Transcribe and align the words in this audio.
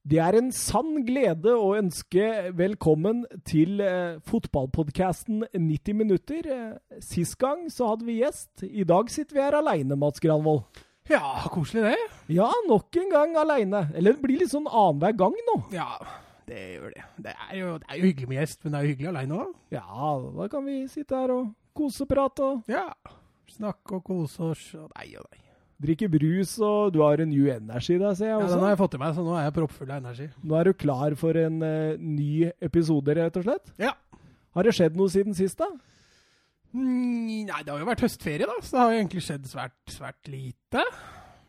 Det 0.00 0.16
er 0.16 0.32
en 0.38 0.46
sann 0.56 1.02
glede 1.04 1.52
å 1.60 1.74
ønske 1.76 2.22
velkommen 2.56 3.26
til 3.44 3.82
eh, 3.84 4.16
fotballpodkasten 4.24 5.42
90 5.52 5.98
minutter. 5.98 6.46
Eh, 6.48 7.00
sist 7.04 7.36
gang 7.40 7.66
så 7.68 7.90
hadde 7.90 8.06
vi 8.08 8.14
gjest. 8.22 8.64
I 8.64 8.86
dag 8.88 9.12
sitter 9.12 9.36
vi 9.36 9.42
her 9.44 9.58
aleine, 9.58 9.98
Mats 10.00 10.22
Granvold. 10.24 10.64
Ja, 11.10 11.42
koselig 11.52 11.84
det. 11.90 11.98
Ja, 12.32 12.48
nok 12.70 12.96
en 12.96 13.12
gang 13.12 13.36
aleine. 13.42 13.90
Eller 13.92 14.16
det 14.16 14.24
blir 14.24 14.40
litt 14.40 14.54
sånn 14.54 14.70
annenhver 14.70 15.18
gang 15.20 15.36
nå. 15.50 15.58
Ja, 15.76 15.90
det 16.48 16.64
gjør 16.78 16.96
det. 16.96 17.04
Det 17.28 17.36
er 17.36 17.54
jo, 17.60 17.76
det 17.82 17.90
er 17.90 18.00
jo 18.00 18.08
hyggelig 18.08 18.30
med 18.32 18.40
gjest, 18.40 18.60
men 18.64 18.72
det 18.72 18.80
er 18.80 18.86
jo 18.88 18.94
hyggelig 18.94 19.12
aleine 19.12 19.40
òg. 19.44 19.52
Ja, 19.76 20.10
da 20.40 20.48
kan 20.56 20.64
vi 20.70 20.78
sitte 20.88 21.20
her 21.20 21.36
og 21.36 21.52
koseprate 21.76 22.48
og 22.54 22.72
Ja. 22.72 22.88
Snakke 23.50 23.98
og 23.98 24.04
kose 24.06 24.52
oss 24.54 24.66
og 24.78 24.88
nei 24.94 25.10
og 25.18 25.28
nei. 25.28 25.44
Drikke 25.80 26.08
brus, 26.12 26.54
og 26.64 26.92
du 26.94 27.00
har 27.04 27.22
en 27.22 27.30
New 27.30 27.48
Energy 27.50 27.96
der, 28.00 28.16
ser 28.18 28.32
jeg 28.32 28.36
Ja, 28.36 28.48
den 28.52 28.64
har 28.64 28.74
jeg 28.74 28.80
fått 28.82 28.94
til 28.94 29.02
meg, 29.02 29.14
så 29.16 29.24
nå 29.24 29.36
er 29.36 29.46
jeg 29.46 29.56
proppfull 29.56 29.90
av 29.90 30.00
energi. 30.02 30.26
Nå 30.44 30.58
er 30.58 30.68
du 30.68 30.72
klar 30.76 31.16
for 31.20 31.38
en 31.40 31.60
uh, 31.64 32.00
ny 32.00 32.50
episode, 32.60 33.16
rett 33.16 33.38
og 33.40 33.46
slett? 33.46 33.72
Ja. 33.80 33.94
Har 34.56 34.66
det 34.66 34.74
skjedd 34.76 34.98
noe 34.98 35.12
siden 35.12 35.36
sist, 35.38 35.60
da? 35.60 35.70
Mm, 36.70 37.46
nei, 37.48 37.62
det 37.64 37.72
har 37.72 37.80
jo 37.80 37.88
vært 37.88 38.04
høstferie, 38.04 38.46
da, 38.46 38.58
så 38.62 38.76
det 38.76 38.82
har 38.82 38.92
jo 38.92 39.00
egentlig 39.00 39.24
skjedd 39.26 39.48
svært, 39.50 39.78
svært 39.90 40.30
lite. 40.30 40.84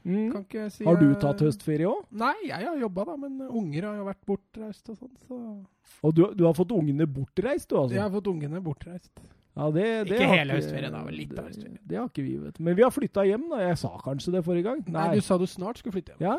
Mm. 0.02 0.32
Kan 0.34 0.46
ikke 0.48 0.64
si 0.74 0.86
Har 0.88 0.98
du 0.98 1.12
tatt 1.22 1.44
høstferie 1.46 1.90
òg? 1.90 2.08
Nei, 2.18 2.34
jeg 2.48 2.66
har 2.66 2.80
jobba, 2.82 3.06
da, 3.12 3.20
men 3.22 3.38
unger 3.46 3.86
har 3.90 4.00
jo 4.00 4.08
vært 4.08 4.24
bortreist 4.32 4.90
og 4.90 4.98
sånn, 4.98 5.14
så 5.28 6.08
Og 6.08 6.16
du, 6.18 6.24
du 6.34 6.48
har 6.48 6.58
fått 6.58 6.74
ungene 6.74 7.06
bortreist, 7.06 7.70
du 7.70 7.78
altså? 7.78 8.00
Jeg 8.00 8.06
har 8.08 8.14
fått 8.14 8.32
ungene 8.32 8.64
bortreist. 8.66 9.12
Ja, 9.58 9.66
det, 9.76 9.86
det 10.08 10.16
Ikke 10.16 10.28
hele 10.32 10.56
høstferien, 10.56 10.94
da, 10.96 11.02
litt 11.12 11.32
av 11.38 11.46
høstferien. 11.50 11.74
Det, 11.76 11.88
det 11.92 11.98
har 12.00 12.08
ikke 12.08 12.24
vi, 12.24 12.36
vet 12.40 12.56
du. 12.58 12.64
Men 12.64 12.76
vi 12.78 12.84
har 12.86 12.92
flytta 12.96 13.26
hjem, 13.28 13.50
da. 13.52 13.58
Jeg 13.66 13.78
sa 13.82 13.90
kanskje 14.06 14.32
det 14.38 14.44
forrige 14.46 14.64
gang? 14.70 14.84
Nei, 14.88 15.08
du 15.18 15.22
sa 15.26 15.38
du 15.42 15.46
snart 15.50 15.82
skulle 15.82 15.98
flytte 15.98 16.16
hjem. 16.16 16.24
Ja. 16.24 16.38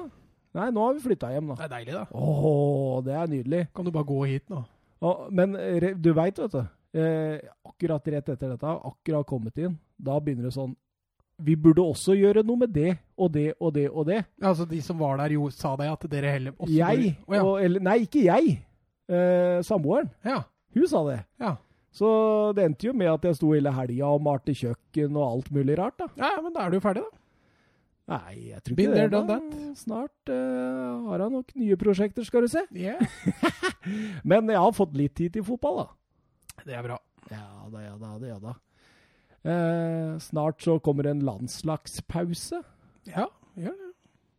Nei, 0.56 0.68
nå 0.72 0.86
har 0.86 0.94
vi 0.96 1.02
flytta 1.04 1.30
hjem, 1.32 1.50
da. 1.52 1.56
Det 1.60 1.66
er 1.68 1.72
deilig, 1.74 1.92
da. 1.98 2.04
Åh, 2.16 3.02
det 3.04 3.14
er 3.20 3.26
nydelig. 3.34 3.60
Kan 3.76 3.84
du 3.88 3.90
bare 3.94 4.08
gå 4.08 4.20
hit 4.30 4.48
nå? 4.52 4.62
Å, 5.02 5.12
men 5.34 5.56
re- 5.56 5.94
du 5.98 6.10
veit, 6.16 6.40
vet 6.40 6.56
du. 6.56 6.62
Eh, 6.92 7.38
akkurat 7.68 8.08
rett 8.16 8.28
etter 8.34 8.50
dette, 8.52 8.72
akkurat 8.92 9.26
kommet 9.28 9.56
inn, 9.64 9.76
da 9.96 10.18
begynner 10.20 10.44
det 10.50 10.52
sånn 10.52 10.74
Vi 11.40 11.54
burde 11.56 11.80
også 11.80 12.12
gjøre 12.14 12.42
noe 12.44 12.60
med 12.60 12.70
det 12.76 12.90
og 13.16 13.30
det 13.32 13.46
og 13.58 13.72
det 13.74 13.86
og 13.88 14.04
det. 14.10 14.18
Ja, 14.42 14.50
altså, 14.50 14.66
de 14.68 14.80
som 14.84 14.98
var 15.00 15.16
der, 15.22 15.32
jo, 15.38 15.48
sa 15.50 15.72
deg 15.80 15.88
at 15.90 16.04
dere 16.12 16.34
heller 16.36 16.52
også 16.58 16.68
Jeg, 16.76 16.98
burde- 17.00 17.24
oh, 17.28 17.34
ja. 17.34 17.42
og, 17.48 17.54
eller 17.64 17.80
Nei, 17.88 17.96
ikke 18.04 18.24
jeg. 18.26 18.52
Eh, 19.08 19.60
samboeren. 19.66 20.10
ja. 20.24 20.42
Hun 20.76 20.86
sa 20.88 21.00
det. 21.08 21.18
Ja. 21.40 21.54
Så 21.92 22.08
det 22.56 22.64
endte 22.64 22.88
jo 22.88 22.94
med 22.96 23.10
at 23.12 23.26
jeg 23.28 23.36
sto 23.36 23.50
hele 23.52 23.72
helga 23.76 24.12
og 24.14 24.22
malte 24.24 24.54
kjøkken 24.56 25.18
og 25.18 25.26
alt 25.26 25.50
mulig 25.52 25.76
rart, 25.80 25.98
da. 26.00 26.08
ja, 26.16 26.38
men 26.40 26.54
da 26.54 26.64
er 26.64 26.72
du 26.72 26.78
jo 26.78 26.84
ferdig, 26.84 27.04
da. 27.04 27.18
Nei, 28.12 28.32
jeg 28.50 28.60
tror 28.66 28.80
ikke 28.82 29.04
det. 29.12 29.20
da. 29.28 29.36
Snart 29.78 30.32
uh, 30.32 31.06
har 31.06 31.22
han 31.22 31.36
nok 31.36 31.52
nye 31.56 31.76
prosjekter, 31.80 32.26
skal 32.26 32.44
du 32.44 32.50
se. 32.50 32.64
Yeah. 32.74 32.98
Men 34.28 34.50
jeg 34.50 34.58
har 34.58 34.74
fått 34.74 34.96
litt 34.98 35.14
tid 35.16 35.36
til 35.36 35.46
fotball, 35.46 35.84
da. 35.84 36.64
Det 36.66 36.76
er 36.76 36.84
bra. 36.84 36.98
Ja 37.30 37.46
da, 37.70 37.84
ja 37.84 37.94
da, 38.00 38.10
det, 38.18 38.32
ja 38.32 38.40
da. 38.42 38.56
Eh, 39.42 40.18
snart 40.22 40.62
så 40.62 40.76
kommer 40.82 41.06
en 41.10 41.22
landslagspause. 41.26 42.60
Ja, 43.08 43.26
gjør 43.58 43.78
det. 43.78 43.88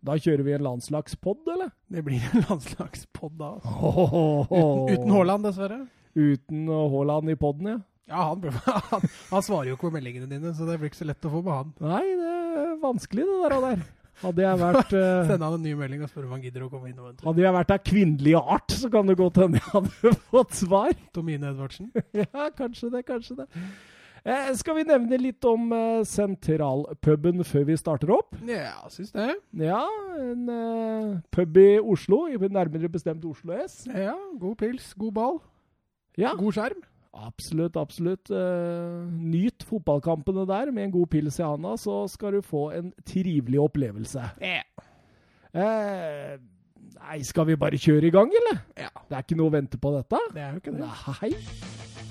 Da 0.04 0.16
kjører 0.20 0.44
vi 0.44 0.54
en 0.58 0.64
landslagspod, 0.68 1.48
eller? 1.56 1.72
Det 1.92 2.04
blir 2.04 2.24
en 2.34 2.46
landslagspod 2.50 3.36
da. 3.40 3.56
Altså. 3.58 3.74
oh. 3.80 4.48
Uten, 4.52 4.94
uten 4.94 5.16
Haaland, 5.16 5.48
dessverre. 5.48 5.82
Uten 6.14 6.68
Haaland 6.70 7.34
i 7.34 7.40
poden, 7.40 7.74
ja. 7.74 7.80
Ja, 8.10 8.30
han, 8.30 8.44
han, 8.92 9.10
han 9.32 9.44
svarer 9.46 9.72
jo 9.72 9.78
ikke 9.78 9.88
på 9.88 9.96
meldingene 9.96 10.28
dine, 10.30 10.54
så 10.56 10.68
det 10.68 10.78
blir 10.80 10.92
ikke 10.92 11.02
så 11.02 11.10
lett 11.10 11.28
å 11.28 11.32
få 11.34 11.42
med 11.46 11.54
han. 11.56 11.76
Nei, 11.86 12.04
det 12.20 12.34
er 12.64 12.74
vanskelig, 12.84 13.28
det 13.30 13.38
der. 13.46 13.56
og 13.58 13.68
der. 13.70 13.86
Hadde 14.24 14.44
jeg 14.44 14.60
vært 14.64 14.92
uh, 14.94 15.24
Send 15.32 15.46
han 15.48 15.56
en 15.58 15.64
ny 15.66 15.72
melding 15.80 16.04
og 16.06 16.12
spør 16.12 16.28
om 16.28 16.36
han 16.36 16.44
gidder 16.44 16.68
å 16.68 16.70
komme 16.72 16.92
inn 16.92 17.00
og. 17.00 17.24
Hadde 17.24 17.46
jeg 17.46 17.56
vært 17.56 17.74
av 17.74 17.82
kvinnelig 17.88 18.36
art, 18.40 18.76
så 18.84 18.92
kan 18.94 19.10
det 19.10 19.18
godt 19.20 19.42
hende 19.42 19.62
jeg 19.62 19.72
hadde 19.72 20.14
fått 20.36 20.60
svar. 20.60 20.94
Tomine 21.16 21.50
Edvardsen. 21.54 21.90
Ja, 22.14 22.52
kanskje 22.58 22.92
det, 22.94 23.04
kanskje 23.10 23.42
det. 23.42 23.50
Eh, 24.24 24.54
skal 24.56 24.78
vi 24.78 24.86
nevne 24.88 25.18
litt 25.20 25.44
om 25.50 25.66
eh, 25.76 26.04
sentralpuben 26.08 27.44
før 27.44 27.66
vi 27.68 27.76
starter 27.76 28.14
opp? 28.16 28.38
Ja, 28.48 28.86
syns 28.94 29.12
det. 29.12 29.34
Ja, 29.60 29.82
en 30.16 30.46
eh, 30.54 31.10
pub 31.36 31.60
i 31.60 31.68
Oslo, 31.82 32.22
nærmere 32.32 32.92
bestemt 32.92 33.26
Oslo 33.28 33.52
S. 33.66 33.82
Ja, 33.92 34.16
god 34.40 34.56
pils, 34.62 34.94
god 34.96 35.18
ball, 35.18 35.42
Ja, 36.18 36.34
god 36.38 36.54
skjerm. 36.58 36.82
absolutt, 37.14 37.78
absolutt. 37.78 38.32
Eh, 38.32 39.04
nyt 39.34 39.64
fotballkampene 39.70 40.46
der 40.50 40.72
med 40.72 40.88
en 40.88 40.96
god 40.96 41.08
pils 41.14 41.40
i 41.40 41.44
handa, 41.46 41.76
så 41.78 42.08
skal 42.10 42.38
du 42.38 42.42
få 42.42 42.72
en 42.78 42.94
trivelig 43.06 43.60
opplevelse. 43.62 44.24
Yeah. 44.42 44.66
Eh, 45.54 46.40
nei, 46.98 47.20
skal 47.24 47.46
vi 47.52 47.56
bare 47.62 47.78
kjøre 47.78 48.10
i 48.10 48.14
gang, 48.14 48.34
eller? 48.42 48.64
ja. 48.78 48.90
Det 49.10 49.18
er 49.18 49.26
ikke 49.28 49.38
noe 49.38 49.52
å 49.52 49.54
vente 49.54 49.78
på 49.82 49.94
dette? 49.98 50.22
Det 50.34 50.42
er 50.42 50.56
jo 50.56 50.64
ikke 50.64 50.78
det. 50.78 50.90
Nei. 51.22 52.03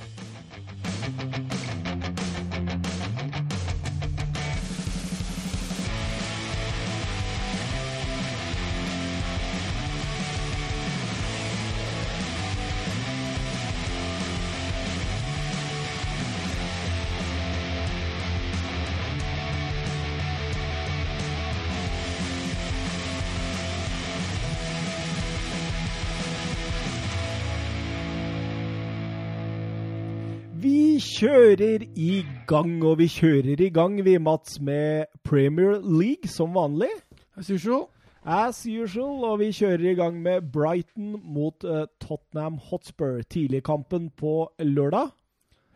Kjører 31.22 31.84
i 31.94 32.24
gang, 32.50 32.80
og 32.82 32.96
vi 32.98 33.06
kjører 33.06 33.60
i 33.62 33.68
gang, 33.70 33.94
vi, 34.02 34.16
Mats, 34.18 34.56
med 34.60 35.04
Premier 35.22 35.76
League 35.78 36.26
som 36.30 36.54
vanlig. 36.56 36.90
As 37.38 37.50
usual. 37.50 37.84
As 38.26 38.64
usual, 38.66 39.22
og 39.28 39.38
vi 39.38 39.52
kjører 39.54 39.92
i 39.92 39.94
gang 39.98 40.18
med 40.22 40.48
Brighton 40.54 41.14
mot 41.22 41.62
uh, 41.62 41.84
Tottenham 42.02 42.58
Hotspur. 42.58 43.20
Tidligkampen 43.30 44.10
på 44.18 44.50
lørdag. 44.58 45.12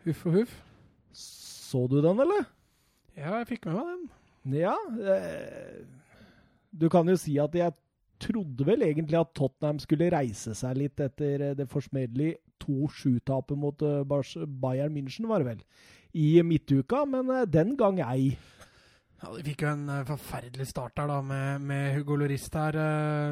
Huff 0.03 0.25
og 0.27 0.35
huff. 0.41 0.57
Så 1.15 1.87
du 1.87 2.01
den, 2.03 2.19
eller? 2.19 2.43
Ja, 3.15 3.37
jeg 3.37 3.47
fikk 3.53 3.69
med 3.69 3.79
meg 3.79 3.93
den. 3.93 4.59
Ja. 4.65 4.75
Eh, 4.99 5.79
du 6.75 6.89
kan 6.91 7.07
jo 7.07 7.15
si 7.19 7.37
at 7.39 7.55
jeg 7.55 7.71
trodde 8.19 8.67
vel 8.67 8.83
egentlig 8.83 9.19
at 9.19 9.31
Tottenham 9.35 9.79
skulle 9.79 10.11
reise 10.11 10.55
seg 10.57 10.75
litt 10.79 10.99
etter 11.03 11.51
eh, 11.51 11.55
det 11.57 11.69
forsmedelige 11.71 12.35
2-7-tapet 12.63 13.59
mot 13.59 13.81
eh, 13.81 14.45
Bayern 14.47 14.93
München, 14.95 15.27
var 15.29 15.43
det 15.43 15.49
vel, 15.51 15.63
i 16.17 16.41
midtuka, 16.45 17.03
men 17.09 17.29
eh, 17.33 17.47
den 17.49 17.75
gang 17.79 18.01
ei. 18.05 18.37
Ja, 19.17 19.31
De 19.33 19.45
fikk 19.45 19.63
jo 19.65 19.71
en 19.71 19.87
eh, 19.89 20.05
forferdelig 20.07 20.69
start 20.69 21.01
her 21.01 21.09
da, 21.11 21.21
med, 21.25 21.65
med 21.67 21.95
Hugo 21.97 22.19
Lloris 22.19 22.49
her. 22.53 22.79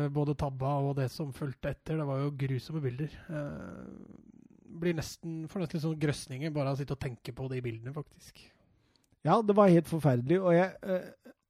både 0.10 0.36
tabba 0.36 0.78
og 0.82 0.96
det 1.00 1.10
som 1.14 1.34
fulgte 1.34 1.74
etter. 1.74 2.00
Det 2.02 2.08
var 2.08 2.24
jo 2.24 2.34
grusomme 2.46 2.82
bilder. 2.84 3.14
Blir 4.76 4.98
nesten, 4.98 5.46
får 5.48 5.64
nesten 5.64 5.78
litt 5.78 5.88
sånn 5.88 6.02
grøsninger 6.02 6.52
bare 6.52 6.72
av 6.72 6.76
å 6.76 6.82
sitte 6.82 6.98
og 6.98 7.04
tenke 7.06 7.34
på 7.34 7.48
de 7.52 7.62
bildene, 7.64 7.94
faktisk. 7.96 8.44
Ja, 9.26 9.40
det 9.42 9.56
var 9.58 9.72
helt 9.72 9.88
forferdelig, 9.90 10.38
og 10.38 10.54
jeg, 10.54 10.76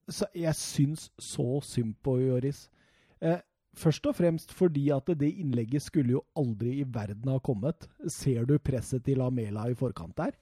så 0.08 0.28
jeg 0.38 0.56
syns 0.56 1.10
så 1.20 1.58
synd 1.66 1.98
på 2.06 2.14
Joris. 2.22 2.70
Først 3.76 4.08
og 4.08 4.16
fremst 4.16 4.54
fordi 4.56 4.88
at 4.96 5.10
det 5.20 5.30
innlegget 5.36 5.84
skulle 5.84 6.16
jo 6.16 6.24
aldri 6.38 6.80
i 6.80 6.88
verden 6.88 7.32
ha 7.34 7.40
kommet. 7.44 7.88
Ser 8.12 8.48
du 8.48 8.58
presset 8.60 9.04
til 9.06 9.20
Lamela 9.20 9.68
i 9.72 9.78
forkant 9.78 10.16
der? 10.18 10.36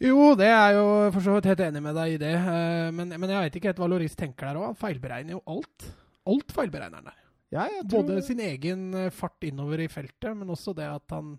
Jo, 0.00 0.32
det 0.38 0.48
er 0.48 0.78
jo 0.78 0.84
for 1.12 1.20
så 1.20 1.34
vidt 1.36 1.50
helt 1.50 1.60
enig 1.66 1.82
med 1.84 1.98
deg 1.98 2.14
i 2.14 2.20
det. 2.22 2.32
eh, 2.32 2.88
men, 2.96 3.12
men 3.12 3.32
jeg 3.34 3.44
veit 3.44 3.58
ikke 3.58 3.68
helt 3.68 3.82
hva 3.82 3.90
Loris 3.92 4.16
tenker 4.16 4.48
der 4.48 4.60
òg. 4.60 4.70
Han 4.70 4.80
feilberegner 4.80 5.36
jo 5.36 5.42
alt. 5.52 5.90
Alt 6.30 6.54
feilberegner 6.56 7.02
han 7.02 7.10
der. 7.10 7.18
Ja, 7.50 7.66
Både 7.90 8.22
sin 8.24 8.40
egen 8.40 8.94
eh, 8.94 9.10
fart 9.12 9.44
innover 9.44 9.82
i 9.84 9.90
feltet, 9.92 10.32
men 10.38 10.52
også 10.52 10.76
det 10.76 10.88
at 10.88 11.16
han 11.16 11.36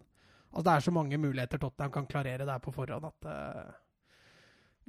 Altså, 0.51 0.65
det 0.67 0.71
er 0.73 0.83
så 0.83 0.91
mange 0.91 1.15
muligheter 1.15 1.59
Tottenham 1.61 1.91
kan 1.95 2.07
klarere 2.11 2.43
der 2.43 2.57
på 2.59 2.73
forhånd 2.75 3.05
at 3.07 3.27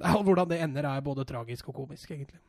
uh, 0.03 0.17
Hvordan 0.25 0.49
det 0.49 0.57
ender, 0.59 0.83
er 0.83 1.05
både 1.05 1.23
tragisk 1.23 1.69
og 1.71 1.77
komisk, 1.77 2.11
egentlig. 2.11 2.41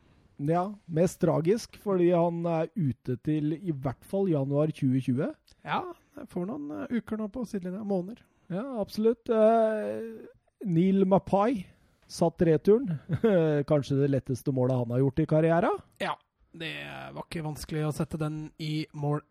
Ja, 0.43 0.65
mest 0.91 1.21
tragisk 1.23 1.77
fordi 1.83 2.11
han 2.11 2.43
er 2.51 2.71
ute 2.75 3.17
til 3.23 3.55
i 3.57 3.75
hvert 3.75 4.03
fall 4.09 4.31
januar 4.33 4.73
2020. 4.75 5.29
Ja, 5.65 5.83
jeg 6.19 6.31
får 6.33 6.49
noen 6.51 6.73
eh, 6.75 6.99
uker 6.99 7.21
nå 7.21 7.29
på 7.33 7.45
sidelinja. 7.49 7.85
Måneder. 7.87 8.23
Ja, 8.53 8.65
absolutt. 8.83 9.31
Eh, 9.31 10.27
Neil 10.67 11.07
Mapai 11.09 11.65
satt 12.11 12.43
returen. 12.45 12.99
Kanskje 13.71 14.03
det 14.03 14.11
letteste 14.13 14.53
målet 14.55 14.83
han 14.83 14.93
har 14.95 15.05
gjort 15.05 15.23
i 15.25 15.29
karriera? 15.31 15.73
Ja. 16.03 16.17
Det 16.55 16.71
var 17.11 17.25
ikke 17.25 17.43
vanskelig 17.43 17.81
å 17.83 17.95
sette 17.95 18.19
den 18.21 18.45
i 18.63 18.85
mål. 18.95 19.25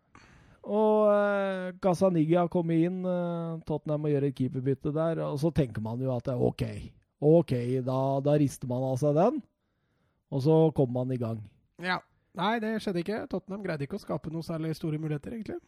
Og 0.64 1.08
eh, 1.12 1.70
Gazaniga 1.80 2.46
kom 2.52 2.68
inn, 2.72 3.02
eh, 3.08 3.62
Tottenham 3.68 4.04
må 4.04 4.12
gjøre 4.12 4.28
et 4.28 4.36
keeperbytte 4.36 4.92
der, 4.92 5.22
og 5.24 5.38
så 5.40 5.52
tenker 5.52 5.84
man 5.84 6.00
jo 6.00 6.12
at 6.14 6.24
det 6.28 6.34
er 6.34 6.44
OK. 6.44 6.64
OK, 7.24 7.54
da, 7.84 7.98
da 8.24 8.36
rister 8.40 8.68
man 8.68 8.84
av 8.90 8.98
seg 9.00 9.16
den, 9.16 9.40
og 10.34 10.42
så 10.42 10.58
kom 10.74 10.90
man 10.94 11.14
i 11.14 11.20
gang. 11.20 11.38
Ja. 11.82 12.00
Nei, 12.34 12.58
det 12.58 12.80
skjedde 12.82 13.04
ikke. 13.04 13.24
Tottenham 13.30 13.62
greide 13.62 13.86
ikke 13.86 13.94
å 13.94 14.02
skape 14.02 14.32
noe 14.34 14.42
særlig 14.42 14.74
store 14.74 14.98
muligheter, 14.98 15.36
egentlig. 15.36 15.60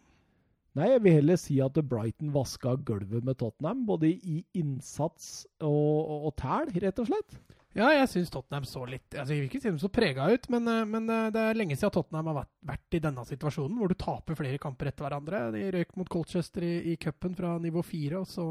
Nei, 0.77 0.91
jeg 0.91 1.03
vil 1.05 1.15
heller 1.21 1.39
si 1.41 1.61
at 1.63 1.79
Brighton 1.89 2.33
vaska 2.35 2.75
gulvet 2.85 3.25
med 3.25 3.39
Tottenham, 3.41 3.85
både 3.89 4.11
i 4.11 4.41
innsats 4.59 5.47
og, 5.63 5.71
og, 5.71 6.27
og 6.29 6.35
tæl, 6.43 6.73
rett 6.83 6.99
og 7.01 7.09
slett. 7.09 7.39
Ja, 7.77 7.91
jeg 7.93 8.09
syns 8.09 8.33
Tottenham 8.33 8.65
så 8.65 8.87
litt 8.89 9.13
altså 9.13 9.35
Jeg 9.35 9.43
vil 9.43 9.49
ikke 9.51 9.61
si 9.61 9.69
de 9.69 9.81
så 9.83 9.91
prega 9.93 10.31
ut, 10.33 10.47
men, 10.53 10.69
eh, 10.73 10.85
men, 10.89 11.09
eh, 11.13 11.29
det 11.33 11.43
er 11.43 11.59
lenge 11.59 11.77
siden 11.77 11.93
Tottenham 11.93 12.31
har 12.33 12.39
vært, 12.39 12.53
vært, 12.73 12.97
i 12.97 13.03
denne 13.05 13.25
situasjonen, 13.29 13.77
hvor 13.77 13.93
du 13.93 13.97
taper 14.01 14.39
flere 14.39 14.61
kamper 14.61 14.91
etter 14.91 15.05
hverandre. 15.05 15.43
De 15.53 15.65
røyk 15.75 15.93
mot 16.01 16.11
Colchester 16.13 16.65
i, 16.65 16.75
i 16.93 16.97
cupen 17.01 17.37
fra 17.37 17.57
nivå 17.61 17.85
fire, 17.85 18.23
og 18.23 18.31
så 18.33 18.49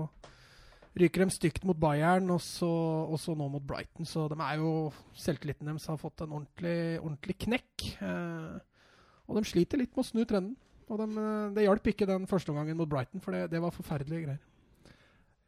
ryker 0.96 1.26
de 1.26 1.34
stygt 1.34 1.66
mot 1.68 1.78
Bayern, 1.80 2.30
og 2.34 2.42
så, 2.44 2.70
og 3.06 3.20
så, 3.22 3.36
nå 3.36 3.48
mot 3.52 3.64
Brighton. 3.64 4.08
Så 4.08 4.30
de 4.32 4.38
er 4.40 4.62
jo 4.62 4.72
Selvtilliten 5.20 5.68
deres 5.68 5.88
har 5.92 6.00
fått 6.02 6.24
en 6.24 6.38
ordentlig, 6.40 7.00
ordentlig 7.02 7.38
knekk. 7.48 7.88
Eh, 8.00 8.58
og 9.26 9.40
de 9.40 9.48
sliter 9.50 9.82
litt 9.82 9.94
med 9.96 10.06
å 10.06 10.08
snu 10.08 10.24
trenden. 10.24 10.56
Og 10.86 11.02
de, 11.02 11.08
eh, 11.20 11.54
det 11.56 11.66
hjalp 11.66 11.88
ikke 11.92 12.10
den 12.10 12.28
første 12.30 12.54
omgangen 12.54 12.78
mot 12.80 12.90
Brighton, 12.90 13.24
for 13.24 13.36
det, 13.36 13.50
det 13.52 13.64
var 13.64 13.76
forferdelige 13.76 14.28
greier. 14.28 14.44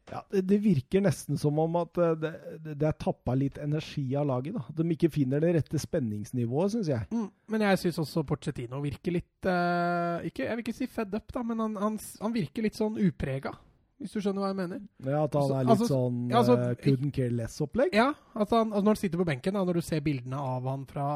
Ja, 0.08 0.22
det, 0.32 0.46
det, 0.48 0.56
virker 0.64 1.02
nesten 1.04 1.36
som 1.36 1.58
om 1.60 1.76
at 1.82 1.98
eh, 2.00 2.14
det, 2.16 2.32
det, 2.64 2.86
er 2.88 2.96
tappa 3.00 3.34
litt 3.36 3.58
energi 3.60 4.06
av 4.16 4.28
laget. 4.28 4.56
da. 4.56 4.64
At 4.68 4.80
de 4.80 4.96
ikke 4.96 5.12
finner 5.12 5.42
det 5.44 5.54
rette 5.58 5.80
spenningsnivået, 5.80 6.74
syns 6.74 6.92
jeg. 6.92 7.08
Mm, 7.12 7.28
men 7.52 7.64
jeg 7.66 7.80
syns 7.84 8.00
også 8.04 8.24
Porcetino 8.28 8.80
virker 8.84 9.18
litt 9.18 9.48
uh, 9.48 10.24
ikke, 10.26 10.46
Jeg 10.46 10.56
vil 10.56 10.64
ikke 10.64 10.76
si 10.80 10.88
fed 10.90 11.16
up, 11.16 11.28
da, 11.34 11.44
men 11.44 11.60
han, 11.64 11.76
han, 11.80 11.98
han 12.22 12.36
virker 12.36 12.64
litt 12.64 12.78
sånn 12.78 12.96
uprega. 13.04 13.52
Hvis 13.98 14.14
du 14.14 14.20
skjønner 14.22 14.44
hva 14.44 14.52
jeg 14.52 14.58
mener? 14.60 14.82
Ja, 15.02 15.24
At 15.24 15.34
han 15.34 15.52
er 15.56 15.66
litt 15.66 15.74
altså, 15.74 15.88
sånn 15.90 16.18
altså, 16.30 16.54
uh, 16.60 16.74
couldn't 16.78 17.14
care 17.16 17.34
less-opplegg? 17.34 17.96
Ja, 17.98 18.12
altså, 18.34 18.60
han, 18.60 18.70
altså, 18.70 18.84
når 18.86 18.94
han 18.94 19.00
sitter 19.00 19.22
på 19.22 19.26
benken, 19.26 19.58
da, 19.58 19.64
når 19.66 19.80
du 19.80 19.86
ser 19.88 20.04
bildene 20.06 20.42
av 20.54 20.68
han 20.70 20.84
fra 20.86 21.08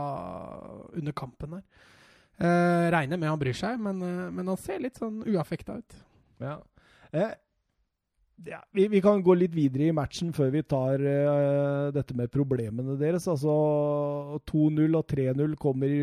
under 0.98 1.14
kampen 1.16 1.58
der. 1.58 1.88
Uh, 2.42 2.88
regner 2.90 3.20
med 3.20 3.30
han 3.30 3.38
bryr 3.38 3.54
seg, 3.54 3.78
men, 3.82 4.02
uh, 4.02 4.26
men 4.34 4.50
han 4.50 4.58
ser 4.58 4.82
litt 4.82 4.98
sånn 4.98 5.22
uaffekta 5.30 5.78
ut. 5.78 5.98
Ja. 6.42 6.56
Eh, 7.14 7.36
ja, 8.46 8.58
vi, 8.74 8.88
vi, 8.88 9.00
kan 9.04 9.22
gå 9.22 9.34
litt 9.38 9.52
videre 9.54 9.88
i 9.88 9.94
matchen 9.94 10.32
før 10.34 10.50
vi 10.54 10.62
tar 10.66 11.02
uh, 11.02 11.90
dette 11.94 12.16
med 12.18 12.32
problemene 12.32 12.96
deres. 13.00 13.28
Altså 13.30 13.52
2-0 14.50 14.98
og 14.98 15.06
3-0 15.12 15.56
kommer 15.62 15.94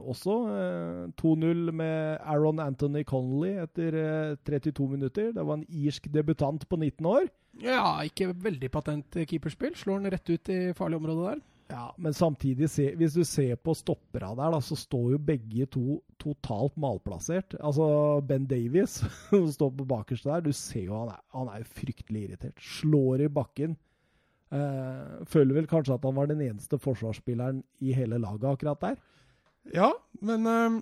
også. 0.00 0.38
Uh, 0.48 1.12
2-0 1.20 1.72
med 1.82 2.18
Aaron 2.22 2.62
Anthony 2.64 3.04
Connolly 3.08 3.56
etter 3.64 3.98
uh, 3.98 4.40
32 4.48 4.88
minutter. 4.94 5.30
Det 5.36 5.46
var 5.46 5.60
en 5.60 5.68
irsk 5.68 6.08
debutant 6.14 6.64
på 6.68 6.80
19 6.80 7.12
år. 7.12 7.28
Ja, 7.60 8.00
ikke 8.06 8.32
veldig 8.32 8.70
patent 8.72 9.18
keeperspill. 9.28 9.74
Slår 9.76 10.00
han 10.00 10.12
rett 10.14 10.32
ut 10.32 10.52
i 10.52 10.60
farlig 10.76 11.02
område 11.02 11.34
der. 11.34 11.42
Ja, 11.72 11.86
men 11.96 12.12
samtidig, 12.12 12.68
se, 12.68 12.90
hvis 13.00 13.14
du 13.16 13.22
ser 13.24 13.56
på 13.56 13.72
stoppera 13.76 14.34
der, 14.36 14.52
da, 14.52 14.58
så 14.60 14.76
står 14.76 15.14
jo 15.14 15.20
begge 15.24 15.64
to 15.72 16.02
totalt 16.20 16.76
malplassert. 16.80 17.56
Altså 17.64 17.86
Ben 18.28 18.44
Davies, 18.50 18.98
som 19.30 19.48
står 19.48 19.72
på 19.78 19.86
bakerste 19.88 20.28
der, 20.28 20.44
du 20.44 20.52
ser 20.56 20.84
jo 20.90 20.98
han 21.00 21.14
er, 21.14 21.22
han 21.32 21.48
er 21.54 21.64
fryktelig 21.80 22.26
irritert. 22.26 22.60
Slår 22.80 23.24
i 23.24 23.30
bakken. 23.32 23.78
Eh, 24.52 25.24
føler 25.32 25.62
vel 25.62 25.70
kanskje 25.70 25.96
at 25.96 26.04
han 26.04 26.16
var 26.18 26.28
den 26.28 26.44
eneste 26.44 26.76
forsvarsspilleren 26.82 27.62
i 27.80 27.96
hele 27.96 28.20
laget 28.20 28.50
akkurat 28.52 28.84
der. 28.84 28.98
Ja, 29.72 29.88
men 30.20 30.44
uh, 30.44 30.80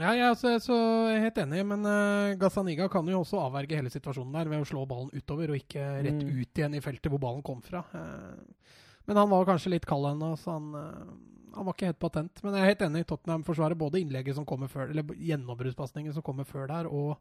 ja, 0.00 0.14
jeg 0.16 0.24
er 0.26 0.36
så, 0.40 0.56
så 0.64 0.76
helt 1.12 1.38
enig, 1.38 1.62
men 1.68 1.84
uh, 1.86 2.32
Gazaniga 2.40 2.88
kan 2.90 3.06
jo 3.06 3.20
også 3.20 3.44
avverge 3.44 3.76
hele 3.78 3.92
situasjonen 3.92 4.34
der 4.34 4.50
ved 4.50 4.64
å 4.64 4.68
slå 4.72 4.86
ballen 4.88 5.12
utover 5.12 5.52
og 5.52 5.60
ikke 5.60 5.84
rett 6.00 6.22
mm. 6.24 6.30
ut 6.40 6.62
igjen 6.62 6.78
i 6.78 6.82
feltet 6.82 7.12
hvor 7.12 7.22
ballen 7.22 7.44
kom 7.46 7.60
fra. 7.62 7.84
Uh, 7.92 8.80
men 9.06 9.18
han 9.18 9.30
var 9.30 9.46
kanskje 9.48 9.74
litt 9.74 9.86
kald 9.88 10.06
ennå, 10.12 10.32
så 10.38 10.56
han, 10.56 10.72
uh, 10.74 11.54
han, 11.56 11.66
var 11.66 11.74
ikke 11.74 11.90
helt 11.90 12.02
patent. 12.02 12.42
Men 12.44 12.56
jeg 12.56 12.62
er 12.64 12.72
helt 12.72 12.84
enig. 12.86 13.06
Tottenham 13.08 13.46
forsvarer 13.46 13.78
både 13.78 14.02
innlegget 14.02 14.38
som 14.38 14.46
kommer 14.48 14.70
før, 14.70 14.92
eller 14.92 15.14
gjennombruddspasningen 15.18 16.14
som 16.14 16.24
kommer 16.26 16.46
før 16.48 16.68
der, 16.70 16.90
og, 16.90 17.16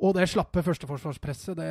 og 0.00 0.16
det 0.16 0.28
slappe 0.32 0.64
førsteforsvarspresset. 0.66 1.56
Det, 1.58 1.70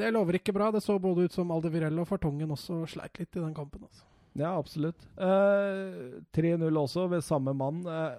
det, 0.00 0.12
lover 0.14 0.38
ikke 0.38 0.54
bra. 0.54 0.70
Det 0.74 0.82
så 0.84 0.98
både 1.02 1.26
ut 1.26 1.34
som 1.34 1.50
Aldevirello 1.54 2.04
og 2.04 2.10
Fartongen 2.10 2.54
også 2.54 2.84
sleit 2.94 3.18
litt 3.20 3.34
i 3.34 3.42
den 3.42 3.56
kampen. 3.56 3.86
Altså. 3.88 4.06
Ja, 4.34 4.54
absolutt. 4.58 5.02
Uh, 5.18 6.22
eh, 6.22 6.22
3-0 6.34 6.80
også, 6.80 7.08
ved 7.10 7.26
samme 7.26 7.54
mann. 7.54 7.82
Uh, 7.86 8.14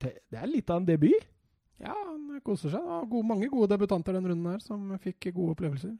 det 0.00 0.40
er 0.40 0.48
litt 0.48 0.72
av 0.72 0.82
en 0.82 0.88
debut. 0.88 1.30
Ja, 1.82 1.92
han 1.92 2.40
koser 2.44 2.72
seg. 2.72 2.80
Det 2.80 3.12
var 3.12 3.26
mange 3.26 3.48
gode 3.52 3.72
debutanter 3.72 4.16
den 4.16 4.28
runden 4.30 4.52
her 4.52 4.60
som 4.62 4.92
fikk 5.02 5.30
gode 5.34 5.56
opplevelser. 5.56 5.94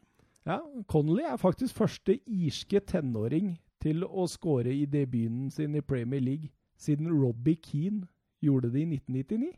Ja, 0.44 0.58
Connolly 0.88 1.25
er 1.25 1.37
faktisk 1.41 1.79
første 1.79 2.19
irske 2.26 2.81
tenåring 2.85 3.55
til 3.81 4.05
å 4.05 4.26
skåre 4.29 4.73
i 4.75 4.85
debuten 4.85 5.49
sin 5.52 5.76
i 5.76 5.81
Premier 5.85 6.20
League 6.20 6.50
siden 6.81 7.08
Robbie 7.08 7.56
Keane 7.64 8.05
gjorde 8.44 8.70
det 8.75 8.82
i 8.82 8.88
1999. 8.93 9.52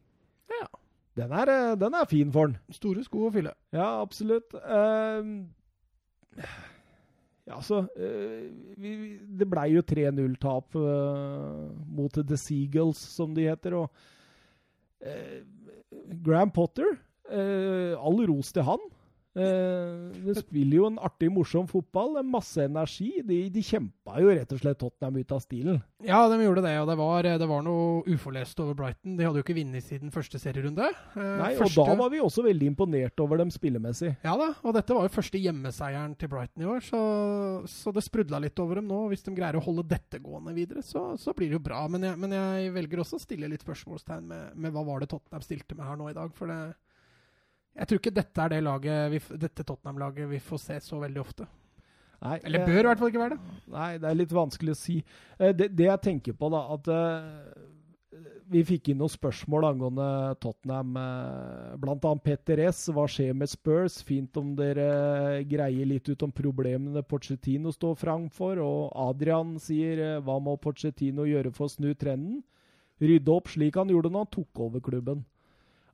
Ja. 0.54 0.66
Den 1.16 1.32
er, 1.32 1.50
eh, 1.50 1.76
den 1.80 1.94
er 1.94 2.04
fin 2.04 2.32
for 2.32 2.46
han. 2.46 2.58
Store 2.70 3.02
sko 3.04 3.26
å 3.26 3.32
fylle. 3.34 3.54
Ja, 3.74 4.00
absolutt. 4.02 4.54
Uh, 4.54 5.48
ja, 6.36 7.56
altså 7.56 7.86
uh, 7.88 8.42
vi, 8.76 8.92
Det 9.24 9.48
blei 9.48 9.70
jo 9.72 9.82
3-0-tap 9.82 10.76
uh, 10.76 11.72
mot 11.88 12.12
The 12.20 12.36
Seagulls, 12.36 13.00
som 13.00 13.34
de 13.34 13.48
heter. 13.48 13.74
Og 13.74 13.90
Graham 16.24 16.50
Potter, 16.50 16.96
all 17.30 18.22
ros 18.26 18.52
til 18.52 18.64
han. 18.66 18.86
Uh, 19.36 20.08
de 20.24 20.34
spiller 20.38 20.78
jo 20.78 20.86
en 20.88 20.96
artig, 21.04 21.28
morsom 21.32 21.66
fotball. 21.68 22.16
Masse 22.24 22.64
energi. 22.64 23.10
De, 23.26 23.42
de 23.52 23.64
kjempa 23.64 24.20
jo 24.22 24.32
rett 24.32 24.52
og 24.54 24.62
slett 24.62 24.80
Tottenham 24.80 25.20
ut 25.20 25.34
av 25.36 25.42
stilen. 25.44 25.80
Ja, 26.06 26.22
de 26.30 26.38
gjorde 26.40 26.64
det. 26.64 26.72
Og 26.80 26.88
det 26.88 26.96
var, 27.00 27.28
det 27.42 27.48
var 27.50 27.64
noe 27.66 28.00
uforlest 28.08 28.60
over 28.64 28.76
Brighton. 28.78 29.18
De 29.18 29.26
hadde 29.26 29.40
jo 29.40 29.44
ikke 29.44 29.58
vunnet 29.58 29.84
siden 29.84 30.12
første 30.14 30.40
serierunde. 30.40 30.88
Uh, 31.12 31.20
Nei, 31.42 31.52
første... 31.58 31.82
og 31.82 31.92
da 31.92 31.98
var 32.00 32.12
vi 32.14 32.22
også 32.24 32.46
veldig 32.46 32.70
imponert 32.72 33.24
over 33.24 33.42
dem 33.42 33.52
spillemessig. 33.52 34.14
Ja 34.24 34.36
da, 34.40 34.50
og 34.62 34.76
dette 34.76 34.96
var 34.96 35.06
jo 35.06 35.14
første 35.18 35.40
hjemmeseieren 35.40 36.16
til 36.18 36.32
Brighton 36.32 36.64
i 36.64 36.70
år, 36.70 36.82
så, 36.84 37.02
så 37.70 37.92
det 37.94 38.04
sprudla 38.06 38.40
litt 38.42 38.58
over 38.62 38.80
dem 38.80 38.88
nå. 38.90 39.04
Hvis 39.12 39.26
de 39.26 39.36
greier 39.36 39.60
å 39.60 39.64
holde 39.64 39.86
dette 39.90 40.20
gående 40.22 40.56
videre, 40.56 40.84
så, 40.86 41.10
så 41.20 41.36
blir 41.36 41.52
det 41.52 41.60
jo 41.60 41.66
bra. 41.68 41.84
Men 41.92 42.08
jeg, 42.08 42.20
men 42.22 42.34
jeg, 42.36 42.72
velger 42.76 43.04
også 43.04 43.20
å 43.20 43.22
stille 43.22 43.52
litt 43.52 43.64
spørsmålstegn 43.64 44.26
med, 44.32 44.56
med 44.56 44.74
hva 44.74 44.84
var 44.86 45.02
det 45.02 45.12
Tottenham 45.12 45.44
stilte 45.44 45.76
med 45.76 45.88
her 45.88 46.00
nå 46.00 46.10
i 46.10 46.16
dag. 46.16 46.32
for 46.36 46.50
det 46.50 46.60
jeg 47.76 47.88
tror 47.88 48.00
ikke 48.00 48.16
dette 48.16 48.42
er 48.42 48.52
det 48.54 48.64
laget 48.64 49.12
vi, 49.12 49.20
dette 49.36 49.64
Tottenham-laget 49.64 50.28
vi 50.30 50.40
får 50.42 50.62
se 50.62 50.80
så 50.84 51.00
veldig 51.02 51.22
ofte. 51.22 51.46
Nei, 52.24 52.38
Eller 52.48 52.64
bør 52.64 52.78
i 52.78 52.88
hvert 52.88 53.00
fall 53.00 53.10
ikke 53.12 53.22
være 53.22 53.36
det. 53.36 53.56
Nei, 53.74 53.88
det 54.00 54.08
er 54.08 54.16
litt 54.18 54.34
vanskelig 54.34 54.72
å 54.72 54.78
si. 54.78 55.00
Eh, 55.36 55.52
det, 55.52 55.68
det 55.76 55.90
jeg 55.90 56.04
tenker 56.06 56.36
på, 56.38 56.48
da, 56.52 56.62
at 56.72 56.88
uh, 56.88 58.22
vi 58.48 58.62
fikk 58.64 58.88
inn 58.90 59.00
noen 59.02 59.12
spørsmål 59.12 59.68
angående 59.68 60.08
Tottenham. 60.40 60.96
Uh, 60.96 61.76
blant 61.82 62.08
annet 62.08 62.24
Petter 62.24 62.62
S. 62.64 62.86
Hva 62.88 63.04
skjer 63.10 63.36
med 63.36 63.52
Spurs? 63.52 64.00
Fint 64.08 64.40
om 64.40 64.54
dere 64.56 65.44
greier 65.50 65.92
litt 65.92 66.08
ut 66.08 66.24
om 66.24 66.32
problemene 66.32 67.04
Pochettino 67.04 67.74
står 67.74 67.98
framfor. 68.00 68.62
Og 68.64 68.96
Adrian 69.10 69.58
sier 69.62 70.22
hva 70.24 70.40
må 70.40 70.56
Pochettino 70.62 71.28
gjøre 71.28 71.52
for 71.52 71.68
å 71.68 71.76
snu 71.76 71.92
trenden? 71.92 72.40
Rydde 72.96 73.28
opp 73.28 73.52
slik 73.52 73.76
han 73.76 73.92
gjorde 73.92 74.08
når 74.08 74.24
han 74.24 74.34
tok 74.38 74.64
over 74.70 74.80
klubben. 74.80 75.20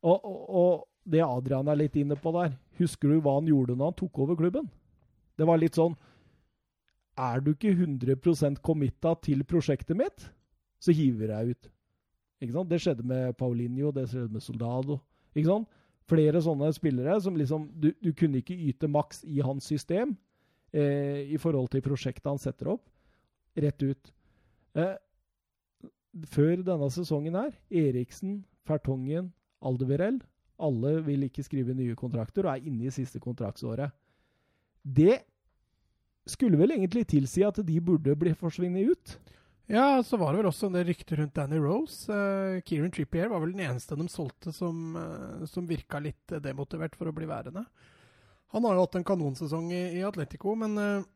Og, 0.06 0.22
og, 0.22 0.42
og 0.54 0.88
det 1.04 1.22
Adrian 1.24 1.68
er 1.68 1.78
litt 1.80 1.96
inne 1.98 2.16
på 2.18 2.32
der. 2.36 2.54
Husker 2.78 3.10
du 3.10 3.20
hva 3.22 3.36
han 3.38 3.50
gjorde 3.50 3.76
når 3.76 3.90
han 3.90 3.98
tok 3.98 4.22
over 4.24 4.38
klubben? 4.38 4.68
Det 5.38 5.46
var 5.48 5.60
litt 5.60 5.78
sånn 5.78 5.94
Er 7.18 7.42
du 7.44 7.52
ikke 7.52 7.74
100% 7.74 8.60
committa 8.64 9.14
til 9.20 9.42
prosjektet 9.44 9.96
mitt, 9.98 10.30
så 10.80 10.94
hiver 10.96 11.34
jeg 11.34 11.54
ut. 11.56 11.70
Ikke 12.42 12.54
sant? 12.54 12.70
Det 12.70 12.80
skjedde 12.80 13.04
med 13.06 13.36
Paulinho, 13.36 13.92
det 13.92 14.06
skjedde 14.08 14.32
med 14.32 14.42
Soldado. 14.42 14.96
Ikke 15.34 15.50
sant? 15.50 15.68
Flere 16.08 16.40
sånne 16.42 16.72
spillere 16.74 17.14
som 17.22 17.36
liksom 17.38 17.68
Du, 17.78 17.92
du 18.02 18.10
kunne 18.16 18.40
ikke 18.40 18.56
yte 18.56 18.88
maks 18.90 19.22
i 19.24 19.38
hans 19.44 19.68
system 19.70 20.16
eh, 20.72 21.28
i 21.30 21.38
forhold 21.38 21.70
til 21.70 21.84
prosjektet 21.84 22.26
han 22.30 22.40
setter 22.42 22.72
opp. 22.74 22.86
Rett 23.54 23.84
ut. 23.84 24.12
Eh, 24.74 24.96
før 26.32 26.64
denne 26.64 26.88
sesongen 26.92 27.36
her, 27.36 27.54
Eriksen, 27.70 28.42
Fertongen, 28.66 29.30
Aldevirell 29.62 30.20
alle 30.62 30.96
vil 31.06 31.26
ikke 31.26 31.44
skrive 31.46 31.74
nye 31.76 31.98
kontrakter 31.98 32.46
og 32.46 32.54
er 32.54 32.70
inne 32.70 32.88
i 32.88 32.94
siste 32.94 33.20
kontraktsåret. 33.22 33.92
Det 34.82 35.20
skulle 36.28 36.58
vel 36.58 36.74
egentlig 36.76 37.06
tilsi 37.10 37.44
at 37.46 37.60
de 37.66 37.78
burde 37.82 38.14
bli 38.18 38.34
forsvinnet 38.38 38.94
ut? 38.94 39.14
Ja, 39.70 40.02
så 40.04 40.18
var 40.20 40.32
det 40.32 40.42
vel 40.42 40.50
også 40.50 40.68
en 40.68 40.76
del 40.76 40.88
rykter 40.90 41.22
rundt 41.22 41.34
Danny 41.38 41.58
Rose. 41.62 42.10
Uh, 42.10 42.60
Kieran 42.66 42.92
Trippier 42.92 43.30
var 43.30 43.40
vel 43.42 43.54
den 43.54 43.64
eneste 43.68 43.96
de 43.96 44.08
solgte 44.10 44.52
som, 44.54 44.96
uh, 44.98 45.46
som 45.48 45.68
virka 45.68 46.00
litt 46.02 46.34
demotivert 46.44 46.98
for 46.98 47.08
å 47.08 47.14
bli 47.16 47.28
værende. 47.30 47.64
Han 48.52 48.66
har 48.66 48.76
jo 48.76 48.84
hatt 48.84 48.98
en 48.98 49.06
kanonsesong 49.06 49.70
i, 49.72 49.82
i 49.96 50.04
Atletico, 50.04 50.54
men 50.58 50.76
uh, 50.76 51.06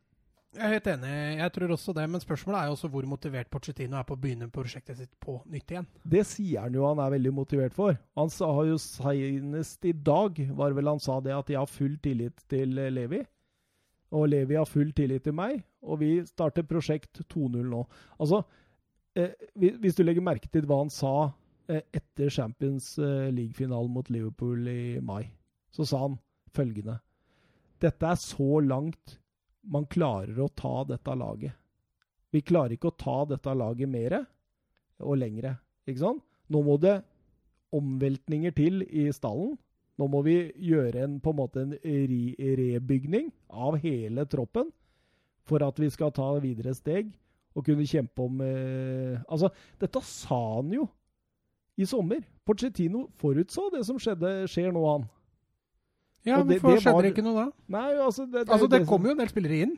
jeg 0.55 0.63
er 0.63 0.73
helt 0.73 0.87
enig, 0.89 1.13
jeg 1.37 1.53
tror 1.53 1.71
også 1.75 1.93
det. 1.93 2.05
Men 2.09 2.23
spørsmålet 2.23 2.59
er 2.59 2.69
jo 2.69 2.75
også 2.77 2.89
hvor 2.91 3.07
motivert 3.09 3.49
Pochettino 3.51 3.97
er 3.99 4.05
på 4.07 4.15
å 4.15 4.21
begynne 4.21 4.49
prosjektet 4.53 4.99
sitt 4.99 5.13
på 5.23 5.37
nytt 5.51 5.73
igjen. 5.73 5.87
Det 6.07 6.23
sier 6.25 6.65
han 6.65 6.77
jo 6.77 6.85
han 6.87 7.01
er 7.03 7.13
veldig 7.13 7.33
motivert 7.35 7.75
for. 7.75 7.97
Han 8.17 8.31
sa 8.33 8.49
jo 8.65 8.77
senest 8.81 9.85
i 9.85 9.93
dag 9.93 10.39
var 10.57 10.77
vel 10.77 10.93
han 10.93 11.03
sa 11.03 11.19
det 11.23 11.35
at 11.35 11.51
jeg 11.51 11.59
har 11.59 11.71
full 11.71 11.97
tillit 12.03 12.45
til 12.49 12.73
Levi. 12.73 13.21
Og 14.15 14.29
Levi 14.31 14.55
har 14.55 14.69
full 14.69 14.93
tillit 14.95 15.25
til 15.27 15.35
meg, 15.35 15.59
og 15.83 15.99
vi 15.99 16.13
starter 16.25 16.63
prosjekt 16.67 17.19
2.0 17.27 17.59
nå. 17.67 17.81
Altså, 18.15 18.39
eh, 19.19 19.35
hvis 19.53 19.97
du 19.97 20.05
legger 20.05 20.23
merke 20.23 20.47
til 20.53 20.65
hva 20.69 20.79
han 20.79 20.93
sa 20.93 21.33
eh, 21.67 21.83
etter 21.91 22.31
Champions 22.31 22.93
eh, 23.01 23.27
League-finalen 23.35 23.91
mot 23.93 24.09
Liverpool 24.09 24.63
i 24.71 24.97
mai. 25.03 25.27
Så 25.75 25.85
sa 25.85 26.05
han 26.05 26.17
følgende 26.55 27.01
Dette 27.83 28.07
er 28.09 28.17
så 28.17 28.61
langt 28.63 29.19
man 29.67 29.87
klarer 29.91 30.39
å 30.41 30.49
ta 30.49 30.81
dette 30.87 31.15
laget. 31.17 31.53
Vi 32.31 32.43
klarer 32.45 32.75
ikke 32.75 32.91
å 32.91 32.97
ta 32.99 33.19
dette 33.29 33.53
laget 33.55 33.89
mer 33.89 34.19
og 35.03 35.19
lengre. 35.19 35.55
Ikke 35.87 36.03
sant? 36.03 36.23
Nå 36.51 36.63
må 36.63 36.77
det 36.79 36.99
omveltninger 37.75 38.53
til 38.55 38.83
i 38.87 39.07
stallen. 39.15 39.55
Nå 39.97 40.07
må 40.11 40.21
vi 40.25 40.37
gjøre 40.61 41.03
en, 41.07 41.17
på 41.23 41.33
en 41.33 41.39
måte 41.39 41.63
en 41.63 41.73
re 41.73 42.51
rebygning 42.59 43.31
av 43.49 43.79
hele 43.81 44.27
troppen 44.29 44.69
for 45.47 45.63
at 45.65 45.79
vi 45.79 45.89
skal 45.91 46.13
ta 46.13 46.27
videre 46.43 46.75
steg 46.77 47.09
og 47.57 47.65
kunne 47.65 47.87
kjempe 47.89 48.21
om 48.21 48.41
eh, 48.45 49.17
Altså, 49.25 49.49
dette 49.81 50.01
sa 50.05 50.37
han 50.59 50.73
jo 50.75 50.85
i 51.77 51.85
sommer. 51.89 52.21
Pochettino 52.45 53.07
forutså 53.17 53.67
det 53.73 53.83
som 53.87 53.97
skjedde, 54.01 54.45
skjer 54.51 54.73
nå, 54.73 54.83
han. 54.85 55.07
Ja, 56.27 56.37
men 56.43 56.47
det- 56.47 56.61
skjedde 56.61 56.93
var- 56.93 57.01
det 57.03 57.13
ikke 57.15 57.23
noe 57.23 57.45
da? 57.45 57.51
Nei, 57.69 57.93
altså 57.95 58.25
Det, 58.31 58.47
Altså, 58.47 58.69
det 58.69 58.85
kom 58.87 59.03
jo 59.05 59.11
en 59.11 59.17
del 59.17 59.27
spillere 59.31 59.61
inn, 59.63 59.77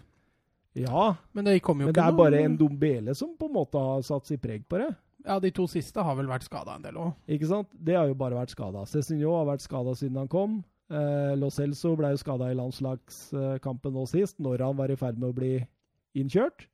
Ja, 0.75 1.15
men 1.34 1.46
det 1.46 1.62
men 1.65 1.88
det 1.94 1.98
er 1.98 2.12
noe 2.12 2.18
bare 2.18 2.44
en 2.46 2.58
Dombele 2.58 3.15
som 3.15 3.36
på 3.38 3.46
en 3.48 3.53
måte 3.53 3.74
har 3.79 4.01
satt 4.01 4.25
sitt 4.27 4.41
preg 4.41 4.65
på 4.70 4.77
det. 4.77 4.96
Ja, 5.25 5.38
de 5.39 5.51
to 5.51 5.63
siste 5.68 6.01
har 6.01 6.15
vel 6.15 6.27
vært 6.27 6.44
skada 6.44 6.75
en 6.75 6.82
del 6.82 6.94
òg. 6.94 7.13
Ikke 7.27 7.46
sant? 7.48 7.68
Det 7.84 7.96
har 7.96 8.08
jo 8.08 8.13
bare 8.13 8.36
vært 8.38 8.50
skada. 8.56 8.86
Cezinho 8.86 9.34
har 9.36 9.46
vært 9.58 9.62
skada 9.62 9.91
siden 9.96 10.15
han 10.15 10.27
kom. 10.27 10.63
Eh, 10.89 11.36
Lo 11.36 11.50
Celso 11.50 11.96
ble 11.98 12.12
jo 12.12 12.18
skada 12.18 12.50
i 12.50 12.56
landslagskampen 12.56 13.94
nå 13.94 14.08
sist, 14.08 14.39
når 14.39 14.60
han 14.60 14.77
var 14.77 14.89
i 14.91 14.96
ferd 14.96 15.18
med 15.20 15.29
å 15.34 15.36
bli 15.36 15.68
innkjørt. 16.15 16.65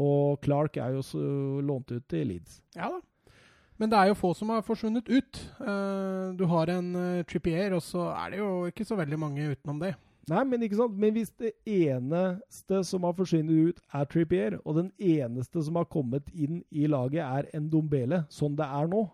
Og 0.00 0.40
Clark 0.40 0.76
er 0.76 0.92
jo 0.94 1.02
så 1.02 1.62
lånt 1.66 1.90
ut 1.90 2.06
til 2.08 2.28
Leeds. 2.28 2.60
Ja 2.76 2.88
da. 2.88 3.00
Men 3.80 3.88
det 3.88 3.96
er 3.96 4.10
jo 4.10 4.18
få 4.18 4.34
som 4.36 4.52
har 4.52 4.64
forsvunnet 4.66 5.08
ut. 5.08 5.40
Eh, 5.64 6.26
du 6.36 6.44
har 6.50 6.68
en 6.68 6.92
uh, 6.94 7.24
Trippier, 7.24 7.72
og 7.72 7.80
så 7.82 8.10
er 8.12 8.34
det 8.34 8.40
jo 8.42 8.50
ikke 8.68 8.84
så 8.84 8.98
veldig 8.98 9.18
mange 9.18 9.46
utenom 9.54 9.80
det. 9.80 9.94
Nei, 10.30 10.42
men 10.46 10.62
ikke 10.62 10.76
sant? 10.78 10.98
Men 11.00 11.14
hvis 11.16 11.32
det 11.40 11.54
eneste 11.66 12.82
som 12.86 13.06
har 13.08 13.16
forsvunnet 13.16 13.70
ut, 13.70 13.80
er 13.96 14.04
Trippier, 14.12 14.58
og 14.64 14.76
den 14.76 14.92
eneste 15.00 15.64
som 15.64 15.80
har 15.80 15.88
kommet 15.90 16.28
inn 16.30 16.60
i 16.70 16.84
laget, 16.92 17.24
er 17.24 17.48
en 17.56 17.70
Dombele, 17.72 18.26
sånn 18.30 18.58
det 18.58 18.68
er 18.68 18.90
nå, 18.92 19.06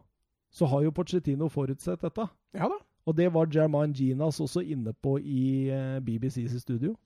så 0.53 0.69
har 0.73 0.83
jo 0.83 0.93
Pochettino 0.97 1.49
forutsett 1.53 2.03
dette. 2.03 2.27
Ja 2.57 2.69
da. 2.73 2.81
Og 3.07 3.15
det 3.15 3.29
var 3.33 3.47
Jermaine 3.55 3.95
Ginas 3.95 4.41
også 4.43 4.65
inne 4.67 4.91
på 4.99 5.15
i 5.23 5.71
eh, 5.71 5.99
BBCs 6.03 6.59
studio. 6.65 6.97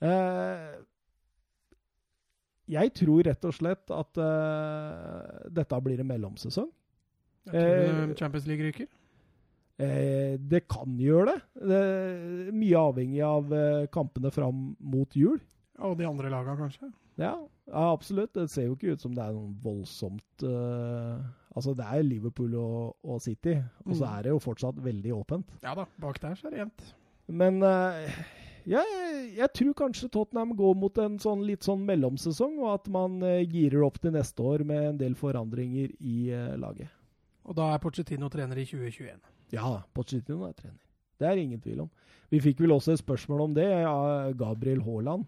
Eh, 0.00 0.72
jeg 2.68 2.92
tror 2.94 3.22
rett 3.26 3.44
og 3.44 3.54
slett 3.56 3.90
at 3.90 4.18
uh, 4.22 5.48
dette 5.50 5.80
blir 5.84 6.00
en 6.00 6.06
mellomsesong. 6.12 6.70
Jeg 7.46 7.52
tror 7.52 7.78
Eh, 7.82 8.02
eh, 8.10 8.14
Champions 8.14 8.46
League 8.46 8.62
ryker. 8.68 8.86
Eh, 9.82 10.36
det 10.38 10.66
kan 10.70 10.94
gjøre 11.00 11.32
det. 11.32 11.38
det 11.72 12.54
mye 12.54 12.78
avhengig 12.78 13.22
av 13.26 13.52
eh, 13.52 13.86
kampene 13.90 14.30
fram 14.30 14.76
mot 14.78 15.16
jul. 15.16 15.40
Og 15.82 15.96
de 15.98 16.06
andre 16.06 16.30
laga, 16.30 16.54
kanskje. 16.56 16.92
Ja, 17.18 17.34
ja, 17.66 17.92
absolutt. 17.92 18.32
Det 18.36 18.46
ser 18.50 18.68
jo 18.68 18.76
ikke 18.76 18.92
ut 18.94 19.00
som 19.02 19.12
det 19.16 19.24
er 19.24 19.32
noe 19.34 19.50
voldsomt 19.62 20.44
eh, 20.46 21.18
Altså, 21.52 21.74
det 21.76 21.84
er 21.84 22.00
Liverpool 22.06 22.54
og, 22.56 22.94
og 23.04 23.18
City, 23.20 23.58
og 23.84 23.96
så 23.98 24.06
Mm. 24.06 24.12
er 24.16 24.22
det 24.22 24.30
jo 24.32 24.38
fortsatt 24.40 24.78
veldig 24.80 25.12
åpent. 25.12 25.50
Ja 25.62 25.74
da, 25.76 25.84
bak 26.00 26.16
der 26.22 26.34
så 26.38 26.46
er 26.46 26.50
det 26.54 26.58
jevnt. 26.62 26.84
Men 27.28 27.58
jeg, 28.68 28.86
jeg 29.36 29.48
tror 29.58 29.74
kanskje 29.78 30.10
Tottenham 30.12 30.54
går 30.58 30.74
mot 30.78 30.98
en 31.02 31.18
sånn 31.22 31.44
litt 31.46 31.66
sånn 31.66 31.82
mellomsesong, 31.88 32.58
og 32.62 32.70
at 32.76 32.88
man 32.92 33.18
eh, 33.26 33.42
girer 33.48 33.84
opp 33.86 34.00
til 34.02 34.14
neste 34.14 34.44
år 34.46 34.64
med 34.68 34.88
en 34.92 35.00
del 35.00 35.16
forandringer 35.18 35.92
i 35.98 36.30
eh, 36.30 36.54
laget. 36.60 36.92
Og 37.48 37.56
da 37.58 37.72
er 37.74 37.82
Pochettino 37.82 38.30
trener 38.30 38.60
i 38.62 38.66
2021. 38.68 39.20
Ja, 39.56 39.82
Pochettino 39.94 40.46
er 40.46 40.56
trener. 40.56 40.80
Det 41.18 41.28
er 41.28 41.38
ingen 41.38 41.60
tvil 41.62 41.84
om. 41.84 41.90
Vi 42.32 42.40
fikk 42.42 42.62
vel 42.64 42.74
også 42.74 42.94
et 42.94 43.02
spørsmål 43.02 43.46
om 43.46 43.54
det 43.54 43.68
av 43.86 44.32
Gabriel 44.38 44.82
Haaland. 44.86 45.26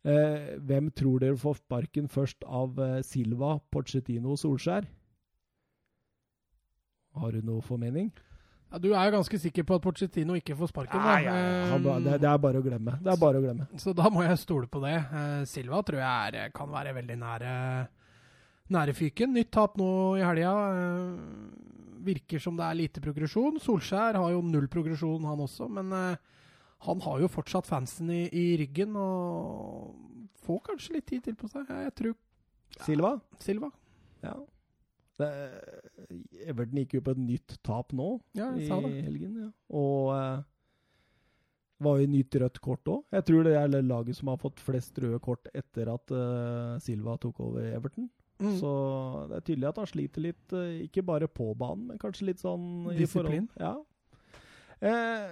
Eh, 0.00 0.56
hvem 0.64 0.88
tror 0.96 1.20
dere 1.20 1.36
får 1.36 1.58
sparken 1.60 2.08
først 2.08 2.44
av 2.46 2.78
eh, 2.80 3.00
Silva, 3.04 3.58
Pochettino 3.72 4.32
og 4.34 4.40
Solskjær? 4.40 4.86
Har 7.20 7.32
du 7.34 7.44
noe 7.44 7.64
formening? 7.64 8.10
Ja, 8.70 8.78
du 8.78 8.88
er 8.94 9.08
jo 9.08 9.14
ganske 9.16 9.38
sikker 9.42 9.64
på 9.66 9.74
at 9.74 9.82
Pochettino 9.82 10.36
ikke 10.38 10.54
får 10.54 10.68
sparken? 10.70 11.00
da. 11.02 11.14
Han, 11.72 11.82
ba- 11.82 11.96
det, 12.04 12.20
det 12.22 12.28
er 12.30 12.38
bare 12.38 12.60
å 12.60 12.62
glemme. 12.62 12.92
Det 13.02 13.10
er 13.10 13.18
bare 13.18 13.40
å 13.40 13.42
glemme. 13.42 13.66
Så 13.82 13.94
da 13.98 14.06
må 14.14 14.22
jeg 14.22 14.38
stole 14.38 14.68
på 14.70 14.82
det. 14.84 14.92
Eh, 15.10 15.40
Silva 15.50 15.80
tror 15.82 15.98
jeg 15.98 16.36
er, 16.44 16.52
kan 16.54 16.70
være 16.70 16.92
veldig 16.94 17.16
nære, 17.18 17.54
nære 18.70 18.94
fyken. 18.94 19.34
Nytt 19.34 19.50
tap 19.56 19.74
nå 19.80 19.88
i 20.20 20.22
helga. 20.22 20.52
Eh, 20.70 21.66
virker 22.06 22.40
som 22.40 22.54
det 22.56 22.64
er 22.68 22.78
lite 22.78 23.02
progresjon. 23.04 23.58
Solskjær 23.60 24.16
har 24.16 24.30
jo 24.36 24.40
null 24.46 24.68
progresjon, 24.72 25.26
han 25.26 25.42
også. 25.44 25.66
Men 25.68 25.90
eh, 25.92 26.16
han 26.86 27.02
har 27.04 27.18
jo 27.20 27.28
fortsatt 27.28 27.66
fansen 27.68 28.08
i, 28.14 28.22
i 28.30 28.44
ryggen 28.62 28.94
og 28.96 29.98
får 30.46 30.62
kanskje 30.70 30.94
litt 30.96 31.10
tid 31.10 31.26
til 31.26 31.34
på 31.42 31.50
seg. 31.50 31.66
Jeg 31.68 31.92
tror 31.98 32.14
Silva? 32.86 33.16
Silva. 33.42 33.68
Ja. 34.24 34.36
Everton 36.46 36.78
gikk 36.82 36.94
jo 36.98 37.00
på 37.06 37.10
et 37.16 37.18
nytt 37.22 37.58
tap 37.66 37.92
nå 37.92 38.20
Ja, 38.38 38.50
i 38.56 38.66
helgen. 39.04 39.36
Ja. 39.44 39.50
Og 39.76 40.10
eh, 40.14 40.42
var 41.80 41.98
jo 42.02 42.06
nytt 42.12 42.34
rødt 42.42 42.60
kort 42.60 42.84
òg. 42.92 43.04
Jeg 43.16 43.24
tror 43.28 43.44
det 43.44 43.54
er 43.56 43.82
laget 43.82 44.16
som 44.18 44.28
har 44.28 44.36
fått 44.42 44.60
flest 44.60 44.98
røde 45.00 45.20
kort 45.24 45.48
etter 45.56 45.88
at 45.94 46.10
eh, 46.12 46.78
Silva 46.84 47.16
tok 47.22 47.40
over 47.40 47.64
Everton. 47.72 48.10
Mm. 48.40 48.54
Så 48.56 48.70
det 49.28 49.36
er 49.36 49.44
tydelig 49.44 49.68
at 49.68 49.76
han 49.82 49.86
sliter 49.88 50.22
litt, 50.24 50.52
eh, 50.56 50.86
ikke 50.86 51.04
bare 51.04 51.28
på 51.28 51.50
banen, 51.60 51.86
men 51.90 51.98
kanskje 52.00 52.28
litt 52.30 52.40
sånn 52.40 52.90
i 52.92 52.96
Disiplin. 52.98 53.48
forhold- 53.48 53.60
Ja. 53.60 53.76
Eh, 54.80 55.28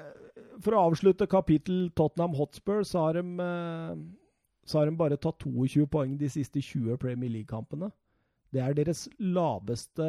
for 0.61 0.73
å 0.76 0.90
avslutte 0.90 1.26
kapittel 1.26 1.88
Tottenham 1.97 2.35
Hotspur, 2.37 2.83
så 2.85 3.07
har 3.07 3.14
de, 3.14 3.23
eh, 3.40 3.95
så 4.68 4.78
har 4.78 4.87
de 4.90 4.97
bare 4.97 5.16
tatt 5.16 5.38
22 5.40 5.87
poeng 5.88 6.18
de 6.18 6.28
siste 6.28 6.61
20 6.61 6.99
Premier 6.99 7.30
League-kampene. 7.30 7.90
Det 8.52 8.61
er 8.64 8.76
deres 8.76 9.09
laveste 9.19 10.07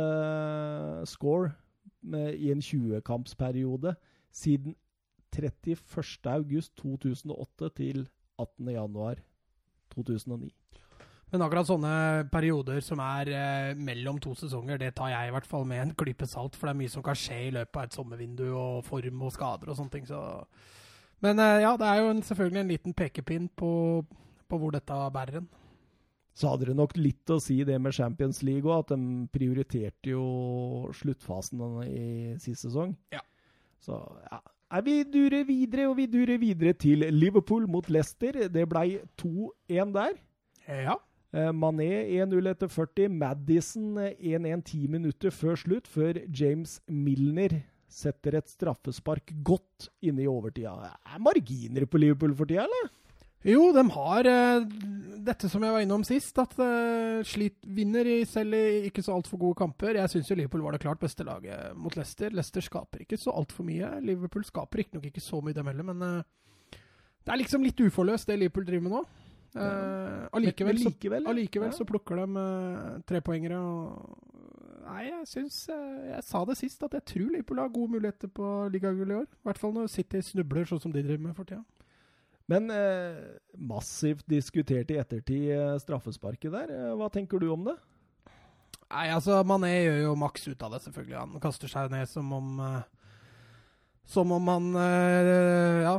score 1.10 1.52
med, 2.02 2.34
i 2.36 2.52
en 2.52 2.62
20-kampsperiode 2.64 3.96
siden 4.32 4.76
31.8.2008 5.36 7.70
til 7.76 8.10
18.1.2009. 8.42 10.50
Men 11.30 11.44
akkurat 11.46 11.68
sånne 11.70 12.26
perioder 12.34 12.80
som 12.82 12.98
er 13.06 13.30
eh, 13.30 13.78
mellom 13.78 14.18
to 14.22 14.34
sesonger, 14.38 14.78
det 14.82 14.96
tar 14.98 15.10
jeg 15.12 15.28
i 15.30 15.32
hvert 15.36 15.50
fall 15.50 15.66
med 15.70 15.80
en 15.84 15.96
klype 15.98 16.26
salt, 16.26 16.56
for 16.58 16.66
det 16.66 16.72
er 16.74 16.80
mye 16.80 16.94
som 16.94 17.04
kan 17.06 17.20
skje 17.20 17.40
i 17.46 17.54
løpet 17.54 17.78
av 17.78 17.84
et 17.86 17.98
sommervindu, 17.98 18.48
og 18.58 18.86
form 18.88 19.22
og 19.28 19.34
skader 19.36 19.70
og 19.70 19.78
sånne 19.78 19.94
ting. 19.94 20.06
Så. 20.10 20.20
Men 21.22 21.36
eh, 21.44 21.62
ja, 21.68 21.72
det 21.78 21.86
er 21.86 21.98
jo 22.02 22.08
en, 22.16 22.26
selvfølgelig 22.26 22.62
en 22.64 22.74
liten 22.74 22.94
pekepinn 22.98 23.46
på, 23.62 23.72
på 24.50 24.56
hvor 24.58 24.72
dette 24.74 24.94
bærer 25.14 25.34
hen. 25.38 25.48
Så 26.38 26.54
hadde 26.54 26.70
det 26.70 26.78
nok 26.78 26.96
litt 26.98 27.32
å 27.34 27.40
si 27.44 27.62
det 27.68 27.80
med 27.82 27.96
Champions 27.96 28.44
League 28.48 28.68
òg, 28.68 28.86
at 28.86 28.94
de 28.94 29.26
prioriterte 29.34 30.14
jo 30.14 30.92
sluttfasen 30.96 31.64
i 31.88 32.38
sist 32.40 32.68
sesong. 32.68 32.96
Ja. 33.14 33.24
Så 33.84 33.98
ja. 34.30 34.40
Vi 34.86 35.02
durer 35.10 35.48
videre, 35.48 35.88
og 35.90 35.98
vi 35.98 36.06
durer 36.06 36.38
videre 36.38 36.76
til 36.78 37.08
Liverpool 37.10 37.66
mot 37.68 37.88
Leicester. 37.90 38.46
Det 38.54 38.68
blei 38.70 39.00
2-1 39.18 39.96
der. 39.96 40.20
Ja. 40.70 41.00
Eh, 41.34 41.50
Mané 41.54 41.90
1-0 42.22 42.50
etter 42.52 42.70
40. 42.70 43.10
Madison 43.18 43.98
eh, 44.02 44.14
1-1 44.38 44.64
ti 44.70 44.84
minutter 44.90 45.34
før 45.34 45.58
slutt, 45.58 45.90
før 45.90 46.22
James 46.30 46.80
Milner 46.88 47.60
setter 47.90 48.38
et 48.38 48.50
straffespark 48.50 49.34
godt 49.46 49.90
inne 50.06 50.24
i 50.26 50.30
overtida. 50.30 50.94
Er 50.94 51.22
marginer 51.22 51.86
på 51.90 52.02
Liverpool 52.02 52.36
for 52.38 52.50
tida, 52.50 52.68
eller? 52.70 52.90
Jo, 53.48 53.70
de 53.72 53.84
har 53.96 54.28
uh, 54.28 54.66
dette 55.24 55.48
som 55.52 55.64
jeg 55.64 55.72
var 55.72 55.84
innom 55.86 56.04
sist, 56.08 56.36
at 56.42 56.56
uh, 56.60 57.22
slit 57.28 57.56
vinner 57.64 58.08
i 58.12 58.18
selv 58.28 58.58
i 58.58 58.90
ikke 58.90 59.04
så 59.06 59.14
altfor 59.16 59.40
gode 59.40 59.56
kamper. 59.62 59.96
Jeg 59.96 60.12
syns 60.12 60.32
Liverpool 60.36 60.66
var 60.66 60.76
det 60.76 60.82
klart 60.84 61.00
beste 61.00 61.24
laget 61.28 61.72
mot 61.80 61.96
Leicester. 61.96 62.34
Leicester 62.36 62.66
skaper 62.66 63.06
ikke 63.06 63.20
så 63.20 63.32
altfor 63.32 63.64
mye. 63.68 63.94
Liverpool 64.04 64.44
skaper 64.48 64.82
riktignok 64.84 65.08
ikke 65.12 65.24
så 65.24 65.40
mye 65.46 65.56
dem 65.56 65.72
heller, 65.72 65.88
men 65.94 66.04
uh, 66.04 66.78
det 67.24 67.32
er 67.36 67.42
liksom 67.44 67.64
litt 67.64 67.80
uforløst, 67.80 68.28
det 68.28 68.40
Liverpool 68.42 68.68
driver 68.68 68.88
med 68.90 68.98
nå. 68.98 69.04
Allikevel, 70.38 70.78
så, 70.78 70.92
allikevel 71.32 71.72
så 71.74 71.86
plukker 71.90 72.20
de 72.22 72.44
trepoengere. 73.10 73.58
og- 73.58 74.26
Nei, 74.90 75.04
jeg 75.06 75.26
syns 75.30 75.58
Jeg 75.70 76.24
sa 76.26 76.44
det 76.46 76.58
sist, 76.58 76.82
at 76.84 76.94
jeg 76.94 77.06
tror 77.06 77.30
Liverpool 77.32 77.60
har 77.62 77.70
gode 77.74 77.92
muligheter 77.96 78.28
på 78.34 78.70
ligagull 78.74 79.12
i 79.12 79.18
år. 79.24 79.28
I 79.30 79.44
hvert 79.48 79.58
fall 79.62 79.74
når 79.74 79.90
City 79.90 80.22
snubler 80.22 80.66
sånn 80.70 80.82
som 80.82 80.92
de 80.92 81.02
driver 81.04 81.24
med 81.28 81.36
for 81.38 81.46
tida. 81.50 81.64
Men 82.50 82.72
eh, 82.74 83.18
massivt 83.62 84.26
diskutert 84.32 84.90
i 84.90 84.98
ettertid 84.98 85.52
eh, 85.54 85.76
straffesparket 85.84 86.52
der. 86.56 86.72
Eh, 86.74 86.94
hva 86.98 87.10
tenker 87.14 87.42
du 87.44 87.52
om 87.54 87.68
det? 87.70 87.76
Nei, 88.90 89.06
altså 89.14 89.44
Mané 89.46 89.70
gjør 89.84 90.00
jo 90.08 90.16
maks 90.18 90.48
ut 90.50 90.64
av 90.66 90.74
det, 90.74 90.80
selvfølgelig. 90.88 91.20
Han 91.20 91.44
kaster 91.44 91.70
seg 91.70 91.92
ned 91.94 92.10
som 92.10 92.32
om 92.34 92.56
eh, 92.66 92.80
som 94.10 94.32
om 94.34 94.48
han 94.50 94.72
Ja, 94.74 95.92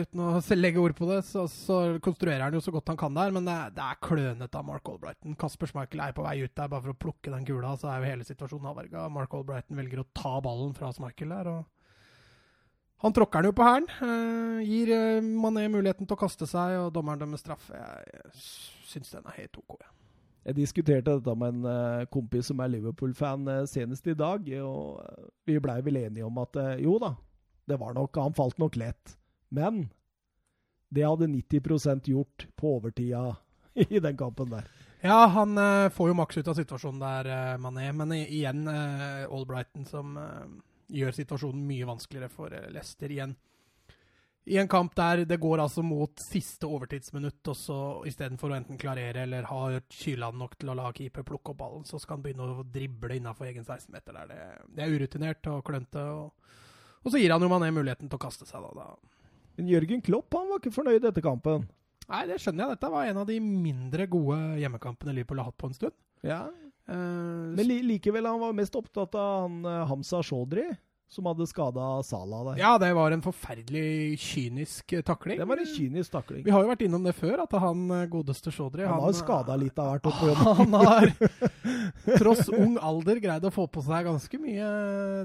uten 0.00 0.20
å 0.24 0.28
legge 0.56 0.80
ord 0.80 0.94
på 0.96 1.04
det, 1.10 1.18
så, 1.28 1.42
så 1.52 1.98
konstruerer 2.00 2.46
han 2.46 2.54
jo 2.56 2.62
så 2.64 2.72
godt 2.72 2.88
han 2.88 2.96
kan 2.96 3.12
der. 3.12 3.34
Men 3.36 3.44
det, 3.44 3.52
er- 3.52 3.74
det 3.76 3.84
er 3.84 3.98
klønete 4.06 4.56
av 4.56 4.64
Mark 4.64 4.88
Albrighton. 4.88 5.36
Kasper 5.36 5.68
Schmeichel 5.68 6.00
er 6.06 6.14
på 6.16 6.24
vei 6.24 6.38
ut 6.46 6.54
der 6.56 6.70
bare 6.72 6.86
for 6.86 6.94
å 6.94 7.00
plukke 7.04 7.34
den 7.34 7.44
kula, 7.44 7.74
så 7.76 7.90
er 7.92 8.00
jo 8.00 8.08
hele 8.14 8.24
situasjonen 8.24 8.70
avverga. 8.72 9.04
Mark 9.12 9.36
Albrighton 9.36 9.76
velger 9.82 10.00
å 10.00 10.08
ta 10.16 10.38
ballen 10.40 10.72
fra 10.78 10.88
Schmeichel 10.96 11.34
der. 11.36 11.52
og 11.52 11.66
Han 13.04 13.14
tråkker 13.14 13.42
den 13.42 13.52
jo 13.52 13.54
på 13.54 13.66
hælen. 13.66 13.86
Uh, 14.02 14.58
gir 14.66 14.90
eh, 14.90 15.20
Mané 15.22 15.68
muligheten 15.70 16.06
til 16.06 16.16
å 16.16 16.18
kaste 16.18 16.48
seg, 16.50 16.74
og 16.82 16.90
dommeren 16.94 17.20
dømmer 17.20 17.38
straffe. 17.38 17.76
Jeg, 17.78 18.08
jeg 18.16 18.88
syns 18.90 19.14
den 19.14 19.28
er 19.28 19.36
helt 19.38 19.60
OK. 19.60 19.76
Ja. 19.78 19.92
Jeg 20.48 20.56
diskuterte 20.56 21.14
dette 21.18 21.34
med 21.36 21.58
en 21.58 21.68
eh, 21.68 22.06
kompis 22.08 22.48
som 22.48 22.62
er 22.64 22.70
Liverpool-fan 22.72 23.50
senest 23.68 24.06
i 24.08 24.16
dag, 24.16 24.46
og 24.64 25.02
vi 25.46 25.58
blei 25.60 25.76
vel 25.84 26.00
enige 26.00 26.24
om 26.26 26.40
at 26.40 26.56
jo 26.80 26.94
da, 27.02 27.12
det 27.68 27.76
var 27.76 27.92
nok 27.92 28.16
Han 28.16 28.36
falt 28.38 28.56
nok 28.62 28.78
lett. 28.80 29.14
Men 29.52 29.90
det 30.88 31.04
hadde 31.04 31.28
90% 31.28 32.08
gjort 32.08 32.46
på 32.56 32.78
overtida 32.78 33.36
i 33.84 34.00
den 34.00 34.16
kampen 34.16 34.50
der. 34.54 34.64
Ja, 35.04 35.26
han 35.30 35.54
får 35.94 36.10
jo 36.10 36.16
maks 36.16 36.40
ut 36.40 36.48
av 36.48 36.56
situasjonen 36.58 37.02
der, 37.02 37.60
Mané. 37.60 37.92
Men 37.92 38.16
igjen 38.16 38.64
Albrighton 38.66 39.84
som 39.86 40.16
gjør 40.88 41.14
situasjonen 41.16 41.66
mye 41.68 41.88
vanskeligere 41.88 42.32
for 42.32 42.54
uh, 42.54 42.66
Leicester 42.72 43.12
igjen. 43.12 43.36
I 44.48 44.56
en 44.56 44.68
kamp 44.68 44.94
der 44.96 45.26
det 45.28 45.36
går 45.40 45.60
altså 45.60 45.82
mot 45.84 46.22
siste 46.22 46.66
overtidsminutt, 46.66 47.42
og 47.52 47.56
så 47.56 47.78
istedenfor 48.08 48.52
å 48.52 48.56
enten 48.56 48.78
klarere 48.80 49.26
eller 49.26 49.44
ha 49.50 49.60
kylene 49.92 50.40
nok 50.40 50.54
til 50.56 50.72
å 50.72 50.76
la 50.78 50.88
keeper 50.96 51.26
plukke 51.28 51.52
opp 51.52 51.58
ballen, 51.60 51.84
så 51.84 52.00
skal 52.00 52.16
han 52.16 52.24
begynne 52.24 52.46
å 52.48 52.64
drible 52.64 53.18
innafor 53.18 53.50
egen 53.50 53.66
16-meter. 53.66 54.16
der. 54.16 54.30
Det, 54.32 54.70
det 54.78 54.84
er 54.86 54.94
urutinert 54.94 55.50
og 55.52 55.60
klønete. 55.68 56.04
Og, 56.16 56.56
og 57.04 57.12
så 57.12 57.20
gir 57.20 57.34
han 57.34 57.44
jo 57.44 57.50
Mané 57.52 57.68
muligheten 57.76 58.08
til 58.08 58.16
å 58.16 58.24
kaste 58.24 58.48
seg, 58.48 58.64
da. 58.64 58.86
da. 58.88 59.28
Men 59.58 59.68
Jørgen 59.74 60.06
Klopp 60.06 60.38
han 60.38 60.48
var 60.48 60.62
ikke 60.62 60.76
fornøyd 60.78 61.10
etter 61.10 61.24
kampen. 61.28 61.68
Nei, 62.08 62.24
det 62.30 62.40
skjønner 62.40 62.64
jeg. 62.64 62.78
Dette 62.78 62.92
var 62.94 63.10
en 63.10 63.20
av 63.20 63.28
de 63.28 63.36
mindre 63.44 64.08
gode 64.08 64.38
hjemmekampene 64.62 65.12
Liverpool 65.12 65.42
har 65.42 65.50
hatt 65.50 65.60
på 65.60 65.68
en 65.68 65.76
stund. 65.76 65.96
Ja. 66.24 66.46
Eh, 66.88 67.54
Men 67.54 67.66
li 67.68 67.82
likevel, 67.84 68.26
han 68.26 68.40
var 68.40 68.54
mest 68.56 68.76
opptatt 68.78 69.16
av 69.18 69.42
han 69.44 69.64
eh, 69.64 69.86
Hamza 69.90 70.22
Shodri, 70.24 70.64
som 71.08 71.24
hadde 71.24 71.46
skada 71.48 72.02
Salah 72.04 72.42
der. 72.50 72.58
Ja, 72.60 72.70
det 72.80 72.90
var 72.96 73.12
en 73.12 73.22
forferdelig 73.24 74.18
kynisk 74.20 74.92
eh, 74.92 75.02
takling. 75.04 75.38
Det 75.40 75.46
var 75.48 75.60
en 75.60 75.68
kynisk 75.68 76.12
takling. 76.12 76.42
Vi 76.44 76.52
har 76.52 76.64
jo 76.64 76.68
vært 76.68 76.84
innom 76.84 77.04
det 77.04 77.14
før, 77.16 77.42
at 77.44 77.56
han 77.60 77.82
godeste 78.12 78.52
Chaudhry 78.52 78.84
Han 78.88 79.00
har 79.04 79.16
skada 79.16 79.56
litt 79.60 79.80
av 79.80 79.94
hvert 79.94 80.08
oppe. 80.08 80.34
Han 80.60 80.76
har, 80.80 81.12
tross 82.22 82.48
ung 82.52 82.78
alder, 82.80 83.20
greid 83.24 83.44
å 83.48 83.52
få 83.52 83.66
på 83.72 83.84
seg 83.84 84.08
ganske 84.08 84.40
mye 84.40 84.70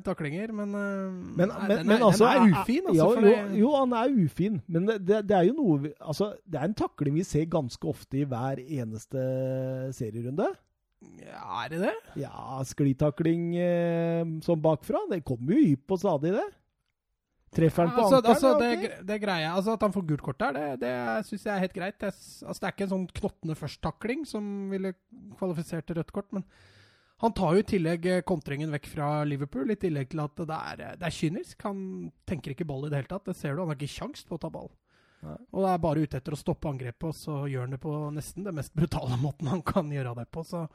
taklinger, 0.08 0.52
men, 0.56 0.76
Men, 0.76 1.48
nei, 1.52 1.68
men, 1.68 1.78
den, 1.78 1.96
er, 1.96 2.06
altså, 2.10 2.28
den 2.28 2.44
er 2.44 2.60
ufin. 2.60 2.92
Altså, 2.92 3.08
ja, 3.24 3.32
jo, 3.32 3.62
jo, 3.64 3.72
han 3.80 3.96
er 4.02 4.20
ufin, 4.24 4.60
men 4.68 4.92
det, 4.92 5.00
det, 5.08 5.24
det 5.32 5.40
er 5.40 5.48
jo 5.52 5.56
noe 5.62 5.80
vi, 5.88 5.94
Altså, 6.00 6.34
det 6.44 6.60
er 6.60 6.68
en 6.72 6.78
takling 6.84 7.20
vi 7.20 7.28
ser 7.28 7.48
ganske 7.52 7.88
ofte 7.92 8.20
i 8.20 8.28
hver 8.28 8.60
eneste 8.64 9.28
serierunde. 9.96 10.52
Ja, 11.22 11.46
er 11.64 11.72
det 11.74 11.80
det? 11.86 11.94
Ja, 12.24 12.60
sklitakling 12.68 13.54
eh, 13.60 14.36
sånn 14.46 14.62
bakfra. 14.64 15.04
Det 15.12 15.24
kommer 15.28 15.56
jo 15.56 15.64
hypp 15.72 15.96
og 15.96 16.04
stadig, 16.04 16.34
det. 16.36 16.50
Treffer 17.54 17.86
han 17.86 17.94
på 17.94 18.02
altså, 18.02 18.20
ankelen? 18.20 18.34
altså, 18.34 18.50
ja, 18.50 18.60
det, 18.60 18.70
ok. 18.74 19.08
det 19.08 19.18
jeg. 19.22 19.50
Altså, 19.54 19.74
at 19.78 19.84
han 19.86 19.94
får 19.94 20.06
gult 20.10 20.24
kort 20.26 20.40
der, 20.42 20.56
det, 20.58 20.68
det 20.82 20.94
syns 21.28 21.44
jeg 21.46 21.54
er 21.54 21.66
helt 21.68 21.76
greit. 21.76 21.98
Det, 22.02 22.10
altså, 22.10 22.60
det 22.60 22.70
er 22.70 22.76
ikke 22.76 22.88
en 22.88 22.94
sånn 22.96 23.10
knottende 23.20 23.58
først-takling 23.60 24.24
som 24.30 24.48
ville 24.74 24.94
kvalifisert 25.40 25.90
til 25.90 26.00
rødt 26.00 26.16
kort, 26.16 26.32
men 26.34 26.48
han 27.24 27.36
tar 27.38 27.56
jo 27.56 27.62
i 27.62 27.68
tillegg 27.68 28.08
eh, 28.10 28.24
kontringen 28.28 28.74
vekk 28.74 28.88
fra 28.92 29.10
Liverpool, 29.28 29.70
i 29.72 29.80
tillegg 29.80 30.10
til 30.12 30.24
at 30.24 30.42
det 30.42 30.58
er, 30.58 30.82
eh, 30.84 30.96
det 31.00 31.08
er 31.08 31.16
kynisk. 31.16 31.62
Han 31.64 32.10
tenker 32.28 32.52
ikke 32.56 32.68
ball 32.68 32.88
i 32.88 32.92
det 32.92 33.00
hele 33.00 33.12
tatt. 33.14 33.30
Det 33.30 33.38
ser 33.38 33.54
du, 33.54 33.62
han 33.64 33.72
har 33.72 33.80
ikke 33.80 33.96
kjangs 34.02 34.26
på 34.28 34.36
å 34.36 34.42
ta 34.44 34.50
ball. 34.52 34.72
Nei. 35.24 35.38
Og 35.56 35.68
er 35.70 35.84
bare 35.84 36.04
ute 36.04 36.20
etter 36.20 36.36
å 36.36 36.40
stoppe 36.40 36.68
angrepet, 36.72 37.06
og 37.10 37.16
så 37.16 37.44
gjør 37.48 37.68
han 37.68 37.76
det 37.76 37.82
på 37.84 37.94
nesten 38.16 38.48
det 38.48 38.56
mest 38.56 38.74
brutale 38.76 39.20
måten 39.26 39.52
han 39.52 39.64
kan 39.66 39.92
gjøre 39.92 40.18
det 40.20 40.28
på. 40.34 40.44
Så 40.48 40.66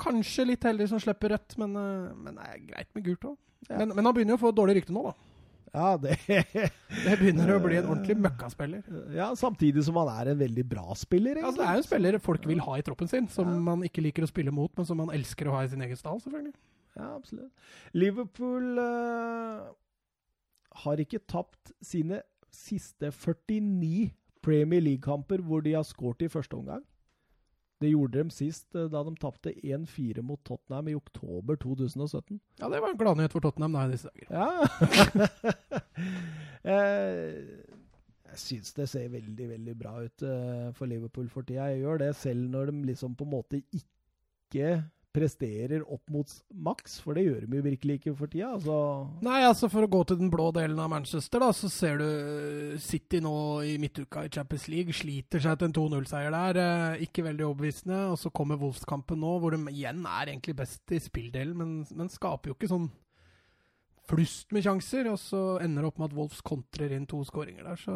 kanskje 0.00 0.46
litt 0.52 0.66
heldig 0.66 0.90
som 0.92 1.02
slipper 1.02 1.34
rødt, 1.34 1.58
men, 1.60 1.74
eh, 1.76 2.12
men 2.14 2.38
det 2.38 2.46
er 2.46 2.68
greit 2.68 2.94
med 2.96 3.08
gult 3.08 3.32
òg. 3.32 3.40
Ja. 3.68 3.82
Men, 3.82 3.96
men 3.96 4.06
han 4.06 4.16
begynner 4.16 4.36
jo 4.36 4.40
å 4.40 4.46
få 4.46 4.54
dårlig 4.56 4.80
rykte 4.80 4.94
nå, 4.96 5.10
da. 5.10 5.16
Ja, 5.70 5.90
det 6.02 6.16
Det 7.04 7.16
begynner 7.20 7.52
å 7.54 7.60
bli 7.62 7.76
en 7.78 7.90
ordentlig 7.92 8.16
møkkaspiller. 8.18 8.86
Ja, 9.14 9.28
samtidig 9.38 9.84
som 9.86 9.98
han 10.00 10.10
er 10.16 10.32
en 10.32 10.40
veldig 10.40 10.64
bra 10.70 10.96
spiller, 10.98 11.38
egentlig. 11.38 11.46
Altså, 11.46 11.60
det 11.60 11.68
er 11.68 11.76
jo 11.76 11.82
en 11.82 11.88
spiller 11.90 12.18
folk 12.24 12.48
vil 12.50 12.64
ha 12.66 12.78
i 12.78 12.86
troppen 12.86 13.10
sin, 13.10 13.28
som 13.30 13.52
man 13.66 13.84
ikke 13.86 14.02
liker 14.02 14.26
å 14.26 14.30
spille 14.30 14.54
mot, 14.54 14.72
men 14.78 14.88
som 14.88 14.98
man 14.98 15.12
elsker 15.14 15.50
å 15.50 15.54
ha 15.58 15.62
i 15.66 15.70
sin 15.70 15.84
egen 15.86 16.00
stall, 16.00 16.18
selvfølgelig. 16.24 16.56
Ja, 16.98 17.12
absolutt. 17.14 17.70
Liverpool 17.94 18.80
uh, 18.82 19.70
har 20.82 21.02
ikke 21.04 21.22
tapt 21.30 21.70
sine 21.86 22.24
siste 22.54 23.10
49 23.12 24.10
Premier 24.42 24.80
League-kamper 24.80 25.42
hvor 25.44 25.60
de 25.64 25.74
har 25.76 25.84
skåret 25.86 26.22
i 26.24 26.32
første 26.32 26.56
omgang. 26.56 26.84
Det 27.80 27.90
gjorde 27.94 28.20
de 28.20 28.34
sist 28.34 28.76
eh, 28.76 28.88
da 28.92 29.02
de 29.06 29.14
tapte 29.20 29.52
1-4 29.64 30.20
mot 30.26 30.40
Tottenham 30.44 30.90
i 30.92 30.96
oktober 30.98 31.56
2017. 31.56 32.40
Ja, 32.60 32.68
det 32.68 32.80
var 32.82 32.92
en 32.92 33.00
gladnyhet 33.00 33.32
for 33.32 33.44
Tottenham 33.44 33.76
da 33.76 33.86
i 33.86 33.94
disse 33.94 34.12
dager. 34.12 34.28
Ja. 34.30 34.48
Eh, 36.60 37.38
jeg 38.30 38.36
syns 38.36 38.74
det 38.76 38.84
ser 38.92 39.06
veldig, 39.08 39.46
veldig 39.48 39.74
bra 39.80 39.94
ut 40.04 40.22
eh, 40.28 40.66
for 40.76 40.90
Liverpool 40.90 41.30
for 41.32 41.46
tida. 41.48 41.70
Jeg 41.72 41.80
gjør 41.80 42.02
det 42.02 42.10
selv 42.20 42.50
når 42.52 42.68
de 42.68 42.82
liksom 42.90 43.14
på 43.16 43.24
en 43.24 43.32
måte 43.32 43.62
ikke 43.72 44.66
presterer 45.10 45.82
opp 45.90 46.10
mot 46.12 46.32
maks, 46.54 47.00
for 47.02 47.18
det 47.18 47.24
gjør 47.24 47.46
de 47.46 47.58
jo 47.58 47.64
virkelig 47.64 47.96
ikke 47.98 48.14
for 48.18 48.30
tida. 48.30 48.52
Altså, 48.54 48.76
Nei, 49.26 49.40
altså 49.42 49.70
for 49.72 49.86
å 49.86 49.90
gå 49.90 50.02
til 50.06 50.20
den 50.20 50.30
blå 50.30 50.50
delen 50.54 50.78
av 50.78 50.92
Manchester, 50.92 51.42
da, 51.42 51.50
så 51.56 51.70
ser 51.72 51.98
du 51.98 52.78
City 52.82 53.18
nå 53.24 53.34
i 53.66 53.74
midtuka 53.82 54.22
i 54.26 54.32
Champions 54.32 54.68
League 54.70 54.94
sliter 54.94 55.42
seg 55.42 55.58
til 55.58 55.70
en 55.70 55.76
2-0-seier 55.76 56.34
der. 56.34 56.60
Eh, 56.62 57.04
ikke 57.08 57.26
veldig 57.26 57.48
overbevisende. 57.48 58.00
Og 58.14 58.18
så 58.22 58.32
kommer 58.34 58.60
Wolves-kampen 58.60 59.20
nå, 59.22 59.36
hvor 59.42 59.56
de 59.56 59.62
igjen 59.74 60.04
er 60.06 60.30
egentlig 60.30 60.56
best 60.62 60.94
i 60.94 61.02
spilldelen, 61.02 61.56
men, 61.58 61.76
men 61.90 62.12
skaper 62.12 62.52
jo 62.52 62.58
ikke 62.58 62.70
sånn 62.70 62.90
flust 64.10 64.50
med 64.54 64.64
sjanser. 64.66 65.10
Og 65.10 65.18
så 65.22 65.44
ender 65.64 65.82
det 65.82 65.90
opp 65.90 66.00
med 66.00 66.10
at 66.10 66.18
Wolves 66.18 66.42
kontrer 66.46 66.94
inn 66.94 67.06
to 67.10 67.24
skåringer 67.26 67.66
der. 67.66 67.82
Så 67.82 67.94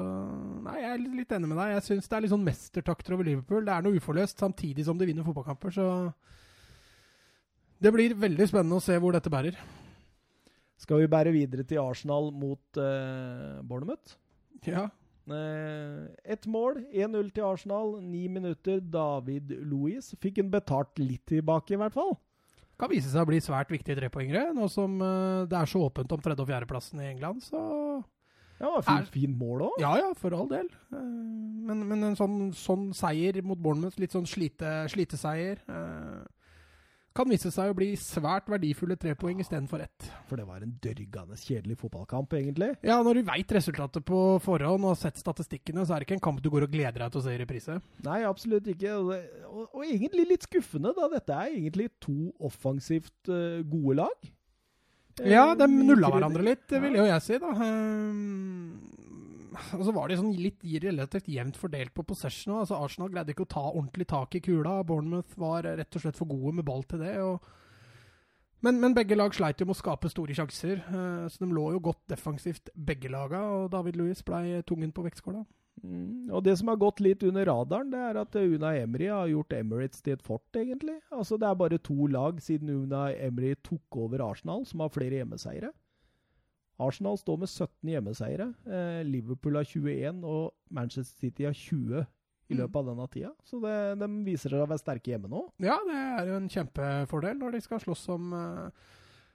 nei, 0.67 0.81
jeg 0.83 0.93
er 0.93 1.05
litt 1.23 1.35
enig 1.39 1.51
med 1.51 1.63
deg. 1.63 1.77
Jeg 1.77 1.89
syns 1.93 2.11
det 2.11 2.19
er 2.19 2.27
litt 2.27 2.35
sånn 2.35 2.47
mestertakter 2.47 3.15
over 3.15 3.31
Liverpool. 3.31 3.63
Det 3.67 3.77
er 3.77 3.87
noe 3.87 4.03
uforløst, 4.03 4.43
samtidig 4.43 4.87
som 4.89 4.99
de 4.99 5.11
vinner 5.11 5.27
fotballkamper, 5.27 5.79
så 5.79 5.89
det 7.85 7.93
blir 7.93 8.17
veldig 8.17 8.49
spennende 8.49 8.81
å 8.81 8.85
se 8.85 8.97
hvor 9.01 9.13
dette 9.13 9.33
bærer. 9.33 9.57
skal 10.81 11.03
vi 11.03 11.09
bære 11.11 11.33
videre 11.35 11.65
til 11.69 11.83
Arsenal 11.83 12.31
mot 12.33 12.81
uh, 12.81 13.61
Bournemouth? 13.63 14.17
Ja. 14.65 14.89
Uh, 15.29 16.09
Ett 16.25 16.47
mål, 16.49 16.83
1-0 16.93 17.31
til 17.37 17.45
Arsenal, 17.45 17.99
ni 18.03 18.27
minutter. 18.29 18.81
David 18.81 19.53
Louis 19.69 20.15
fikk 20.21 20.41
en 20.41 20.53
betalt 20.53 20.97
litt 21.01 21.25
tilbake, 21.29 21.75
i 21.75 21.81
hvert 21.81 21.97
fall. 21.97 22.17
Kan 22.81 22.91
vise 22.91 23.13
seg 23.13 23.23
å 23.23 23.29
bli 23.29 23.39
svært 23.45 23.71
viktige 23.71 24.01
trepoengere. 24.01 24.49
Nå 24.57 24.69
som 24.73 24.97
uh, 25.01 25.45
det 25.49 25.61
er 25.61 25.71
så 25.71 25.85
åpent 25.87 26.13
om 26.17 26.25
tredje- 26.25 26.45
og 26.45 26.51
fjerdeplassen 26.51 27.05
i 27.05 27.11
England, 27.13 27.45
så 27.45 27.61
Ja, 28.61 28.71
fin, 28.87 29.05
fint 29.13 29.37
mål 29.37 29.67
òg. 29.69 29.81
Ja 29.83 29.97
ja, 30.01 30.13
for 30.17 30.35
all 30.37 30.49
del. 30.51 30.71
Uh, 30.89 31.45
men, 31.69 31.85
men 31.89 32.09
en 32.11 32.17
sånn, 32.19 32.39
sånn 32.57 32.89
seier 32.97 33.41
mot 33.45 33.61
Bournemouth, 33.61 34.01
litt 34.01 34.15
sånn 34.15 34.29
slite, 34.29 34.85
sliteseier, 34.93 35.63
eh, 35.65 36.25
kan 37.15 37.29
vise 37.31 37.51
seg 37.55 37.71
å 37.71 37.77
bli 37.77 37.93
svært 37.99 38.49
verdifulle 38.51 38.97
tre 38.99 39.15
poeng 39.19 39.39
istedenfor 39.43 39.85
ett. 39.85 40.09
For 40.29 40.41
det 40.41 40.47
var 40.49 40.65
en 40.65 40.73
dørgende 40.83 41.39
kjedelig 41.39 41.77
fotballkamp, 41.81 42.35
egentlig. 42.35 42.73
Ja, 42.87 42.99
når 43.07 43.21
du 43.21 43.29
veit 43.29 43.55
resultatet 43.55 44.05
på 44.09 44.21
forhånd 44.43 44.83
og 44.83 44.95
har 44.95 45.01
sett 45.05 45.21
statistikkene, 45.23 45.85
så 45.87 45.95
er 45.95 46.03
det 46.03 46.09
ikke 46.09 46.19
en 46.19 46.25
kamp 46.27 46.43
du 46.43 46.51
går 46.53 46.67
og 46.67 46.75
gleder 46.75 47.05
deg 47.05 47.15
til 47.15 47.23
å 47.23 47.25
se 47.27 47.35
i 47.37 47.41
reprise. 47.41 47.79
Nei, 48.07 48.21
absolutt 48.27 48.67
ikke. 48.75 48.97
Og, 48.99 49.69
og, 49.69 49.85
egentlig 49.87 50.27
litt 50.33 50.49
skuffende, 50.49 50.95
da. 50.97 51.11
Dette 51.15 51.39
er 51.39 51.55
egentlig 51.55 51.93
to 52.03 52.33
offensivt 52.43 53.31
uh, 53.31 53.63
gode 53.63 54.01
lag. 54.03 54.33
Eh, 55.23 55.31
Ja, 55.31 55.53
de 55.55 55.71
nulla 55.71 56.11
hverandre 56.11 56.43
litt, 56.43 56.67
vil 56.67 56.99
jo 56.99 57.07
jeg 57.07 57.23
si, 57.23 57.39
da. 57.39 57.55
Og 59.79 59.83
så 59.87 59.93
var 59.95 60.11
de 60.11 60.19
sånn 60.19 60.33
litt 60.37 60.63
relativt 60.85 61.29
jevnt 61.31 61.59
fordelt 61.61 61.95
på 61.95 62.07
possession. 62.07 62.57
Altså 62.61 62.79
Arsenal 62.79 63.13
greide 63.13 63.35
ikke 63.35 63.47
å 63.47 63.55
ta 63.55 63.65
ordentlig 63.71 64.09
tak 64.11 64.35
i 64.39 64.43
kula. 64.45 64.81
Bournemouth 64.87 65.37
var 65.41 65.67
rett 65.67 65.99
og 65.99 66.05
slett 66.05 66.19
for 66.19 66.31
gode 66.31 66.57
med 66.59 66.67
ball 66.67 66.83
til 66.89 67.03
det. 67.05 67.15
Men, 68.65 68.79
men 68.81 68.95
begge 68.97 69.17
lag 69.19 69.35
sleit 69.37 69.61
jo 69.61 69.67
med 69.69 69.77
å 69.77 69.83
skape 69.83 70.09
store 70.09 70.35
sjanser, 70.37 70.79
eh, 70.81 71.27
så 71.29 71.43
de 71.43 71.51
lå 71.53 71.67
jo 71.75 71.83
godt 71.85 72.01
defensivt, 72.09 72.71
begge 72.73 73.11
laga. 73.13 73.43
Og 73.59 73.69
David 73.75 73.99
Louis 74.01 74.25
blei 74.25 74.63
tungen 74.65 74.95
på 74.95 75.05
vektskåla. 75.05 75.45
Mm, 75.85 76.31
og 76.33 76.45
det 76.47 76.55
som 76.57 76.71
har 76.71 76.79
gått 76.81 77.03
litt 77.05 77.25
under 77.27 77.45
radaren, 77.51 77.91
det 77.93 78.01
er 78.01 78.19
at 78.21 78.37
Una 78.41 78.71
Emery 78.79 79.11
har 79.11 79.29
gjort 79.29 79.57
Emirates 79.59 80.01
til 80.05 80.17
et 80.17 80.25
fort, 80.25 80.47
egentlig. 80.57 80.97
Altså, 81.13 81.37
det 81.37 81.49
er 81.49 81.61
bare 81.61 81.81
to 81.83 82.09
lag 82.09 82.41
siden 82.41 82.73
Una 82.73 83.09
Emery 83.13 83.53
tok 83.61 83.99
over 84.07 84.25
Arsenal, 84.25 84.65
som 84.71 84.81
har 84.81 84.95
flere 84.95 85.21
hjemmeseiere. 85.21 85.75
Arsenal 86.81 87.17
står 87.21 87.39
med 87.39 87.49
17 87.49 87.91
hjemmeseiere. 87.93 88.49
Eh, 88.67 89.03
Liverpool 89.07 89.55
har 89.61 89.65
21, 89.65 90.25
og 90.25 90.53
Manchester 90.71 91.19
City 91.21 91.45
har 91.47 91.53
20 91.55 92.07
i 92.51 92.55
Mm. 92.55 92.59
løpet 92.61 92.77
av 92.77 92.85
denne 92.91 93.07
tida. 93.09 93.31
Så 93.45 93.61
det, 93.63 93.99
de 93.99 94.09
viser 94.25 94.51
seg 94.51 94.61
å 94.61 94.69
være 94.69 94.79
sterke 94.83 95.13
hjemme 95.15 95.31
nå. 95.31 95.47
Ja, 95.65 95.79
det 95.87 95.95
er 95.97 96.27
jo 96.29 96.37
en 96.37 96.49
kjempefordel 96.49 97.39
når 97.39 97.53
de 97.53 97.61
skal 97.65 97.81
slåss 97.81 98.09
om 98.13 98.33
uh, 98.35 98.69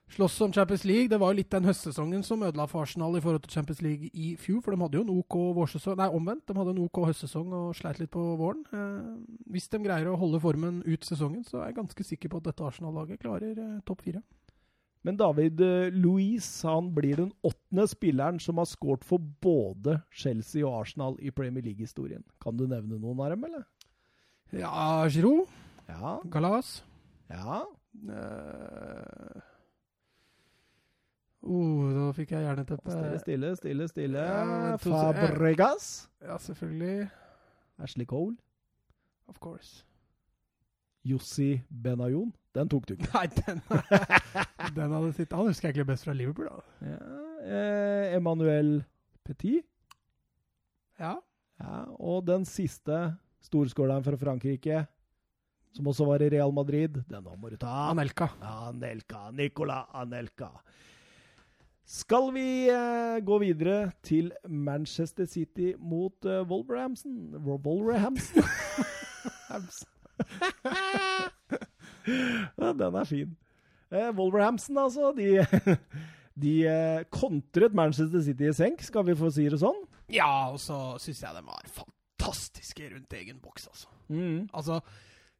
slåss 0.09 0.41
om 0.41 0.51
Champions 0.53 0.83
League. 0.85 1.07
Det 1.09 1.17
var 1.19 1.31
jo 1.33 1.37
litt 1.37 1.49
den 1.49 1.63
høstsesongen 1.65 2.23
som 2.23 2.41
ødela 2.43 2.67
for 2.69 2.81
Arsenal 2.83 3.15
i 3.17 3.21
forhold 3.21 3.41
til 3.47 3.51
Champions 3.57 3.81
League 3.81 4.09
i 4.13 4.35
fjor. 4.37 4.61
For 4.61 4.71
de 4.75 4.81
hadde 4.81 4.97
jo 4.99 5.03
en 5.07 5.15
OK 5.19 5.35
vårsesong 5.57 5.97
Nei, 5.97 6.07
omvendt. 6.09 6.45
De 6.45 6.53
hadde 6.57 6.75
en 6.75 6.83
OK 6.85 7.01
høstsesong 7.09 7.51
og 7.53 7.75
sleit 7.77 7.99
litt 7.99 8.11
på 8.13 8.23
våren. 8.37 8.63
Eh, 8.73 9.43
hvis 9.53 9.69
de 9.69 9.81
greier 9.85 10.09
å 10.09 10.17
holde 10.17 10.39
formen 10.41 10.83
ut 10.85 11.01
sesongen, 11.05 11.43
så 11.45 11.61
er 11.63 11.71
jeg 11.71 11.79
ganske 11.81 12.03
sikker 12.05 12.29
på 12.29 12.37
at 12.37 12.43
dette 12.51 12.65
Arsenal-laget 12.65 13.19
klarer 13.21 13.57
eh, 13.57 13.79
topp 13.85 14.01
fire. 14.05 14.21
Men 15.01 15.17
David 15.17 15.61
eh, 15.63 15.91
Louise 15.95 16.67
han 16.67 16.91
blir 16.95 17.21
den 17.21 17.31
åttende 17.41 17.87
spilleren 17.87 18.39
som 18.39 18.59
har 18.59 18.67
skåret 18.67 19.05
for 19.07 19.23
både 19.41 20.01
Chelsea 20.11 20.65
og 20.67 20.81
Arsenal 20.81 21.15
i 21.23 21.31
Premier 21.31 21.63
League-historien. 21.63 22.23
Kan 22.43 22.59
du 22.59 22.65
nevne 22.67 22.99
noen 22.99 23.21
av 23.23 23.31
dem, 23.31 23.45
eller? 23.47 23.63
Ja, 24.51 25.07
Giroud. 25.07 25.47
Ja. 25.87 26.17
Galas. 26.33 26.81
Ja. 27.29 27.61
Uh, 28.09 29.39
uh, 31.45 31.85
da 31.95 32.09
fikk 32.17 32.33
jeg 32.35 32.45
jerneteppe. 32.45 32.91
Stille, 32.91 33.21
stille, 33.23 33.53
stille. 33.57 33.87
stille. 33.93 34.25
Ja, 34.25 34.75
Fabregas. 34.81 36.09
Ja, 36.21 36.37
selvfølgelig. 36.41 37.09
Ashley 37.79 38.05
Cole. 38.05 38.35
Of 39.27 39.39
course. 39.39 39.85
Jossi 41.05 41.61
Benayoun. 41.69 42.33
Den 42.57 42.69
tok 42.71 42.87
du 42.89 42.93
ikke. 42.95 43.09
Nei, 43.13 43.27
den, 43.35 43.59
den 44.77 44.93
hadde 44.95 45.11
sittet 45.13 45.35
Han 45.37 45.47
husker 45.51 45.67
jeg 45.69 45.73
egentlig 45.75 45.89
best 45.91 46.05
fra 46.07 46.15
Liverpool, 46.17 46.47
da. 46.49 46.55
Ja. 46.89 46.97
Eh, 47.45 48.15
Emmanuel 48.17 48.71
Petit. 49.25 49.61
Ja. 50.99 51.13
Ja, 51.59 51.83
og 51.99 52.25
den 52.27 52.45
siste 52.47 52.97
storskåleren 53.45 54.03
fra 54.03 54.17
Frankrike, 54.19 54.81
som 55.75 55.87
også 55.91 56.05
var 56.07 56.23
i 56.25 56.29
Real 56.33 56.51
Madrid, 56.55 56.97
den 57.11 57.23
må 57.39 57.49
du 57.51 57.57
ta. 57.61 57.73
Anelka. 57.91 58.27
Anelka. 58.41 59.27
Nicola 59.35 59.83
Anelka. 60.01 60.49
Skal 61.89 62.31
vi 62.35 62.47
eh, 62.69 63.19
gå 63.25 63.37
videre 63.41 63.91
til 64.05 64.31
Manchester 64.47 65.25
City 65.29 65.73
mot 65.77 66.25
eh, 66.25 66.41
Wolverhampton? 66.49 67.35
Wo- 67.45 67.61
Wolverhampton? 67.65 68.43
ja, 72.61 72.71
den 72.73 72.97
er 73.01 73.09
fin. 73.09 73.35
Eh, 73.89 74.09
Wolverhampton, 74.15 74.77
altså. 74.77 75.11
De, 75.17 75.29
de 76.43 76.55
eh, 76.69 77.03
kontret 77.13 77.75
Manchester 77.77 78.21
City 78.25 78.49
i 78.49 78.55
senk, 78.55 78.83
skal 78.85 79.07
vi 79.07 79.17
få 79.17 79.31
si 79.33 79.47
det 79.49 79.61
sånn? 79.61 79.79
Ja, 80.13 80.49
og 80.53 80.59
så 80.61 80.97
syns 81.01 81.21
jeg 81.25 81.35
de 81.37 81.43
var 81.45 81.65
fantastiske 81.73 82.89
rundt 82.93 83.13
egen 83.19 83.39
boks, 83.43 83.67
altså. 83.69 83.89
Altså 84.57 84.79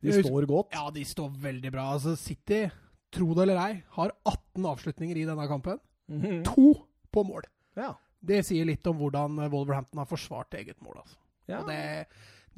De 0.03 0.13
står 0.19 0.45
godt. 0.49 0.75
Ja, 0.77 0.89
de 0.93 1.05
står 1.07 1.31
veldig 1.41 1.71
bra. 1.73 1.87
Altså, 1.95 2.13
City, 2.19 2.67
tro 3.13 3.31
det 3.33 3.47
eller 3.47 3.61
ei, 3.63 3.79
har 3.95 4.13
18 4.29 4.67
avslutninger 4.69 5.17
i 5.17 5.25
denne 5.29 5.47
kampen. 5.49 5.79
Mhm. 6.09 6.43
To 6.51 6.73
på 7.13 7.23
mål. 7.25 7.47
Ja. 7.77 7.93
Det 8.19 8.43
sier 8.45 8.67
litt 8.67 8.85
om 8.89 8.97
hvordan 8.99 9.37
Wolverhampton 9.49 10.01
har 10.01 10.09
forsvart 10.09 10.53
eget 10.59 10.77
mål. 10.83 10.99
altså. 11.01 11.17
ja. 11.49 11.61
Og 11.61 11.69
det, 11.71 12.07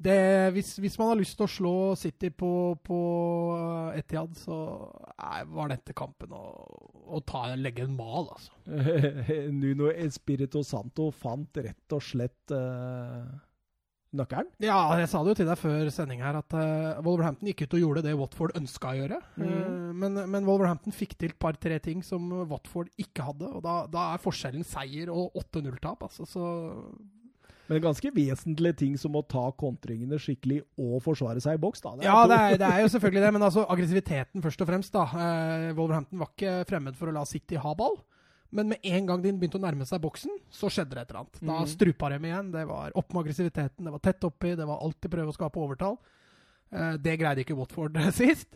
det, 0.01 0.51
hvis, 0.55 0.73
hvis 0.81 0.97
man 0.99 1.11
har 1.11 1.19
lyst 1.19 1.37
til 1.37 1.45
å 1.45 1.51
slå 1.51 1.75
City 1.99 2.31
på, 2.33 2.51
på 2.85 2.97
Etihad, 3.97 4.33
så 4.39 4.55
nei, 5.13 5.43
var 5.53 5.71
dette 5.71 5.95
kampen 5.97 6.33
å, 6.33 6.41
å 7.11 7.21
ta, 7.27 7.45
legge 7.59 7.85
en 7.85 7.95
mal, 7.97 8.31
altså. 8.33 8.55
Nuno 9.61 9.91
Espirito 9.93 10.63
Santo 10.65 11.11
fant 11.13 11.61
rett 11.61 11.95
og 11.97 12.03
slett 12.05 12.55
uh, 12.55 13.29
nøkkelen. 14.17 14.49
Ja, 14.63 14.79
jeg 14.99 15.11
sa 15.11 15.21
det 15.21 15.33
jo 15.33 15.39
til 15.43 15.51
deg 15.51 15.61
før 15.61 15.93
sending 15.93 16.25
her, 16.25 16.41
at 16.41 16.57
uh, 16.57 16.99
Wolverhampton 17.05 17.51
gikk 17.51 17.65
ut 17.67 17.77
og 17.77 17.85
gjorde 17.85 18.05
det 18.07 18.17
Watford 18.17 18.57
ønska 18.57 18.95
å 18.95 18.99
gjøre. 19.03 19.21
Mm. 19.37 19.47
Uh, 19.47 19.87
men, 20.01 20.21
men 20.33 20.49
Wolverhampton 20.49 20.95
fikk 20.95 21.17
til 21.19 21.35
et 21.35 21.41
par-tre 21.41 21.77
ting 21.83 22.01
som 22.05 22.25
Watford 22.49 22.89
ikke 23.01 23.29
hadde. 23.29 23.53
Og 23.53 23.65
da, 23.65 23.81
da 23.91 24.11
er 24.15 24.25
forskjellen 24.25 24.65
seier 24.67 25.13
og 25.13 25.35
8-0-tap. 25.45 26.09
Altså, 26.09 26.25
så 26.29 26.45
Men 27.71 27.81
ganske 27.85 28.11
vesentlige 28.11 28.75
ting 28.81 28.97
som 28.99 29.15
å 29.15 29.21
ta 29.31 29.45
kontringene 29.55 30.17
skikkelig 30.19 30.59
og 30.77 30.97
forsvare 31.05 31.39
seg 31.39 31.55
i 31.55 31.61
boks. 31.63 31.79
da. 31.85 31.93
Ja, 32.03 32.17
det 32.27 32.37
er, 32.37 32.57
det 32.59 32.67
er 32.67 32.81
jo 32.83 32.89
selvfølgelig 32.91 33.21
det, 33.23 33.29
men 33.37 33.45
altså 33.47 33.63
aggressiviteten 33.71 34.43
først 34.43 34.61
og 34.65 34.67
fremst. 34.67 34.91
da. 34.91 35.05
Eh, 35.07 35.67
Wolverhampton 35.77 36.19
var 36.19 36.33
ikke 36.35 36.55
fremmed 36.67 36.97
for 36.99 37.07
å 37.07 37.13
la 37.15 37.23
City 37.29 37.55
ha 37.55 37.73
ball. 37.79 37.95
Men 38.51 38.67
med 38.67 38.83
en 38.83 39.05
gang 39.07 39.21
de 39.23 39.31
begynte 39.31 39.55
å 39.55 39.63
nærme 39.63 39.85
seg 39.87 40.01
boksen, 40.03 40.33
så 40.51 40.67
skjedde 40.67 40.97
det 40.97 41.05
et 41.05 41.11
eller 41.13 41.21
annet. 41.21 41.39
Da 41.39 41.59
Mhm. 41.61 41.69
strupa 41.71 42.09
de 42.11 42.19
igjen. 42.27 42.51
Det 42.51 42.65
var 42.67 42.91
opp 42.99 43.13
med 43.13 43.23
aggressiviteten, 43.23 43.85
det 43.87 43.91
var 43.95 43.99
tett 44.03 44.19
oppi, 44.27 44.55
det 44.59 44.67
var 44.67 44.81
alltid 44.83 45.09
prøve 45.09 45.31
å 45.31 45.37
skape 45.37 45.55
overtall. 45.63 45.97
Eh, 46.73 46.97
det 46.97 47.17
greide 47.19 47.39
ikke 47.45 47.55
Watford 47.55 47.95
sist. 48.11 48.47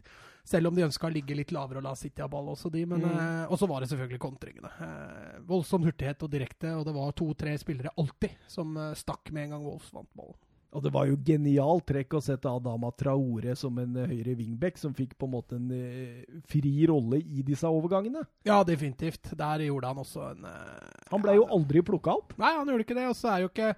Selv 0.45 0.69
om 0.69 0.77
de 0.77 0.85
ønska 0.85 1.09
å 1.09 1.13
ligge 1.13 1.37
litt 1.37 1.53
lavere 1.55 1.81
og 1.81 1.87
la 1.87 1.95
City 1.97 2.21
ha 2.21 2.29
ball 2.29 2.51
også, 2.53 2.69
de. 2.73 2.83
Men, 2.89 3.01
mm. 3.01 3.13
eh, 3.17 3.45
og 3.49 3.57
så 3.57 3.69
var 3.69 3.81
det 3.81 3.89
selvfølgelig 3.91 4.21
kontringene. 4.21 4.69
Eh, 4.85 5.37
voldsom 5.49 5.87
hurtighet 5.87 6.25
og 6.25 6.33
direkte, 6.33 6.75
og 6.77 6.85
det 6.85 6.93
var 6.95 7.15
to-tre 7.17 7.55
spillere 7.61 7.93
alltid 7.97 8.37
som 8.51 8.77
eh, 8.77 8.93
stakk 8.99 9.33
med 9.33 9.47
en 9.47 9.55
gang 9.55 9.65
Wolfs 9.65 9.93
vant 9.95 10.11
ballen. 10.13 10.37
Og 10.75 10.83
det 10.83 10.91
var 10.91 11.07
jo 11.07 11.15
genialt 11.23 11.85
trekk 11.87 12.17
å 12.17 12.21
sette 12.23 12.51
Adama 12.51 12.89
Traore 12.99 13.53
som 13.55 13.77
en 13.79 13.95
eh, 14.01 14.09
høyre 14.11 14.35
wingback, 14.35 14.79
som 14.79 14.93
fikk 14.95 15.13
på 15.17 15.29
en 15.29 15.33
måte 15.37 15.55
en 15.55 15.69
uh, 15.71 16.39
fri 16.51 16.73
rolle 16.91 17.21
i 17.23 17.45
disse 17.47 17.69
overgangene. 17.69 18.25
Ja, 18.47 18.59
definitivt. 18.67 19.31
Der 19.39 19.63
gjorde 19.63 19.93
han 19.93 20.01
også 20.03 20.25
en 20.33 20.49
uh, 20.49 20.89
Han 21.13 21.23
ble 21.23 21.37
jo 21.37 21.47
aldri 21.55 21.83
plukka 21.85 22.17
opp. 22.19 22.35
Nei, 22.41 22.51
han 22.57 22.67
gjorde 22.67 22.87
ikke 22.87 22.97
det. 22.99 23.07
Og 23.07 23.15
så 23.15 23.31
er 23.31 23.45
jo 23.45 23.53
ikke 23.53 23.71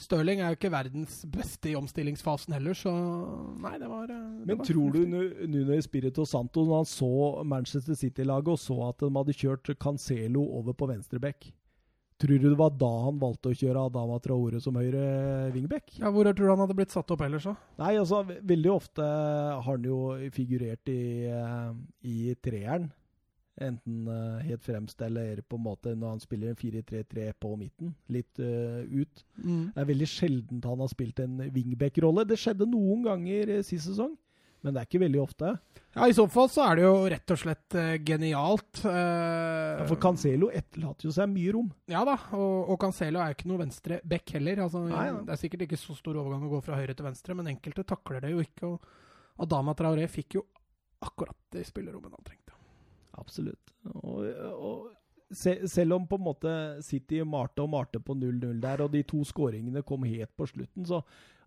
Stirling 0.00 0.40
er 0.40 0.54
jo 0.54 0.56
ikke 0.56 0.70
verdens 0.72 1.18
beste 1.28 1.68
i 1.68 1.76
omstillingsfasen 1.76 2.54
heller, 2.56 2.74
så 2.74 2.90
nei, 3.60 3.74
det 3.78 3.90
var 3.90 4.08
eh, 4.08 4.20
det 4.40 4.46
Men 4.48 4.60
var 4.62 4.68
tror 4.70 4.94
du. 4.94 5.02
Nuno 5.52 5.74
Espirito 5.76 6.24
Santo, 6.26 6.64
når 6.64 6.80
han 6.80 6.88
så 6.88 7.10
Manchester 7.44 7.98
City-laget 7.98 8.54
og 8.54 8.62
så 8.62 8.78
at 8.88 9.04
de 9.04 9.10
hadde 9.18 9.36
kjørt 9.36 9.74
Cancelo 9.82 10.46
over 10.58 10.72
på 10.72 10.88
venstreback, 10.88 11.50
tror 12.22 12.38
du 12.40 12.48
det 12.48 12.58
var 12.58 12.72
da 12.78 12.88
han 13.04 13.20
valgte 13.20 13.50
å 13.52 13.58
kjøre 13.58 13.84
Adama 13.90 14.16
Traore 14.22 14.62
som 14.64 14.76
høyre 14.80 15.50
wingback? 15.52 15.98
Ja, 16.00 16.08
Hvor 16.14 16.24
tror 16.30 16.40
du 16.40 16.52
han 16.54 16.64
hadde 16.64 16.78
blitt 16.78 16.94
satt 16.94 17.12
opp 17.12 17.24
ellers, 17.26 17.50
da? 17.50 17.54
Nei, 17.82 17.92
altså, 18.00 18.22
veldig 18.24 18.72
ofte 18.72 19.04
har 19.04 19.68
han 19.68 19.86
jo 19.86 20.00
figurert 20.32 20.88
i, 20.88 21.28
eh, 21.28 21.70
i 22.08 22.34
treeren. 22.40 22.88
Enten 23.60 24.06
eh, 24.08 24.44
helt 24.48 24.64
fremst 24.64 25.02
eller 25.04 25.42
på 25.44 25.58
en 25.58 25.66
måte 25.66 25.92
når 25.92 26.14
han 26.14 26.22
spiller 26.22 26.52
en 26.54 26.56
4-3-3 26.56 27.26
på 27.36 27.50
midten, 27.60 27.90
litt 28.08 28.40
uh, 28.40 28.80
ut. 28.88 29.24
Det 29.36 29.82
er 29.82 29.88
veldig 29.90 30.08
sjeldent 30.08 30.68
han 30.70 30.80
har 30.80 30.88
spilt 30.88 31.20
en 31.20 31.36
wingback-rolle. 31.52 32.24
Det 32.28 32.38
skjedde 32.40 32.68
noen 32.70 33.04
ganger 33.04 33.58
eh, 33.58 33.64
sist 33.66 33.90
sesong, 33.90 34.14
men 34.64 34.72
det 34.72 34.80
er 34.80 34.88
ikke 34.88 35.02
veldig 35.04 35.20
ofte. 35.20 35.52
Ja, 35.92 36.06
I 36.08 36.16
så 36.16 36.24
fall 36.32 36.48
så 36.48 36.64
er 36.64 36.80
det 36.80 36.86
jo 36.86 36.94
rett 37.12 37.34
og 37.34 37.40
slett 37.42 37.76
uh, 37.76 37.92
genialt. 38.00 38.84
Uh, 38.86 38.96
Ja, 39.82 39.84
for 39.88 40.00
Cancelo 40.00 40.48
etterlater 40.52 41.08
jo 41.08 41.12
seg 41.12 41.28
mye 41.32 41.52
rom. 41.52 41.68
Ja 41.92 42.06
da, 42.08 42.16
og, 42.36 42.72
og 42.72 42.80
Cancelo 42.80 43.20
er 43.20 43.32
jo 43.32 43.36
ikke 43.38 43.50
noe 43.52 43.60
venstre 43.66 44.00
back 44.08 44.32
heller. 44.36 44.64
Altså, 44.64 44.86
Nei, 44.88 45.06
ja. 45.10 45.20
Det 45.28 45.36
er 45.36 45.40
sikkert 45.44 45.66
ikke 45.66 45.80
så 45.80 45.96
stor 45.98 46.16
overgang 46.22 46.48
å 46.48 46.52
gå 46.56 46.62
fra 46.64 46.80
høyre 46.80 46.96
til 46.96 47.08
venstre, 47.08 47.36
men 47.36 47.52
enkelte 47.52 47.84
takler 47.88 48.24
det 48.24 48.32
jo 48.32 48.44
ikke. 48.44 48.72
Og 48.72 49.44
Adama 49.44 49.76
Traoré 49.76 50.08
fikk 50.12 50.38
jo 50.40 50.46
akkurat 51.02 51.36
det 51.52 51.66
spillerommet 51.68 52.14
han 52.16 52.24
trengte. 52.24 52.41
Absolutt. 53.18 53.72
Og, 53.92 54.24
og 54.52 54.88
se, 55.32 55.58
selv 55.68 55.98
om 55.98 56.06
på 56.08 56.16
en 56.20 56.26
måte 56.30 56.56
City 56.84 57.20
malte 57.24 57.64
og 57.64 57.70
malte 57.74 58.00
på 58.00 58.14
0-0 58.16 58.58
der, 58.62 58.82
og 58.86 58.92
de 58.94 59.02
to 59.08 59.22
skåringene 59.28 59.82
kom 59.84 60.04
helt 60.08 60.32
på 60.36 60.46
slutten, 60.48 60.84
så 60.88 61.02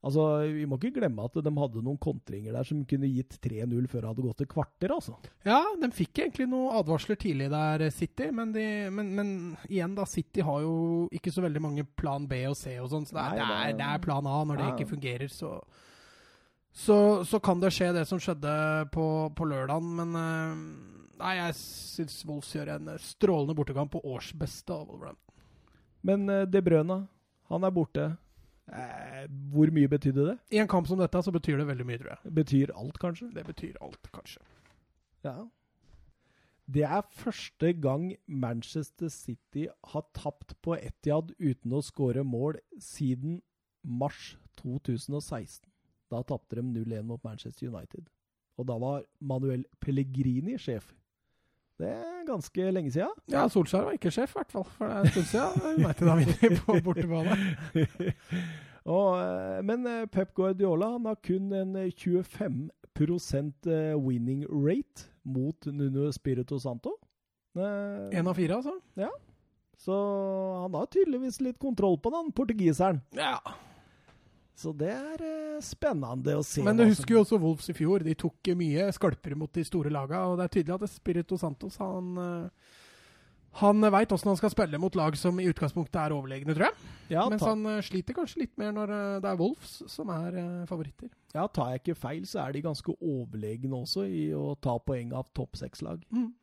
altså, 0.05 0.25
vi 0.53 0.65
må 0.69 0.77
ikke 0.77 0.99
glemme 0.99 1.23
at 1.25 1.37
de 1.41 1.53
hadde 1.57 1.81
noen 1.85 1.97
kontringer 2.01 2.53
der 2.53 2.67
som 2.67 2.83
kunne 2.85 3.09
gitt 3.09 3.39
3-0 3.41 3.87
før 3.89 4.03
det 4.05 4.09
hadde 4.11 4.25
gått 4.27 4.43
et 4.45 4.51
kvarter, 4.51 4.93
altså. 4.93 5.15
Ja, 5.47 5.61
de 5.81 5.89
fikk 5.97 6.21
egentlig 6.21 6.45
noen 6.51 6.75
advarsler 6.77 7.17
tidlig 7.21 7.47
der, 7.53 7.85
eh, 7.87 7.93
City. 7.93 8.29
Men, 8.29 8.51
de, 8.53 8.65
men, 8.93 9.09
men 9.17 9.31
igjen, 9.69 9.95
da. 9.97 10.05
City 10.05 10.45
har 10.45 10.61
jo 10.61 10.75
ikke 11.15 11.33
så 11.33 11.41
veldig 11.47 11.63
mange 11.65 11.87
plan 11.97 12.27
B 12.29 12.43
og 12.51 12.57
C 12.59 12.75
og 12.81 12.91
sånn. 12.93 13.09
Så 13.09 13.17
det 13.17 13.23
er, 13.25 13.41
Nei, 13.41 13.49
det, 13.49 13.57
er, 13.73 13.79
det 13.81 13.89
er 13.95 14.05
plan 14.05 14.29
A. 14.29 14.43
Når 14.45 14.61
det 14.61 14.67
Ja. 14.69 14.75
ikke 14.77 14.91
fungerer, 14.93 15.27
så 15.33 15.55
så, 16.75 17.23
så 17.23 17.39
kan 17.39 17.61
det 17.63 17.69
skje, 17.71 17.93
det 17.95 18.01
som 18.09 18.19
skjedde 18.19 18.51
på, 18.91 19.03
på 19.31 19.45
lørdagen. 19.47 19.93
Men 19.95 20.15
eh, 20.19 21.04
nei, 21.19 21.33
jeg 21.39 21.57
syns 21.59 22.19
Wolves 22.27 22.51
gjør 22.55 22.75
en 22.75 22.93
eh, 22.93 23.01
strålende 23.01 23.55
bortekamp 23.57 23.93
på 23.95 24.03
årsbeste 24.15 24.75
av 24.75 24.87
Wolverhampton. 24.89 25.35
Men 26.05 26.29
eh, 26.29 26.45
De 26.49 26.61
Brøna, 26.65 27.01
han 27.51 27.67
er 27.67 27.75
borte. 27.75 28.07
Eh, 28.65 29.25
hvor 29.53 29.69
mye 29.73 29.89
betydde 29.91 30.29
det? 30.31 30.37
I 30.55 30.61
en 30.63 30.71
kamp 30.71 30.89
som 30.89 31.01
dette 31.01 31.21
så 31.21 31.33
betyr 31.33 31.61
det 31.61 31.67
veldig 31.69 31.85
mye, 31.87 32.01
tror 32.01 32.15
jeg. 32.15 32.33
Betyr 32.39 32.73
alt, 32.75 32.97
kanskje? 33.01 33.29
Det 33.35 33.45
betyr 33.45 33.77
alt, 33.85 34.09
kanskje. 34.15 34.41
Ja. 35.25 35.37
Det 36.65 36.81
er 36.87 37.05
første 37.13 37.73
gang 37.77 38.07
Manchester 38.25 39.11
City 39.13 39.67
har 39.93 40.05
tapt 40.17 40.55
på 40.65 40.73
Etihad 40.79 41.35
uten 41.37 41.75
å 41.77 41.83
skåre 41.85 42.23
mål 42.25 42.57
siden 42.81 43.39
mars 43.85 44.33
2016. 44.63 45.69
Da 46.09 46.23
tapte 46.25 46.57
de 46.57 46.65
0-1 46.65 47.05
mot 47.05 47.21
Manchester 47.25 47.69
United. 47.69 48.09
Og 48.57 48.65
da 48.69 48.77
var 48.81 49.05
Manuel 49.19 49.65
Pellegrini 49.83 50.57
sjef. 50.61 50.93
Det 51.79 51.89
er 51.91 52.21
ganske 52.27 52.69
lenge 52.71 52.91
siden. 52.91 53.11
Ja, 53.31 53.47
Solskjær 53.51 53.89
var 53.89 53.97
ikke 53.97 54.11
sjef, 54.13 54.31
i 54.31 54.39
hvert 54.39 54.53
fall. 54.53 54.67
For 54.77 54.87
det 54.87 54.95
er 54.95 55.01
en 55.01 55.11
stund 55.11 55.27
siden. 55.31 55.83
United 55.83 56.07
har 56.07 56.21
vunnet 56.21 56.61
på 56.63 56.77
bortebane. 56.85 57.35
Og, 58.95 59.17
eh, 59.17 59.59
men 59.65 59.87
eh, 59.89 60.05
Pep 60.13 60.31
Guardiola 60.37 60.91
han 60.93 61.07
har 61.09 61.17
kun 61.25 61.51
en 61.57 61.75
eh, 61.81 61.91
25 61.91 62.69
eh, 62.95 63.95
winning 63.97 64.45
rate 64.47 65.09
mot 65.25 65.65
Nuno 65.65 66.11
Spirito 66.13 66.59
Santo. 66.61 66.95
Én 67.55 68.27
av 68.27 68.35
fire, 68.35 68.59
altså? 68.59 68.75
Ja. 68.99 69.09
Så 69.79 69.95
han 70.61 70.75
har 70.75 70.87
tydeligvis 70.91 71.41
litt 71.41 71.59
kontroll 71.59 71.97
på 71.99 72.11
den 72.13 72.31
portugiseren. 72.35 73.01
Ja. 73.15 73.39
Så 74.55 74.71
det 74.77 74.91
er 74.93 75.21
eh, 75.25 75.59
spennende 75.63 76.37
å 76.39 76.43
se. 76.45 76.63
Men 76.63 76.79
du 76.79 76.85
husker 76.87 77.17
jo 77.17 77.25
også 77.25 77.39
Wolves 77.43 77.67
i 77.71 77.75
fjor. 77.75 78.05
De 78.05 78.15
tok 78.15 78.53
mye 78.55 78.87
skalper 78.95 79.35
mot 79.35 79.51
de 79.51 79.65
store 79.67 79.91
laga, 79.91 80.23
og 80.29 80.39
det 80.39 80.47
er 80.47 80.53
tydelig 80.57 80.77
at 80.79 80.93
Spirito 80.93 81.39
Santos 81.39 81.79
han 81.83 82.15
eh, 82.23 82.73
han 83.55 83.79
veit 83.87 84.11
åssen 84.11 84.27
han 84.27 84.35
skal 84.35 84.51
spille 84.51 84.79
mot 84.83 84.95
lag 84.99 85.15
som 85.15 85.37
i 85.39 85.45
utgangspunktet 85.47 85.95
er 85.95 86.11
overlegne, 86.11 86.51
tror 86.51 86.65
jeg. 86.67 86.89
ja, 87.13 87.21
Mens 87.31 87.45
han 87.47 87.61
eh, 87.71 87.83
sliter 87.87 88.17
kanskje 88.17 88.41
litt 88.41 88.57
mer 88.59 88.73
når 88.75 88.91
det 89.23 89.29
er 89.31 89.37
Wolves 89.39 89.77
som 89.91 90.11
er 90.11 90.39
favoritter. 90.67 91.11
ja, 91.35 91.45
tar 91.47 91.71
jeg 91.71 91.83
ikke 91.83 91.95
feil, 92.01 92.25
så 92.27 92.41
er 92.43 92.55
de 92.55 92.65
ganske 92.65 92.95
overlegne 92.99 93.79
også 93.79 94.03
i 94.07 94.25
å 94.35 94.57
ta 94.59 94.75
poeng 94.83 95.15
av 95.15 95.31
topp 95.35 95.55
seks-lag. 95.59 96.03
Mm. 96.11 96.33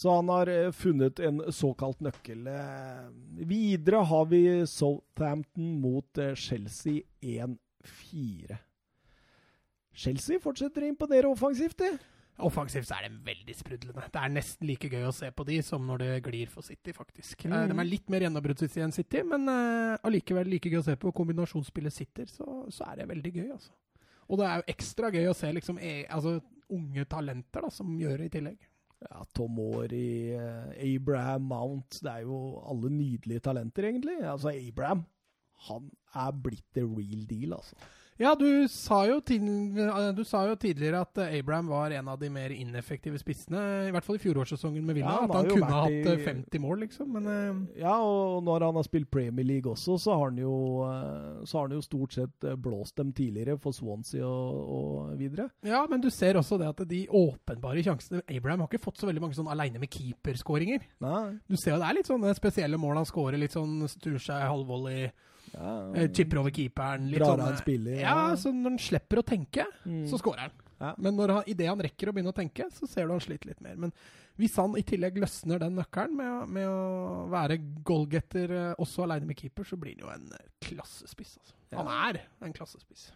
Så 0.00 0.14
han 0.14 0.28
har 0.32 0.48
eh, 0.48 0.70
funnet 0.72 1.20
en 1.20 1.42
såkalt 1.52 2.00
nøkkel. 2.00 2.46
Eh, 2.48 3.08
videre 3.44 3.98
har 4.08 4.30
vi 4.30 4.38
Southampton 4.66 5.74
mot 5.82 6.18
eh, 6.18 6.32
Chelsea 6.40 7.02
1-4. 7.20 8.56
Chelsea 9.92 10.40
fortsetter 10.40 10.86
å 10.86 10.88
imponere 10.88 11.28
offensivt, 11.28 11.76
de. 11.82 11.90
Offensivt 12.48 12.88
så 12.88 12.96
er 12.96 13.10
de 13.10 13.20
veldig 13.26 13.58
sprudlende. 13.58 14.06
Det 14.14 14.22
er 14.22 14.32
nesten 14.32 14.70
like 14.70 14.88
gøy 14.88 15.04
å 15.10 15.12
se 15.12 15.28
på 15.36 15.44
de 15.50 15.60
som 15.68 15.84
når 15.84 16.06
det 16.06 16.10
glir 16.30 16.48
for 16.48 16.64
City, 16.64 16.96
faktisk. 16.96 17.44
Mhm. 17.44 17.68
De 17.68 17.78
er 17.84 17.90
litt 17.90 18.08
mer 18.08 18.24
gjennombruddsutstyr 18.24 18.86
enn 18.86 18.96
City, 18.96 19.20
men 19.20 19.44
allikevel 19.52 20.48
uh, 20.48 20.54
like 20.54 20.72
gøy 20.72 20.80
å 20.80 20.86
se 20.88 20.96
på. 20.96 21.12
Kombinasjonsspillet 21.20 21.98
sitter, 21.98 22.32
så, 22.32 22.62
så 22.72 22.88
er 22.88 23.02
det 23.02 23.10
veldig 23.12 23.36
gøy, 23.36 23.46
altså. 23.58 23.76
Og 24.32 24.40
det 24.40 24.48
er 24.48 24.62
jo 24.62 24.70
ekstra 24.78 25.12
gøy 25.12 25.28
å 25.28 25.36
se 25.36 25.52
liksom, 25.60 25.76
e 25.76 25.94
altså, 26.08 26.38
unge 26.72 27.04
talenter 27.04 27.68
da, 27.68 27.74
som 27.74 27.92
gjør 28.00 28.22
det 28.22 28.32
i 28.32 28.38
tillegg. 28.40 28.70
Ja, 29.00 29.22
Tom 29.34 29.54
Mori, 29.56 30.32
eh, 30.36 30.94
Abraham 30.94 31.46
Mount 31.48 32.00
Det 32.02 32.10
er 32.10 32.26
jo 32.26 32.60
alle 32.68 32.90
nydelige 32.92 33.40
talenter, 33.46 33.88
egentlig. 33.88 34.18
Altså, 34.20 34.52
Abraham, 34.52 35.06
han 35.70 35.88
er 36.14 36.36
blitt 36.44 36.66
the 36.76 36.84
real 36.84 37.24
deal, 37.30 37.56
altså. 37.56 37.76
Ja, 38.20 38.34
du 38.36 38.68
sa, 38.68 38.98
jo 39.08 39.16
eh, 39.24 40.10
du 40.12 40.20
sa 40.28 40.42
jo 40.44 40.56
tidligere 40.60 41.00
at 41.06 41.16
eh, 41.24 41.38
Abraham 41.38 41.70
var 41.72 41.94
en 41.96 42.08
av 42.12 42.18
de 42.20 42.28
mer 42.28 42.52
ineffektive 42.52 43.16
spissene, 43.18 43.62
i 43.88 43.92
hvert 43.94 44.04
fall 44.04 44.18
i 44.18 44.20
fjorårssesongen 44.20 44.84
med 44.84 44.98
Villa. 44.98 45.14
Ja, 45.14 45.20
han 45.22 45.30
at 45.30 45.38
han 45.38 45.48
kunne 45.48 45.70
hatt 45.72 46.10
eh, 46.10 46.18
i- 46.20 46.26
50 46.26 46.60
mål, 46.60 46.82
liksom. 46.84 47.14
Men 47.16 47.68
Ja, 47.80 47.94
og 48.04 48.42
når 48.44 48.66
han 48.66 48.76
har 48.76 48.84
spilt 48.84 49.08
Premier 49.10 49.46
League 49.48 49.72
også, 49.72 49.96
så 49.98 50.18
har 50.18 50.28
han 50.28 50.36
jo, 50.42 50.52
så 51.48 51.58
har 51.62 51.68
han 51.68 51.78
jo 51.78 51.80
stort 51.86 52.12
sett 52.18 52.46
blåst 52.60 52.96
dem 53.00 53.14
tidligere 53.16 53.56
for 53.58 53.72
Swansea 53.72 54.26
og, 54.28 54.60
og 54.76 55.16
videre. 55.18 55.48
Ja, 55.64 55.86
men 55.88 56.04
du 56.04 56.10
ser 56.12 56.36
også 56.36 56.58
det 56.60 56.68
at 56.68 56.84
de 56.90 57.06
åpenbare 57.08 57.80
sjansene 57.86 58.20
Abraham 58.28 58.66
har 58.66 58.68
ikke 58.68 58.84
fått 58.84 59.00
så 59.00 59.08
veldig 59.08 59.24
mange 59.24 59.38
sånn 59.40 59.48
aleine 59.48 59.80
med 59.80 59.88
keeperskåringer. 59.96 60.84
Du 61.48 61.56
ser 61.56 61.72
jo 61.72 61.80
det 61.80 61.88
er 61.88 61.96
litt 62.02 62.10
sånne 62.12 62.36
spesielle 62.36 62.76
mål 62.80 63.00
han 63.00 63.08
skårer, 63.08 63.40
Litt 63.40 63.56
sånn 63.56 63.80
snur 63.88 64.20
seg 64.20 64.44
halvvolley, 64.44 65.08
ja, 65.52 65.74
eh, 65.94 66.38
over 66.40 66.50
keeperen. 66.50 67.10
Litt 67.10 67.20
Drar 67.20 67.34
sånn, 67.34 67.44
av 67.44 67.52
en 67.54 67.60
spiller. 67.60 68.00
Ja, 68.00 68.16
så 68.36 68.52
når 68.54 68.70
han 68.76 68.78
slipper 68.78 69.22
å 69.22 69.26
tenke, 69.26 69.66
Mm. 69.86 70.06
så 70.08 70.18
scorer 70.18 70.48
han. 70.48 70.58
Ja. 70.80 70.94
Men 70.96 71.16
når 71.18 71.34
han, 71.34 71.42
idet 71.46 71.68
han 71.68 71.82
rekker 71.84 72.08
å 72.08 72.14
begynne 72.16 72.32
å 72.32 72.36
tenke, 72.36 72.66
så 72.72 72.88
ser 72.88 73.06
du 73.06 73.12
han 73.12 73.20
sliter 73.20 73.50
litt 73.52 73.60
mer. 73.60 73.76
Men 73.76 73.92
hvis 74.40 74.56
han 74.56 74.76
i 74.80 74.84
tillegg 74.86 75.18
løsner 75.20 75.60
den 75.60 75.76
nøkkelen 75.76 76.16
med, 76.16 76.52
med 76.56 76.68
å 76.70 77.26
være 77.32 77.58
goalgetter 77.84 78.54
eh, 78.56 78.74
også 78.80 79.04
aleine 79.04 79.28
med 79.28 79.36
keeper, 79.36 79.68
så 79.68 79.76
blir 79.80 79.98
han 79.98 80.06
jo 80.06 80.12
en 80.14 80.30
eh, 80.38 80.46
klassespiss. 80.64 81.36
Altså. 81.42 81.58
Ja. 81.74 81.82
Han 81.82 81.90
er 82.08 82.22
en 82.46 82.56
klassespiss. 82.56 83.10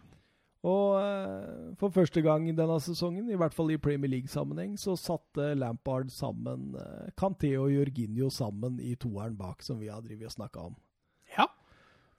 Og 0.65 0.95
eh, 0.99 1.73
for 1.81 1.93
første 1.93 2.21
gang 2.25 2.45
denne 2.57 2.77
sesongen, 2.81 3.31
i 3.33 3.37
hvert 3.41 3.53
fall 3.57 3.73
i 3.73 3.81
Premier 3.81 4.13
League-sammenheng, 4.13 4.77
så 4.81 4.93
satte 4.97 5.51
Lampard 5.57 6.13
sammen 6.13 6.75
Canté 7.17 7.55
og 7.57 7.71
Jorginho 7.73 8.29
sammen 8.33 8.77
i 8.81 8.93
toeren 9.01 9.37
bak, 9.37 9.65
som 9.65 9.81
vi 9.81 9.89
har 9.89 10.05
drevet 10.05 10.29
og 10.29 10.37
snakka 10.37 10.69
om. 10.69 10.77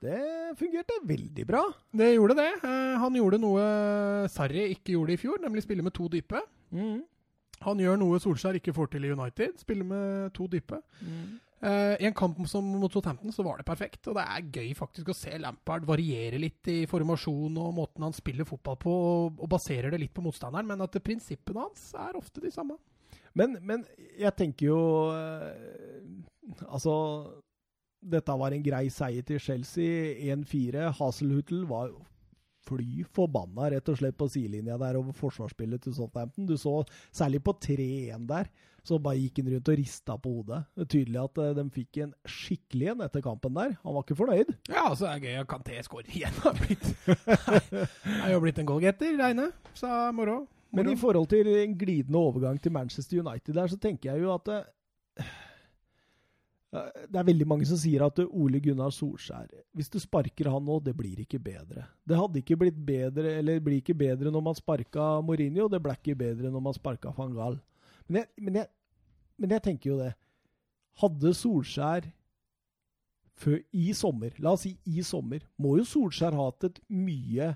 Det 0.04 0.20
fungerte 0.60 0.98
veldig 1.08 1.46
bra. 1.48 1.62
Det 1.96 2.12
gjorde 2.12 2.36
det. 2.38 2.50
Eh, 2.68 2.96
han 3.00 3.16
gjorde 3.16 3.40
noe 3.40 3.64
Sarri 4.32 4.68
ikke 4.74 4.96
gjorde 4.96 5.16
i 5.16 5.20
fjor, 5.20 5.40
nemlig 5.42 5.64
spille 5.64 5.84
med 5.86 5.94
to 5.96 6.08
dype. 6.12 6.42
Mm. 6.74 7.00
Han 7.64 7.80
gjør 7.80 7.96
noe 8.00 8.20
Solskjær 8.20 8.58
ikke 8.58 8.74
får 8.76 8.92
til 8.92 9.06
i 9.08 9.12
United, 9.14 9.56
spille 9.62 9.86
med 9.88 10.34
to 10.36 10.48
dype. 10.52 10.82
Eh, 11.64 11.94
I 12.02 12.08
en 12.08 12.16
kamp 12.16 12.42
som 12.50 12.66
mot 12.76 12.92
Southampton 12.92 13.32
så 13.32 13.44
var 13.46 13.56
det 13.56 13.68
perfekt, 13.68 14.02
og 14.10 14.18
det 14.18 14.26
er 14.26 14.50
gøy 14.52 14.74
faktisk 14.76 15.08
å 15.08 15.16
se 15.16 15.38
Lampard 15.40 15.86
variere 15.88 16.40
litt 16.42 16.68
i 16.68 16.82
formasjon 16.90 17.56
og 17.62 17.72
måten 17.78 18.04
han 18.04 18.16
spiller 18.16 18.48
fotball 18.48 18.76
på, 18.82 18.92
og, 18.92 19.40
og 19.40 19.50
baserer 19.56 19.94
det 19.94 20.02
litt 20.02 20.14
på 20.14 20.24
motstanderen, 20.26 20.68
men 20.68 20.84
at 20.84 21.00
prinsippene 21.00 21.64
hans 21.64 21.88
er 21.96 22.20
ofte 22.20 22.44
de 22.44 22.52
samme. 22.52 22.76
Men, 23.36 23.56
men 23.64 23.82
jeg 24.16 24.32
tenker 24.32 24.70
jo 24.70 24.78
uh, 25.12 25.50
Altså 26.70 26.92
Dette 28.02 28.34
var 28.38 28.52
en 28.54 28.62
grei 28.62 28.86
seier 28.92 29.22
til 29.26 29.40
Chelsea. 29.42 30.12
1-4. 30.34 30.90
Haselhuttel 30.98 31.64
var 31.70 31.90
fly 32.66 33.04
forbanna 33.14 33.68
rett 33.70 33.88
og 33.92 33.98
slett 34.00 34.16
på 34.18 34.26
sidelinja 34.30 34.74
der 34.80 34.96
over 34.98 35.14
forsvarsspillet 35.14 35.84
til 35.86 35.94
Southampton. 35.94 36.48
Du 36.48 36.56
så 36.58 36.80
særlig 37.14 37.38
på 37.46 37.54
3-1 37.62 38.24
der, 38.26 38.48
så 38.86 38.98
bare 39.02 39.20
gikk 39.20 39.38
han 39.42 39.52
rundt 39.54 39.70
og 39.70 39.78
rista 39.78 40.16
på 40.18 40.32
hodet. 40.40 40.58
Det 40.74 40.82
er 40.82 40.90
tydelig 40.96 41.20
at 41.22 41.38
eh, 41.44 41.52
de 41.60 41.64
fikk 41.74 42.00
en 42.04 42.12
skikkelig 42.26 42.88
en 42.92 43.04
etter 43.06 43.22
kampen 43.22 43.54
der. 43.54 43.76
Han 43.84 43.94
var 43.94 44.02
ikke 44.06 44.18
fornøyd. 44.18 44.50
Ja, 44.70 44.84
så 44.98 45.06
er 45.12 45.22
det 45.22 45.30
gøy 45.30 45.40
at 45.44 45.50
Kanté 45.54 45.78
skårer 45.86 46.10
igjen. 46.10 46.34
Han 46.42 46.50
har 46.50 46.60
blitt- 46.60 48.26
er 48.26 48.34
jo 48.34 48.42
blitt 48.42 48.58
en 48.62 48.68
goalgetter, 48.70 49.14
Reine. 49.22 49.48
Så 49.78 49.90
moro. 50.14 50.40
Men 50.74 50.90
i 50.90 50.96
forhold 50.98 51.30
til 51.30 51.46
en 51.62 51.78
glidende 51.78 52.18
overgang 52.18 52.58
til 52.62 52.74
Manchester 52.74 53.22
United 53.22 53.54
der, 53.54 53.70
så 53.70 53.78
tenker 53.78 54.10
jeg 54.12 54.26
jo 54.26 54.34
at 54.34 54.50
det, 56.76 57.06
det 57.12 57.20
er 57.20 57.28
veldig 57.28 57.46
mange 57.48 57.66
som 57.68 57.78
sier 57.80 58.04
at 58.06 58.20
Ole 58.26 58.60
Gunnar 58.62 58.92
Solskjær 58.94 59.48
Hvis 59.76 59.90
du 59.92 59.98
sparker 60.02 60.50
han 60.52 60.64
nå, 60.66 60.78
det 60.84 60.94
blir 60.96 61.22
ikke 61.22 61.40
bedre. 61.42 61.86
Det 62.04 62.18
hadde 62.18 62.42
ikke 62.42 62.58
blitt 62.60 62.78
bedre, 62.88 63.38
eller 63.40 63.62
blir 63.64 63.80
ikke 63.80 63.96
bedre 63.96 64.32
når 64.32 64.44
man 64.44 64.58
sparka 64.58 65.08
Mourinho, 65.24 65.70
det 65.72 65.80
ble 65.82 65.96
ikke 65.96 66.18
bedre 66.18 66.52
når 66.52 66.64
man 66.68 66.76
sparka 66.76 67.12
van 67.16 67.34
Gaal. 67.36 67.58
Men 68.06 68.22
jeg, 68.22 68.30
men, 68.38 68.60
jeg, 68.60 68.70
men 69.40 69.56
jeg 69.56 69.64
tenker 69.64 69.92
jo 69.92 69.98
det. 70.00 70.12
Hadde 71.00 71.34
Solskjær 71.36 72.10
før, 73.36 73.60
i 73.76 73.92
sommer, 73.96 74.36
la 74.40 74.54
oss 74.56 74.64
si 74.64 74.76
i 74.88 75.04
sommer, 75.04 75.44
må 75.60 75.76
jo 75.80 75.86
Solskjær 75.88 76.36
hatt 76.36 76.68
et 76.70 76.82
mye 76.88 77.54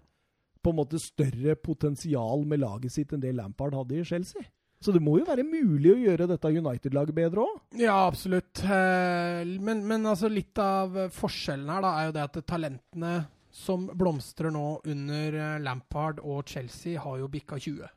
på 0.61 0.73
en 0.73 0.81
måte 0.83 1.01
større 1.01 1.57
potensial 1.57 2.45
med 2.49 2.61
laget 2.61 2.93
sitt 2.93 3.15
enn 3.17 3.23
det 3.23 3.33
Lampard 3.37 3.77
hadde 3.79 3.97
i 3.97 4.05
Chelsea. 4.05 4.45
Så 4.81 4.95
det 4.97 5.03
må 5.05 5.19
jo 5.21 5.27
være 5.29 5.45
mulig 5.45 5.91
å 5.93 5.99
gjøre 6.01 6.27
dette 6.31 6.49
United-laget 6.57 7.17
bedre 7.17 7.43
òg. 7.45 7.59
Ja, 7.77 7.99
absolutt. 8.09 8.63
Eh, 8.65 9.45
Men, 9.61 9.83
men 9.87 10.07
altså 10.09 10.31
litt 10.33 10.57
av 10.59 10.97
forskjellen 11.13 11.69
her 11.69 11.85
da, 11.85 11.91
er 12.01 12.09
jo 12.09 12.15
det 12.17 12.23
at 12.25 12.39
talentene 12.49 13.15
som 13.53 13.89
blomstrer 13.99 14.53
nå 14.55 14.81
under 14.89 15.37
eh, 15.37 15.57
Lampard 15.61 16.23
og 16.25 16.49
Chelsea, 16.49 17.01
har 17.03 17.19
jo 17.21 17.29
bikka 17.29 17.59
20. 17.61 17.89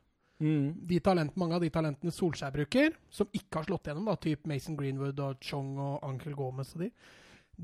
De 0.44 0.98
talent, 1.00 1.32
mange 1.40 1.56
av 1.56 1.62
de 1.62 1.70
talentene 1.72 2.12
Solskjær 2.12 2.52
bruker, 2.52 2.92
som 3.08 3.30
ikke 3.32 3.62
har 3.62 3.68
slått 3.68 3.86
gjennom, 3.88 4.04
da, 4.10 4.16
typ 4.20 4.44
Mason 4.50 4.76
Greenwood 4.76 5.20
og 5.24 5.38
Chong 5.40 5.78
og 5.80 6.02
Uncle 6.04 6.34
Gomez 6.36 6.74
og 6.74 6.82
de, 6.84 6.90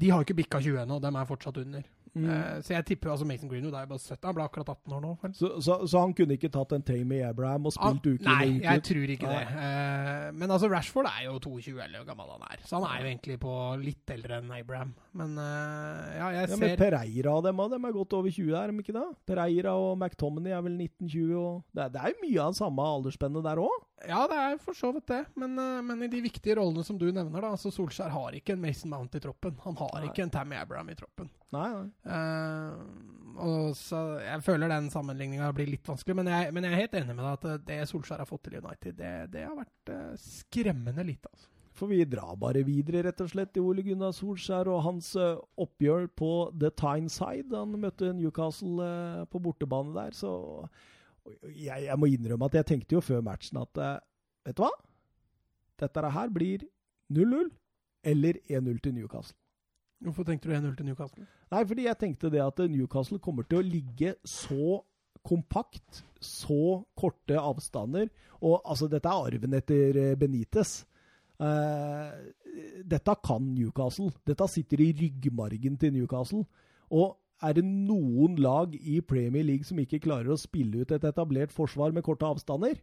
de 0.00 0.08
har 0.14 0.22
ikke 0.24 0.38
bikka 0.38 0.60
20 0.62 0.78
ennå. 0.86 1.00
De 1.02 1.10
er 1.10 1.26
fortsatt 1.28 1.58
under. 1.60 1.82
Mm. 2.14 2.26
Uh, 2.26 2.56
så 2.64 2.74
jeg 2.74 2.86
tipper 2.90 3.12
altså 3.12 3.26
Mason 3.28 3.50
Greenwood 3.50 3.76
er 3.76 3.84
jo 3.86 3.90
bare 3.92 4.02
70. 4.02 4.26
han 4.26 4.36
ble 4.36 4.46
akkurat 4.46 4.72
18 4.74 4.94
år 4.96 5.02
nå. 5.04 5.12
Så, 5.38 5.50
så, 5.62 5.76
så 5.86 6.04
han 6.04 6.14
kunne 6.16 6.36
ikke 6.38 6.50
tatt 6.52 6.74
en 6.76 6.86
Tammy 6.86 7.20
Abraham 7.26 7.68
og 7.70 7.76
spilt 7.76 8.08
uke 8.10 8.26
Nei, 8.26 8.56
uke 8.56 8.66
jeg 8.66 8.84
tror 8.90 9.14
ikke 9.16 9.30
Nei. 9.30 9.42
det. 9.44 9.60
Uh, 9.60 10.26
men 10.40 10.54
altså, 10.56 10.70
Rashford 10.72 11.10
er 11.10 11.26
jo 11.28 11.36
22 11.38 11.76
eller 11.76 12.00
hvor 12.00 12.08
gammel 12.10 12.32
han 12.34 12.46
er. 12.50 12.64
Så 12.66 12.80
han 12.80 12.88
er 12.88 13.04
jo 13.04 13.12
egentlig 13.12 13.38
på 13.42 13.56
litt 13.84 14.14
eldre 14.16 14.40
enn 14.40 14.54
Abraham. 14.58 14.94
Men 15.20 15.36
uh, 15.38 16.08
ja, 16.16 16.32
jeg 16.38 16.50
Ja, 16.50 16.60
men 16.64 16.76
Pereira 16.80 17.36
og 17.36 17.46
dem, 17.46 17.62
dem 17.74 17.86
er 17.86 17.94
godt 17.94 18.18
over 18.18 18.32
20, 18.32 18.56
er 18.58 18.72
de 18.72 18.84
ikke 18.84 18.96
det? 18.96 19.06
Pereira 19.30 19.76
og 19.78 19.94
McTominay 19.98 20.56
er 20.56 20.66
vel 20.66 20.76
1920, 20.80 21.36
og 21.38 21.62
det 21.76 21.86
er, 21.86 21.94
det 21.94 22.02
er 22.02 22.14
jo 22.14 22.24
mye 22.26 22.48
av 22.48 22.58
samme 22.58 22.90
aldersspennet 22.96 23.46
der 23.46 23.62
òg. 23.62 23.86
Ja, 24.08 24.24
det 24.30 24.38
er 24.38 24.56
for 24.62 24.76
så 24.76 24.92
vidt 24.96 25.08
det. 25.10 25.24
Men, 25.36 25.58
eh, 25.58 25.82
men 25.84 26.02
i 26.02 26.08
de 26.08 26.22
viktige 26.24 26.56
rollene 26.56 26.84
som 26.86 26.98
du 26.98 27.10
nevner, 27.10 27.40
da, 27.40 27.52
altså 27.52 27.72
Solskjær 27.74 28.12
har 28.14 28.36
ikke 28.36 28.56
en 28.56 28.62
Mason 28.62 28.90
Mount 28.92 29.14
i 29.14 29.20
troppen. 29.20 29.58
Han 29.66 29.76
har 29.76 29.98
Nei. 29.98 30.08
ikke 30.08 30.24
en 30.24 30.32
Tammy 30.32 30.56
Abraham 30.56 30.92
i 30.92 30.96
troppen. 30.96 31.28
Nei, 31.54 31.68
nei. 31.74 31.86
Uh, 32.06 33.38
og 33.40 33.70
så 33.78 34.18
Jeg 34.20 34.42
føler 34.44 34.68
den 34.68 34.90
sammenligninga 34.92 35.48
blir 35.56 35.70
litt 35.70 35.86
vanskelig, 35.88 36.16
men 36.18 36.28
jeg, 36.30 36.50
men 36.54 36.66
jeg 36.66 36.74
er 36.74 36.82
helt 36.82 36.98
enig 36.98 37.14
med 37.14 37.24
deg 37.24 37.30
at 37.38 37.46
eh, 37.48 37.62
det 37.70 37.78
Solskjær 37.88 38.20
har 38.20 38.28
fått 38.28 38.42
til 38.46 38.58
i 38.58 38.60
United, 38.60 38.98
det, 38.98 39.12
det 39.32 39.46
har 39.46 39.56
vært 39.56 39.92
uh, 39.94 40.12
skremmende 40.20 41.06
lite. 41.06 41.30
altså. 41.32 41.48
For 41.80 41.88
vi 41.88 42.02
drar 42.04 42.34
bare 42.36 42.64
videre, 42.66 43.04
rett 43.06 43.22
og 43.24 43.30
slett, 43.32 43.54
til 43.54 43.64
Ole 43.64 43.84
Gunnar 43.86 44.12
Solskjær 44.12 44.68
og 44.68 44.82
hans 44.84 45.14
oppgjør 45.16 46.10
på 46.18 46.30
The 46.60 46.68
Tyneside. 46.76 47.54
Han 47.54 47.78
møtte 47.80 48.10
Newcastle 48.12 48.90
på 49.30 49.40
bortebane 49.40 49.94
der, 49.94 50.12
så 50.18 50.34
jeg, 51.54 51.86
jeg 51.86 51.96
må 51.96 52.10
innrømme 52.10 52.50
at 52.50 52.58
jeg 52.58 52.68
tenkte 52.68 52.98
jo 52.98 53.04
før 53.04 53.24
matchen 53.24 53.62
at 53.62 53.80
Vet 54.44 54.58
du 54.58 54.64
hva? 54.64 54.72
Dette 55.80 56.12
her 56.12 56.32
blir 56.34 56.66
0-0 57.14 57.48
eller 58.12 58.42
1-0 58.48 58.82
til 58.84 58.98
Newcastle. 58.98 59.39
Hvorfor 60.00 60.24
tenkte 60.24 60.48
du 60.48 60.54
1-0 60.56 60.76
til 60.78 60.86
Newcastle? 60.88 61.26
Nei, 61.52 61.64
fordi 61.68 61.84
jeg 61.84 61.98
tenkte 62.00 62.30
det 62.32 62.40
at 62.40 62.62
Newcastle 62.72 63.20
kommer 63.20 63.44
til 63.48 63.60
å 63.60 63.66
ligge 63.66 64.14
så 64.24 64.80
kompakt, 65.26 66.02
så 66.24 66.80
korte 66.96 67.36
avstander. 67.36 68.08
Og 68.40 68.62
altså, 68.64 68.88
dette 68.88 69.10
er 69.10 69.26
arven 69.28 69.56
etter 69.58 69.98
eh, 70.00 70.14
Benitez. 70.18 70.78
Eh, 71.40 72.12
dette 72.88 73.16
kan 73.24 73.50
Newcastle. 73.54 74.12
Dette 74.28 74.48
sitter 74.48 74.84
i 74.84 74.92
ryggmargen 74.96 75.76
til 75.80 75.92
Newcastle. 75.98 76.46
Og 76.90 77.18
er 77.44 77.56
det 77.56 77.64
noen 77.64 78.36
lag 78.40 78.74
i 78.76 79.00
Premier 79.00 79.44
League 79.46 79.68
som 79.68 79.78
ikke 79.80 80.02
klarer 80.04 80.32
å 80.32 80.40
spille 80.40 80.82
ut 80.82 80.92
et 80.92 81.04
etablert 81.08 81.52
forsvar 81.54 81.94
med 81.96 82.04
korte 82.04 82.28
avstander, 82.28 82.80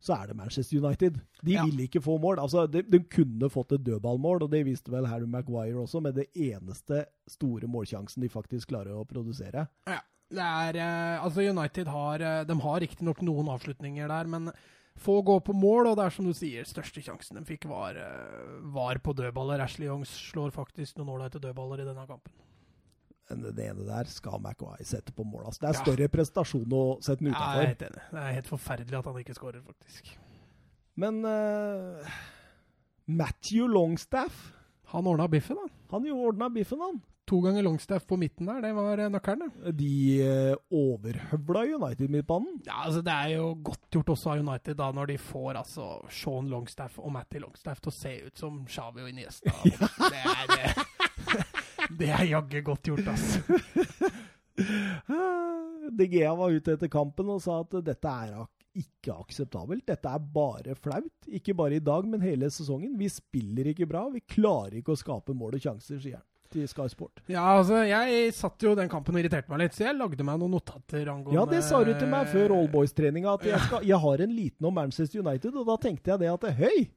så 0.00 0.14
er 0.16 0.26
det 0.30 0.36
Manchester 0.36 0.78
United. 0.80 1.18
De 1.44 1.52
Ja. 1.52 1.64
vil 1.64 1.82
ikke 1.86 2.00
få 2.02 2.18
mål. 2.20 2.38
Altså, 2.40 2.66
de, 2.70 2.82
de 2.82 2.98
kunne 3.04 3.50
fått 3.52 3.72
et 3.76 3.84
dødballmål, 3.84 4.42
og 4.46 4.50
det 4.50 4.64
visste 4.66 4.90
vel 4.90 5.06
Harry 5.06 5.26
Maguire 5.28 5.76
også, 5.82 6.00
med 6.02 6.14
det 6.16 6.28
eneste 6.34 7.04
store 7.28 7.68
målsjansen 7.68 8.22
de 8.24 8.28
faktisk 8.32 8.68
klarer 8.72 8.96
å 8.96 9.04
produsere. 9.08 9.68
Ja. 9.86 10.00
Det 10.30 10.38
er, 10.46 10.76
eh, 10.78 11.24
altså 11.24 11.42
United 11.42 11.88
har 11.90 12.20
eh, 12.22 12.44
De 12.46 12.54
har 12.62 12.78
riktignok 12.80 13.18
noen 13.26 13.48
avslutninger 13.50 14.06
der, 14.06 14.28
men 14.30 14.52
få 14.96 15.24
gå 15.26 15.40
på 15.42 15.52
mål, 15.52 15.88
og 15.90 15.96
det 15.98 16.04
er 16.06 16.10
som 16.14 16.24
du 16.28 16.32
sier, 16.32 16.62
største 16.64 17.02
sjansen 17.02 17.36
de 17.40 17.42
fikk, 17.48 17.64
var, 17.66 17.96
eh, 17.98 18.60
var 18.70 18.94
på 19.02 19.12
dødballer. 19.18 19.58
Ashley 19.64 19.88
Young 19.88 20.04
slår 20.06 20.52
faktisk 20.54 20.98
noen 20.98 21.16
ålreite 21.16 21.40
dødballer 21.42 21.80
i 21.82 21.88
denne 21.88 22.06
kampen. 22.06 22.30
Men 23.30 23.54
det 23.56 23.68
ene 23.70 23.86
der 23.86 24.10
skal 24.10 24.40
Maguire 24.42 24.84
sette 24.84 25.14
på 25.14 25.24
mål. 25.24 25.46
Altså, 25.46 25.60
det 25.62 25.68
er 25.70 25.78
Ja. 25.78 25.84
større 25.84 26.08
prestasjon 26.12 26.72
å 26.76 26.82
sette 27.02 27.22
den 27.24 27.32
Ja, 27.32 27.52
jeg 27.54 27.62
er 27.62 27.72
helt 27.74 27.82
enig. 27.88 28.02
Det 28.10 28.22
er 28.24 28.32
helt 28.40 28.50
forferdelig 28.50 28.98
at 28.98 29.04
han 29.10 29.20
ikke 29.22 29.34
skårer, 29.38 29.62
faktisk. 29.66 30.10
Men 31.00 31.22
uh, 31.24 32.10
Matthew 33.06 33.68
Longstaff 33.68 34.52
Han 34.90 35.06
ordna 35.06 35.28
biffen, 35.30 35.56
han. 35.56 35.70
Han 35.92 36.04
jo 36.08 36.16
ordna 36.18 36.48
biffen, 36.50 36.80
han. 36.82 36.96
To 37.30 37.38
ganger 37.44 37.62
Longstaff 37.62 38.08
på 38.10 38.16
midten 38.18 38.48
der, 38.48 38.56
det 38.64 38.72
var 38.74 38.98
eh, 38.98 39.06
nøkkelen. 39.14 39.52
det. 39.62 39.72
De 39.78 39.90
uh, 40.26 40.56
overhøvla 40.74 41.60
United-midtbanen. 41.76 42.56
Ja, 42.66 42.80
altså 42.88 43.00
Det 43.06 43.12
er 43.14 43.36
jo 43.36 43.52
godt 43.62 43.86
gjort 43.94 44.10
også 44.16 44.32
av 44.32 44.40
United 44.42 44.74
da 44.80 44.88
når 44.96 45.12
de 45.12 45.18
får 45.22 45.60
altså 45.60 45.86
Sean 46.10 46.48
Longstaff 46.50 46.98
og 46.98 47.12
Matty 47.14 47.38
Longstaff 47.38 47.78
til 47.84 47.92
å 47.92 47.94
se 47.94 48.16
ut 48.26 48.42
som 48.42 48.64
Xavi 48.66 49.04
og 49.04 49.12
Iniesta. 49.12 49.54
Det 50.10 50.24
er, 50.24 50.42
det, 50.50 50.88
det 51.98 52.10
er 52.14 52.24
jaggu 52.30 52.60
godt 52.66 52.90
gjort. 52.90 53.10
De 55.90 56.06
Gea 56.06 56.32
var 56.36 56.54
ute 56.54 56.76
etter 56.76 56.90
kampen 56.92 57.30
og 57.32 57.42
sa 57.42 57.60
at 57.64 57.72
dette 57.84 58.10
er 58.10 58.34
ikke 58.78 59.14
akseptabelt. 59.16 59.86
Dette 59.88 60.08
er 60.10 60.26
bare 60.34 60.76
flaut. 60.78 61.26
Ikke 61.26 61.54
bare 61.58 61.80
i 61.80 61.84
dag, 61.84 62.06
men 62.06 62.22
hele 62.22 62.50
sesongen. 62.52 62.94
Vi 62.98 63.08
spiller 63.10 63.72
ikke 63.72 63.88
bra. 63.90 64.06
Vi 64.12 64.22
klarer 64.22 64.78
ikke 64.80 64.94
å 64.94 65.00
skape 65.00 65.34
mål 65.34 65.58
og 65.58 65.64
sjanser, 65.64 65.98
sier 65.98 66.20
han 66.20 66.26
til 66.50 66.66
Sky 66.66 66.88
Sport. 66.90 67.20
Ja, 67.30 67.44
altså, 67.56 67.84
jeg 67.86 68.32
satt 68.34 68.62
jo 68.64 68.72
den 68.74 68.90
kampen 68.90 69.14
og 69.14 69.22
irriterte 69.22 69.52
meg 69.52 69.60
litt, 69.62 69.76
så 69.76 69.84
jeg 69.86 69.98
lagde 69.98 70.26
meg 70.26 70.40
noen 70.40 70.56
notater 70.56 71.06
angående 71.06 71.36
Ja, 71.36 71.44
det 71.46 71.60
sa 71.62 71.78
du 71.86 71.92
til 71.94 72.10
meg 72.10 72.26
før 72.32 72.56
All 72.56 72.66
Boys-treninga, 72.72 73.36
at 73.38 73.46
jeg, 73.46 73.60
skal, 73.68 73.86
jeg 73.86 74.00
har 74.02 74.24
en 74.24 74.34
liten 74.34 74.66
om 74.66 74.74
Manchester 74.74 75.22
United, 75.22 75.54
og 75.54 75.70
da 75.70 75.76
tenkte 75.86 76.10
jeg 76.10 76.24
det 76.24 76.32
at 76.32 76.48
høy! 76.58 76.88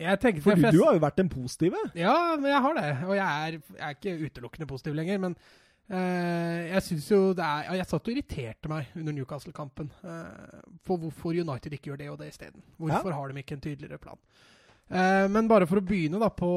Jeg 0.00 0.20
tenkte 0.22 0.44
For 0.44 0.56
du, 0.56 0.68
du 0.72 0.82
har 0.84 0.94
jo 0.96 1.02
vært 1.02 1.18
den 1.20 1.30
positive. 1.32 1.80
Ja, 1.98 2.36
men 2.40 2.48
jeg 2.50 2.62
har 2.64 2.76
det. 2.78 2.86
Og 3.06 3.16
jeg 3.18 3.26
er, 3.26 3.58
jeg 3.76 3.88
er 3.88 3.96
ikke 3.98 4.28
utelukkende 4.30 4.68
positiv 4.70 4.96
lenger. 4.96 5.20
Men 5.26 5.34
uh, 5.36 6.60
jeg 6.70 6.84
syns 6.86 7.10
jo 7.10 7.20
det 7.36 7.44
er 7.44 7.66
ja, 7.68 7.76
Jeg 7.82 7.90
satt 7.90 8.08
og 8.08 8.14
irriterte 8.14 8.72
meg 8.72 8.94
under 8.96 9.16
Newcastle-kampen. 9.18 9.90
uh, 10.04 10.62
for 10.86 11.02
hvorfor 11.02 11.36
United 11.36 11.76
ikke 11.76 11.92
gjør 11.92 12.00
det 12.00 12.08
og 12.14 12.18
det 12.22 12.30
isteden. 12.32 12.64
Hvorfor 12.80 13.12
har 13.16 13.28
de 13.28 13.44
ikke 13.44 13.58
en 13.58 13.66
tydeligere 13.66 14.00
plan? 14.00 14.20
Uh, 14.90 15.26
men 15.30 15.50
bare 15.50 15.68
for 15.70 15.82
å 15.82 15.86
begynne 15.86 16.18
da 16.18 16.32
på 16.34 16.50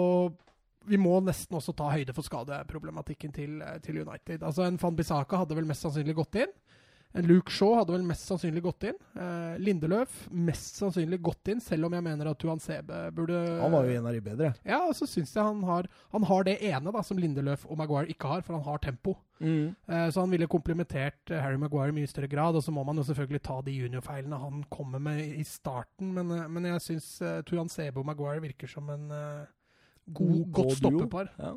Vi 0.90 0.98
må 1.00 1.20
nesten 1.24 1.56
også 1.56 1.76
ta 1.78 1.92
høyde 1.94 2.16
for 2.16 2.26
skadeproblematikken 2.28 3.32
til, 3.32 3.60
til 3.84 4.02
United. 4.04 4.42
Altså 4.44 4.66
En 4.68 4.80
Van 4.82 4.96
Bissaka 4.96 5.44
hadde 5.44 5.56
vel 5.56 5.68
mest 5.68 5.86
sannsynlig 5.86 6.16
gått 6.18 6.42
inn. 6.44 6.52
Luke 7.21 7.54
Shaw 7.54 7.76
hadde 7.78 7.93
vel 7.93 8.06
mest 8.08 8.26
sannsynlig 8.30 8.63
gått 8.65 8.88
inn. 8.89 8.97
Eh, 9.13 9.60
Lindeløf 9.62 10.23
mest 10.34 10.80
sannsynlig 10.82 11.21
gått 11.21 11.54
inn, 11.54 11.62
selv 11.62 11.89
om 11.89 11.93
jeg 11.93 12.06
mener 12.06 12.32
at 12.32 12.39
Tuan 12.41 12.62
Sebe 12.63 13.06
burde 13.13 13.38
Han 13.62 13.76
var 13.76 13.86
jo 13.86 13.99
en 13.99 14.08
av 14.10 14.15
de 14.15 14.23
bedre. 14.26 14.54
ja, 14.65 14.82
og 14.88 14.95
så 14.97 15.06
syns 15.10 15.36
jeg 15.36 15.43
han 15.43 15.62
har, 15.67 15.89
han 16.15 16.26
har 16.30 16.47
det 16.47 16.58
ene 16.62 16.95
da, 16.95 17.04
som 17.06 17.19
Lindeløf 17.21 17.67
og 17.69 17.78
Maguire 17.78 18.10
ikke 18.10 18.32
har, 18.32 18.41
for 18.41 18.58
han 18.58 18.65
har 18.65 18.82
tempo. 18.82 19.17
Eh, 19.43 20.10
så 20.10 20.19
han 20.23 20.32
ville 20.32 20.47
komplementert 20.47 21.32
eh, 21.32 21.41
Harry 21.41 21.58
Maguire 21.60 21.91
i 21.91 21.97
mye 21.97 22.10
større 22.10 22.30
grad. 22.32 22.56
Og 22.56 22.63
så 22.63 22.71
må 22.71 22.84
man 22.88 22.99
jo 22.99 23.06
selvfølgelig 23.08 23.43
ta 23.43 23.60
de 23.65 23.76
juniorfeilene 23.76 24.39
han 24.39 24.63
kommer 24.71 25.04
med 25.04 25.21
i 25.26 25.43
starten, 25.47 26.13
men, 26.15 26.32
eh, 26.32 26.47
men 26.47 26.69
jeg 26.71 26.86
syns 26.88 27.10
uh, 27.21 27.41
Tuan 27.47 27.71
Sebe 27.71 28.02
og 28.02 28.08
Maguire 28.08 28.43
virker 28.43 28.71
som 28.71 28.89
en 28.93 29.12
eh, 29.12 29.45
god, 30.08 30.39
Ok 30.39 30.58
godt 30.60 30.78
stoppepar. 30.80 31.32
Ja. 31.39 31.54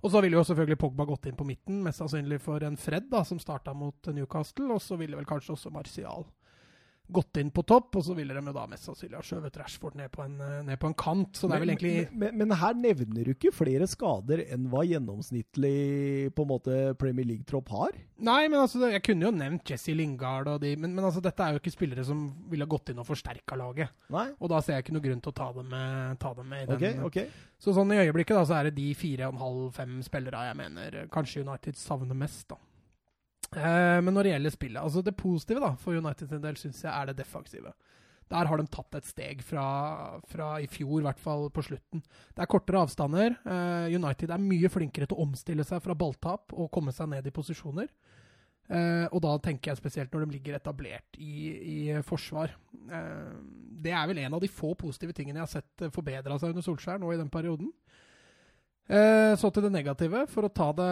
Og 0.00 0.12
så 0.12 0.20
ville 0.24 0.38
jo 0.38 0.44
selvfølgelig 0.48 0.78
Pogba 0.80 1.04
gått 1.08 1.26
inn 1.28 1.36
på 1.36 1.44
midten, 1.44 1.82
mest 1.84 2.00
sannsynlig 2.00 2.40
for 2.40 2.64
en 2.64 2.78
Fred, 2.80 3.10
da, 3.12 3.20
som 3.26 3.40
starta 3.42 3.74
mot 3.76 4.08
Newcastle. 4.16 4.70
Og 4.72 4.80
så 4.80 4.96
ville 5.00 5.18
vel 5.18 5.28
kanskje 5.28 5.56
også 5.56 5.72
Martial 5.74 6.24
gått 7.12 7.40
inn 7.40 7.50
på 7.54 7.64
topp, 7.66 7.98
og 8.00 8.04
så 8.06 8.14
ville 8.16 8.36
de 8.36 8.42
jo 8.50 8.54
da 8.56 8.66
mest 8.70 8.88
sannsynlig 8.88 9.18
ha 9.18 9.24
skjøvet 9.26 9.58
Rashford 9.60 9.98
ned 9.98 10.10
på 10.14 10.24
en, 10.24 10.36
eh, 10.44 10.60
ned 10.66 10.80
på 10.80 10.90
en 10.90 10.96
kant. 10.98 11.32
Så 11.36 11.50
det 11.50 11.56
er 11.56 11.64
vel 11.64 11.74
egentlig 11.74 11.94
men, 12.10 12.20
men, 12.22 12.38
men 12.42 12.58
her 12.60 12.78
nevner 12.78 13.28
du 13.28 13.32
ikke 13.34 13.54
flere 13.54 13.88
skader 13.90 14.44
enn 14.46 14.68
hva 14.72 14.84
gjennomsnittlig 14.86 16.30
på 16.36 16.46
en 16.46 16.50
måte 16.50 16.78
Premier 17.00 17.28
League-tropp 17.28 17.72
har? 17.74 17.98
Nei, 18.20 18.40
men 18.52 18.60
altså, 18.60 18.82
jeg 18.92 19.02
kunne 19.06 19.28
jo 19.28 19.34
nevnt 19.34 19.70
Jesse 19.72 19.94
Lingard 19.96 20.48
og 20.52 20.60
de, 20.64 20.74
men, 20.76 20.94
men 20.96 21.06
altså, 21.06 21.22
dette 21.24 21.44
er 21.44 21.54
jo 21.54 21.62
ikke 21.62 21.74
spillere 21.74 22.04
som 22.06 22.26
ville 22.50 22.68
gått 22.70 22.92
inn 22.92 23.00
og 23.00 23.08
forsterka 23.08 23.58
laget. 23.58 23.94
Nei? 24.12 24.26
Og 24.38 24.52
da 24.52 24.60
ser 24.64 24.78
jeg 24.78 24.86
ikke 24.86 24.96
noe 24.96 25.06
grunn 25.06 25.22
til 25.24 25.32
å 25.32 25.38
ta 25.40 25.50
dem 25.56 25.70
med, 25.72 26.18
ta 26.22 26.34
dem 26.36 26.50
med 26.52 26.64
i 26.64 26.70
den. 26.70 26.82
den. 26.84 27.04
okay. 27.08 27.30
Så 27.60 27.74
sånn 27.76 27.92
i 27.94 28.00
øyeblikket 28.00 28.36
da, 28.38 28.44
så 28.48 28.58
er 28.58 28.68
det 28.68 28.78
de 28.78 28.90
fire 28.96 29.28
og 29.28 29.36
en 29.36 29.44
halv, 29.44 29.62
fem 29.76 30.00
spillere 30.04 30.46
jeg 30.50 30.58
mener 30.60 31.00
eh, 31.02 31.08
kanskje 31.12 31.44
United 31.44 31.78
savner 31.80 32.18
mest, 32.18 32.46
da. 32.52 32.60
Eh, 33.56 33.98
men 34.04 34.14
når 34.14 34.26
det 34.26 34.34
gjelder 34.34 34.54
spillet, 34.54 34.82
altså 34.82 35.02
det 35.02 35.16
positive 35.18 35.62
da, 35.62 35.72
for 35.80 35.98
United 35.98 36.30
sin 36.30 36.42
del, 36.42 36.58
syns 36.58 36.84
jeg 36.84 36.92
er 36.92 37.10
det 37.10 37.18
defensive. 37.18 37.72
Der 38.30 38.46
har 38.46 38.60
de 38.60 38.70
tatt 38.70 38.94
et 38.94 39.08
steg 39.08 39.40
fra, 39.42 39.64
fra 40.30 40.52
i 40.62 40.68
fjor, 40.70 41.00
i 41.00 41.06
hvert 41.08 41.18
fall 41.18 41.48
på 41.50 41.64
slutten. 41.66 42.04
Det 42.30 42.44
er 42.44 42.50
kortere 42.50 42.84
avstander. 42.84 43.34
Eh, 43.42 43.96
United 43.96 44.30
er 44.30 44.44
mye 44.44 44.70
flinkere 44.70 45.10
til 45.10 45.18
å 45.18 45.26
omstille 45.26 45.66
seg 45.66 45.82
fra 45.82 45.98
balltap 45.98 46.54
og 46.54 46.70
komme 46.70 46.94
seg 46.94 47.10
ned 47.10 47.26
i 47.26 47.34
posisjoner. 47.34 47.90
Eh, 48.70 49.06
og 49.10 49.18
da 49.24 49.34
tenker 49.42 49.72
jeg 49.72 49.80
spesielt 49.80 50.14
når 50.14 50.28
de 50.28 50.36
ligger 50.36 50.60
etablert 50.60 51.18
i, 51.18 51.50
i 51.58 51.78
forsvar. 52.06 52.54
Det 52.70 53.90
er 53.90 54.06
vel 54.06 54.22
en 54.22 54.38
av 54.38 54.44
de 54.44 54.52
få 54.52 54.76
positive 54.78 55.16
tingene 55.16 55.40
jeg 55.40 55.48
har 55.48 55.54
sett 55.56 55.90
forbedra 55.90 56.38
seg 56.38 56.54
under 56.54 56.62
Solskjær 56.62 57.02
nå 57.02 57.10
i 57.10 57.18
den 57.18 57.32
perioden. 57.34 57.72
Eh, 58.90 59.36
så 59.38 59.50
til 59.54 59.62
det 59.62 59.70
negative, 59.70 60.24
for 60.32 60.48
å, 60.48 60.50
ta 60.50 60.72
det, 60.74 60.90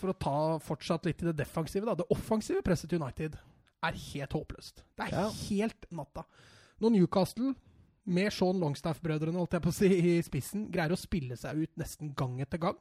for 0.00 0.10
å 0.10 0.18
ta 0.18 0.36
fortsatt 0.66 1.06
litt 1.06 1.22
i 1.22 1.28
det 1.30 1.36
defensive. 1.38 1.86
Da. 1.86 1.94
Det 2.00 2.08
offensive 2.10 2.62
presset 2.66 2.90
til 2.90 2.98
United 3.02 3.38
er 3.86 3.98
helt 4.10 4.34
håpløst. 4.36 4.82
Det 4.98 5.06
er 5.06 5.14
Ja. 5.14 5.28
helt 5.48 5.86
natta. 5.94 6.24
Når 6.80 6.90
Newcastle, 6.96 7.54
med 8.10 8.32
Sean 8.32 8.58
Longstaff-brødrene 8.58 9.38
holdt 9.38 9.52
jeg 9.52 9.62
på 9.62 9.70
å 9.70 9.76
si, 9.76 9.88
i 10.18 10.22
spissen, 10.26 10.70
greier 10.72 10.90
å 10.90 10.98
spille 10.98 11.36
seg 11.36 11.62
ut 11.62 11.76
nesten 11.78 12.14
gang 12.16 12.40
etter 12.40 12.58
gang, 12.58 12.78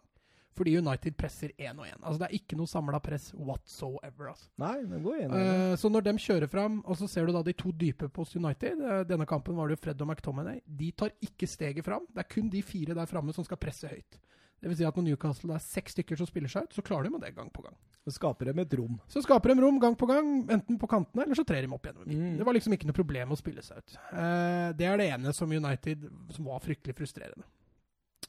fordi 0.57 0.77
United 0.79 1.15
presser 1.15 1.51
én 1.59 1.77
og 1.77 1.85
én. 1.85 1.99
Altså, 2.01 2.17
det 2.19 2.27
er 2.29 2.39
ikke 2.39 2.57
noe 2.57 2.67
samla 2.67 2.99
press 3.03 3.29
whatsoever. 3.37 4.31
Altså. 4.31 4.49
Nei, 4.57 4.81
det 4.89 5.03
går 5.03 5.19
igjen. 5.19 5.31
uh, 5.35 5.75
så 5.75 5.91
når 5.91 6.07
de 6.07 6.13
kjører 6.25 6.49
fram, 6.49 6.79
og 6.85 6.97
så 6.97 7.07
ser 7.07 7.27
du 7.27 7.33
da 7.35 7.43
de 7.43 7.53
to 7.53 7.71
dype 7.71 8.09
på 8.09 8.25
United 8.35 8.81
uh, 8.81 9.03
Denne 9.07 9.27
kampen 9.29 9.55
var 9.55 9.67
det 9.69 9.77
jo 9.77 9.83
Fred 9.85 10.01
og 10.01 10.09
McTominay. 10.09 10.59
De 10.65 10.91
tar 10.91 11.11
ikke 11.21 11.47
steget 11.47 11.85
fram. 11.85 12.07
Det 12.11 12.25
er 12.25 12.33
kun 12.33 12.49
de 12.49 12.63
fire 12.65 12.97
der 12.97 13.05
framme 13.05 13.35
som 13.35 13.45
skal 13.45 13.57
presse 13.61 13.87
høyt. 13.87 14.19
Det 14.59 14.67
vil 14.67 14.77
si 14.79 14.87
at 14.87 14.97
når 14.97 15.05
Newcastle 15.07 15.55
er 15.55 15.63
seks 15.63 15.95
stykker 15.95 16.19
som 16.19 16.27
spiller 16.27 16.51
seg 16.51 16.67
ut, 16.67 16.73
så 16.75 16.83
klarer 16.83 17.07
de 17.07 17.13
med 17.13 17.23
det 17.23 17.31
gang 17.35 17.47
på 17.53 17.63
gang. 17.63 17.75
Så 18.03 18.11
skaper 18.15 18.49
de 18.49 18.63
et 18.63 18.73
rom. 18.79 18.97
Så 19.11 19.23
skaper 19.23 19.53
de 19.53 19.63
rom 19.63 19.77
gang 19.79 19.95
på 19.99 20.07
gang, 20.09 20.31
enten 20.51 20.79
på 20.81 20.89
kantene, 20.91 21.23
eller 21.23 21.39
så 21.39 21.45
trer 21.47 21.63
de 21.63 21.71
opp 21.75 21.87
igjen. 21.87 22.01
Mm. 22.03 22.33
Det 22.39 22.47
var 22.47 22.57
liksom 22.57 22.75
ikke 22.75 22.89
noe 22.89 22.97
problem 22.97 23.31
å 23.31 23.39
spille 23.39 23.63
seg 23.63 23.79
ut. 23.79 23.95
Eh, 24.11 24.71
det 24.79 24.89
er 24.89 24.99
det 24.99 25.07
ene 25.15 25.35
som 25.35 25.51
United 25.51 26.09
som 26.35 26.49
var 26.51 26.63
fryktelig 26.63 26.97
frustrerende. 26.97 27.47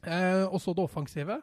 Eh, 0.05 0.45
og 0.47 0.61
så 0.63 0.75
det 0.77 0.87
offensive. 0.87 1.41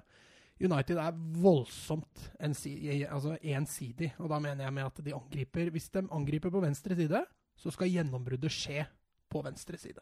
United 0.57 0.97
er 0.97 1.17
voldsomt 1.37 2.29
ensidig, 2.41 3.03
altså 3.05 3.35
ensidig, 3.45 4.13
og 4.17 4.31
da 4.31 4.39
mener 4.41 4.65
jeg 4.65 4.73
med 4.73 4.87
at 4.87 5.01
de 5.05 5.13
angriper 5.13 5.69
Hvis 5.69 5.91
de 5.93 6.01
angriper 6.09 6.49
på 6.49 6.63
venstre 6.63 6.95
side, 6.97 7.21
så 7.57 7.73
skal 7.73 7.91
gjennombruddet 7.91 8.53
skje 8.53 8.85
på 9.29 9.43
venstre 9.45 9.77
side. 9.77 10.01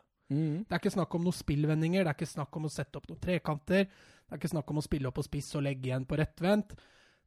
Det 0.66 0.74
er 0.74 0.80
ikke 0.80 0.94
snakk 0.96 1.16
om 1.18 1.26
noen 1.28 1.38
spillvendinger, 1.38 2.04
det 2.04 2.12
er 2.12 2.18
ikke 2.18 2.30
snakk 2.30 2.56
om 2.58 2.66
å 2.66 2.72
sette 2.74 2.98
opp 2.98 3.10
noen 3.10 3.22
trekanter. 3.22 3.86
Det 4.26 4.36
er 4.36 4.42
ikke 4.42 4.54
snakk 4.56 4.72
om 4.74 4.82
å 4.82 4.86
spille 4.86 5.10
opp 5.10 5.18
på 5.20 5.26
spiss 5.26 5.52
og 5.56 5.66
legge 5.68 5.92
igjen 5.92 6.06
på 6.10 6.18
rettvendt. 6.18 6.74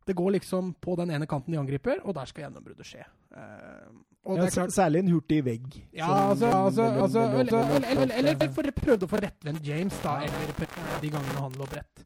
Det 0.08 0.16
går 0.16 0.30
liksom 0.38 0.72
på 0.80 0.96
den 0.96 1.10
ene 1.12 1.26
kanten 1.28 1.52
de 1.52 1.60
angriper, 1.60 2.00
og 2.04 2.14
der 2.16 2.28
skal 2.30 2.46
gjennombruddet 2.46 2.86
skje. 2.88 3.04
Eh, 3.36 3.88
Ja, 4.28 4.34
det 4.42 4.52
klart, 4.52 4.72
Særlig 4.74 4.98
en 4.98 5.08
hurtig 5.08 5.44
vegg. 5.44 5.88
ja, 5.92 6.08
altså, 6.30 6.46
altså, 6.46 6.82
altså 6.82 7.20
eller, 7.20 7.84
eller, 7.86 8.34
eller, 8.34 8.72
prøvde 8.72 9.06
å 9.06 9.08
få 9.08 9.20
rettvendt 9.22 9.64
James, 9.64 9.94
da, 10.02 10.18
eller 10.26 11.00
de 11.00 11.10
gangene 11.10 11.40
han 11.40 11.52
lå 11.56 11.68
bredt. 11.70 12.04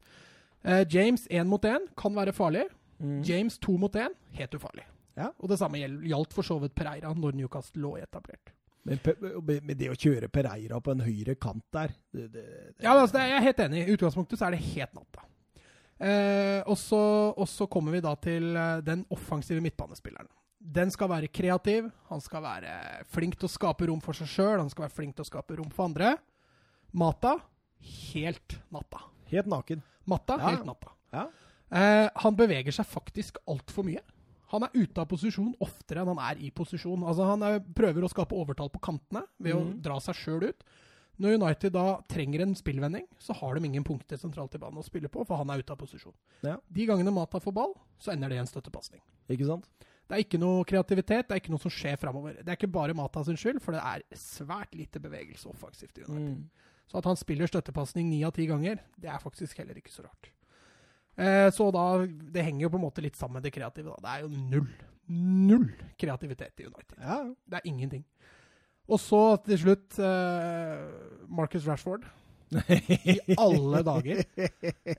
Uh, 0.63 0.83
James 0.87 1.27
én 1.27 1.47
mot 1.47 1.63
én 1.65 1.87
kan 1.97 2.15
være 2.15 2.31
farlig. 2.31 2.63
Mm. 2.99 3.21
James 3.27 3.57
to 3.57 3.75
mot 3.77 3.95
én, 3.95 4.13
helt 4.37 4.55
ufarlig. 4.55 4.85
Ja. 5.17 5.31
Og 5.39 5.49
det 5.49 5.59
samme 5.59 5.81
gjaldt 5.81 6.33
for 6.33 6.47
så 6.47 6.59
vidt 6.61 6.75
Pereira 6.75 7.11
når 7.13 7.35
Newcastle 7.35 7.81
lå 7.81 7.97
etablert. 7.99 8.53
Men, 8.83 8.99
men 9.63 9.77
det 9.79 9.87
å 9.93 9.95
kjøre 9.95 10.27
Pereira 10.27 10.79
på 10.83 10.91
en 10.91 11.03
høyre 11.05 11.37
kant 11.39 11.63
der 11.71 11.93
det, 12.11 12.25
det, 12.33 12.41
det, 12.43 12.83
Ja, 12.83 12.97
altså, 12.97 13.21
jeg 13.23 13.37
er 13.37 13.45
helt 13.45 13.61
enig. 13.63 13.83
I 13.87 13.93
utgangspunktet 13.95 14.39
så 14.41 14.49
er 14.49 14.57
det 14.57 14.63
helt 14.73 14.97
natta. 14.97 15.23
Eh, 16.03 16.59
og, 16.67 16.75
så, 16.81 16.99
og 17.31 17.47
så 17.47 17.67
kommer 17.71 17.95
vi 17.95 18.01
da 18.03 18.11
til 18.19 18.49
eh, 18.59 18.81
den 18.83 19.05
offensive 19.13 19.63
midtbanespilleren. 19.63 20.27
Den 20.63 20.91
skal 20.91 21.09
være 21.11 21.27
kreativ, 21.31 21.87
han 22.09 22.21
skal 22.23 22.43
være 22.43 22.73
flink 23.11 23.35
til 23.39 23.47
å 23.49 23.51
skape 23.51 23.87
rom 23.87 23.99
for 24.03 24.15
seg 24.15 24.29
sjøl, 24.31 24.59
han 24.61 24.71
skal 24.71 24.85
være 24.87 24.95
flink 24.95 25.15
til 25.15 25.25
å 25.25 25.29
skape 25.31 25.57
rom 25.59 25.71
for 25.71 25.87
andre. 25.89 26.13
Mata 26.95 27.37
helt 27.83 28.57
natta. 28.71 29.01
Helt 29.31 29.49
naken. 29.51 29.81
Matta, 30.07 30.37
Ja. 30.39 30.49
helt 30.53 30.67
natta. 30.67 30.91
Ja. 31.13 31.25
Eh, 31.73 32.09
han 32.23 32.35
beveger 32.35 32.75
seg 32.75 32.85
faktisk 32.87 33.39
altfor 33.49 33.87
mye. 33.87 34.03
Han 34.53 34.63
er 34.67 34.73
ute 34.77 35.01
av 35.01 35.07
posisjon 35.09 35.51
oftere 35.65 36.03
enn 36.03 36.11
han 36.13 36.21
er 36.31 36.39
i 36.45 36.51
posisjon. 36.53 37.01
Altså 37.09 37.25
Han 37.25 37.41
er, 37.47 37.59
prøver 37.73 38.05
å 38.05 38.09
skape 38.11 38.37
overtall 38.37 38.69
på 38.69 38.81
kantene 38.85 39.25
ved 39.41 39.55
å 39.57 39.63
Mhm. 39.65 39.81
dra 39.81 39.97
seg 39.99 40.15
sjøl 40.15 40.43
ut. 40.51 40.63
Når 41.19 41.35
United 41.37 41.73
da 41.73 42.01
trenger 42.09 42.41
en 42.41 42.55
spillvending, 42.55 43.05
så 43.19 43.35
har 43.37 43.53
de 43.55 43.65
ingen 43.65 43.83
punkter 43.85 44.17
sentralt 44.17 44.55
i 44.55 44.57
banen 44.61 44.79
å 44.81 44.83
spille 44.83 45.09
på, 45.09 45.25
for 45.27 45.37
han 45.37 45.49
er 45.53 45.59
ute 45.61 45.71
av 45.71 45.77
posisjon. 45.77 46.13
Ja. 46.41 46.57
De 46.71 46.85
gangene 46.87 47.13
Mata 47.13 47.39
får 47.39 47.53
ball, 47.53 47.73
så 47.99 48.11
ender 48.13 48.29
det 48.29 48.35
i 48.37 48.39
en 48.41 48.47
støttepasning. 48.49 49.01
Ikke 49.29 49.45
sant? 49.45 49.67
Det 50.09 50.17
er 50.17 50.23
ikke 50.23 50.39
noe 50.39 50.63
kreativitet, 50.65 51.27
det 51.27 51.31
er 51.31 51.39
ikke 51.39 51.51
noe 51.53 51.61
som 51.61 51.71
skjer 51.71 51.97
framover. 52.01 52.33
Det 52.43 52.49
er 52.49 52.57
ikke 52.57 52.71
bare 52.71 52.93
Mata 52.95 53.23
sin 53.23 53.35
skyld, 53.37 53.61
for 53.61 53.71
det 53.73 53.81
er 53.81 54.01
svært 54.17 54.73
lite 54.73 54.99
bevegelse 54.99 55.45
offensivt 55.47 55.97
i 55.99 56.01
United. 56.01 56.37
Mm. 56.37 56.49
Så 56.89 56.97
at 56.97 57.05
han 57.05 57.15
spiller 57.15 57.47
støttepasning 57.47 58.09
ni 58.09 58.23
av 58.23 58.33
ti 58.33 58.45
ganger, 58.47 58.79
det 58.99 59.09
er 59.09 59.19
faktisk 59.19 59.57
heller 59.57 59.75
ikke 59.75 59.93
så 59.93 60.03
rart. 60.03 60.29
Eh, 61.17 61.49
så 61.53 61.67
da 61.73 62.05
Det 62.07 62.41
henger 62.43 62.65
jo 62.65 62.71
på 62.73 62.79
en 62.79 62.87
måte 62.87 63.03
litt 63.05 63.17
sammen 63.19 63.37
med 63.39 63.43
det 63.45 63.53
kreative. 63.53 63.93
da. 63.93 64.01
Det 64.01 64.13
er 64.13 64.23
jo 64.23 64.47
null, 64.49 64.67
null 65.49 65.69
kreativitet 65.99 66.59
i 66.63 66.65
United. 66.65 66.97
Ja. 66.99 67.19
Det 67.45 67.59
er 67.59 67.69
ingenting. 67.69 68.03
Og 68.89 68.99
så 68.99 69.21
til 69.45 69.61
slutt 69.61 69.99
eh, 69.99 70.83
Marcus 71.29 71.67
Rashford. 71.67 72.03
I 72.53 73.35
alle 73.39 73.79
dager. 73.85 74.19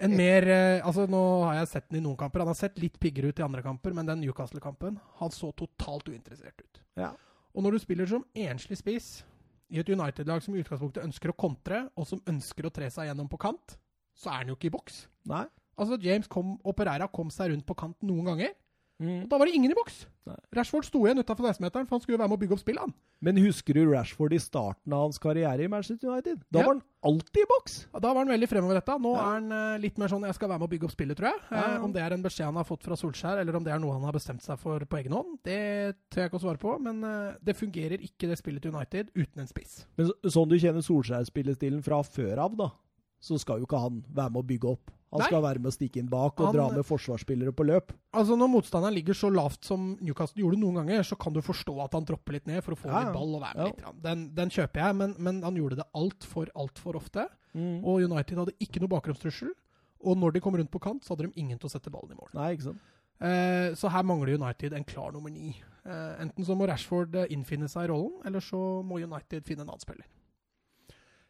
En 0.00 0.16
mer 0.16 0.46
eh, 0.50 0.86
Altså, 0.86 1.04
nå 1.06 1.20
har 1.44 1.60
jeg 1.60 1.68
sett 1.70 1.90
den 1.90 2.00
i 2.00 2.04
noen 2.06 2.16
kamper. 2.18 2.42
Han 2.42 2.50
har 2.50 2.58
sett 2.58 2.80
litt 2.82 2.96
piggere 3.02 3.30
ut 3.30 3.38
i 3.38 3.44
andre 3.46 3.62
kamper, 3.62 3.94
men 3.94 4.08
den 4.08 4.24
Newcastle-kampen 4.24 4.96
Han 5.20 5.34
så 5.34 5.52
totalt 5.54 6.08
uinteressert 6.08 6.64
ut. 6.64 6.80
Ja. 6.98 7.12
Og 7.54 7.62
når 7.62 7.76
du 7.76 7.84
spiller 7.84 8.10
som 8.10 8.24
enslig 8.34 8.80
spiss 8.80 9.08
i 9.70 9.78
et 9.78 9.90
United-lag 9.90 10.42
som 10.42 10.54
i 10.56 10.62
utgangspunktet 10.62 11.04
ønsker 11.04 11.30
å 11.30 11.36
kontre, 11.38 11.84
og 11.94 12.08
som 12.08 12.22
ønsker 12.30 12.66
å 12.66 12.72
tre 12.74 12.88
seg 12.90 13.08
gjennom 13.08 13.30
på 13.30 13.38
kant, 13.42 13.76
så 14.18 14.32
er 14.32 14.42
han 14.42 14.50
jo 14.50 14.56
ikke 14.58 14.72
i 14.72 14.74
boks. 14.74 15.04
Nei. 15.30 15.44
Altså, 15.78 15.98
James 16.02 16.26
kom, 16.28 16.58
og 16.64 16.76
Pereira 16.76 17.08
kom 17.12 17.30
seg 17.30 17.50
rundt 17.50 17.66
på 17.66 17.74
kant 17.76 17.96
noen 18.02 18.24
ganger, 18.24 18.52
Mm. 19.02 19.24
og 19.24 19.28
da 19.28 19.38
var 19.38 19.46
det 19.46 19.54
ingen 19.56 19.72
i 19.72 19.74
boks. 19.74 20.06
Nei. 20.24 20.36
Rashford 20.54 20.84
sto 20.86 21.00
igjen 21.02 21.18
utafor 21.18 21.42
16-meteren, 21.50 21.84
for 21.88 21.96
han 21.96 22.00
skulle 22.00 22.16
være 22.16 22.28
med 22.30 22.38
å 22.38 22.40
bygge 22.40 22.52
opp 22.54 22.60
spillet, 22.62 22.78
han. 22.78 22.92
Men 23.20 23.36
husker 23.42 23.74
du 23.74 23.90
Rashford 23.90 24.32
i 24.32 24.38
starten 24.38 24.92
av 24.94 25.00
hans 25.10 25.18
karriere 25.18 25.64
i 25.64 25.66
Manchester 25.66 26.12
United? 26.12 26.38
Da 26.52 26.60
Ja. 26.60 26.64
var 26.66 26.74
han 26.74 26.82
alltid 27.02 27.42
i 27.42 27.46
boks! 27.50 27.88
Ja, 27.92 27.98
Da 27.98 28.14
var 28.14 28.24
han 28.24 28.28
veldig 28.40 28.48
fremoverretta. 28.48 28.96
Nå 29.02 29.16
Ja. 29.16 29.18
er 29.20 29.32
han 29.40 29.50
uh, 29.52 29.78
litt 29.78 29.98
mer 29.98 30.06
sånn 30.06 30.22
'jeg 30.22 30.34
skal 30.36 30.48
være 30.48 30.58
med 30.60 30.68
å 30.68 30.70
bygge 30.70 30.84
opp 30.84 30.92
spillet', 30.96 31.16
tror 31.16 31.32
jeg. 31.32 31.40
Eh, 31.50 31.82
om 31.84 31.92
det 31.92 32.02
er 32.02 32.12
en 32.14 32.22
beskjed 32.22 32.44
han 32.46 32.54
har 32.54 32.64
fått 32.64 32.82
fra 32.84 32.94
Solskjær, 32.94 33.40
eller 33.40 33.56
om 33.56 33.64
det 33.64 33.72
er 33.72 33.78
noe 33.80 33.92
han 33.94 34.02
har 34.04 34.12
bestemt 34.12 34.42
seg 34.42 34.58
for 34.60 34.78
på 34.78 34.96
egen 35.02 35.12
hånd, 35.12 35.38
det 35.42 35.96
tør 36.08 36.22
jeg 36.22 36.30
ikke 36.30 36.38
å 36.38 36.46
svare 36.46 36.58
på. 36.58 36.80
Men 36.80 37.02
uh, 37.04 37.34
det 37.42 37.56
fungerer 37.56 37.98
ikke, 38.00 38.28
det 38.30 38.38
spillet 38.38 38.62
til 38.62 38.72
United, 38.72 39.10
uten 39.16 39.40
en 39.40 39.48
spiss. 39.48 39.86
Men 39.98 40.06
så- 40.06 40.30
sånn 40.30 40.48
du 40.48 40.54
kjenner 40.56 40.82
Solskjær-spillestilen 40.86 41.82
fra 41.82 42.00
før 42.02 42.38
av, 42.38 42.56
da, 42.56 42.70
så 43.20 43.38
skal 43.40 43.58
jo 43.58 43.66
ikke 43.66 43.80
han 43.80 44.04
være 44.14 44.30
med 44.30 44.44
å 44.44 44.46
bygge 44.46 44.70
opp. 44.70 44.90
Han 45.14 45.22
Nei. 45.22 45.26
skal 45.30 45.42
være 45.44 45.60
med 45.62 45.70
å 45.70 45.74
stikke 45.76 46.00
inn 46.02 46.08
bak 46.10 46.40
og 46.42 46.46
Han- 46.48 46.54
dra 46.56 46.64
med 46.74 46.84
forsvarsspillere 46.84 47.52
på 47.54 47.64
løp. 47.68 47.92
Altså 48.12 48.34
Når 48.36 48.50
motstanderen 48.50 48.94
ligger 48.96 49.14
så 49.14 49.30
lavt 49.32 49.64
som 49.64 49.96
Newcastle 50.02 50.42
gjorde 50.42 50.58
noen 50.58 50.74
ganger, 50.82 51.04
så 51.06 51.16
kan 51.16 51.32
du 51.32 51.40
forstå 51.40 51.76
at 51.84 51.92
han 51.94 52.04
dropper 52.04 52.32
litt 52.34 52.46
ned 52.50 52.64
for 52.66 52.74
å 52.74 52.78
få 52.82 52.90
Ja, 52.90 53.04
litt 53.04 53.14
ball 53.14 53.34
og 53.36 53.42
være 53.42 53.54
med 53.54 53.66
Ja. 53.78 53.90
litt. 53.92 54.02
Den, 54.02 54.24
den 54.34 54.50
kjøper 54.50 54.74
jeg, 54.82 54.96
men, 54.96 55.14
men 55.18 55.42
han 55.46 55.54
gjorde 55.54 55.76
det 55.76 55.86
altfor, 55.94 56.50
altfor 56.56 56.96
ofte. 56.98 57.28
Mm. 57.54 57.84
Og 57.84 58.02
United 58.10 58.36
hadde 58.36 58.58
ikke 58.60 58.80
noe 58.82 58.88
bakgrunnstrussel. 58.90 59.52
Og 60.04 60.18
når 60.18 60.32
de 60.34 60.40
kom 60.40 60.54
rundt 60.58 60.70
på 60.74 60.80
kant, 60.82 61.02
så 61.04 61.14
hadde 61.14 61.30
de 61.30 61.40
ingen 61.40 61.56
til 61.58 61.68
å 61.68 61.72
sette 61.72 61.90
ballen 61.94 62.10
i 62.10 62.18
mål. 62.18 62.28
Nei, 62.34 62.56
ikke 62.56 62.64
sant? 62.72 62.80
Eh, 63.22 63.70
så 63.78 63.88
her 63.88 64.02
mangler 64.02 64.34
United 64.34 64.72
en 64.74 64.84
klar 64.84 65.12
nummer 65.14 65.30
ni. 65.30 65.54
Eh, 65.86 66.16
enten 66.20 66.44
så 66.44 66.56
må 66.58 66.66
Rashford 66.66 67.14
eh, 67.14 67.26
innfinne 67.30 67.68
seg 67.70 67.84
i 67.86 67.92
rollen, 67.92 68.18
eller 68.26 68.40
så 68.40 68.82
må 68.84 68.98
United 69.00 69.44
finne 69.46 69.62
en 69.62 69.68
annen 69.70 69.80
spiller. 69.80 70.04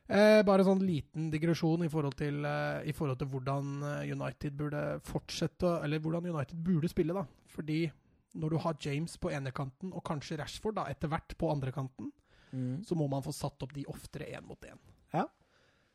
Eh, 0.08 0.42
bare 0.44 0.64
sånn 0.66 0.82
liten 0.84 1.30
digresjon 1.32 1.84
i 1.86 1.88
forhold 1.88 2.16
til, 2.18 2.44
eh, 2.44 2.82
i 2.90 2.92
forhold 2.92 3.18
til 3.22 3.28
hvordan 3.32 3.68
eh, 3.88 4.12
United 4.12 4.52
burde 4.58 4.82
fortsette, 5.08 5.78
eller 5.82 5.98
hvordan 6.04 6.26
United 6.28 6.58
burde 6.62 6.88
spille. 6.92 7.14
da. 7.16 7.24
Fordi 7.48 7.90
når 8.36 8.50
du 8.50 8.58
har 8.58 8.76
James 8.80 9.16
på 9.16 9.30
ene 9.32 9.50
kanten, 9.52 9.92
og 9.94 10.04
kanskje 10.04 10.36
Rashford 10.38 10.74
da, 10.76 10.84
etter 10.90 11.08
hvert 11.08 11.36
på 11.38 11.50
andre 11.50 11.72
kanten, 11.72 12.12
Mm. 12.54 12.84
så 12.86 12.94
må 12.94 13.08
man 13.10 13.20
få 13.20 13.32
satt 13.34 13.60
opp 13.64 13.72
de 13.74 13.82
oftere 13.90 14.28
én 14.30 14.44
mot 14.46 14.60
én. 14.62 14.78
Ja. 15.12 15.24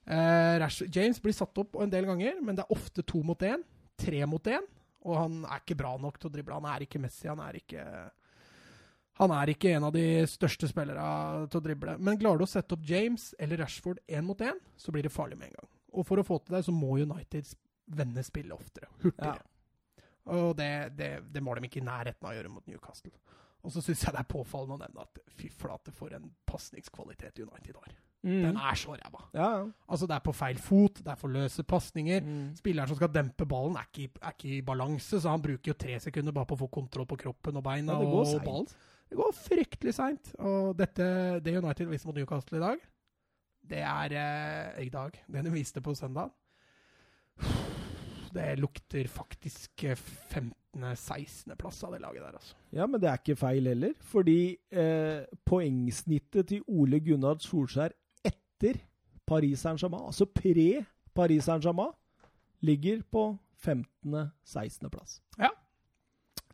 Eh, 0.05 0.59
Rash 0.59 0.81
James 0.91 1.17
blir 1.21 1.31
satt 1.31 1.57
opp 1.57 1.75
en 1.79 1.89
del 1.89 2.03
ganger, 2.03 2.41
men 2.43 2.53
det 2.57 2.65
er 2.65 2.75
ofte 2.75 3.01
to 3.05 3.21
mot 3.23 3.39
én, 3.39 3.63
tre 3.97 4.25
mot 4.25 4.43
én. 4.43 4.65
Og 5.05 5.15
han 5.15 5.45
er 5.45 5.61
ikke 5.61 5.77
bra 5.77 5.93
nok 5.97 6.19
til 6.19 6.29
å 6.29 6.33
drible. 6.33 6.53
Han 6.59 6.65
er 6.65 6.79
ikke 6.83 6.99
Messi, 6.99 7.29
han 7.29 7.39
er 7.39 7.53
ikke 7.61 8.11
Han 9.19 9.33
er 9.35 9.51
ikke 9.51 9.73
en 9.75 9.87
av 9.89 9.93
de 9.95 10.03
største 10.31 10.69
spillere 10.71 11.47
til 11.51 11.59
å 11.59 11.63
drible. 11.63 11.97
Men 11.99 12.19
klarer 12.19 12.39
du 12.39 12.45
å 12.45 12.49
sette 12.49 12.75
opp 12.75 12.85
James 12.87 13.33
eller 13.39 13.59
Rashford 13.63 13.99
én 14.07 14.23
mot 14.27 14.39
én, 14.39 14.59
så 14.79 14.93
blir 14.95 15.03
det 15.03 15.11
farlig 15.11 15.39
med 15.39 15.51
en 15.51 15.57
gang. 15.59 15.71
Og 15.99 16.05
for 16.07 16.21
å 16.21 16.25
få 16.25 16.39
til 16.43 16.55
det, 16.55 16.63
så 16.67 16.75
må 16.75 16.95
United 17.01 17.51
vende 17.99 18.23
spillet 18.23 18.55
oftere. 18.55 18.87
Hurtigere. 19.03 19.43
Og 20.29 20.53
det, 20.57 20.71
det, 20.95 21.09
det 21.33 21.41
må 21.43 21.55
de 21.57 21.65
ikke 21.65 21.81
i 21.81 21.87
nærheten 21.87 22.25
av 22.25 22.33
å 22.33 22.37
gjøre 22.37 22.51
mot 22.53 22.67
Newcastle. 22.69 23.15
Og 23.65 23.73
så 23.73 23.81
syns 23.83 24.05
jeg 24.05 24.15
det 24.15 24.21
er 24.21 24.29
påfallende 24.29 24.77
å 24.77 24.83
nevne 24.83 25.03
at 25.03 25.19
fy 25.35 25.49
flate, 25.51 25.91
for 25.95 26.13
en 26.15 26.29
pasningskvalitet 26.47 27.41
United 27.43 27.79
har. 27.79 27.95
Mm. 28.23 28.41
Den 28.43 28.59
er 28.59 28.75
så 28.75 28.95
ræva. 28.99 29.25
Ja, 29.31 29.47
ja. 29.57 29.65
Altså, 29.87 30.07
det 30.07 30.15
er 30.17 30.23
på 30.23 30.35
feil 30.35 30.59
fot, 30.59 31.01
det 31.03 31.11
er 31.11 31.19
for 31.19 31.31
løse 31.31 31.63
pasninger. 31.67 32.23
Mm. 32.23 32.45
Spilleren 32.59 32.91
som 32.91 32.99
skal 32.99 33.11
dempe 33.15 33.47
ballen, 33.49 33.75
er 33.79 33.87
ikke, 33.89 34.21
er 34.21 34.35
ikke 34.35 34.53
i 34.57 34.61
balanse, 34.65 35.19
så 35.19 35.33
han 35.33 35.43
bruker 35.43 35.73
jo 35.73 35.77
tre 35.79 35.99
sekunder 36.03 36.35
bare 36.35 36.49
på 36.51 36.57
å 36.59 36.61
få 36.63 36.69
kontroll 36.79 37.07
på 37.09 37.19
kroppen 37.25 37.59
og 37.59 37.65
beina 37.67 37.95
Ja, 37.95 38.03
det 38.03 38.11
går 38.13 38.33
og 38.37 38.47
ballen. 38.47 38.71
Det 39.09 39.17
går 39.17 39.33
fryktelig 39.33 39.93
seint. 39.97 40.31
Og 40.37 40.75
dette, 40.77 41.05
det 41.43 41.57
United 41.57 41.89
viste 41.89 42.09
mot 42.09 42.17
Newcastle 42.17 42.59
i 42.59 42.63
dag, 42.63 42.83
det 43.69 43.81
er 43.85 44.13
eh, 44.17 44.85
i 44.85 44.89
dag. 44.89 45.17
Det 45.27 45.43
de 45.45 45.51
viste 45.53 45.81
på 45.81 45.93
søndag 45.93 46.31
Det 48.33 48.59
lukter 48.59 49.07
faktisk 49.09 49.83
eh, 49.83 49.97
15.-16.-plass 50.33 51.83
av 51.83 51.93
det 51.93 52.01
laget 52.01 52.23
der, 52.23 52.37
altså. 52.37 52.55
ja, 52.71 52.85
men 52.85 53.01
det 53.01 53.09
er 53.09 53.21
ikke 53.21 53.35
feil 53.39 53.67
heller. 53.67 53.93
Fordi 54.11 54.57
eh, 54.71 55.25
poengsnittet 55.45 56.47
til 56.53 56.63
Ole 56.67 56.99
Gunnar 57.01 57.41
Solskjær 57.41 57.95
etter 58.25 58.81
Paris 59.27 59.65
Saint-Germain, 59.65 60.05
altså 60.09 60.25
pre 60.25 60.85
Paris 61.15 61.49
Saint-Germain, 61.49 61.93
ligger 62.61 63.01
på 63.11 63.31
15.-16.-plass. 63.65 65.19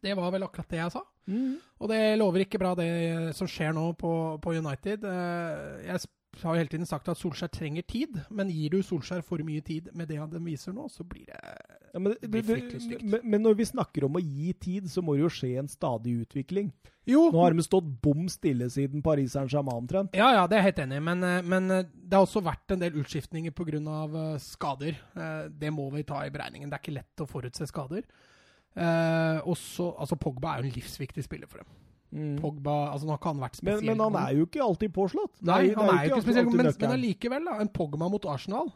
Det 0.05 0.13
var 0.17 0.31
vel 0.35 0.45
akkurat 0.47 0.69
det 0.71 0.79
jeg 0.83 0.93
sa. 0.93 1.01
Mm. 1.27 1.55
Og 1.81 1.89
det 1.89 2.01
lover 2.21 2.45
ikke 2.45 2.61
bra, 2.61 2.75
det 2.77 2.89
som 3.37 3.49
skjer 3.49 3.73
nå 3.73 3.87
på, 3.97 4.11
på 4.43 4.53
United. 4.61 5.03
Eh, 5.09 5.87
Jeg 5.89 6.43
har 6.43 6.51
jo 6.51 6.59
hele 6.59 6.67
tiden 6.73 6.85
sagt 6.89 7.07
at 7.07 7.15
Solskjær 7.17 7.47
trenger 7.55 7.85
tid, 7.87 8.17
men 8.29 8.49
gir 8.51 8.73
du 8.73 8.81
Solskjær 8.83 9.21
for 9.23 9.39
mye 9.47 9.63
tid 9.63 9.87
med 9.95 10.09
det 10.11 10.17
han 10.19 10.33
viser 10.43 10.73
nå, 10.75 10.89
så 10.91 11.05
blir 11.07 11.25
det 11.29 11.39
Ja, 11.95 11.99
men, 12.03 12.11
Det 12.19 12.27
blir 12.29 12.43
fryktelig 12.43 12.81
stygt. 12.83 13.05
men, 13.07 13.21
men 13.23 13.41
når 13.45 13.55
vi 13.55 13.65
snakker 13.69 14.03
om 14.09 14.17
å 14.19 14.21
gi 14.21 14.51
tid, 14.59 14.89
så 14.91 14.99
må 15.01 15.15
det 15.15 15.23
jo 15.23 15.29
skje 15.31 15.53
en 15.61 15.69
stadig 15.71 16.17
utvikling. 16.25 16.73
Jo, 17.07 17.29
Nå 17.31 17.39
har 17.39 17.53
de 17.55 17.63
stått 17.63 17.87
bom 18.03 18.25
stille 18.33 18.67
siden 18.73 19.01
Paris 19.05 19.31
Saint-Germain 19.37 19.79
omtrent. 19.79 20.13
ja, 20.17 20.27
ja, 20.35 20.43
det 20.49 20.57
er 20.57 20.63
jeg 20.65 20.73
helt 20.73 20.83
enig 20.89 20.97
i, 20.99 21.05
men, 21.07 21.23
eh, 21.23 21.41
men 21.55 21.71
eh, 21.71 21.87
det 21.95 22.17
har 22.19 22.25
også 22.27 22.43
vært 22.43 22.75
en 22.75 22.83
del 22.83 22.99
utskiftninger 22.99 23.55
pga. 23.55 24.37
skader. 24.43 24.97
Det 25.55 25.71
må 25.71 25.87
vi 25.95 26.03
ta 26.03 26.25
i 26.25 26.29
beregningen. 26.35 26.69
Det 26.69 26.75
er 26.79 26.83
ikke 26.83 26.97
lett 26.99 27.23
å 27.23 27.29
forutse 27.31 27.65
skader. 27.71 28.03
Eh, 28.75 29.39
og 29.47 29.55
så, 29.59 29.89
altså 30.03 30.17
Pogba 30.19 30.55
er 30.55 30.63
jo 30.63 30.69
en 30.69 30.75
livsviktig 30.75 31.23
spiller 31.23 31.47
for 31.51 31.63
dem. 31.63 31.69
Mm. 32.15 32.35
Pogba, 32.39 32.73
altså 32.93 33.07
Nå 33.07 33.15
har 33.15 33.19
ikke 33.19 33.31
han 33.33 33.41
vært 33.43 33.57
Men, 33.57 33.75
spesielt 33.75 33.89
men 33.89 34.03
han 34.05 34.17
er 34.21 34.35
jo 34.37 34.47
ikke 34.47 34.63
alltid 34.63 34.93
påslått. 34.95 35.33
Nei, 35.43 35.61
han 35.75 35.89
er 35.91 36.05
jo 36.05 36.15
ikke 36.15 36.25
spesielt 36.27 36.51
men, 36.53 36.71
men 36.79 36.95
allikevel, 36.95 37.47
da. 37.49 37.59
En 37.63 37.71
Pogba 37.75 38.09
mot 38.11 38.27
Arsenal 38.31 38.71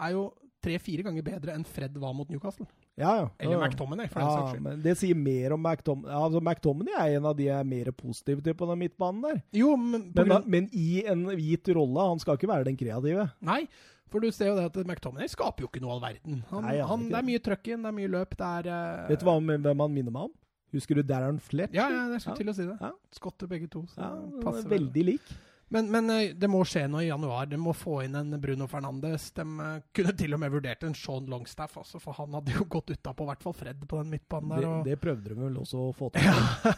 er 0.00 0.14
jo 0.16 0.28
tre-fire 0.64 1.04
ganger 1.06 1.24
bedre 1.24 1.54
enn 1.56 1.64
Fred 1.64 1.94
var 2.00 2.12
mot 2.16 2.28
Newcastle. 2.28 2.66
ja, 3.00 3.12
ja. 3.16 3.28
Eller 3.40 3.56
ja. 3.56 3.60
McTominay, 3.64 4.10
for 4.12 4.20
den 4.20 4.32
saks 4.34 4.50
skyld. 4.52 4.64
men 4.66 4.82
det 4.84 4.92
sier 5.00 5.16
mer 5.16 5.54
om 5.56 5.62
McTominay. 5.62 6.16
Altså, 6.18 6.42
McTominay 6.44 6.98
er 7.00 7.14
en 7.20 7.28
av 7.30 7.38
de 7.38 7.46
jeg 7.46 7.56
er 7.56 7.70
mer 7.70 7.92
positiv 7.96 8.42
til 8.44 8.56
på 8.58 8.68
den 8.68 8.82
midtbanen 8.82 9.22
der. 9.24 9.38
Jo, 9.56 9.72
men, 9.80 10.10
Men, 10.16 10.34
men 10.46 10.68
i 10.76 11.04
en 11.08 11.24
hvit 11.32 11.70
rolle. 11.76 12.10
Han 12.12 12.20
skal 12.20 12.36
ikke 12.36 12.50
være 12.50 12.68
den 12.68 12.76
kreative. 12.80 13.30
Nei, 13.40 13.62
for 14.10 14.22
du 14.24 14.30
ser 14.34 14.50
jo 14.50 14.56
det 14.58 14.68
at 14.70 14.78
McTominay 14.84 15.30
skaper 15.30 15.64
jo 15.64 15.70
ikke 15.70 15.82
noe 15.84 15.96
all 15.96 16.02
verden. 16.04 16.42
Han, 16.50 16.66
Nei, 16.66 16.76
han 16.86 17.08
det 17.08 17.18
er 17.20 17.26
mye 17.30 17.42
trøkk 17.46 17.72
inn, 17.72 17.84
det 17.86 17.92
er 17.92 17.98
mye 18.00 18.12
løp, 18.12 18.36
det 18.38 18.50
er 18.60 18.70
uh, 18.70 19.08
Vet 19.10 19.22
du 19.22 19.28
hva, 19.28 19.36
hvem 19.40 19.84
han 19.86 19.94
minner 19.94 20.14
meg 20.16 20.28
om? 20.30 20.34
Husker 20.74 21.00
du 21.00 21.02
Darren 21.02 21.38
Fletcher? 21.42 21.74
Ja, 21.74 21.88
ja, 21.90 22.02
jeg 22.14 22.20
skulle 22.22 22.36
Ja. 22.36 22.40
til 22.44 22.50
å 22.52 22.56
si 22.56 22.66
det. 22.68 22.76
Ja. 22.80 22.92
Skotter 23.16 23.48
begge 23.50 23.70
to. 23.70 23.84
Så 23.90 23.98
Ja, 24.02 24.10
passer 24.44 24.68
er 24.68 24.74
veldig 24.76 25.06
lik. 25.08 25.32
Men, 25.70 25.86
men 25.90 26.10
eh, 26.10 26.32
det 26.34 26.48
må 26.50 26.64
skje 26.66 26.88
noe 26.90 27.04
i 27.04 27.08
januar. 27.08 27.46
De 27.46 27.58
må 27.58 27.70
få 27.78 28.00
inn 28.04 28.16
en 28.18 28.34
Bruno 28.42 28.66
Fernandes. 28.70 29.28
De 29.36 29.42
eh, 29.46 29.82
kunne 29.94 30.14
til 30.18 30.34
og 30.34 30.40
med 30.42 30.50
vurdert 30.50 30.82
en 30.86 30.96
Sean 30.98 31.28
Longstaff, 31.30 31.76
altså, 31.78 32.00
for 32.02 32.18
han 32.18 32.34
hadde 32.34 32.56
jo 32.56 32.66
gått 32.70 32.90
utapå, 32.90 33.26
i 33.26 33.30
hvert 33.30 33.44
fall 33.46 33.54
Fred, 33.54 33.84
på 33.86 34.00
den 34.00 34.10
midtbanen 34.16 34.50
Det, 34.50 34.56
der. 34.64 34.70
Og, 34.70 34.88
det 34.88 34.96
prøvde 35.02 35.30
de 35.30 35.38
vel 35.38 35.60
også 35.62 35.84
å 35.84 35.92
få 35.94 36.10
til. 36.14 36.26
Ja. 36.26 36.74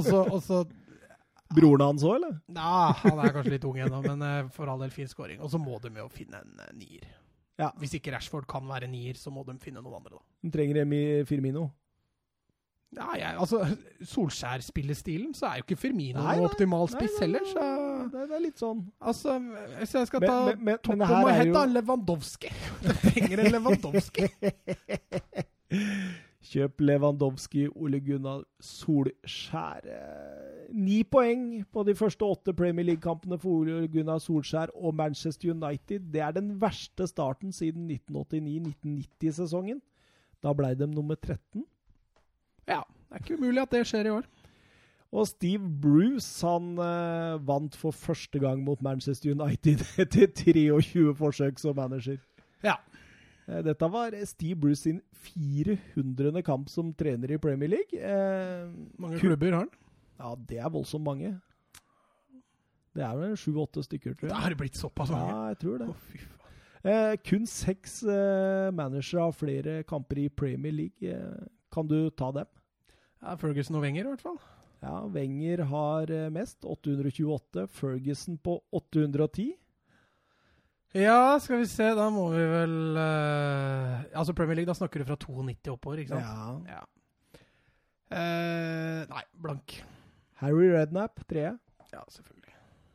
så, 0.08 0.22
og 0.24 0.40
så 0.44 0.62
Broren 1.56 1.84
hans 1.86 2.04
òg, 2.06 2.16
eller? 2.20 2.38
Ja, 2.56 2.92
han 3.02 3.20
er 3.22 3.34
kanskje 3.36 3.54
litt 3.56 3.66
ung 3.68 3.80
ennå, 3.84 4.02
men 4.06 4.24
eh, 4.28 4.40
for 4.54 4.70
all 4.72 4.82
del 4.84 4.94
fin 4.94 5.10
scoring. 5.10 5.42
Og 5.42 5.52
så 5.52 5.60
må 5.60 5.78
de 5.84 5.92
jo 5.98 6.08
finne 6.12 6.40
en 6.44 6.64
eh, 6.66 6.72
nier. 6.78 7.06
Ja. 7.60 7.68
Hvis 7.78 7.92
ikke 7.98 8.14
Rashford 8.14 8.46
kan 8.50 8.64
være 8.66 8.88
nier, 8.90 9.18
så 9.20 9.30
må 9.30 9.44
de 9.46 9.54
finne 9.62 9.82
noen 9.84 9.98
andre, 10.00 10.16
da. 10.16 10.22
De 10.42 10.50
trenger 10.54 10.82
Emi 10.86 11.02
Firmino. 11.28 11.68
Ja, 12.92 13.06
jeg, 13.16 13.36
altså, 13.40 13.62
Solskjær-spillestilen, 14.04 15.30
så 15.32 15.46
er 15.48 15.60
jo 15.60 15.64
ikke 15.64 15.78
Firmino 15.80 16.20
Nei, 16.20 16.34
nei, 16.36 16.44
optimal 16.44 16.90
spiss 16.92 17.14
heller, 17.22 17.40
så 17.48 17.62
Det, 18.12 18.26
det 18.28 18.36
er 18.36 18.42
litt 18.44 18.60
sånn 18.60 18.82
Altså, 19.00 19.38
hvis 19.78 19.94
jeg 19.96 20.10
skal 20.10 20.26
ta 20.26 20.34
men- 20.50 20.60
men- 20.68 20.82
top 20.84 20.98
men 20.98 21.06
of 21.06 21.08
her 21.08 21.24
my 21.24 21.32
er 21.38 21.48
jo- 21.48 21.62
Lewandowski. 21.72 22.50
Du 22.84 22.90
trenger 23.06 23.46
en 23.46 23.50
Lewandowski. 23.56 24.28
Kjøp 26.42 26.80
Lewandowski, 26.82 27.68
Ole 27.78 28.00
Gunnar 28.02 28.42
Solskjær. 28.60 29.86
Ni 30.74 31.02
poeng 31.06 31.62
på 31.72 31.84
de 31.86 31.94
første 31.94 32.26
åtte 32.26 32.54
Premier 32.56 32.86
League-kampene 32.88 33.38
for 33.38 33.62
Ole 33.62 33.86
Gunnar 33.92 34.18
Solskjær 34.18 34.72
og 34.74 34.94
Manchester 34.98 35.52
United. 35.54 36.10
Det 36.12 36.20
er 36.20 36.34
den 36.34 36.54
verste 36.60 37.06
starten 37.06 37.52
siden 37.52 37.90
1989-1990-sesongen. 37.90 39.80
Da 40.42 40.52
ble 40.52 40.74
de 40.74 40.88
nummer 40.90 41.14
13. 41.14 41.62
Ja, 42.66 42.82
det 42.82 43.18
er 43.18 43.22
ikke 43.22 43.38
umulig 43.38 43.62
at 43.62 43.70
det 43.70 43.86
skjer 43.86 44.10
i 44.10 44.16
år. 44.16 44.26
Og 45.12 45.28
Steve 45.28 45.68
Bruce 45.82 46.46
han 46.46 46.78
eh, 46.80 47.46
vant 47.46 47.76
for 47.76 47.90
første 47.92 48.38
gang 48.40 48.62
mot 48.64 48.82
Manchester 48.82 49.30
United 49.30 49.84
etter 50.02 50.26
23 50.26 51.14
forsøk 51.16 51.58
som 51.60 51.76
manager. 51.76 52.16
Ja. 52.64 52.80
Eh, 53.48 53.62
Dette 53.66 53.88
var 53.90 54.14
Steve 54.26 54.58
Bruce 54.60 54.82
sin 54.84 55.00
400. 55.12 56.42
kamp 56.46 56.68
som 56.70 56.92
trener 56.94 57.30
i 57.34 57.38
Premier 57.42 57.68
League. 57.68 57.98
Eh, 57.98 58.68
Mange 58.98 59.18
klubber 59.18 59.52
har 59.52 59.64
han. 59.66 59.72
Ja, 60.22 60.34
det 60.36 60.58
er 60.62 60.70
voldsomt 60.70 61.04
mange. 61.04 61.32
Det 62.94 63.02
er 63.02 63.16
vel 63.16 63.32
sju-åtte 63.40 63.82
stykker, 63.86 64.14
tror 64.14 64.28
Da 64.28 64.34
jeg. 64.34 64.42
har 64.42 64.50
det 64.52 64.58
blitt 64.60 64.76
såpass 64.76 65.10
mange. 65.10 65.28
Ja, 65.32 65.48
jeg 65.54 65.58
tror 65.62 65.78
det. 65.80 65.88
Oh. 65.88 66.28
Eh, 66.84 67.16
kun 67.24 67.46
seks 67.46 68.02
eh, 68.04 68.70
managere 68.74 69.22
har 69.22 69.32
flere 69.32 69.82
kamper 69.88 70.18
i 70.18 70.28
Premier 70.28 70.72
League. 70.74 71.00
Eh, 71.02 71.46
kan 71.72 71.86
du 71.88 72.10
ta 72.10 72.30
dem? 72.32 72.46
Ja, 73.22 73.36
Ferguson 73.38 73.76
og 73.78 73.82
Wenger, 73.86 74.04
i 74.04 74.10
hvert 74.12 74.20
fall. 74.26 74.38
Ja, 74.82 74.96
Wenger 75.14 75.62
har 75.70 76.10
eh, 76.10 76.28
mest, 76.34 76.58
828. 76.66 77.66
Ferguson 77.70 78.36
på 78.42 78.58
810. 78.74 79.54
Ja, 80.94 81.38
skal 81.40 81.62
vi 81.62 81.66
se, 81.70 81.86
da 81.96 82.08
må 82.12 82.26
vi 82.34 82.42
vel 82.44 82.98
uh, 82.98 84.02
Altså 84.12 84.34
Premier 84.36 84.58
League, 84.58 84.68
da 84.68 84.76
snakker 84.76 85.00
du 85.00 85.08
fra 85.08 85.16
92 85.16 85.72
oppover, 85.72 86.02
ikke 86.02 86.18
sant? 86.18 86.68
Ja. 86.68 86.76
Ja. 86.76 86.82
Uh, 88.12 89.08
nei, 89.08 89.22
blank. 89.40 89.78
Harry 90.42 90.68
Redknapp, 90.74 91.22
tredje. 91.30 91.54
Ja, 91.92 92.02
selvfølgelig. 92.12 92.52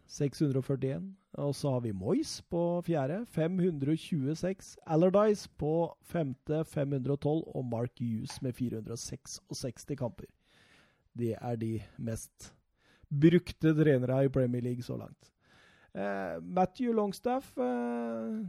641. 0.08 1.16
Og 1.38 1.56
så 1.56 1.72
har 1.74 1.80
vi 1.80 1.92
Moyes 1.92 2.42
på 2.50 2.82
fjerde, 2.86 3.26
526. 3.34 4.78
Allardyce 4.86 5.50
på 5.58 5.74
femte, 6.02 6.64
512. 6.66 7.44
Og 7.56 7.66
Mark 7.66 8.00
Hughes 8.00 8.42
med 8.42 8.54
466 8.54 9.86
kamper. 9.98 10.30
Det 11.18 11.34
er 11.42 11.56
de 11.56 11.82
mest 11.98 12.54
brukte 13.10 13.74
trenere 13.74 14.26
i 14.26 14.30
Premier 14.30 14.62
League 14.62 14.84
så 14.84 14.98
langt. 14.98 15.32
Eh, 15.98 16.38
Matthew 16.42 16.94
Longstaff, 16.94 17.58
eh, 17.58 17.64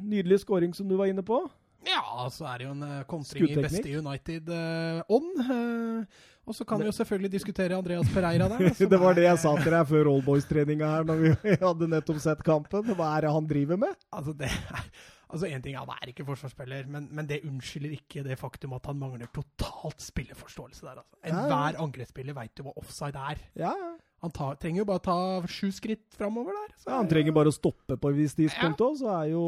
nydelig 0.04 0.42
scoring 0.44 0.74
som 0.74 0.88
du 0.88 0.96
var 0.96 1.08
inne 1.08 1.24
på. 1.24 1.40
Ja, 1.86 2.26
så 2.32 2.44
er 2.50 2.58
det 2.58 2.66
jo 2.66 2.72
en 2.74 2.82
uh, 2.82 3.04
kontring 3.08 3.46
i 3.48 3.54
beste 3.56 3.86
United-ånd. 4.00 5.28
Uh, 5.46 6.24
og 6.48 6.56
så 6.56 6.64
kan 6.68 6.80
vi 6.82 6.88
jo 6.88 6.94
selvfølgelig 6.96 7.30
diskutere 7.32 7.76
Andreas 7.76 8.08
Pereira 8.12 8.48
der. 8.50 8.72
det 8.92 8.98
var 9.00 9.14
det 9.16 9.24
jeg 9.28 9.40
sa 9.40 9.52
til 9.60 9.72
deg 9.72 9.86
før 9.88 10.08
Rollboys-treninga 10.08 10.90
her, 10.90 11.06
når 11.08 11.22
vi 11.22 11.30
hadde 11.68 11.88
nettopp 11.92 12.18
sett 12.24 12.42
kampen. 12.44 12.90
Hva 12.98 13.12
er 13.14 13.28
det 13.28 13.32
han 13.36 13.48
driver 13.48 13.80
med? 13.84 13.94
Altså, 14.10 14.34
det 14.36 14.50
er, 14.50 14.90
altså 15.28 15.48
en 15.48 15.64
ting, 15.64 15.78
Han 15.78 15.94
er 15.94 16.12
ikke 16.12 16.26
forsvarsspiller, 16.28 16.90
men, 16.90 17.08
men 17.14 17.30
det 17.30 17.44
unnskylder 17.46 17.94
ikke 18.00 18.26
det 18.26 18.40
faktum 18.42 18.74
at 18.76 18.90
han 18.90 18.98
mangler 18.98 19.30
totalt 19.32 20.02
spilleforståelse 20.02 20.84
der. 20.84 21.00
Altså. 21.04 21.22
Ja, 21.22 21.30
ja. 21.30 21.46
Enhver 21.46 21.80
angrepsspiller 21.86 22.36
veit 22.42 22.58
jo 22.58 22.68
hva 22.68 22.76
offside 22.82 23.24
er. 23.32 23.46
Ja, 23.62 23.72
Ja, 23.78 23.94
Han 24.24 24.32
tar, 24.34 24.56
trenger 24.58 24.82
jo 24.82 24.88
bare 24.88 25.02
ta 25.04 25.16
sju 25.46 25.68
skritt 25.70 26.16
framover 26.18 26.56
der. 26.56 26.74
så 26.76 26.90
ja 26.90 26.96
Han 26.96 27.06
er- 27.06 27.10
trenger 27.10 27.32
bare 27.36 27.52
å 27.52 27.54
stoppe 27.54 27.96
på 27.96 28.10
et 28.10 28.16
visst 28.16 28.36
tidspunkt 28.36 28.80
òg, 28.82 28.96
så 28.98 29.12
er 29.22 29.30
jo 29.30 29.42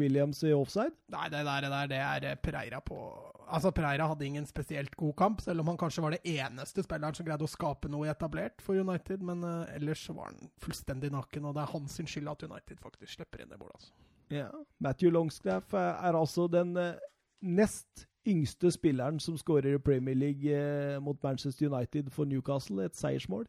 Williams 0.00 0.42
i 0.42 0.52
offside. 0.56 0.94
Nei, 1.12 1.28
det 1.28 1.44
der, 1.44 1.60
det 1.60 1.70
der 1.70 1.86
det 1.92 2.00
er 2.00 2.36
Preira 2.36 2.80
Pereira 2.80 2.80
på 2.80 2.98
Altså, 3.44 3.70
Pereira 3.70 4.06
hadde 4.08 4.24
ingen 4.24 4.46
spesielt 4.46 4.96
god 4.96 5.12
kamp, 5.16 5.40
selv 5.40 5.60
om 5.60 5.66
han 5.66 5.76
kanskje 5.76 6.02
var 6.02 6.14
det 6.14 6.22
eneste 6.24 6.82
spilleren 6.82 7.14
som 7.14 7.26
greide 7.26 7.44
å 7.44 7.50
skape 7.50 7.90
noe 7.92 8.08
etablert 8.08 8.62
for 8.64 8.74
United. 8.74 9.22
Men 9.22 9.44
uh, 9.44 9.66
ellers 9.74 10.08
var 10.08 10.30
han 10.32 10.50
fullstendig 10.64 11.10
naken, 11.12 11.44
og 11.44 11.54
det 11.54 11.62
er 11.62 11.72
hans 11.74 11.98
skyld 12.00 12.30
at 12.32 12.42
United 12.42 12.80
faktisk 12.80 13.18
slipper 13.18 13.44
inn 13.44 13.52
det 13.52 13.60
målet. 13.60 13.76
Altså. 13.76 13.92
Ja. 14.32 14.48
Matthew 14.80 15.12
Longstaff 15.12 15.74
eh, 15.74 16.06
er 16.08 16.16
altså 16.16 16.46
den 16.48 16.76
uh, 16.80 16.94
nest 17.42 18.06
yngste 18.26 18.70
spilleren 18.72 19.20
som 19.20 19.36
skårer 19.36 19.76
i 19.76 19.78
Premier 19.78 20.16
League 20.16 20.48
uh, 20.48 20.96
mot 21.04 21.20
Manchester 21.22 21.68
United 21.68 22.08
for 22.10 22.24
Newcastle, 22.24 22.80
et 22.84 22.96
seiersmål. 22.96 23.44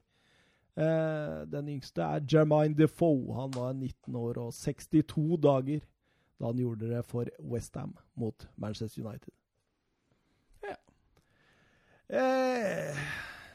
Eh, 0.76 1.36
den 1.48 1.70
yngste 1.78 2.04
er 2.04 2.26
Jermaine 2.28 2.76
Defoe. 2.76 3.34
Han 3.38 3.54
var 3.56 3.74
19 3.74 4.16
år 4.20 4.42
og 4.44 4.54
62 4.54 5.38
dager 5.44 5.84
da 6.36 6.50
han 6.50 6.60
gjorde 6.60 6.90
det 6.92 7.04
for 7.08 7.30
Westham 7.40 7.94
mot 8.20 8.48
Manchester 8.60 9.06
United. 9.06 9.32
Ja. 10.68 10.76
Eh, 12.20 13.00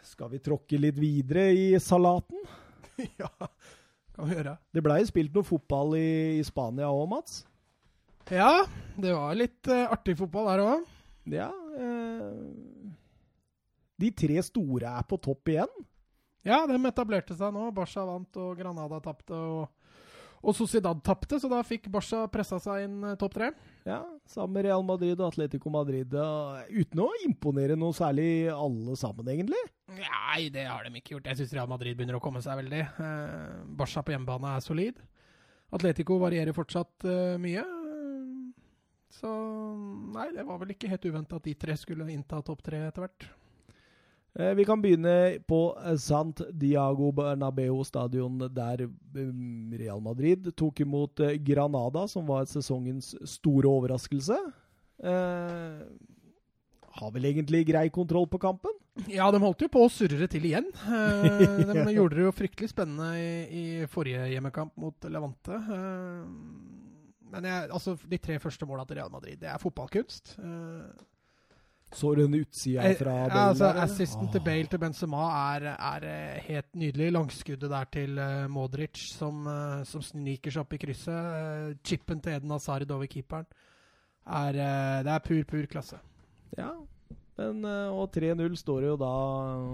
skal 0.08 0.32
vi 0.32 0.40
tråkke 0.40 0.80
litt 0.80 0.96
videre 1.00 1.50
i 1.52 1.66
salaten? 1.82 2.40
ja, 3.20 3.28
kan 4.16 4.30
vi 4.30 4.38
gjøre. 4.38 4.56
Det 4.72 4.84
blei 4.84 5.02
spilt 5.08 5.36
noe 5.36 5.44
fotball 5.46 5.98
i, 6.00 6.40
i 6.40 6.46
Spania 6.46 6.88
òg, 6.88 7.04
Mats. 7.12 7.42
Ja, 8.30 8.64
det 8.96 9.12
var 9.12 9.36
litt 9.36 9.68
eh, 9.68 9.86
artig 9.90 10.16
fotball 10.20 10.48
der 10.52 10.64
òg. 10.64 10.88
Ja 11.30 11.50
eh, 11.76 12.30
De 14.00 14.08
tre 14.16 14.40
store 14.42 14.88
er 14.88 15.04
på 15.08 15.18
topp 15.20 15.50
igjen. 15.52 15.72
Ja, 16.46 16.62
de 16.66 16.78
etablerte 16.88 17.36
seg 17.36 17.52
nå. 17.52 17.66
Barca 17.76 18.04
vant, 18.08 18.38
og 18.40 18.56
Granada 18.58 19.00
tapte. 19.04 19.36
Og, 19.36 19.68
og 20.40 20.56
Sociedad 20.56 21.02
tapte, 21.04 21.36
så 21.42 21.50
da 21.52 21.58
fikk 21.66 21.90
Barca 21.92 22.22
pressa 22.32 22.56
seg 22.62 22.86
inn 22.86 22.96
eh, 23.04 23.16
topp 23.20 23.34
tre. 23.36 23.50
Ja, 23.84 23.98
Sammen 24.30 24.54
med 24.56 24.68
Real 24.68 24.84
Madrid 24.86 25.18
og 25.20 25.32
Atletico 25.32 25.72
Madrid. 25.74 26.14
uten 26.14 27.02
å 27.04 27.08
imponere 27.26 27.76
noe 27.76 27.92
særlig 27.96 28.48
alle 28.52 28.96
sammen, 28.96 29.28
egentlig. 29.28 29.60
Nei, 29.90 30.48
det 30.54 30.64
har 30.70 30.86
de 30.86 30.94
ikke 31.00 31.16
gjort. 31.16 31.28
Jeg 31.32 31.42
syns 31.42 31.52
Real 31.58 31.68
Madrid 31.68 31.98
begynner 31.98 32.16
å 32.20 32.22
komme 32.24 32.40
seg 32.44 32.60
veldig. 32.62 32.84
Eh, 33.04 33.60
Barca 33.80 34.04
på 34.06 34.14
hjemmebane 34.16 34.56
er 34.56 34.64
solid. 34.64 35.02
Atletico 35.70 36.16
varierer 36.22 36.56
fortsatt 36.56 37.04
eh, 37.06 37.36
mye. 37.42 37.66
Så 39.10 39.28
nei, 40.14 40.28
det 40.32 40.44
var 40.46 40.60
vel 40.62 40.72
ikke 40.72 40.88
helt 40.88 41.04
uventa 41.10 41.36
at 41.40 41.44
de 41.44 41.52
tre 41.58 41.74
skulle 41.76 42.06
innta 42.14 42.38
topp 42.46 42.62
tre 42.64 42.84
etter 42.86 43.02
hvert. 43.04 43.26
Eh, 44.38 44.52
vi 44.54 44.64
kan 44.64 44.82
begynne 44.82 45.40
på 45.48 45.60
eh, 45.80 45.96
Sant 45.98 46.42
Diago 46.54 47.10
Bernabeu 47.12 47.82
stadion, 47.84 48.38
der 48.54 48.86
mm, 48.86 49.74
Real 49.80 50.02
Madrid 50.04 50.52
tok 50.56 50.84
imot 50.84 51.20
eh, 51.26 51.38
Granada, 51.42 52.06
som 52.08 52.28
var 52.30 52.46
sesongens 52.50 53.14
store 53.26 53.70
overraskelse. 53.70 54.38
Eh, 55.02 55.82
har 57.00 57.10
vel 57.14 57.26
egentlig 57.30 57.64
grei 57.68 57.88
kontroll 57.90 58.28
på 58.30 58.38
kampen? 58.42 58.74
Ja, 59.08 59.30
de 59.32 59.38
holdt 59.42 59.62
jo 59.64 59.70
på 59.72 59.84
å 59.86 59.90
surre 59.92 60.26
til 60.30 60.46
igjen. 60.46 60.66
Eh, 60.86 61.62
de 61.70 61.94
gjorde 61.96 62.18
det 62.18 62.26
jo 62.26 62.34
fryktelig 62.34 62.70
spennende 62.72 63.12
i, 63.18 63.30
i 63.50 63.64
forrige 63.90 64.28
hjemmekamp 64.32 64.74
mot 64.78 65.10
Levante. 65.10 65.58
Eh, 65.58 66.24
men 67.30 67.46
jeg, 67.46 67.70
altså, 67.70 67.94
de 68.10 68.18
tre 68.18 68.38
første 68.42 68.66
måla 68.66 68.84
til 68.86 68.98
Real 68.98 69.12
Madrid, 69.12 69.38
det 69.42 69.50
er 69.52 69.62
fotballkunst. 69.62 70.34
Eh, 70.42 71.06
Så 71.92 72.12
du 72.14 72.22
en 72.24 72.34
utsida 72.38 72.82
fra 72.82 72.94
fra 73.00 73.14
ja, 73.16 73.28
Bale 73.28 73.46
altså, 73.50 73.70
assisten 73.82 74.28
ah. 74.28 74.32
Til 74.32 74.42
Bale 74.46 74.70
til 74.70 74.78
Benzema 74.78 75.22
er, 75.54 75.64
er 75.74 76.06
eh, 76.06 76.42
helt 76.46 76.76
nydelig. 76.78 77.08
Langskuddet 77.16 77.70
der 77.72 77.88
til 77.90 78.20
eh, 78.22 78.46
Modric 78.50 79.00
som, 79.16 79.42
eh, 79.50 79.80
som 79.90 80.04
sniker 80.04 80.54
seg 80.54 80.62
opp 80.62 80.76
i 80.76 80.80
krysset. 80.84 81.10
Eh, 81.40 81.72
chippen 81.82 82.22
til 82.22 82.36
Eden 82.36 82.54
Hazard 82.54 82.94
over 82.94 83.10
keeperen. 83.10 83.48
Er, 84.26 84.54
eh, 84.54 85.02
det 85.06 85.16
er 85.16 85.26
pur, 85.26 85.42
pur 85.50 85.66
klasse. 85.72 85.98
Ja, 86.58 86.70
men, 87.40 87.64
eh, 87.64 87.88
og 87.96 88.10
3-0 88.12 88.54
står 88.60 88.84
det 88.84 88.88
jo 88.90 88.96
da 89.00 89.10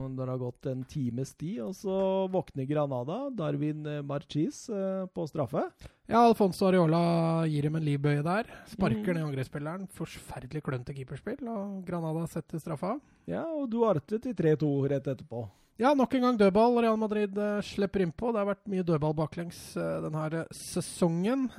når 0.06 0.22
det 0.22 0.30
har 0.32 0.38
gått 0.40 0.68
en 0.70 0.84
times 0.88 1.34
tid, 1.34 1.58
og 1.66 1.74
så 1.74 1.96
våkner 2.30 2.68
Granada. 2.70 3.18
Darwin 3.34 3.84
eh, 3.90 4.02
Marchis 4.06 4.68
eh, 4.70 5.04
på 5.10 5.26
straffe. 5.28 5.64
Ja, 6.06 6.22
Alfonso 6.22 6.68
Areola 6.68 7.44
gir 7.50 7.66
dem 7.66 7.76
en 7.80 7.86
livbøye 7.86 8.22
der. 8.22 8.46
Sparker 8.70 9.12
Mm. 9.12 9.18
ned 9.18 9.26
angrepsspilleren. 9.26 9.88
Forferdelig 9.90 10.62
klønete 10.62 10.94
keeperspill, 10.94 11.42
og 11.50 11.84
Granada 11.86 12.26
setter 12.30 12.62
straffa. 12.62 12.94
Ja, 13.26 13.42
og 13.42 13.68
Duarte 13.72 14.20
til 14.22 14.34
3-2 14.38 14.70
rett 14.94 15.06
etterpå. 15.10 15.48
Ja, 15.78 15.90
nok 15.92 16.14
en 16.14 16.22
gang 16.22 16.38
dødball. 16.40 16.78
Real 16.80 16.96
Madrid 16.96 17.34
slipper 17.66 18.00
innpå. 18.00 18.30
Det 18.32 18.40
har 18.40 18.46
vært 18.54 18.68
mye 18.72 18.84
dødball 18.86 19.12
baklengs 19.18 19.58
uh, 19.76 19.98
denne 20.06 20.46
sesongen. 20.56 21.50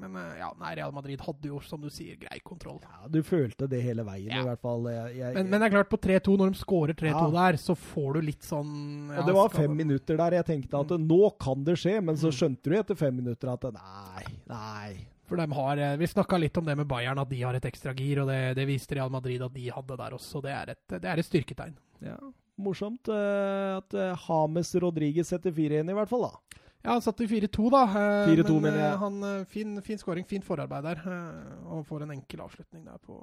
Men 0.00 0.16
eh, 0.16 0.38
ja, 0.40 0.48
nei, 0.60 0.72
Real 0.78 0.92
Madrid 0.96 1.20
hadde 1.20 1.50
jo, 1.50 1.60
som 1.64 1.80
du 1.84 1.90
sier, 1.92 2.16
grei 2.20 2.38
kontroll. 2.46 2.78
Ja, 2.82 3.08
Du 3.12 3.20
følte 3.26 3.68
det 3.70 3.82
hele 3.84 4.02
veien, 4.06 4.30
Ja. 4.32 4.40
i 4.42 4.48
hvert 4.48 4.60
fall. 4.64 4.88
Jeg, 4.90 5.16
jeg, 5.20 5.34
Men, 5.36 5.50
men 5.52 5.60
det 5.60 5.68
er 5.68 5.74
klart, 5.76 5.90
på 5.92 6.00
3-2, 6.00 6.36
når 6.40 6.54
de 6.54 6.60
skårer 6.62 6.94
3-2 6.96 7.12
Ja. 7.12 7.28
der, 7.36 7.58
så 7.60 7.76
får 7.76 8.14
du 8.14 8.20
litt 8.30 8.42
sånn 8.48 8.72
ja, 9.12 9.20
og 9.20 9.26
det 9.30 9.34
var 9.36 9.48
fem 9.54 9.76
minutter 9.76 10.16
der 10.16 10.38
jeg 10.40 10.46
tenkte 10.50 10.80
at 10.80 10.96
nå 11.04 11.20
kan 11.38 11.62
det 11.64 11.76
skje, 11.78 11.98
men 12.02 12.16
så 12.16 12.28
Mm. 12.32 12.36
skjønte 12.40 12.62
du 12.72 12.76
etter 12.80 12.96
fem 12.96 13.14
minutter 13.16 13.52
at 13.52 13.62
nei, 13.72 14.24
nei, 14.48 15.06
For 15.30 15.36
de 15.36 15.46
har, 15.54 15.78
eh, 15.78 15.96
Vi 15.96 16.06
snakka 16.10 16.40
litt 16.40 16.56
om 16.58 16.64
det 16.64 16.76
med 16.76 16.88
Bayern, 16.88 17.18
at 17.18 17.28
de 17.28 17.40
har 17.42 17.54
et 17.54 17.62
ekstra 17.62 17.94
gir, 17.94 18.18
og 18.22 18.26
det, 18.28 18.56
det 18.56 18.66
viste 18.66 18.96
Real 18.96 19.10
Madrid 19.10 19.40
at 19.42 19.52
de 19.54 19.68
hadde 19.70 19.96
der 19.96 20.10
også. 20.16 20.42
Det 20.42 20.50
er 20.50 20.70
et, 20.74 20.88
det 20.88 21.04
er 21.04 21.18
et 21.18 21.24
styrketegn. 21.28 21.76
Ja, 22.02 22.16
Morsomt 22.58 23.08
eh, 23.08 23.76
at 23.78 23.94
James 24.28 24.74
Rodriguez 24.82 25.28
setter 25.30 25.52
4-1 25.52 25.88
i 25.88 25.94
hvert 25.94 26.08
fall, 26.10 26.22
da. 26.26 26.58
Ja, 26.82 26.94
han 26.96 27.02
satt 27.04 27.20
i 27.20 27.26
4-2, 27.28 27.70
da. 27.70 27.82
eh, 27.84 28.28
4-2 28.34 28.54
men 28.56 28.62
mener 28.62 28.78
jeg. 28.78 28.92
eh, 28.92 28.98
han, 28.98 29.22
eh, 29.22 29.44
fin, 29.44 29.80
fin 29.84 29.98
scoring, 30.00 30.24
fint 30.26 30.44
forarbeid 30.44 30.82
der. 30.84 31.02
eh, 31.04 31.66
Og 31.74 31.84
får 31.86 32.02
en 32.06 32.10
enkel 32.16 32.40
avslutning 32.40 32.84
der 32.86 32.96
på, 33.04 33.18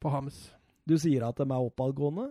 på 0.00 0.10
Hames. 0.10 0.38
Du 0.88 0.96
sier 0.98 1.22
at 1.28 1.36
de 1.36 1.44
er 1.44 1.66
oppadgående. 1.68 2.30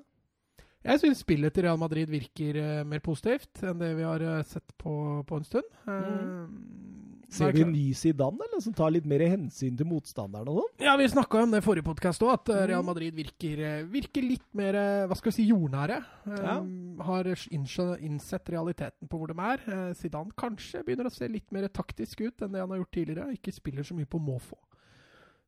Jeg 0.83 0.97
syns 0.99 1.19
spillet 1.21 1.53
til 1.53 1.63
Real 1.67 1.77
Madrid 1.77 2.09
virker 2.09 2.57
eh, 2.57 2.83
mer 2.83 2.99
positivt 3.05 3.61
enn 3.61 3.77
det 3.77 3.91
vi 3.99 4.01
har 4.03 4.19
eh, 4.25 4.41
sett 4.49 4.73
på, 4.81 5.21
på 5.29 5.37
en 5.37 5.43
stund. 5.45 5.67
Eh, 5.85 5.91
det 5.93 6.90
Ser 7.31 7.47
er 7.47 7.55
vi 7.55 7.61
en 7.63 7.71
ny 7.71 7.85
Zidane, 7.95 8.43
eller 8.43 8.59
som 8.63 8.73
tar 8.75 8.91
litt 8.91 9.05
mer 9.07 9.21
hensyn 9.23 9.77
til 9.79 9.87
motstanderen 9.87 10.49
og 10.51 10.57
sånn? 10.59 10.71
Ja, 10.83 10.97
vi 10.99 11.07
snakka 11.07 11.45
om 11.45 11.53
det 11.53 11.61
i 11.61 11.63
forrige 11.63 11.87
podkast 11.87 12.23
òg, 12.25 12.33
at 12.33 12.49
eh, 12.51 12.59
Mm. 12.61 12.67
Real 12.71 12.83
Madrid 12.83 13.15
virker, 13.15 13.61
eh, 13.65 13.83
virker 13.87 14.25
litt 14.25 14.49
mer 14.53 14.75
eh, 14.75 15.05
hva 15.07 15.15
skal 15.15 15.31
vi 15.31 15.37
si, 15.37 15.45
jordnære. 15.47 15.99
Ja. 16.27 16.57
Um, 16.59 16.99
Har 17.07 17.29
innsett 17.31 18.51
realiteten 18.51 19.07
på 19.07 19.17
hvor 19.17 19.31
de 19.31 19.37
er. 19.39 19.93
Zidane 19.95 20.35
kanskje 20.37 20.83
begynner 20.83 21.07
å 21.07 21.13
se 21.13 21.29
litt 21.31 21.47
mer 21.55 21.69
taktisk 21.71 22.21
ut 22.21 22.43
enn 22.43 22.51
det 22.51 22.59
han 22.59 22.69
har 22.69 22.83
gjort 22.83 22.93
tidligere. 22.99 23.31
Ikke 23.39 23.55
spiller 23.55 23.87
så 23.87 23.95
mye 23.95 24.11
på 24.11 24.19
måfå. 24.19 24.59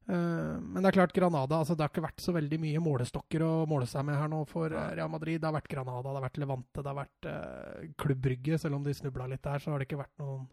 Uh, 0.08 0.60
men 0.60 0.82
det 0.82 0.90
er 0.90 0.98
klart 0.98 1.14
Granada 1.16 1.62
altså 1.62 1.78
Det 1.80 1.86
har 1.86 1.92
ikke 1.94 2.02
vært 2.04 2.20
så 2.20 2.34
veldig 2.36 2.58
mye 2.60 2.80
målestokker 2.84 3.40
å 3.40 3.52
måle 3.72 3.86
seg 3.88 4.04
med 4.04 4.18
her 4.20 4.28
nå 4.28 4.42
for 4.50 4.72
Real 4.72 5.12
Madrid. 5.12 5.40
Det 5.40 5.48
har 5.48 5.56
vært 5.56 5.72
Granada, 5.72 6.10
det 6.10 6.20
har 6.20 6.26
vært 6.28 6.42
Levante, 6.44 6.80
det 6.82 6.92
har 6.92 7.00
vært 7.04 7.28
uh, 7.28 7.94
Klubb 8.00 8.24
Brygge. 8.24 8.60
Selv 8.60 8.80
om 8.80 8.84
de 8.84 8.96
snubla 8.96 9.28
litt 9.32 9.44
der, 9.44 9.60
så 9.64 9.72
har 9.72 9.80
det 9.80 9.92
ikke 9.92 10.04
vært 10.04 10.20
noen 10.24 10.48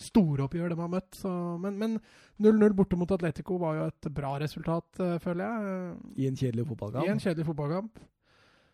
storoppgjør 0.00 0.72
de 0.74 0.78
har 0.80 0.90
møtt. 0.90 1.14
Så, 1.18 1.30
men 1.62 1.78
men 1.78 1.98
0-0 2.42 2.74
borte 2.74 2.96
mot 2.98 3.10
Atletico 3.14 3.58
var 3.62 3.78
jo 3.78 3.86
et 3.92 4.08
bra 4.14 4.34
resultat, 4.42 4.88
eh, 5.00 5.18
føler 5.22 5.44
jeg. 5.44 5.94
I 6.16 6.26
en 6.30 6.36
kjedelig 6.36 6.64
I 6.64 6.66
en 6.66 6.70
fotballkamp. 6.72 7.22
kjedelig 7.22 7.46
fotballkamp. 7.46 8.02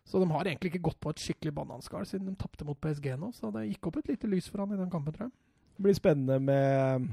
Så 0.05 0.19
de 0.19 0.31
har 0.31 0.47
egentlig 0.49 0.71
ikke 0.73 0.87
gått 0.89 0.99
på 0.99 1.11
et 1.13 1.21
skikkelig 1.21 1.53
bananskall 1.53 2.05
siden 2.09 2.31
de 2.31 2.35
tapte 2.35 2.65
mot 2.65 2.79
PSG 2.81 3.13
nå. 3.21 3.29
Så 3.37 3.51
det 3.53 3.67
gikk 3.69 3.87
opp 3.87 3.97
et 4.01 4.09
lite 4.15 4.27
lys 4.27 4.49
for 4.49 4.63
han 4.63 4.73
i 4.73 4.79
den 4.79 4.89
kampen, 4.89 5.13
tror 5.13 5.27
jeg. 5.29 5.35
Det 5.77 5.85
blir 5.85 5.97
spennende 5.97 6.39
med, 6.41 7.05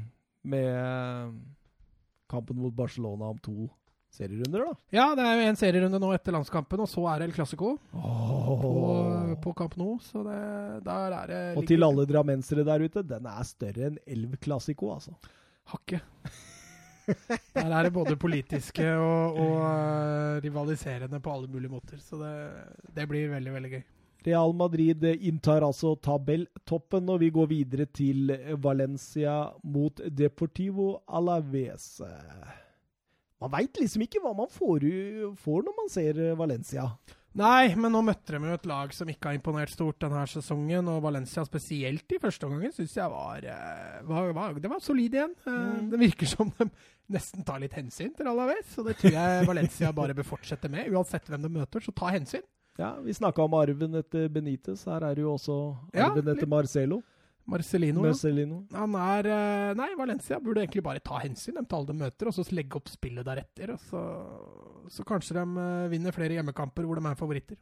med 0.43 1.37
kampen 2.33 2.57
mot 2.59 2.75
Barcelona 2.75 3.29
om 3.29 3.39
to 3.45 3.69
serierunder, 4.15 4.65
da. 4.65 4.75
Ja, 4.95 5.07
det 5.17 5.25
er 5.25 5.39
jo 5.39 5.49
en 5.51 5.59
serierunde 5.61 6.01
nå 6.03 6.11
etter 6.17 6.35
landskampen, 6.35 6.83
og 6.85 6.91
så 6.91 7.05
er 7.13 7.27
El 7.27 7.35
Clásico 7.37 7.75
på, 7.93 8.73
på 9.45 9.55
Camp 9.59 9.77
Nou. 9.81 9.97
Så 10.03 10.25
det, 10.27 10.39
der 10.87 11.17
er 11.21 11.33
det 11.33 11.43
Og 11.61 11.67
til 11.69 11.87
alle 11.87 12.07
drammensere 12.09 12.67
der 12.67 12.87
ute, 12.87 13.05
den 13.07 13.29
er 13.31 13.49
større 13.49 13.91
enn 13.91 13.99
Elv 14.07 14.39
Clasico, 14.43 14.93
altså. 14.97 15.17
Hakket. 15.69 16.05
Der 17.09 17.73
er 17.73 17.87
det 17.87 17.93
både 17.95 18.19
politiske 18.21 18.85
og, 19.01 19.39
og 19.41 19.55
uh, 19.65 20.43
rivaliserende 20.45 21.21
på 21.25 21.33
alle 21.33 21.49
mulige 21.49 21.73
måter. 21.73 21.97
Så 22.05 22.19
det, 22.21 22.35
det 22.97 23.07
blir 23.09 23.31
veldig, 23.33 23.55
veldig 23.55 23.71
gøy. 23.73 23.81
Real 24.27 24.53
Madrid 24.53 25.05
inntar 25.15 25.65
altså 25.65 25.95
tabelltoppen, 26.05 27.09
og 27.09 27.23
vi 27.23 27.31
går 27.33 27.49
videre 27.49 27.87
til 27.87 28.33
Valencia 28.61 29.39
mot 29.65 30.03
Deportivo 30.05 30.99
Alaves. 31.09 32.03
Man 33.41 33.53
veit 33.53 33.79
liksom 33.79 34.03
ikke 34.03 34.21
hva 34.25 34.33
man 34.35 34.49
får, 34.51 34.83
får 35.39 35.63
når 35.69 35.77
man 35.79 35.89
ser 35.93 36.19
Valencia. 36.39 36.89
Nei, 37.39 37.75
men 37.79 37.93
nå 37.95 38.01
møtte 38.03 38.35
de 38.35 38.41
jo 38.49 38.55
et 38.57 38.65
lag 38.67 38.91
som 38.97 39.07
ikke 39.13 39.29
har 39.31 39.37
imponert 39.37 39.71
stort 39.71 40.01
denne 40.03 40.25
sesongen. 40.27 40.89
Og 40.91 41.03
Valencia 41.05 41.45
spesielt 41.47 42.11
i 42.11 42.19
første 42.19 42.49
omgang 42.49 42.73
syns 42.75 42.97
jeg 42.97 43.13
var, 43.13 43.45
eh, 43.47 44.01
var, 44.09 44.33
var 44.35 44.55
Det 44.59 44.71
var 44.73 44.81
solid 44.83 45.15
igjen. 45.15 45.35
Eh, 45.47 45.53
Mm. 45.79 45.91
Det 45.93 46.01
virker 46.01 46.27
som 46.27 46.51
de 46.59 46.67
nesten 47.15 47.45
tar 47.47 47.61
litt 47.63 47.77
hensyn 47.79 48.11
til 48.17 48.27
Alaves. 48.27 48.73
Og 48.81 48.87
det 48.91 48.97
tror 48.99 49.13
jeg 49.15 49.47
Valencia 49.47 49.93
bare 49.93 50.15
bør 50.19 50.27
fortsette 50.35 50.69
med. 50.73 50.91
Uansett 50.91 51.29
hvem 51.31 51.43
de 51.47 51.49
møter, 51.61 51.81
så 51.85 51.95
ta 51.95 52.11
hensyn. 52.17 52.43
Ja, 52.79 52.97
Vi 53.03 53.13
snakka 53.15 53.43
om 53.45 53.55
arven 53.55 53.95
etter 54.03 54.29
Benitez. 54.31 54.83
Her 54.87 55.03
er 55.05 55.15
det 55.15 55.23
jo 55.23 55.35
også 55.37 55.77
Ja, 55.95 56.09
etter 56.11 56.23
litt- 56.25 56.43
Marcelino. 57.49 58.05
Ja. 58.05 58.83
Han 58.83 58.97
er 59.01 59.29
eh, 59.33 59.71
Nei, 59.79 59.89
Valencia 59.97 60.39
burde 60.43 60.63
egentlig 60.65 60.85
bare 60.85 61.03
ta 61.05 61.23
hensyn 61.23 61.57
dem 61.57 61.69
til 61.69 61.79
alle 61.79 61.91
de 61.91 62.03
møter, 62.03 62.29
og 62.29 62.37
så 62.37 62.45
legge 62.53 62.77
opp 62.77 62.91
spillet 62.93 63.25
deretter. 63.27 63.73
Og 63.73 63.81
så, 63.89 64.03
så 64.93 65.07
kanskje 65.09 65.39
de 65.39 65.65
eh, 65.65 65.89
vinner 65.95 66.17
flere 66.17 66.37
hjemmekamper 66.37 66.89
hvor 66.89 67.01
de 67.01 67.09
er 67.09 67.19
favoritter. 67.19 67.59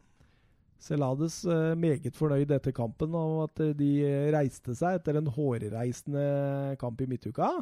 Celades 0.82 1.38
eh, 1.48 1.72
meget 1.78 2.18
fornøyd 2.18 2.50
etter 2.58 2.74
kampen 2.76 3.14
og 3.16 3.46
at 3.46 3.62
de 3.78 3.92
reiste 4.34 4.74
seg 4.76 4.98
etter 4.98 5.20
en 5.20 5.30
hårreisende 5.32 6.26
kamp 6.82 7.00
i 7.00 7.08
midtuka. 7.14 7.54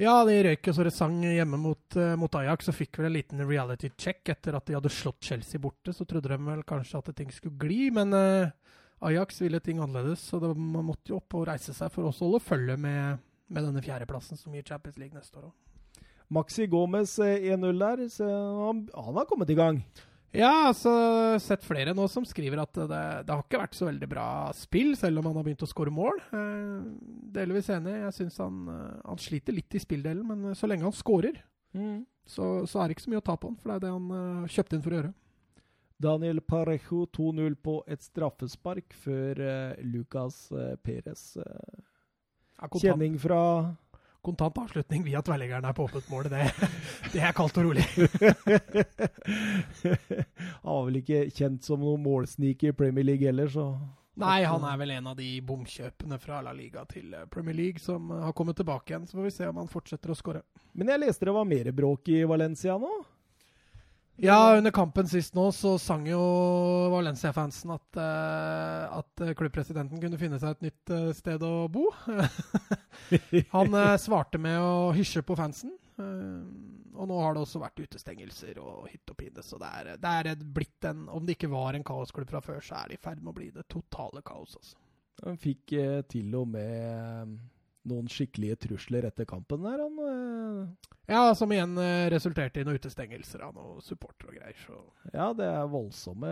Ja, 0.00 0.22
de 0.24 0.36
røyk 0.44 0.68
jo 0.68 0.72
så 0.76 0.84
det 0.86 0.94
sang 0.96 1.18
hjemme 1.20 1.58
mot, 1.60 1.96
mot 2.18 2.36
Ajax 2.40 2.70
og 2.72 2.76
fikk 2.78 2.96
vel 2.98 3.10
en 3.10 3.16
liten 3.16 3.42
reality 3.44 3.90
check 4.00 4.30
etter 4.32 4.56
at 4.56 4.64
de 4.68 4.76
hadde 4.78 4.92
slått 4.92 5.28
Chelsea 5.28 5.60
borte. 5.60 5.92
Så 5.92 6.06
trodde 6.08 6.32
de 6.32 6.38
vel 6.46 6.64
kanskje 6.68 7.02
at 7.02 7.10
ting 7.18 7.32
skulle 7.34 7.60
gli, 7.60 7.90
men 7.94 8.16
eh, 8.16 8.54
Ajax 9.02 9.40
ville 9.42 9.60
ting 9.60 9.80
annerledes. 9.82 10.22
Så 10.30 10.40
det, 10.42 10.52
man 10.56 10.86
måtte 10.86 11.12
jo 11.12 11.18
opp 11.20 11.38
og 11.38 11.48
reise 11.50 11.74
seg 11.76 11.92
for 11.92 12.08
også 12.08 12.24
å 12.24 12.30
holde 12.30 12.44
følge 12.44 12.78
med, 12.80 13.20
med 13.52 13.68
denne 13.68 13.82
fjerdeplassen 13.84 14.40
som 14.40 14.54
gir 14.54 14.66
Champions 14.66 14.98
League 15.00 15.16
neste 15.16 15.40
år 15.40 15.50
òg. 15.50 15.58
Maxi 16.32 16.64
Gomez 16.70 17.18
eh, 17.20 17.50
1-0 17.52 17.82
der, 17.82 18.06
så 18.08 18.24
han, 18.24 18.86
han 18.94 19.18
har 19.18 19.28
kommet 19.28 19.50
i 19.52 19.58
gang. 19.58 19.82
Ja, 20.32 20.70
altså 20.70 20.90
sett 21.44 21.64
flere 21.66 21.92
nå 21.92 22.06
som 22.08 22.24
skriver 22.24 22.62
at 22.62 22.72
det, 22.72 23.00
det 23.28 23.34
har 23.34 23.42
ikke 23.44 23.60
vært 23.60 23.76
så 23.76 23.90
veldig 23.90 24.08
bra 24.08 24.26
spill, 24.56 24.94
selv 24.96 25.20
om 25.20 25.28
han 25.28 25.36
har 25.36 25.44
begynt 25.44 25.64
å 25.66 25.68
skåre 25.68 25.92
mål. 25.92 26.22
Eh, 26.32 26.86
delvis 27.36 27.68
enig. 27.74 27.98
Jeg 28.06 28.16
syns 28.16 28.40
han, 28.40 28.62
eh, 28.72 28.94
han 29.10 29.20
sliter 29.20 29.58
litt 29.58 29.76
i 29.76 29.82
spilldelen, 29.82 30.24
men 30.30 30.56
så 30.56 30.70
lenge 30.70 30.88
han 30.88 30.96
skårer, 30.96 31.42
så, 32.28 32.46
så 32.68 32.80
er 32.80 32.88
det 32.88 32.96
ikke 32.96 33.06
så 33.06 33.12
mye 33.12 33.20
å 33.20 33.26
ta 33.26 33.36
på 33.36 33.50
han. 33.50 33.58
For 33.60 33.70
det 33.70 33.76
er 33.76 33.84
det 33.86 33.92
han 33.92 34.08
uh, 34.12 34.50
kjøpte 34.52 34.76
inn 34.76 34.82
for 34.84 34.92
å 34.92 34.98
gjøre. 34.98 35.12
Daniel 36.02 36.40
Parejo 36.44 37.06
2-0 37.14 37.54
på 37.62 37.78
et 37.90 38.02
straffespark 38.02 38.94
før 39.04 39.40
uh, 39.42 39.72
Lucas 39.86 40.44
uh, 40.54 40.74
Perez. 40.82 41.36
uh, 41.38 41.44
Ja, 42.62 42.68
kontant, 42.68 42.84
kjenning 42.84 43.18
fra 43.18 43.74
kontant 44.22 44.58
avslutning 44.62 45.02
via 45.02 45.18
tverrleggeren 45.24 45.64
er 45.66 45.72
på 45.74 45.82
åpent 45.88 46.06
mål. 46.12 46.24
Det, 46.30 46.44
det 47.14 47.20
er 47.26 47.32
kaldt 47.34 47.58
og 47.58 47.64
rolig. 47.66 47.82
Han 50.62 50.68
var 50.68 50.84
vel 50.86 51.00
ikke 51.00 51.24
kjent 51.34 51.66
som 51.66 51.82
noen 51.82 52.02
målsniker 52.04 52.70
i 52.70 52.76
Premier 52.78 53.04
League 53.08 53.26
heller, 53.26 53.48
så 53.50 53.64
Nei, 54.22 54.44
han 54.44 54.60
er 54.68 54.76
vel 54.76 54.90
en 54.92 55.06
av 55.08 55.16
de 55.16 55.40
bomkjøpene 55.40 56.18
fra 56.20 56.42
La 56.44 56.52
Liga 56.52 56.84
til 56.84 57.16
Premier 57.32 57.56
League 57.56 57.80
som 57.80 58.10
har 58.12 58.34
kommet 58.36 58.52
tilbake 58.60 58.92
igjen. 58.92 59.06
Så 59.08 59.16
får 59.16 59.24
vi 59.24 59.30
se 59.32 59.48
om 59.48 59.56
han 59.56 59.70
fortsetter 59.72 60.12
å 60.12 60.16
skåre. 60.18 60.42
Men 60.76 60.92
jeg 60.92 61.00
leste 61.00 61.24
det 61.24 61.32
var 61.32 61.48
mer 61.48 61.72
bråk 61.72 62.08
i 62.12 62.20
Valencia 62.28 62.76
nå? 62.78 62.90
Ja, 64.22 64.56
under 64.56 64.70
kampen 64.70 65.08
sist 65.10 65.34
nå 65.34 65.48
så 65.50 65.72
sang 65.82 66.04
jo 66.06 66.20
Valencia-fansen 66.92 67.72
at, 67.74 67.98
uh, 67.98 69.00
at 69.00 69.22
eh, 69.24 69.32
klubbpresidenten 69.34 69.98
kunne 69.98 70.20
finne 70.20 70.38
seg 70.38 70.54
et 70.54 70.68
nytt 70.68 70.92
uh, 70.94 71.08
sted 71.16 71.42
å 71.42 71.66
bo. 71.72 71.88
Han 73.56 73.74
uh, 73.74 73.96
svarte 73.98 74.38
med 74.38 74.60
å 74.62 74.92
hysje 74.94 75.24
på 75.26 75.34
fansen. 75.38 75.74
og 75.98 77.08
nå 77.10 77.18
har 77.18 77.34
det 77.34 77.42
også 77.42 77.64
vært 77.64 77.82
utestengelser 77.82 78.62
og 78.62 78.86
hytt 78.92 79.10
og 79.10 79.18
pine, 79.18 79.42
så 79.42 79.58
det 79.58 79.72
er, 79.80 79.90
det 79.98 80.14
er 80.20 80.46
blitt 80.54 80.86
en 80.86 81.08
Om 81.10 81.26
det 81.26 81.36
ikke 81.36 81.50
var 81.50 81.74
en 81.74 81.84
kaosklubb 81.84 82.30
fra 82.30 82.40
før, 82.46 82.62
så 82.62 82.78
er 82.78 82.92
det 82.92 83.00
i 83.00 83.02
ferd 83.02 83.18
med 83.24 83.34
å 83.34 83.38
bli 83.40 83.50
det 83.50 83.66
totale 83.66 84.22
kaos, 84.22 84.54
altså. 84.54 84.78
Han 85.26 85.36
fikk 85.38 85.74
til 86.14 86.38
og 86.38 86.46
med 86.54 87.34
noen 87.88 88.08
skikkelige 88.10 88.58
trusler 88.66 89.06
etter 89.08 89.26
kampen 89.28 89.64
der, 89.66 89.82
han. 89.82 90.02
eh. 90.08 90.92
Ja, 91.12 91.34
som 91.34 91.52
igjen 91.52 91.74
eh, 91.82 92.06
resulterte 92.12 92.62
i 92.62 92.66
noen 92.66 92.78
utestengelser 92.78 93.42
av 93.46 93.56
noen 93.56 93.82
supportere 93.84 94.32
og 94.32 94.38
greier, 94.38 94.60
så 94.66 94.78
Ja, 95.12 95.32
det 95.36 95.48
er 95.48 95.72
voldsomme 95.72 96.30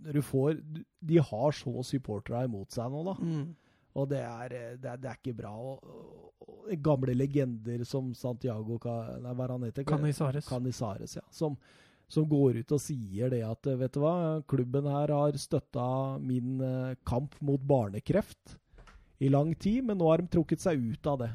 du 0.00 0.22
får 0.24 0.60
De 1.00 1.18
har 1.18 1.56
så 1.56 1.82
supportere 1.84 2.46
imot 2.46 2.72
seg 2.72 2.92
nå, 2.92 3.02
da. 3.10 3.16
mm. 3.18 3.48
Og 3.98 4.06
det 4.12 4.22
er, 4.22 4.54
eh, 4.54 4.74
det 4.78 4.90
er, 4.92 4.98
det 5.02 5.10
er 5.10 5.18
ikke 5.18 5.36
bra. 5.40 5.50
Og, 5.50 6.32
og, 6.46 6.72
gamle 6.82 7.14
legender 7.16 7.82
som 7.88 8.12
Santiago 8.14 8.78
Nei, 8.84 9.32
hva 9.34 9.48
han 9.50 9.66
heter? 9.66 9.86
Canizares. 9.88 10.46
Canizares, 10.48 11.16
ja. 11.18 11.24
Som, 11.34 11.56
som 12.10 12.28
går 12.30 12.60
ut 12.62 12.74
og 12.76 12.82
sier 12.82 13.32
det 13.32 13.42
at 13.46 13.66
vet 13.80 13.94
du 13.94 14.00
hva, 14.04 14.14
klubben 14.50 14.86
her 14.90 15.12
har 15.14 15.38
støtta 15.38 16.18
min 16.22 16.60
eh, 16.62 16.96
kamp 17.08 17.34
mot 17.42 17.60
barnekreft 17.60 18.56
i 19.20 19.28
lang 19.32 19.52
tid, 19.54 19.84
men 19.84 20.00
nå 20.00 20.08
har 20.08 20.22
de 20.22 20.32
trukket 20.32 20.62
seg 20.62 20.80
ut 20.80 21.06
av 21.10 21.20
det. 21.22 21.30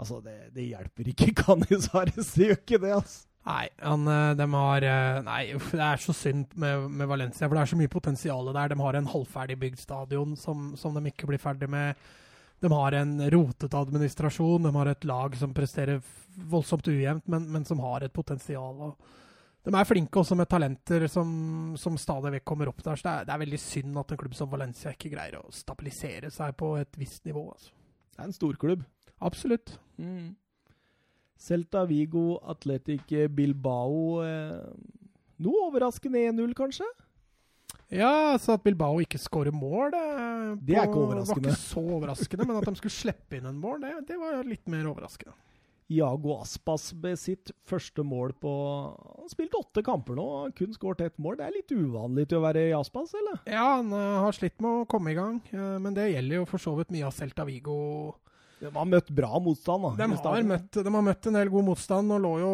Altså, 0.00 0.18
det, 0.24 0.34
det 0.56 0.70
hjelper 0.72 1.12
ikke 1.12 1.30
Canizares, 1.44 2.32
det 2.34 2.50
gjør 2.50 2.60
ikke 2.62 2.82
det, 2.82 2.92
altså. 2.96 3.22
Nei, 3.44 3.66
han, 3.84 4.06
eh, 4.08 4.30
de 4.40 4.44
har 4.54 4.84
eh, 4.88 5.18
Nei, 5.26 5.40
uff, 5.58 5.66
det 5.76 5.84
er 5.84 6.00
så 6.00 6.14
synd 6.16 6.54
med, 6.60 6.86
med 6.88 7.10
Valencia, 7.10 7.44
for 7.44 7.58
det 7.58 7.64
er 7.64 7.72
så 7.74 7.76
mye 7.76 7.92
potensial 7.92 8.48
der. 8.48 8.72
De 8.72 8.78
har 8.80 8.96
en 8.96 9.10
halvferdig 9.12 9.58
bygd 9.60 9.82
stadion 9.82 10.32
som, 10.40 10.70
som 10.80 10.96
de 10.96 11.10
ikke 11.10 11.28
blir 11.28 11.42
ferdig 11.42 11.68
med. 11.68 12.00
De 12.64 12.70
har 12.72 12.96
en 12.96 13.18
rotete 13.34 13.76
administrasjon. 13.76 14.64
De 14.64 14.72
har 14.78 14.88
et 14.88 15.04
lag 15.04 15.36
som 15.36 15.52
presterer 15.52 16.00
voldsomt 16.48 16.88
ujevnt, 16.88 17.28
men, 17.28 17.44
men 17.52 17.68
som 17.68 17.82
har 17.84 18.06
et 18.06 18.16
potensial. 18.16 18.80
Og 18.88 18.96
de 19.64 19.72
er 19.72 19.88
flinke 19.88 20.20
også 20.20 20.36
med 20.36 20.48
talenter 20.50 21.06
som, 21.08 21.28
som 21.80 21.96
stadig 22.00 22.34
vekk 22.36 22.44
kommer 22.50 22.68
opp 22.68 22.82
der. 22.84 22.98
Så 23.00 23.06
det 23.06 23.12
er, 23.12 23.28
det 23.28 23.34
er 23.34 23.42
veldig 23.46 23.60
synd 23.62 24.00
at 24.02 24.12
en 24.12 24.20
klubb 24.20 24.34
som 24.36 24.50
Valencia 24.52 24.92
ikke 24.92 25.12
greier 25.14 25.38
å 25.40 25.52
stabilisere 25.54 26.28
seg 26.34 26.52
på 26.60 26.74
et 26.82 26.98
visst 27.00 27.24
nivå. 27.24 27.46
Altså. 27.54 27.72
Det 28.12 28.20
er 28.20 28.28
en 28.28 28.36
storklubb. 28.36 28.82
Absolutt. 29.24 29.78
Mm. 29.96 30.34
Celta 31.40 31.86
Vigo, 31.88 32.26
Atletic 32.52 33.08
Bilbao. 33.32 34.20
Eh, 34.24 35.00
noe 35.44 35.64
overraskende 35.70 36.26
1-0, 36.28 36.52
kanskje? 36.58 36.86
Ja, 37.94 38.36
så 38.40 38.56
at 38.56 38.64
Bilbao 38.64 39.00
ikke 39.02 39.20
skårer 39.20 39.54
mål 39.54 39.92
det, 39.92 40.04
det 40.66 40.76
er 40.76 40.88
ikke 40.88 41.02
overraskende. 41.04 41.50
var 41.50 41.56
ikke 41.56 41.60
så 41.60 41.82
overraskende. 41.84 42.46
men 42.48 42.58
at 42.58 42.68
de 42.68 42.80
skulle 42.80 42.96
slippe 42.96 43.38
inn 43.38 43.48
en 43.48 43.60
mål, 43.60 43.84
det, 43.84 43.92
det 44.08 44.20
var 44.20 44.40
litt 44.48 44.68
mer 44.72 44.88
overraskende. 44.90 45.34
Iago 45.92 46.38
Aspas 46.40 46.88
med 46.96 47.18
sitt 47.20 47.52
første 47.68 48.04
mål 48.06 48.32
på 48.40 48.50
Han 48.50 49.26
har 49.26 49.32
spilt 49.32 49.56
åtte 49.58 49.84
kamper 49.84 50.16
nå 50.16 50.24
og 50.24 50.54
kun 50.56 50.72
skåret 50.72 51.04
ett 51.04 51.18
mål. 51.20 51.36
Det 51.38 51.46
er 51.46 51.56
litt 51.58 51.74
uvanlig 51.74 52.28
til 52.30 52.40
å 52.40 52.44
være 52.46 52.68
i 52.70 52.74
Aspas, 52.76 53.12
eller? 53.18 53.42
Ja, 53.44 53.66
han 53.76 53.92
uh, 53.92 54.24
har 54.24 54.36
slitt 54.36 54.56
med 54.64 54.84
å 54.84 54.88
komme 54.88 55.12
i 55.12 55.18
gang. 55.18 55.40
Uh, 55.52 55.76
men 55.82 55.96
det 55.96 56.10
gjelder 56.12 56.40
jo 56.40 56.48
for 56.48 56.62
så 56.62 56.76
vidt 56.78 56.94
mye 56.94 57.08
av 57.08 57.16
Celta 57.16 57.44
Vigo 57.48 57.76
de 58.64 58.72
har 58.74 58.88
møtt 58.88 59.10
bra 59.14 59.38
motstand, 59.42 59.84
da. 59.84 59.90
De 59.98 60.06
har, 60.24 60.46
møtt, 60.48 60.78
de 60.80 60.92
har 60.96 61.04
møtt, 61.04 61.28
en 61.28 61.36
del 61.38 61.50
god 61.52 61.66
motstand 61.66 62.14
og 62.16 62.22
lå 62.24 62.32
jo, 62.40 62.52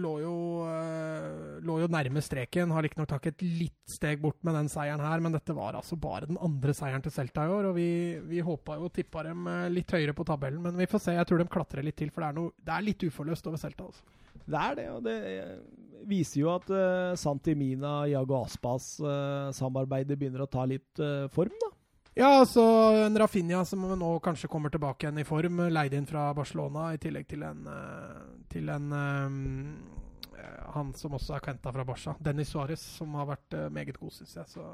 lå 0.00 0.12
jo, 0.22 0.34
uh, 0.66 1.58
lå 1.66 1.78
jo 1.82 1.90
nærme 1.92 2.22
streken. 2.24 2.72
Har 2.72 2.86
riktignok 2.86 3.10
tatt 3.12 3.28
et 3.32 3.44
litt 3.44 3.92
steg 3.92 4.22
bort 4.22 4.40
med 4.46 4.56
den 4.58 4.70
seieren 4.72 5.04
her, 5.04 5.22
men 5.24 5.36
dette 5.36 5.56
var 5.56 5.78
altså 5.78 5.98
bare 6.00 6.30
den 6.30 6.40
andre 6.42 6.74
seieren 6.76 7.04
til 7.04 7.14
Celta 7.14 7.46
i 7.46 7.52
år. 7.52 7.70
Og 7.70 7.76
vi, 7.78 7.90
vi 8.30 8.42
håpa 8.44 8.78
jo 8.80 8.90
tippa 8.94 9.26
dem 9.28 9.46
eh, 9.50 9.68
litt 9.72 9.92
høyere 9.92 10.16
på 10.16 10.26
tabellen, 10.28 10.62
men 10.64 10.80
vi 10.80 10.88
får 10.90 11.06
se. 11.06 11.16
Jeg 11.18 11.28
tror 11.28 11.42
de 11.42 11.50
klatrer 11.52 11.86
litt 11.86 12.00
til, 12.00 12.10
for 12.14 12.24
det 12.24 12.32
er, 12.32 12.40
noe, 12.40 12.56
det 12.56 12.74
er 12.76 12.88
litt 12.88 13.06
uforløst 13.08 13.48
over 13.50 13.60
Celta. 13.60 13.90
Altså. 13.92 14.18
Det 14.42 14.58
er 14.58 14.78
det, 14.78 14.88
og 14.90 15.04
det 15.06 15.18
viser 16.08 16.42
jo 16.42 16.50
at 16.54 16.70
uh, 16.72 17.12
Santimina, 17.18 18.02
Jago 18.10 18.40
Aspas-samarbeidet 18.42 20.16
uh, 20.16 20.18
begynner 20.18 20.44
å 20.44 20.50
ta 20.50 20.66
litt 20.68 21.02
uh, 21.02 21.28
form, 21.32 21.54
da. 21.62 21.71
Ja, 22.14 22.28
altså 22.42 22.62
en 23.06 23.16
Rafinha 23.16 23.62
som 23.64 23.86
nå 23.96 24.08
kanskje 24.20 24.50
kommer 24.52 24.72
tilbake 24.72 25.06
igjen 25.06 25.22
i 25.22 25.24
form. 25.24 25.62
Leid 25.72 25.94
inn 25.96 26.08
fra 26.08 26.26
Barcelona, 26.36 26.90
i 26.92 26.98
tillegg 27.00 27.24
til 27.30 27.44
en, 27.48 27.62
eh, 27.72 28.18
til 28.52 28.68
en 28.68 28.90
um, 28.92 29.38
Han 30.74 30.90
som 30.96 31.16
også 31.16 31.38
er 31.38 31.46
henta 31.46 31.72
fra 31.72 31.84
Barca, 31.88 32.12
Dennis 32.20 32.52
Suárez, 32.52 32.82
som 32.98 33.14
har 33.16 33.30
vært 33.30 33.56
meget 33.72 33.96
god, 33.96 34.12
syns 34.12 34.36
jeg. 34.36 34.50
Så 34.58 34.66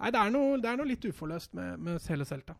Nei, 0.00 0.10
det 0.10 0.18
er, 0.18 0.32
noe, 0.32 0.56
det 0.58 0.70
er 0.70 0.78
noe 0.80 0.88
litt 0.88 1.04
uforløst 1.04 1.54
med, 1.54 1.78
med 1.84 2.00
hele 2.08 2.24
Celta. 2.24 2.54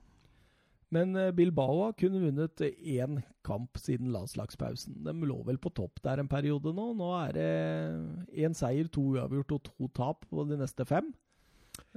Men 0.93 1.15
Bilbao 1.35 1.85
har 1.87 1.95
kun 1.99 2.19
vunnet 2.21 2.61
én 2.67 3.23
kamp 3.47 3.79
siden 3.79 4.11
landslagspausen. 4.13 4.99
De 5.07 5.15
lå 5.25 5.39
vel 5.47 5.59
på 5.63 5.71
topp 5.73 6.03
der 6.05 6.21
en 6.21 6.29
periode 6.29 6.75
nå. 6.77 6.91
Nå 6.99 7.11
er 7.23 7.35
det 7.39 7.51
én 8.45 8.55
seier, 8.59 8.91
to 8.93 9.07
uavgjort 9.15 9.55
og 9.57 9.63
to 9.71 9.91
tap 9.97 10.27
på 10.29 10.45
de 10.51 10.59
neste 10.61 10.85
fem. 10.87 11.15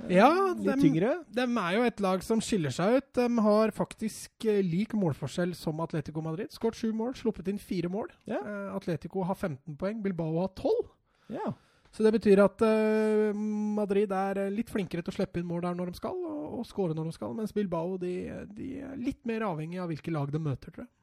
Ja, 0.09 0.29
Litt 0.57 0.65
de, 0.65 0.75
tyngre. 0.81 1.11
De 1.29 1.43
er 1.45 1.75
jo 1.75 1.83
et 1.85 1.99
lag 2.03 2.23
som 2.25 2.41
skiller 2.43 2.73
seg 2.73 2.97
ut. 2.97 3.09
De 3.19 3.43
har 3.45 3.73
faktisk 3.75 4.47
uh, 4.49 4.61
lik 4.65 4.95
målforskjell 4.97 5.53
som 5.57 5.81
Atletico 5.83 6.23
Madrid. 6.25 6.51
Skåret 6.53 6.79
sju 6.79 6.89
mål, 6.95 7.13
sluppet 7.19 7.51
inn 7.51 7.61
fire 7.61 7.91
mål. 7.93 8.09
Ja. 8.29 8.41
Uh, 8.41 8.71
Atletico 8.77 9.25
har 9.27 9.37
15 9.37 9.77
poeng, 9.79 10.01
Bilbao 10.03 10.41
har 10.41 10.51
12. 10.57 10.89
Ja. 11.37 11.53
Så 11.93 12.01
det 12.01 12.15
betyr 12.15 12.41
at 12.41 12.65
uh, 12.65 13.37
Madrid 13.77 14.11
er 14.17 14.43
litt 14.53 14.73
flinkere 14.73 15.05
til 15.05 15.13
å 15.13 15.17
slippe 15.19 15.41
inn 15.41 15.49
mål 15.49 15.67
der 15.67 15.77
når 15.77 15.93
de 15.93 16.01
skal, 16.01 16.17
og, 16.17 16.43
og 16.59 16.67
skåre 16.67 16.97
når 16.97 17.11
de 17.11 17.17
skal, 17.19 17.35
mens 17.37 17.53
Bilbao 17.53 17.99
de, 18.01 18.15
de, 18.57 18.69
er 18.81 18.97
litt 18.97 19.21
mer 19.29 19.45
avhengig 19.51 19.81
av 19.83 19.93
hvilke 19.93 20.13
lag 20.15 20.33
de 20.33 20.41
møter, 20.41 20.73
tror 20.73 20.87
jeg. 20.87 20.93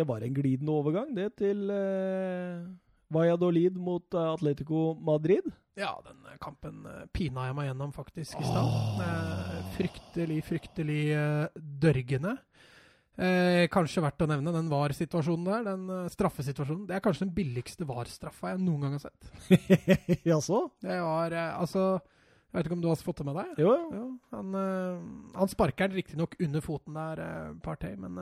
Det 0.00 0.06
var 0.06 0.22
en 0.22 0.36
glidende 0.36 0.72
overgang, 0.72 1.08
det, 1.16 1.32
til 1.40 1.64
Valladolid 3.10 3.74
mot 3.74 4.14
Atletico 4.14 4.92
Madrid. 4.94 5.48
Ja, 5.80 5.94
den 6.04 6.20
eh, 6.28 6.36
kampen 6.42 6.84
uh, 6.84 7.06
pina 7.16 7.48
jeg 7.48 7.56
meg 7.56 7.70
gjennom 7.70 7.94
faktisk 7.96 8.36
i 8.40 8.44
stad. 8.44 8.68
Oh. 8.68 9.58
fryktelig, 9.78 10.42
fryktelig 10.50 11.02
dørgende. 11.56 12.36
Eh, 13.20 13.66
kanskje 13.68 14.00
verdt 14.00 14.22
å 14.24 14.28
nevne 14.30 14.52
den 14.54 14.70
VAR-situasjonen 14.70 15.48
der. 15.48 15.64
Den 15.66 15.82
uh, 15.92 16.06
straffesituasjonen. 16.12 16.86
Det 16.88 16.96
er 16.96 17.04
kanskje 17.04 17.26
den 17.26 17.34
billigste 17.36 17.88
VAR-straffa 17.88 18.54
jeg 18.54 18.62
noen 18.62 18.86
gang 18.86 18.96
har 18.96 19.02
sett. 19.08 19.28
Jaså? 20.30 20.62
det 20.84 20.96
var 21.04 21.36
altså 21.36 21.84
Jeg 21.98 22.56
vet 22.56 22.66
ikke 22.68 22.78
om 22.78 22.84
du 22.84 22.88
har 22.88 23.02
fått 23.04 23.20
det 23.20 23.26
med 23.28 23.36
deg? 23.40 23.60
Jo, 23.62 23.74
jo. 23.76 23.90
jo 23.98 24.06
han, 24.32 24.56
uh, 24.56 25.36
han 25.36 25.52
sparker 25.52 25.90
den 25.90 26.00
riktignok 26.00 26.38
under 26.40 26.64
foten 26.64 26.96
der, 26.96 27.24
Partey, 27.64 27.96
men 28.00 28.16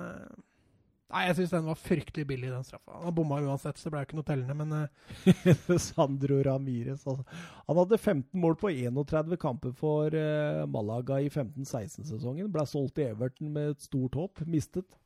Nei, 1.08 1.22
jeg 1.24 1.38
syns 1.38 1.52
den 1.54 1.68
var 1.70 1.78
fryktelig 1.80 2.26
billig, 2.28 2.50
den 2.52 2.64
straffa. 2.66 2.98
Han 3.00 3.14
bomma 3.16 3.38
uansett, 3.40 3.78
så 3.80 3.88
det 3.88 3.94
ble 3.94 4.02
jo 4.02 4.08
ikke 4.10 4.18
noe 4.18 4.28
tellende, 4.28 4.56
men 4.58 4.74
uh... 4.76 5.78
Sandro 5.86 6.42
Ramires, 6.44 7.06
altså. 7.08 7.24
Han 7.64 7.80
hadde 7.80 8.00
15 8.02 8.42
mål 8.42 8.58
på 8.60 8.72
31 8.74 9.38
kamper 9.40 9.72
for 9.76 10.12
uh, 10.12 10.66
Malaga 10.68 11.22
i 11.24 11.30
15-16-sesongen. 11.32 12.50
Ble 12.52 12.66
solgt 12.68 12.98
til 12.98 13.14
Everton 13.14 13.54
med 13.56 13.72
et 13.72 13.88
stort 13.88 14.20
håp. 14.20 14.44
Mistet 14.52 14.98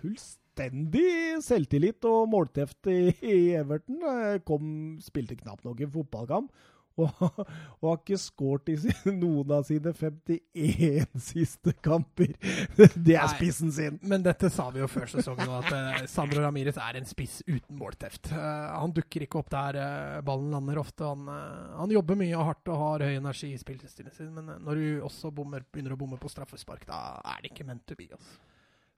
fullstendig 0.00 1.42
selvtillit 1.44 2.08
og 2.08 2.28
målteft 2.32 2.88
i, 2.88 3.10
i 3.20 3.38
Everton. 3.60 4.00
Eh, 4.00 4.40
kom, 4.46 4.64
spilte 5.04 5.38
knapt 5.42 5.66
nok 5.68 5.84
en 5.84 5.92
fotballkamp 5.92 6.52
og, 6.98 7.22
og 7.80 7.86
har 7.86 7.98
ikke 8.00 8.18
skåret 8.20 8.72
i 8.72 8.76
noen 9.14 9.54
av 9.54 9.64
sine 9.68 9.92
51 9.94 11.20
siste 11.30 11.74
kamper. 11.84 12.34
Det 12.76 13.16
er 13.16 13.30
spissen 13.34 13.72
sin! 13.74 13.98
Men 14.02 14.24
dette 14.26 14.50
sa 14.52 14.68
vi 14.74 14.82
jo 14.82 14.88
før 14.90 15.10
sesongen, 15.12 15.52
at 15.60 15.70
uh, 15.72 16.02
Sandro 16.10 16.44
Ramires 16.44 16.80
er 16.80 17.00
en 17.00 17.08
spiss 17.08 17.40
uten 17.46 17.78
målteft. 17.78 18.32
Uh, 18.34 18.40
han 18.80 18.94
dukker 18.96 19.26
ikke 19.26 19.40
opp 19.42 19.50
der 19.52 19.80
uh, 19.80 20.20
ballen 20.26 20.52
lander 20.54 20.82
ofte. 20.82 21.06
Han, 21.06 21.26
han, 21.78 21.94
jobber 21.94 22.18
mye 22.20 22.36
og 22.36 22.46
hardt 22.52 22.70
og 22.70 22.82
har 22.84 23.06
høy 23.08 23.16
energi 23.16 23.54
i 23.54 23.60
spillestilen 23.60 24.14
sin, 24.14 24.30
men 24.36 24.54
når 24.64 24.80
du 24.80 24.86
også 25.08 25.32
bommer, 25.34 25.64
begynner 25.70 25.96
å 25.96 26.00
bomme 26.00 26.20
på 26.20 26.30
straffespark, 26.30 26.86
da 26.88 27.20
er 27.34 27.42
det 27.42 27.54
ikke 27.54 27.66
meant 27.68 27.86
to 27.88 27.98
be. 27.98 28.10
Altså. 28.14 28.49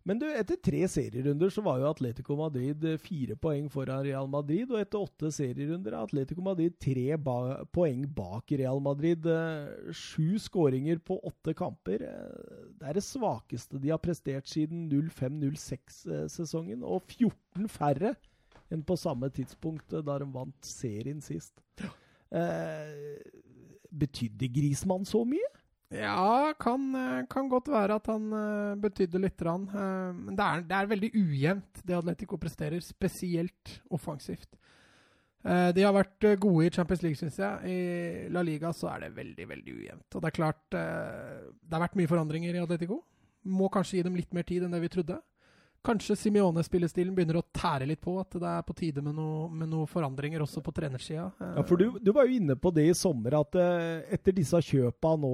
Men 0.03 0.19
du, 0.19 0.27
etter 0.35 0.59
tre 0.59 0.81
serierunder 0.91 1.51
så 1.55 1.63
var 1.63 1.79
jo 1.79 1.91
Atletico 1.93 2.35
Madrid 2.39 2.83
eh, 2.89 2.99
fire 2.99 3.37
poeng 3.39 3.69
foran 3.71 4.03
Real 4.03 4.27
Madrid. 4.31 4.71
Og 4.73 4.81
etter 4.81 4.99
åtte 4.99 5.31
serierunder 5.35 5.95
er 5.95 6.03
Atletico 6.03 6.43
Madrid 6.43 6.75
tre 6.83 7.15
ba 7.23 7.63
poeng 7.75 8.03
bak 8.17 8.51
Real 8.59 8.83
Madrid. 8.83 9.27
Eh, 9.31 9.93
sju 9.95 10.41
skåringer 10.43 10.99
på 11.07 11.21
åtte 11.31 11.55
kamper. 11.59 12.03
Eh, 12.09 12.67
det 12.81 12.91
er 12.91 12.99
det 12.99 13.07
svakeste 13.07 13.79
de 13.83 13.95
har 13.95 14.03
prestert 14.03 14.51
siden 14.51 14.89
05-06-sesongen. 14.91 16.83
Og 16.83 17.07
14 17.07 17.71
færre 17.71 18.17
enn 18.73 18.83
på 18.89 18.97
samme 18.99 19.29
tidspunkt 19.31 19.93
da 20.03 20.19
de 20.19 20.27
vant 20.35 20.67
serien 20.67 21.21
sist. 21.23 21.55
Eh, 22.33 23.21
betydde 23.93 24.49
Grismann 24.51 25.05
så 25.07 25.23
mye? 25.29 25.49
Ja, 25.93 26.55
kan, 26.61 26.95
eh, 26.97 27.25
kan, 27.29 27.49
godt 27.53 27.69
være 27.69 27.99
at 28.01 28.09
han 28.09 28.33
uh, 28.33 28.81
betydde 28.81 29.21
litt. 29.21 29.43
Uh, 29.45 30.13
men 30.17 30.37
det 30.37 30.45
er, 30.45 30.65
det 30.69 30.77
er, 30.77 30.89
veldig 30.89 31.11
ujevnt, 31.19 31.83
det 31.85 31.97
Atletico 31.99 32.39
presterer. 32.41 32.81
Spesielt 32.81 33.81
offensivt. 33.93 34.57
Uh, 35.45 35.69
de 35.75 35.85
har 35.85 35.93
vært 35.93 36.29
gode 36.41 36.69
i 36.69 36.73
Champions 36.73 37.03
League, 37.05 37.21
syns 37.21 37.37
jeg. 37.43 37.69
I 37.69 38.33
La 38.33 38.45
Liga 38.47 38.73
så 38.77 38.89
er 38.95 39.07
det 39.07 39.17
veldig, 39.19 39.49
veldig 39.53 39.77
ujevnt. 39.81 40.09
Og 40.15 40.23
det 40.23 40.31
er 40.31 40.39
klart 40.39 40.65
Det 40.73 41.75
har 41.75 41.85
vært 41.85 41.99
mye 42.01 42.11
forandringer 42.11 42.57
i 42.57 42.63
Atletico. 42.63 43.03
Må 43.45 43.69
kanskje 43.75 43.99
gi 43.99 44.07
dem 44.07 44.17
litt 44.17 44.33
mer 44.33 44.49
tid 44.49 44.65
enn 44.65 44.73
det 44.73 44.81
vi 44.85 44.93
trodde. 44.97 45.19
Kanskje 45.83 46.15
Simione-spillestilen 46.15 47.15
begynner 47.15 47.41
å 47.41 47.45
tære 47.51 47.89
litt 47.91 48.01
på 48.03 48.15
at 48.21 48.37
det 48.39 48.47
er 48.47 48.63
på 48.67 48.75
tide 48.79 49.03
med 49.03 49.17
noen 49.19 49.89
forandringer 49.91 50.45
også 50.45 50.63
på 50.63 50.71
trenersida. 50.77 51.25
Ja, 51.43 51.65
for 51.67 51.81
du, 51.81 51.99
du, 51.99 52.13
var 52.15 52.29
jo 52.29 52.37
inne 52.39 52.55
på 52.55 52.71
det 52.75 52.85
i 52.87 52.95
sommer, 52.95 53.35
at 53.41 53.59
uh, 53.59 54.05
etter 54.15 54.37
disse 54.37 54.61
kjøpa 54.63 55.17
nå, 55.19 55.33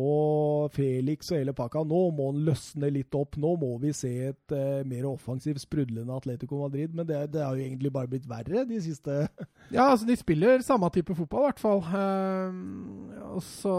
Felix 0.72 1.28
og 1.34 1.42
hele 1.42 1.53
pakka, 1.57 1.82
nå 1.84 2.01
må 2.16 2.30
han 2.30 2.40
løsne 2.46 2.88
litt 2.94 3.12
opp. 3.18 3.36
Nå 3.36 3.55
må 3.61 3.74
vi 3.82 3.92
se 3.96 4.12
et 4.30 4.57
uh, 4.57 4.80
mer 4.88 5.11
offensivt, 5.11 5.61
sprudlende 5.66 6.16
Atletico 6.16 6.62
Madrid. 6.62 6.96
Men 6.96 7.11
det, 7.11 7.20
det, 7.34 7.44
har 7.44 7.53
jo 7.53 7.66
egentlig 7.66 7.92
bare 7.92 8.09
blitt 8.09 8.28
verre 8.28 8.64
de 8.68 8.80
siste 8.84 9.20
Ja, 9.74 9.90
altså 9.90 10.09
de 10.09 10.16
spiller 10.16 10.64
samme 10.64 10.88
type 10.94 11.12
fotball, 11.12 11.44
i 11.44 11.51
hvert 11.51 11.61
fall. 11.61 11.84
Uh, 11.92 13.36
også, 13.36 13.74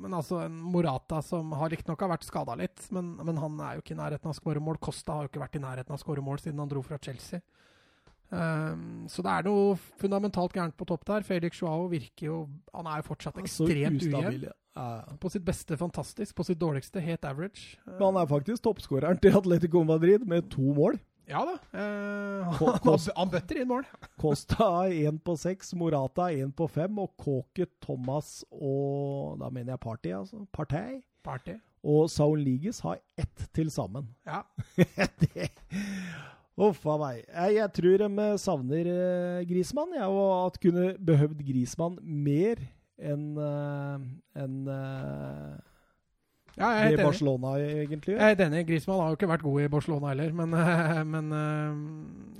men 0.00 0.16
altså 0.16 0.40
en 0.46 0.56
Morata 0.72 1.20
som 1.24 1.52
har 1.60 1.68
riktignok 1.72 2.00
har 2.00 2.14
vært 2.14 2.24
skada 2.26 2.56
litt, 2.58 2.88
men, 2.94 3.12
men, 3.20 3.36
han 3.42 3.60
er 3.60 3.76
jo 3.76 3.84
ikke 3.84 3.92
i 3.96 4.00
nærheten 4.00 4.30
av 4.30 4.32
å 4.32 4.40
skåre 4.40 4.62
mål. 4.64 4.80
Costa 4.82 5.18
har 5.18 5.26
jo 5.26 5.32
ikke 5.32 5.42
vært 5.42 5.58
i 5.60 5.62
nærheten 5.62 5.81
nærheten 5.82 5.94
av 5.94 6.00
å 6.00 6.04
skåre 6.04 6.24
mål 6.24 6.40
siden 6.40 6.62
han 6.62 6.70
dro 6.70 6.82
fra 6.86 6.98
Chelsea. 7.02 7.42
Um, 8.32 9.04
så 9.12 9.20
det 9.20 9.28
er 9.28 9.44
noe 9.44 9.76
fundamentalt 10.00 10.54
gærent 10.56 10.76
på 10.78 10.86
topp 10.88 11.04
der. 11.04 11.24
Felix 11.26 11.60
Joao 11.60 11.84
virker 11.92 12.30
jo 12.30 12.36
Han 12.72 12.86
er 12.88 13.02
jo 13.02 13.10
fortsatt 13.10 13.36
ekstremt 13.42 14.06
ujevn. 14.06 14.46
På 15.20 15.28
sitt 15.28 15.44
beste 15.44 15.76
fantastisk, 15.76 16.34
på 16.38 16.46
sitt 16.48 16.60
dårligste 16.60 17.02
helt 17.04 17.26
average. 17.28 17.76
Men 17.84 18.06
han 18.06 18.22
er 18.22 18.30
faktisk 18.30 18.64
toppskåreren 18.64 19.20
til 19.20 19.36
Atletico 19.36 19.82
Madrid 19.84 20.24
med 20.24 20.48
to 20.52 20.72
mål. 20.72 20.96
Ja 21.28 21.42
da. 21.46 21.58
Han, 22.56 22.78
han 22.82 23.30
bøtter 23.30 23.60
inn 23.60 23.68
mål. 23.68 23.84
Costa 24.22 24.88
én 24.88 25.20
på 25.22 25.36
seks, 25.38 25.74
Morata 25.78 26.30
én 26.32 26.50
på 26.56 26.66
fem, 26.72 26.98
og 27.04 27.12
Kåke, 27.20 27.68
Thomas 27.84 28.40
og 28.50 29.36
Da 29.44 29.52
mener 29.52 29.76
jeg 29.76 29.84
Party, 29.84 30.16
altså. 30.16 30.40
Partey. 30.56 31.02
Party. 31.22 31.60
Og 31.82 32.06
Saul 32.10 32.38
Liges 32.44 32.80
har 32.84 33.00
ett 33.18 33.48
til 33.54 33.70
sammen. 33.74 34.06
Ja. 34.26 34.44
Uff 36.62 36.84
a 36.86 36.98
meg. 37.00 37.22
Jeg, 37.24 37.56
jeg, 37.56 37.72
tror 37.78 38.02
de 38.04 38.26
savner 38.38 38.90
eh, 38.92 39.42
Grismann, 39.48 39.94
ja, 39.96 40.06
og 40.06 40.46
at 40.46 40.60
kunne 40.62 40.92
behøvd 41.00 41.40
Grismann 41.48 41.98
mer 42.02 42.60
enn 43.02 43.32
uh, 43.34 43.98
en, 44.38 44.58
uh, 44.68 45.56
Ja, 46.58 46.68
jeg 46.76 46.92
er 46.92 46.98
i. 46.98 47.04
Barcelona, 47.04 47.52
egentlig. 47.56 48.12
Jeg 48.12 48.20
er 48.20 48.32
helt 48.34 48.42
enig. 48.44 48.64
Griezmann 48.68 49.00
har 49.00 49.12
jo 49.12 49.16
ikke 49.16 49.28
vært 49.30 49.44
god 49.46 49.60
i 49.62 49.70
Barcelona 49.72 50.10
heller, 50.12 50.34
men, 50.36 50.56
eh, 50.58 50.98
men 51.08 51.30
eh, 51.38 51.78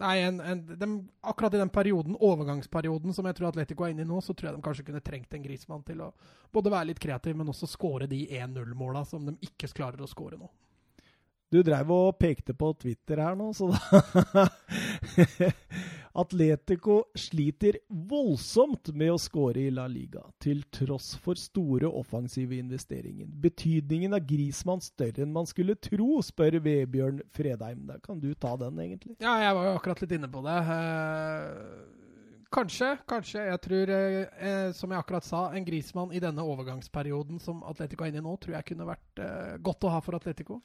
Nei, 0.02 0.16
en, 0.26 0.40
en, 0.52 0.60
de, 0.68 0.88
akkurat 1.32 1.56
i 1.56 1.62
den 1.62 1.72
perioden, 1.72 2.18
overgangsperioden 2.20 3.16
som 3.16 3.28
jeg 3.28 3.38
tror 3.38 3.48
Atletico 3.52 3.86
er 3.86 3.94
inne 3.94 4.04
i 4.04 4.08
nå, 4.08 4.20
så 4.24 4.34
tror 4.34 4.50
jeg 4.50 4.58
de 4.58 4.66
kanskje 4.66 4.84
kunne 4.88 5.04
trengt 5.04 5.32
en 5.36 5.46
Griezmann 5.46 5.86
til 5.86 6.02
å 6.04 6.10
både 6.52 6.74
være 6.74 6.90
litt 6.90 7.00
kreativ, 7.00 7.38
men 7.38 7.48
også 7.52 7.70
skåre 7.70 8.10
de 8.10 8.26
1-0-måla 8.36 9.06
som 9.08 9.24
de 9.28 9.36
ikke 9.48 9.72
klarer 9.72 10.02
å 10.04 10.10
skåre 10.10 10.40
nå. 10.40 10.50
Du 11.52 11.60
dreiv 11.60 11.90
og 11.92 12.16
pekte 12.20 12.54
på 12.56 12.70
Twitter 12.80 13.20
her 13.20 13.36
nå, 13.36 13.50
så 13.56 13.68
da 13.72 14.46
Atletico 16.12 17.04
sliter 17.16 17.78
voldsomt 17.88 18.90
med 18.92 19.14
å 19.14 19.20
skåre 19.20 19.62
i 19.64 19.70
La 19.72 19.86
Liga, 19.88 20.20
til 20.42 20.60
tross 20.74 21.14
for 21.16 21.40
store 21.40 21.88
offensive 21.88 22.58
investeringer. 22.60 23.30
Betydningen 23.46 24.12
av 24.18 24.26
Grismann 24.28 24.84
større 24.84 25.24
enn 25.24 25.32
man 25.32 25.48
skulle 25.48 25.78
tro, 25.80 26.20
spør 26.24 26.58
Vebjørn 26.66 27.22
Fredheim. 27.32 27.86
Da 27.88 27.96
kan 28.04 28.20
du 28.20 28.28
ta 28.34 28.52
den, 28.60 28.76
egentlig. 28.84 29.16
Ja, 29.24 29.38
jeg 29.40 29.56
var 29.56 29.70
jo 29.70 29.74
akkurat 29.78 30.04
litt 30.04 30.14
inne 30.18 30.28
på 30.32 30.44
det. 30.44 30.60
Eh, 30.76 32.46
kanskje, 32.52 32.92
kanskje. 33.08 33.48
Jeg 33.48 33.64
tror, 33.64 33.96
eh, 33.96 34.22
eh, 34.36 34.70
som 34.76 34.92
jeg 34.92 35.00
akkurat 35.00 35.24
sa, 35.24 35.46
en 35.48 35.64
Grismann 35.64 36.12
i 36.12 36.20
denne 36.20 36.44
overgangsperioden 36.44 37.40
som 37.40 37.64
Atletico 37.64 38.04
er 38.04 38.12
inne 38.12 38.20
i 38.20 38.28
nå, 38.28 38.36
tror 38.36 38.58
jeg 38.58 38.68
kunne 38.74 38.92
vært 38.92 39.28
godt 39.64 39.88
å 39.88 39.96
ha 39.96 40.04
for 40.04 40.20
Atletico. 40.20 40.60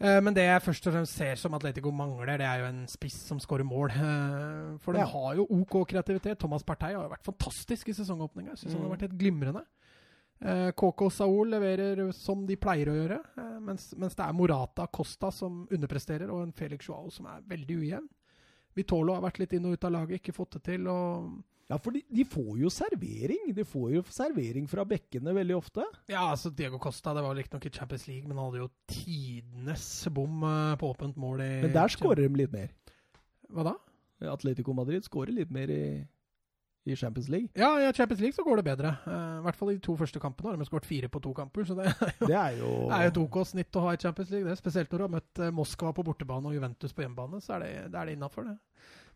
Eh, 0.00 0.20
men 0.20 0.34
det 0.34 0.42
jeg 0.42 0.62
først 0.64 0.86
og 0.88 0.92
fremst 0.96 1.14
ser 1.14 1.36
som 1.38 1.54
Atletico 1.54 1.92
mangler, 1.94 2.36
det 2.38 2.46
er 2.46 2.58
jo 2.64 2.66
en 2.66 2.86
spiss 2.90 3.20
som 3.28 3.38
skårer 3.38 3.64
mål. 3.64 3.90
Eh, 3.94 4.78
for 4.82 4.92
de 4.92 4.98
Ja. 4.98 5.06
har 5.06 5.34
jo 5.36 5.46
OK 5.50 5.84
kreativitet. 5.86 6.38
Thomas 6.38 6.62
Partey 6.64 6.94
har 6.94 7.04
jo 7.04 7.08
vært 7.14 7.24
fantastisk 7.24 7.88
i 7.88 7.92
sesongåpninga. 7.92 8.56
Jeg 8.56 8.66
mm. 8.66 8.72
han 8.72 8.82
har 8.82 8.88
Mm. 8.88 8.96
vært 8.96 9.06
helt 9.08 9.18
glimrende. 9.18 9.64
KK 10.42 10.74
Koko 10.76 11.08
Saul 11.10 11.48
leverer 11.48 12.12
som 12.12 12.44
de 12.44 12.56
pleier 12.56 12.86
å 12.90 12.96
gjøre, 13.08 13.20
eh, 13.38 13.58
mens, 13.60 13.94
mens 13.96 14.14
det 14.14 14.26
er 14.26 14.32
Morata 14.32 14.86
Costa 14.88 15.30
som 15.30 15.66
underpresterer, 15.70 16.28
og 16.28 16.42
en 16.42 16.52
Felix 16.52 16.86
Joao 16.88 17.08
som 17.10 17.26
er 17.26 17.40
veldig 17.48 17.76
ujevn. 17.78 18.08
Vitolo 18.76 19.14
har 19.14 19.22
vært 19.22 19.38
litt 19.38 19.52
inn 19.52 19.64
og 19.66 19.72
ut 19.74 19.84
av 19.84 19.92
laget, 19.92 20.20
ikke 20.20 20.34
fått 20.34 20.50
det 20.58 20.62
til. 20.64 20.88
og 20.88 21.44
Ja, 21.70 21.78
for 21.80 21.96
de, 21.96 22.02
de 22.12 22.24
får 22.28 22.58
jo 22.60 22.68
servering. 22.72 23.46
De 23.56 23.64
får 23.64 23.94
jo 23.94 24.02
servering 24.12 24.66
fra 24.68 24.84
bekkene 24.88 25.32
veldig 25.32 25.56
ofte. 25.56 25.84
Ja, 26.12 26.26
altså 26.30 26.52
Diego 26.52 26.76
Costa 26.82 27.14
det 27.16 27.22
var 27.24 27.36
riktignok 27.38 27.64
i 27.66 27.72
Champions 27.72 28.04
League, 28.10 28.28
men 28.28 28.36
han 28.36 28.50
hadde 28.50 28.64
jo 28.66 28.70
tidenes 28.92 29.86
bom 30.12 30.42
eh, 30.44 30.74
på 30.80 30.90
åpent 30.92 31.16
mål. 31.20 31.40
i 31.40 31.52
Men 31.64 31.72
der 31.72 31.94
skårer 31.94 32.26
de 32.26 32.42
litt 32.42 32.52
mer. 32.52 32.74
Hva 33.54 33.64
da? 33.70 33.78
Atletico 34.32 34.74
Madrid 34.76 35.04
skårer 35.04 35.32
litt 35.36 35.50
mer 35.52 35.70
i, 35.72 35.84
i 36.84 36.96
Champions 36.96 37.30
League. 37.32 37.48
Ja, 37.56 37.72
i 37.80 37.88
Champions 37.96 38.20
League 38.20 38.36
så 38.36 38.44
går 38.44 38.60
det 38.60 38.66
bedre. 38.68 38.92
Eh, 39.08 39.38
I 39.40 39.44
hvert 39.46 39.58
fall 39.60 39.72
i 39.72 39.78
de 39.78 39.84
to 39.88 39.96
første 40.00 40.20
kampene 40.20 40.52
har 40.52 40.60
de 40.60 40.68
skåret 40.68 40.88
fire 40.88 41.08
på 41.12 41.22
to 41.24 41.32
kamper. 41.36 41.64
Så 41.64 41.76
det 41.80 41.88
er 41.88 41.96
jo, 41.96 42.28
Det 42.28 42.36
er 42.42 42.58
jo 42.60 42.74
er 42.92 43.08
et 43.08 43.22
OK 43.24 43.40
snitt 43.48 43.80
å 43.80 43.86
ha 43.86 43.94
i 43.96 44.02
Champions 44.04 44.36
League. 44.36 44.48
det. 44.50 44.60
Spesielt 44.60 44.92
når 44.92 45.00
du 45.00 45.06
har 45.08 45.16
møtt 45.16 45.40
eh, 45.48 45.54
Moskva 45.62 45.94
på 45.96 46.04
bortebane 46.04 46.52
og 46.52 46.58
Juventus 46.58 46.92
på 46.92 47.06
hjemmebane, 47.06 47.40
så 47.40 47.56
er 47.56 47.64
det, 47.64 47.72
det, 47.88 47.98
er 48.02 48.12
det 48.12 48.18
innafor, 48.18 48.52
det. 48.52 48.58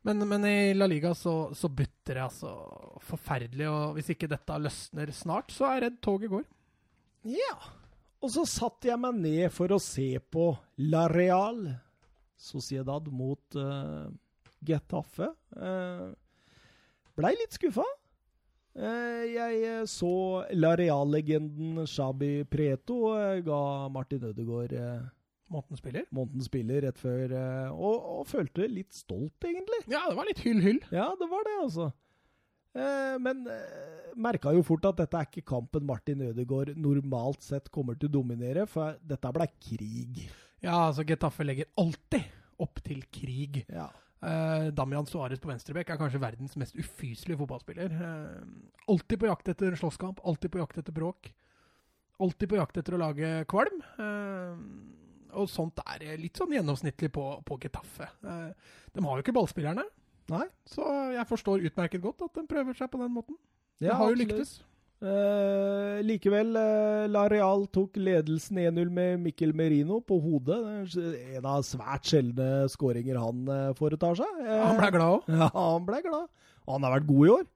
Men, 0.07 0.23
men 0.29 0.45
i 0.47 0.75
La 0.77 0.87
Liga 0.87 1.11
så, 1.15 1.51
så 1.55 1.69
butter 1.69 2.19
det 2.21 2.25
altså 2.25 2.53
forferdelig. 3.09 3.67
Og 3.71 3.99
hvis 3.99 4.13
ikke 4.15 4.31
dette 4.31 4.61
løsner 4.63 5.13
snart, 5.15 5.53
så 5.55 5.69
er 5.69 5.79
jeg 5.79 5.85
redd 5.87 5.99
toget 6.05 6.33
går. 6.33 6.47
Ja. 7.35 7.57
Og 8.23 8.33
så 8.35 8.47
satte 8.49 8.91
jeg 8.91 9.01
meg 9.03 9.19
ned 9.19 9.53
for 9.55 9.75
å 9.75 9.81
se 9.83 10.11
på 10.31 10.51
La 10.91 11.07
Real 11.11 11.65
Sociedad 12.39 13.07
mot 13.11 13.59
uh, 13.59 14.07
Getafe. 14.65 15.33
Uh, 15.55 16.15
Blei 17.19 17.35
litt 17.35 17.57
skuffa. 17.59 17.87
Eh, 18.79 19.23
jeg 19.35 19.87
så 19.91 20.11
La 20.55 20.77
Real-legenden 20.79 21.83
Shabi 21.91 22.45
Preto 22.47 23.11
ga 23.43 23.63
Martin 23.91 24.29
Ødegaard 24.29 24.77
uh, 25.49 25.55
Måten 25.55 25.81
spiller. 25.81 26.05
måneden 26.15 26.45
spiller 26.45 26.85
rett 26.85 26.99
før, 27.01 27.33
eh, 27.33 27.71
og, 27.73 28.11
og 28.19 28.27
følte 28.29 28.69
litt 28.69 28.93
stolt, 28.95 29.37
egentlig. 29.45 29.81
Ja, 29.89 30.05
det 30.09 30.17
var 30.19 30.29
litt 30.29 30.43
hyll-hyll. 30.45 30.83
Ja, 30.93 31.09
det 31.19 31.29
var 31.31 31.47
det, 31.49 31.57
altså. 31.63 31.91
Eh, 32.77 33.15
men 33.25 33.47
eh, 33.51 34.11
merka 34.19 34.53
jo 34.55 34.65
fort 34.67 34.85
at 34.89 35.01
dette 35.01 35.19
er 35.19 35.29
ikke 35.29 35.47
kampen 35.55 35.87
Martin 35.89 36.21
Ødegaard 36.29 36.77
normalt 36.77 37.47
sett 37.47 37.71
kommer 37.75 37.97
til 37.97 38.11
å 38.11 38.19
dominere, 38.21 38.67
for 38.71 38.99
dette 39.01 39.33
ble 39.35 39.49
krig. 39.57 40.27
Ja, 40.61 40.89
altså 40.89 41.07
Getafe 41.07 41.47
legger 41.47 41.71
alltid 41.79 42.29
opp 42.59 42.83
til 42.85 43.03
krig. 43.15 43.63
Ja. 43.71 43.89
Uh, 44.19 44.75
Damian 44.75 45.07
Suárez 45.07 45.39
på 45.39 45.47
venstrebekk 45.47 45.93
er 45.95 45.99
kanskje 46.01 46.19
verdens 46.19 46.57
mest 46.59 46.75
ufyselige 46.75 47.39
fotballspiller. 47.39 47.93
Uh, 47.95 48.73
alltid 48.91 49.23
på 49.23 49.29
jakt 49.31 49.53
etter 49.55 49.77
slåsskamp, 49.79 50.19
alltid 50.27 50.51
på 50.51 50.59
jakt 50.59 50.81
etter 50.83 50.97
bråk. 50.97 51.31
Alltid 52.19 52.51
på 52.51 52.59
jakt 52.59 52.81
etter 52.81 52.97
å 52.97 52.99
lage 52.99 53.29
kvalm. 53.47 53.77
Eh, 54.03 54.63
og 55.33 55.49
sånt 55.53 55.81
er 55.85 56.05
litt 56.21 56.39
sånn 56.39 56.53
gjennomsnittlig 56.57 57.11
på, 57.15 57.25
på 57.45 57.59
Getafe. 57.63 58.09
Eh, 58.25 58.73
de 58.95 59.05
har 59.05 59.19
jo 59.19 59.25
ikke 59.27 59.35
ballspillerne, 59.37 59.85
Nei. 60.33 60.47
så 60.69 60.85
jeg 61.15 61.29
forstår 61.31 61.67
utmerket 61.69 62.03
godt 62.05 62.25
at 62.29 62.35
de 62.41 62.47
prøver 62.51 62.77
seg 62.79 62.91
på 62.93 63.01
den 63.03 63.13
måten. 63.15 63.37
Ja, 63.85 63.95
har 64.01 64.11
jo 64.13 64.19
lyktes. 64.19 64.59
Eh, 64.99 66.01
likevel, 66.03 66.57
eh, 66.59 67.05
La 67.07 67.29
Real 67.31 67.69
tok 67.71 67.95
ledelsen 68.03 68.59
1-0 68.59 68.89
med 68.91 69.21
Mikkel 69.23 69.53
Merino 69.55 70.01
på 70.03 70.17
hodet. 70.25 70.59
En 71.39 71.47
av 71.47 71.63
svært 71.63 72.09
sjeldne 72.11 72.65
skåringer 72.73 73.21
han 73.23 73.45
eh, 73.55 73.69
foretar 73.79 74.19
seg. 74.19 74.41
Eh, 74.43 74.65
Han 74.65 74.81
ble 74.81 74.91
glad 74.97 75.13
òg. 75.21 75.31
Ja, 75.45 75.49
han 75.55 75.87
ble 75.87 76.03
glad. 76.03 76.27
Og 76.67 76.75
han 76.75 76.89
har 76.89 76.97
vært 76.99 77.07
god 77.13 77.29
i 77.29 77.33
år. 77.37 77.47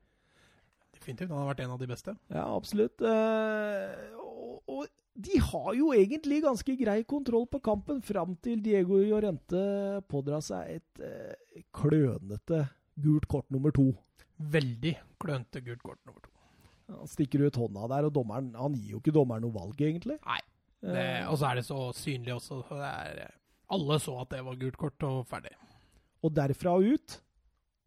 Definitivt. 0.95 1.33
Han 1.35 1.43
har 1.43 1.51
vært 1.51 1.65
en 1.67 1.75
av 1.75 1.81
de 1.83 1.91
beste. 1.91 2.15
Ja, 2.31 2.45
absolutt. 2.55 3.03
Eh, 3.03 4.15
og, 4.23 4.63
og 4.71 4.87
de 5.15 5.39
har 5.45 5.75
jo 5.77 5.91
egentlig 5.93 6.41
ganske 6.45 6.75
grei 6.81 7.03
kontroll 7.05 7.45
på 7.51 7.61
kampen 7.65 8.01
fram 8.05 8.37
til 8.45 8.63
Diego 8.65 8.97
Llorente 8.97 9.63
pådrar 10.09 10.41
seg 10.45 10.79
et 10.79 11.03
eh, 11.05 11.63
klønete 11.77 12.63
gult 13.03 13.27
kort 13.29 13.49
nummer 13.53 13.75
to. 13.77 13.91
Veldig 14.39 14.95
klønete 15.21 15.61
gult 15.67 15.83
kort 15.85 16.01
nummer 16.09 16.25
to. 16.25 16.31
Han 16.93 17.09
stikker 17.09 17.45
ut 17.47 17.57
hånda 17.61 17.87
der, 17.93 18.09
og 18.09 18.15
dommeren 18.17 18.51
han 18.59 18.75
gir 18.77 18.97
jo 18.97 19.03
ikke 19.03 19.15
dommeren 19.15 19.45
noe 19.47 19.55
valg, 19.55 19.77
egentlig. 19.81 20.19
Nei. 20.27 20.41
Det, 20.83 20.97
Eh, 20.99 21.29
og 21.31 21.37
så 21.39 21.47
er 21.53 21.61
det 21.61 21.63
så 21.69 21.77
synlig 21.95 22.33
også. 22.35 22.57
Det 22.67 22.89
er, 22.89 23.35
alle 23.71 24.01
så 24.03 24.17
at 24.25 24.33
det 24.35 24.41
var 24.43 24.57
gult 24.59 24.77
kort, 24.81 25.05
og 25.07 25.21
ferdig. 25.31 25.53
og 26.23 26.33
derfra 26.35 26.73
og 26.75 26.89
ut, 26.97 27.21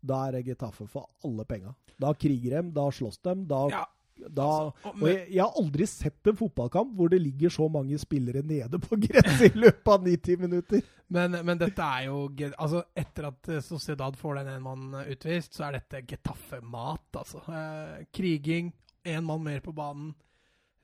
da 0.05 0.21
er 0.27 0.37
det 0.37 0.45
Getafe 0.47 0.87
for 0.87 1.09
alle 1.27 1.43
penga. 1.49 1.73
Da 1.99 2.13
kriger 2.13 2.55
de, 2.61 2.71
da 2.71 2.85
slåss 2.91 3.19
de, 3.19 3.33
da, 3.49 3.59
Ja, 3.73 3.83
da 4.15 4.47
altså, 4.47 4.91
og 4.93 5.07
jeg, 5.09 5.25
jeg 5.33 5.41
har 5.43 5.57
aldri 5.59 5.87
sett 5.89 6.29
en 6.31 6.37
fotballkamp 6.39 6.93
hvor 6.95 7.11
det 7.11 7.19
ligger 7.21 7.51
så 7.53 7.67
mange 7.71 7.97
spillere 7.99 8.41
nede 8.47 8.79
på 8.81 8.97
gresset 9.05 9.49
i 9.49 9.59
løpet 9.59 9.91
av 9.91 10.05
90 10.07 10.41
minutter. 10.41 10.83
Men, 11.13 11.37
men 11.45 11.59
dette 11.61 11.85
er 11.85 12.07
jo 12.07 12.23
Altså, 12.55 12.81
etter 12.97 13.29
at 13.29 13.49
eh, 13.53 13.63
Sociedad 13.63 14.17
får 14.17 14.39
den 14.39 14.53
en 14.55 14.65
mann 14.65 14.99
utvist, 15.03 15.53
så 15.53 15.67
er 15.67 15.79
dette 15.79 16.05
Getafe-mat, 16.09 17.09
altså. 17.21 17.43
Eh, 17.45 18.05
kriging, 18.15 18.71
én 19.05 19.25
mann 19.25 19.43
mer 19.45 19.61
på 19.65 19.75
banen. 19.75 20.13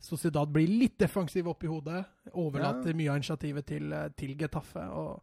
Sociedad 0.01 0.49
blir 0.49 0.69
litt 0.69 0.97
defensiv 1.01 1.49
opp 1.51 1.63
i 1.63 1.69
hodet. 1.69 2.03
Overlater 2.33 2.95
mye 2.97 3.11
av 3.13 3.21
initiativet 3.21 3.67
til, 3.69 3.91
eh, 3.93 4.09
til 4.17 4.35
Getafe. 4.37 4.85
Og 4.97 5.21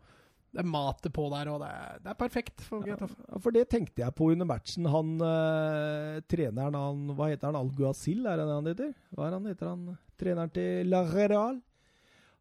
det 0.49 0.62
er 0.62 0.68
matet 0.68 1.12
på 1.12 1.26
der, 1.28 1.51
og 1.53 1.61
det 1.61 1.68
er, 1.68 1.99
det 2.05 2.11
er 2.12 2.18
perfekt 2.18 2.62
for. 2.64 2.86
Ja, 2.88 2.96
for 3.36 3.53
det 3.55 3.66
tenkte 3.68 4.01
jeg 4.01 4.16
på 4.16 4.30
under 4.32 4.49
matchen. 4.49 4.88
Han 4.88 5.18
eh, 5.20 6.22
treneren, 6.30 6.78
han, 6.78 7.03
hva 7.18 7.28
heter 7.28 7.51
han? 7.51 7.59
Alguacil, 7.61 8.24
er 8.24 8.40
det 8.40 8.49
han 8.49 8.70
heter? 8.70 8.94
Hva 9.12 9.28
er 9.28 9.36
han 9.36 9.51
heter 9.51 9.70
han? 9.74 9.84
Treneren 10.18 10.55
til 10.57 10.88
La 10.88 11.05
Real. 11.12 11.61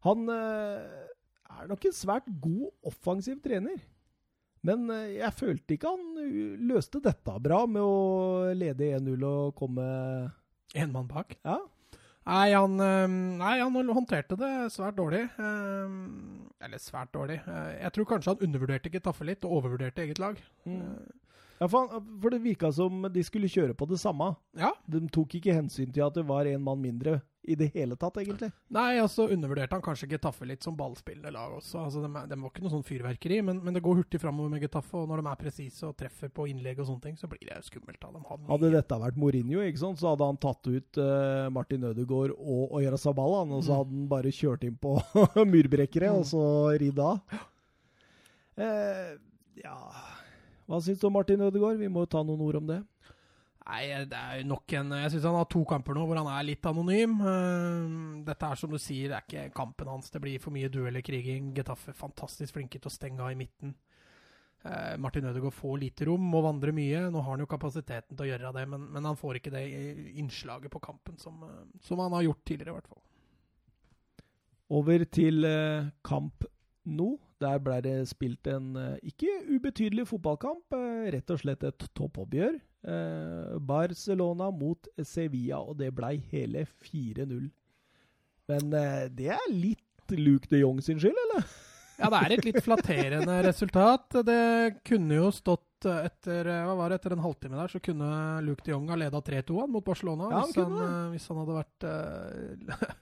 Han 0.08 0.24
eh, 0.32 1.06
er 1.58 1.70
nok 1.70 1.84
en 1.84 1.96
svært 1.96 2.32
god 2.40 2.90
offensiv 2.90 3.42
trener. 3.44 3.80
Men 4.66 4.88
eh, 4.90 5.18
jeg 5.18 5.36
følte 5.36 5.76
ikke 5.76 5.92
han 5.92 6.06
uh, 6.18 6.54
løste 6.70 7.02
dette 7.04 7.34
bra 7.44 7.62
med 7.70 7.84
å 7.84 8.54
lede 8.56 8.92
1-0 8.98 9.26
og 9.28 9.56
komme 9.58 9.84
Én 10.76 10.90
mann 10.92 11.08
bak. 11.08 11.32
Ja. 11.46 11.60
Nei 12.28 12.50
han, 12.52 12.74
eh, 12.84 13.06
nei, 13.40 13.54
han 13.62 13.92
håndterte 13.96 14.36
det 14.36 14.50
svært 14.74 14.98
dårlig. 14.98 15.22
Eh, 15.40 15.94
Eller 16.66 16.82
svært 16.82 17.12
dårlig. 17.14 17.38
Eh, 17.46 17.78
Jeg 17.84 17.92
tror 17.96 18.04
kanskje 18.10 18.34
han 18.34 18.44
undervurderte 18.48 18.92
Getafe 18.92 19.24
litt, 19.24 19.44
og 19.46 19.62
overvurderte 19.62 20.04
eget 20.04 20.18
lag. 20.20 20.36
Mm. 20.66 20.82
ja 21.60 21.66
for, 21.66 21.88
han, 21.88 22.04
for 22.20 22.30
det 22.30 22.42
virka 22.44 22.70
som 22.74 23.06
de 23.10 23.22
skulle 23.24 23.48
kjøre 23.48 23.74
på 23.74 23.88
det 23.88 23.98
samme. 23.98 24.34
Ja. 24.58 24.72
De 24.86 25.00
tok 25.08 25.38
ikke 25.40 25.54
hensyn 25.56 25.92
til 25.94 26.04
at 26.04 26.14
det 26.14 26.26
var 26.28 26.44
en 26.46 26.62
mann 26.62 26.82
mindre 26.82 27.20
i 27.48 27.54
det 27.56 27.68
hele 27.72 27.94
tatt, 27.96 28.16
egentlig. 28.20 28.50
Nei, 28.74 28.98
altså 29.00 29.28
undervurderte 29.32 29.72
han 29.76 29.82
kanskje 29.84 30.08
Getafe 30.10 30.44
litt 30.44 30.62
som 30.66 30.74
ballspillende 30.76 31.30
lag 31.32 31.54
også. 31.56 31.78
Altså, 31.86 32.02
de, 32.04 32.10
de 32.28 32.36
var 32.42 32.50
ikke 32.50 32.64
noe 32.64 32.72
sånn 32.74 32.84
fyrverkeri, 32.84 33.38
men, 33.46 33.60
men 33.64 33.72
det 33.76 33.82
går 33.86 34.00
hurtig 34.02 34.20
framover 34.20 34.50
med 34.52 34.60
Getafe. 34.66 34.92
Og 34.98 35.06
når 35.08 35.22
de 35.22 35.30
er 35.30 35.38
presise 35.40 35.86
og 35.88 35.94
treffer 35.96 36.28
på 36.34 36.48
innlegg 36.50 36.82
og 36.82 36.88
sånne 36.90 37.04
ting, 37.06 37.16
så 37.16 37.30
blir 37.30 37.40
det 37.48 37.60
skummelt. 37.64 38.00
Da. 38.02 38.10
De 38.12 38.20
Hadde, 38.28 38.48
Hadde 38.50 38.72
dette 38.74 38.98
vært 39.04 39.20
Mourinho, 39.22 39.62
ikke 39.64 39.80
sant, 39.84 40.00
så 40.02 40.10
hadde 40.12 40.28
han 40.28 40.40
tatt 40.42 40.68
ut 40.68 41.00
uh, 41.00 41.46
Martin 41.54 41.86
Ødegaard 41.88 42.34
og 42.36 42.74
Oyarzabal, 42.80 43.32
Sabala, 43.38 43.56
og 43.60 43.64
så 43.64 43.72
Mm. 43.72 43.78
hadde 43.78 43.96
han 43.96 44.08
bare 44.10 44.34
kjørt 44.34 44.64
inn 44.68 44.76
på 44.82 44.96
murbrekkere, 45.54 46.10
og 46.18 46.26
så 46.28 46.42
ridd 46.82 46.98
av. 47.00 47.22
Uh, 48.58 49.14
ja 49.62 49.76
Hva 50.68 50.78
syns 50.82 50.98
du 51.00 51.06
om 51.08 51.14
Martin 51.14 51.40
Ødegaard? 51.46 51.78
Vi 51.80 51.88
må 51.88 52.02
jo 52.04 52.10
ta 52.12 52.20
noen 52.26 52.42
ord 52.44 52.58
om 52.60 52.66
det. 52.68 52.80
Nei, 53.68 53.82
det 54.08 54.16
er 54.16 54.38
jo 54.40 54.46
nok 54.48 54.72
en 54.78 54.94
Jeg 54.96 55.10
syns 55.12 55.26
han 55.28 55.36
har 55.36 55.48
to 55.52 55.60
kamper 55.68 55.96
nå 55.96 56.06
hvor 56.08 56.16
han 56.16 56.30
er 56.32 56.46
litt 56.48 56.64
anonym. 56.70 57.18
Uh, 57.20 58.22
dette 58.24 58.48
er 58.48 58.60
som 58.60 58.72
du 58.72 58.78
sier, 58.80 59.10
det 59.10 59.18
er 59.18 59.26
ikke 59.26 59.56
kampen 59.58 59.90
hans. 59.92 60.08
Det 60.12 60.22
blir 60.24 60.40
for 60.40 60.54
mye 60.54 60.70
dueller, 60.72 61.04
kriging. 61.04 61.50
Getafe 61.56 61.92
fantastisk 61.96 62.56
flinke 62.56 62.80
til 62.80 62.88
å 62.88 62.94
stenge 62.94 63.20
av 63.20 63.34
i 63.34 63.38
midten. 63.38 63.74
Uh, 64.64 64.96
Martin 64.98 65.28
Ødegaard 65.28 65.54
får 65.54 65.76
lite 65.82 66.08
rom, 66.08 66.24
må 66.32 66.40
vandre 66.46 66.72
mye. 66.74 67.02
Nå 67.12 67.20
har 67.20 67.36
han 67.36 67.44
jo 67.44 67.50
kapasiteten 67.50 68.16
til 68.16 68.24
å 68.24 68.30
gjøre 68.30 68.54
det, 68.56 68.64
men, 68.72 68.88
men 68.94 69.10
han 69.10 69.20
får 69.20 69.42
ikke 69.42 69.52
det 69.52 69.66
innslaget 70.16 70.72
på 70.72 70.82
kampen 70.88 71.20
som, 71.20 71.36
uh, 71.44 71.60
som, 71.84 72.00
han 72.00 72.16
har 72.16 72.24
gjort 72.24 72.42
tidligere, 72.48 72.72
i 72.72 72.78
hvert 72.78 72.88
fall. 72.94 74.24
Over 74.78 75.04
til 75.12 75.44
kamp 76.04 76.48
nå. 76.88 77.16
Der 77.38 77.60
ble 77.62 77.76
det 77.84 77.92
spilt 78.10 78.48
en 78.50 78.72
ikke 79.06 79.30
ubetydelig 79.46 80.08
fotballkamp. 80.10 80.74
Rett 81.14 81.30
og 81.30 81.38
slett 81.40 81.62
et 81.68 81.84
toppoppgjør. 81.96 82.58
Eh, 82.86 83.58
Barcelona 83.58 84.50
mot 84.54 84.86
Sevilla, 85.02 85.58
og 85.58 85.78
det 85.80 85.90
ble 85.96 86.14
hele 86.30 86.64
4-0. 86.86 87.48
Men 88.48 88.74
eh, 88.78 89.06
det 89.10 89.32
er 89.34 89.48
litt 89.50 90.14
Luke 90.14 90.48
de 90.48 90.62
Jong 90.62 90.78
sin 90.84 91.00
skyld, 91.00 91.18
eller? 91.26 91.48
Ja, 91.98 92.08
det 92.14 92.18
er 92.20 92.34
et 92.36 92.46
litt 92.46 92.60
flatterende 92.62 93.40
resultat. 93.48 94.20
Det 94.24 94.78
kunne 94.86 95.18
jo 95.18 95.32
stått 95.34 95.64
etter 95.88 96.48
hva 96.66 96.74
var 96.78 96.90
det, 96.90 97.00
etter 97.00 97.14
en 97.14 97.22
halvtime 97.22 97.58
der, 97.58 97.70
så 97.70 97.82
kunne 97.82 98.08
Luke 98.46 98.64
de 98.66 98.72
Jong 98.72 98.86
ha 98.92 98.98
leda 98.98 99.20
3-2 99.26 99.66
mot 99.74 99.84
Barcelona. 99.84 100.30
Ja, 100.30 100.44
han 100.44 100.52
hvis, 100.52 100.62
han, 100.62 100.78
eh, 100.84 101.08
hvis, 101.16 101.28
han, 101.32 101.42
hadde 101.42 101.58
vært 101.58 101.88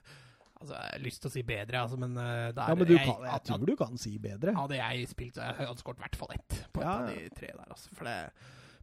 Altså, 0.57 0.73
Jeg 0.73 0.89
har 0.89 1.01
lyst 1.03 1.21
til 1.21 1.29
å 1.29 1.31
si 1.35 1.41
bedre, 1.45 1.81
altså, 1.85 1.97
men 2.01 2.15
det 2.17 2.23
er, 2.25 2.53
ja, 2.57 2.73
men 2.73 2.87
du 2.89 2.95
jeg, 2.95 3.05
kan, 3.05 3.25
jeg 3.29 3.41
tror 3.45 3.65
du 3.69 3.75
kan 3.77 3.99
si 4.01 4.15
bedre. 4.17 4.55
Hadde 4.57 4.79
jeg 4.79 5.09
spilt, 5.11 5.35
så 5.37 5.45
hadde 5.45 5.67
jeg 5.69 5.83
skåret 5.83 6.01
i 6.01 6.07
hvert 6.07 6.17
fall 6.17 6.31
ett 6.33 6.55
på 6.73 6.81
et 6.81 6.87
ja. 6.87 6.95
av 6.95 7.11
de 7.11 7.27
tre 7.37 7.51
der. 7.51 7.67
altså, 7.75 7.93
for 7.93 8.09
det 8.09 8.15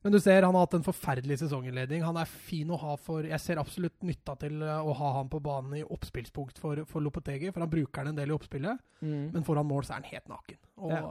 men 0.05 0.13
du 0.13 0.19
ser 0.21 0.45
han 0.45 0.53
har 0.53 0.67
hatt 0.67 0.75
en 0.77 0.85
forferdelig 0.85 1.39
sesonginnledning. 1.41 2.03
Han 2.05 2.19
er 2.21 2.29
fin 2.29 2.69
å 2.69 2.77
ha 2.77 2.95
for 3.01 3.25
Jeg 3.25 3.41
ser 3.41 3.61
absolutt 3.61 4.03
nytta 4.05 4.35
til 4.43 4.61
eh, 4.61 4.81
å 4.85 4.93
ha 4.99 5.13
han 5.17 5.31
på 5.33 5.41
banen 5.41 5.79
i 5.79 5.85
oppspillspunkt 5.85 6.61
for, 6.61 6.83
for 6.91 7.01
Lopetegi, 7.01 7.49
for 7.49 7.65
han 7.65 7.73
bruker 7.73 8.03
han 8.03 8.13
en 8.13 8.19
del 8.19 8.35
i 8.35 8.35
oppspillet. 8.37 8.83
Mm. 9.01 9.31
Men 9.33 9.47
foran 9.47 9.65
mål 9.71 9.87
så 9.87 9.95
er 9.95 10.03
han 10.03 10.11
helt 10.11 10.29
naken. 10.29 10.61
Og 10.85 10.93
ja. 10.93 11.07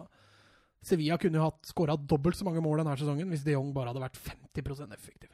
Sevilla 0.85 1.17
kunne 1.17 1.39
jo 1.39 1.47
hatt 1.47 1.71
skåra 1.71 1.95
dobbelt 1.97 2.37
så 2.37 2.45
mange 2.45 2.61
mål 2.61 2.83
denne 2.83 2.93
sesongen 2.99 3.33
hvis 3.33 3.45
de 3.47 3.55
Jong 3.55 3.71
bare 3.73 3.89
hadde 3.89 4.03
vært 4.03 4.19
50% 4.19 4.93
effektiv. 4.93 5.31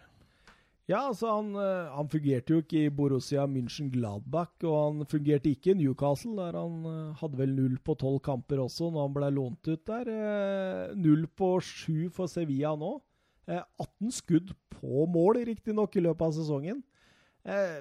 Ja, 0.90 1.04
altså 1.10 1.28
han, 1.36 1.52
eh, 1.60 1.92
han, 1.98 2.08
fungerte 2.10 2.56
jo 2.56 2.64
ikke 2.64 2.86
i 2.86 2.94
Borussia 2.96 3.44
München 3.46 3.92
Gladbach, 3.92 4.56
og 4.64 4.80
han 4.80 5.04
fungerte 5.12 5.52
ikke 5.52 5.76
i 5.76 5.82
Newcastle, 5.82 6.38
der 6.40 6.56
han 6.58 6.80
eh, 6.88 7.20
hadde 7.20 7.44
vel 7.44 7.52
null 7.60 7.76
på 7.84 8.00
tolv 8.00 8.24
kamper 8.26 8.64
også 8.64 8.88
når 8.88 9.04
han 9.04 9.20
ble 9.20 9.36
lånt 9.36 9.68
ut 9.68 9.84
der. 9.92 10.16
Null 10.96 11.28
på 11.36 11.58
sju 11.60 12.08
for 12.16 12.32
Sevilla 12.32 12.72
nå. 12.80 12.96
18 13.50 14.08
eh, 14.08 14.12
skudd 14.14 14.54
på 14.74 15.06
mål, 15.10 15.42
riktignok, 15.50 15.96
i 15.96 16.04
løpet 16.06 16.28
av 16.28 16.36
sesongen. 16.38 16.84
Eh, 17.46 17.80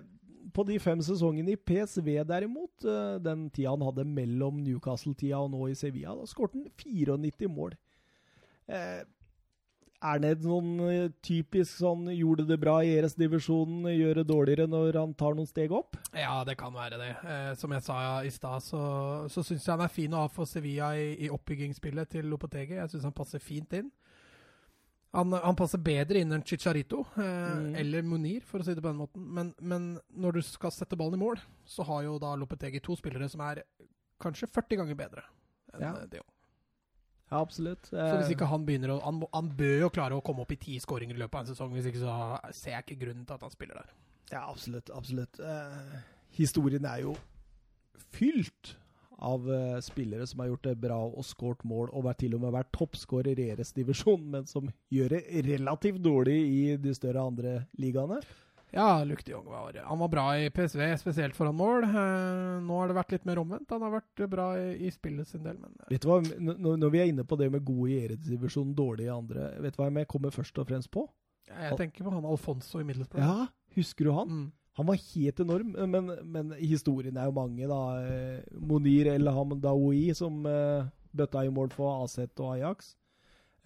på 0.55 0.65
de 0.65 0.79
fem 0.81 1.01
sesongene 1.05 1.53
i 1.53 1.61
PSV, 1.61 2.09
derimot, 2.29 2.85
eh, 2.85 3.19
den 3.23 3.49
tida 3.51 3.75
han 3.75 3.85
hadde 3.85 4.07
mellom 4.09 4.63
Newcastle-tida 4.65 5.43
og 5.43 5.53
nå 5.53 5.69
i 5.69 5.77
Sevilla, 5.79 6.17
da 6.17 6.27
skåret 6.27 6.57
han 6.57 6.67
94 6.79 7.53
mål. 7.53 7.77
Er 9.99 10.21
det 10.23 10.45
noen 10.45 11.11
typisk 11.27 11.81
sånn 11.81 12.05
'gjorde 12.13 12.45
det 12.47 12.61
bra 12.61 12.77
i 12.85 12.93
Eres-divisjonen', 13.01 13.89
gjør 13.99 14.21
det 14.21 14.29
dårligere 14.29 14.69
når 14.71 14.95
han 14.95 15.15
tar 15.15 15.35
noen 15.35 15.49
steg 15.49 15.73
opp? 15.75 15.97
Ja, 16.15 16.45
det 16.45 16.55
kan 16.57 16.73
være 16.73 17.01
det. 17.01 17.17
Eh, 17.25 17.55
som 17.59 17.73
jeg 17.73 17.83
sa 17.83 18.23
i 18.23 18.31
stad, 18.31 18.63
så, 18.63 19.27
så 19.27 19.43
syns 19.43 19.67
jeg 19.67 19.75
han 19.75 19.83
er 19.83 19.91
fin 19.91 20.15
å 20.15 20.23
ha 20.23 20.29
for 20.29 20.47
Sevilla 20.47 20.93
i, 20.95 21.17
i 21.27 21.33
oppbyggingsspillet 21.35 22.09
til 22.15 22.31
Lopetegi. 22.31 22.79
Jeg 22.79 22.93
syns 22.93 23.09
han 23.09 23.17
passer 23.17 23.43
fint 23.43 23.73
inn. 23.73 23.91
Han, 25.19 25.35
han, 25.35 25.57
passer 25.59 25.81
bedre 25.83 26.23
inn 26.23 26.33
enn 26.35 26.45
Chicharito 26.47 27.03
eh, 27.19 27.27
mm. 27.59 27.69
eller 27.81 28.07
Munir, 28.07 28.45
for 28.47 28.63
å 28.63 28.67
si 28.67 28.75
det 28.77 28.85
på 28.85 28.91
den 28.91 29.01
måten. 29.01 29.29
Men, 29.35 29.53
men, 29.59 29.91
når 30.15 30.39
du 30.39 30.43
skal 30.47 30.73
sette 30.75 30.99
ballen 30.99 31.19
i 31.19 31.23
mål, 31.23 31.41
så 31.67 31.87
har 31.89 32.05
jo 32.07 32.17
da 32.23 32.37
Lopetegi 32.39 32.83
to 32.85 32.97
spillere 32.99 33.29
som 33.33 33.43
er 33.47 33.65
kanskje 34.23 34.51
40 34.51 34.83
ganger 34.83 34.99
bedre 34.99 35.25
enn 35.75 35.85
ja. 35.85 35.95
Deo. 36.11 36.27
Ja, 37.29 37.43
absolutt. 37.43 37.91
Så 37.91 38.15
hvis 38.17 38.33
ikke 38.33 38.49
han 38.49 38.65
begynner 38.65 38.95
å 38.95 39.01
han, 39.03 39.21
han, 39.35 39.49
bør 39.57 39.83
jo 39.83 39.91
klare 39.93 40.17
å 40.17 40.25
komme 40.25 40.47
opp 40.47 40.53
i 40.55 40.61
ti 40.61 40.79
skåringer 40.81 41.19
i 41.19 41.21
løpet 41.21 41.37
av 41.37 41.45
en 41.45 41.51
sesong. 41.51 41.75
Hvis 41.77 41.91
ikke 41.91 42.01
så 42.01 42.15
ser 42.57 42.79
jeg 42.79 42.87
ikke 42.87 43.03
grunnen 43.03 43.27
til 43.29 43.37
at 43.37 43.45
han 43.45 43.53
spiller 43.53 43.83
der. 43.83 43.91
Ja, 44.31 44.47
absolutt. 44.47 44.89
Absolutt. 44.97 45.41
Eh, 45.41 45.99
historien 46.39 46.89
er 46.89 47.03
jo 47.05 47.17
fylt 48.15 48.77
av 49.19 49.47
uh, 49.51 49.79
spillere 49.85 50.27
som 50.27 50.43
har 50.43 50.53
gjort 50.53 50.67
det 50.69 50.75
bra 50.83 50.99
og 51.07 51.25
skåret 51.27 51.65
mål, 51.67 51.91
og 51.93 52.07
vært 52.07 52.23
til 52.23 52.37
og 52.39 52.45
med 52.45 52.55
vært 52.55 52.71
toppskårer 52.77 53.39
i 53.39 53.49
ERS-divisjonen, 53.53 54.29
men 54.37 54.51
som 54.51 54.69
gjør 54.95 55.17
det 55.17 55.47
relativt 55.49 56.03
dårlig 56.05 56.39
i 56.39 56.61
de 56.81 56.95
større 56.97 57.25
andre 57.31 57.57
ligaene. 57.81 58.21
Ja, 58.71 59.05
Luke 59.05 59.25
de 59.25 59.33
Jong 59.33 59.47
var, 59.49 59.73
han 59.85 59.99
var 59.99 60.11
bra 60.13 60.25
i 60.37 60.51
PSV, 60.53 60.83
spesielt 61.01 61.37
foran 61.37 61.57
mål. 61.57 61.87
Uh, 61.89 62.59
nå 62.65 62.81
har 62.83 62.91
det 62.91 62.99
vært 62.99 63.15
litt 63.17 63.29
mer 63.29 63.41
omvendt. 63.41 63.71
Han 63.73 63.87
har 63.87 63.95
vært 63.97 64.25
bra 64.29 64.51
i, 64.61 64.75
i 64.85 64.93
spillet 64.93 65.31
sin 65.31 65.47
del. 65.47 65.57
Men, 65.57 65.73
uh. 65.81 65.87
Vet 65.89 66.05
du 66.05 66.11
hva, 66.11 66.21
Når 66.77 66.93
vi 66.93 67.01
er 67.01 67.13
inne 67.13 67.25
på 67.25 67.39
det 67.41 67.49
med 67.55 67.65
gode 67.65 67.95
i 67.95 68.03
eredivisjonen, 68.05 68.77
dårlige 68.77 68.89
dårlig 68.89 69.09
i 69.09 69.15
andre, 69.15 69.49
vet 69.65 69.77
du 69.77 69.81
hva 69.81 69.89
jeg 69.91 70.11
kommer 70.13 70.35
først 70.35 70.61
og 70.61 70.69
fremst 70.69 70.93
på? 70.93 71.09
Ja, 71.49 71.71
jeg 71.71 71.79
tenker 71.81 72.05
på 72.05 72.13
han 72.13 72.29
Alfonso 72.29 72.81
i 72.81 72.85
Middlesbrough. 72.85 73.25
Ja, 73.25 73.49
husker 73.79 74.09
du 74.09 74.13
han? 74.13 74.29
Mm. 74.29 74.47
Han 74.79 74.87
var 74.87 75.01
helt 75.03 75.41
enorm, 75.43 75.73
men, 75.91 76.13
men 76.23 76.53
historien 76.61 77.17
er 77.19 77.27
jo 77.27 77.35
mange, 77.35 77.67
da. 77.67 77.81
Eh, 78.07 78.59
Monir 78.63 79.11
El 79.11 79.27
Hamdaoui, 79.35 80.05
som 80.15 80.47
uh, 80.47 80.87
bøtta 81.19 81.43
i 81.43 81.51
mål 81.53 81.73
for 81.75 82.05
Aset 82.05 82.39
og 82.39 82.55
Ajax. 82.55 82.95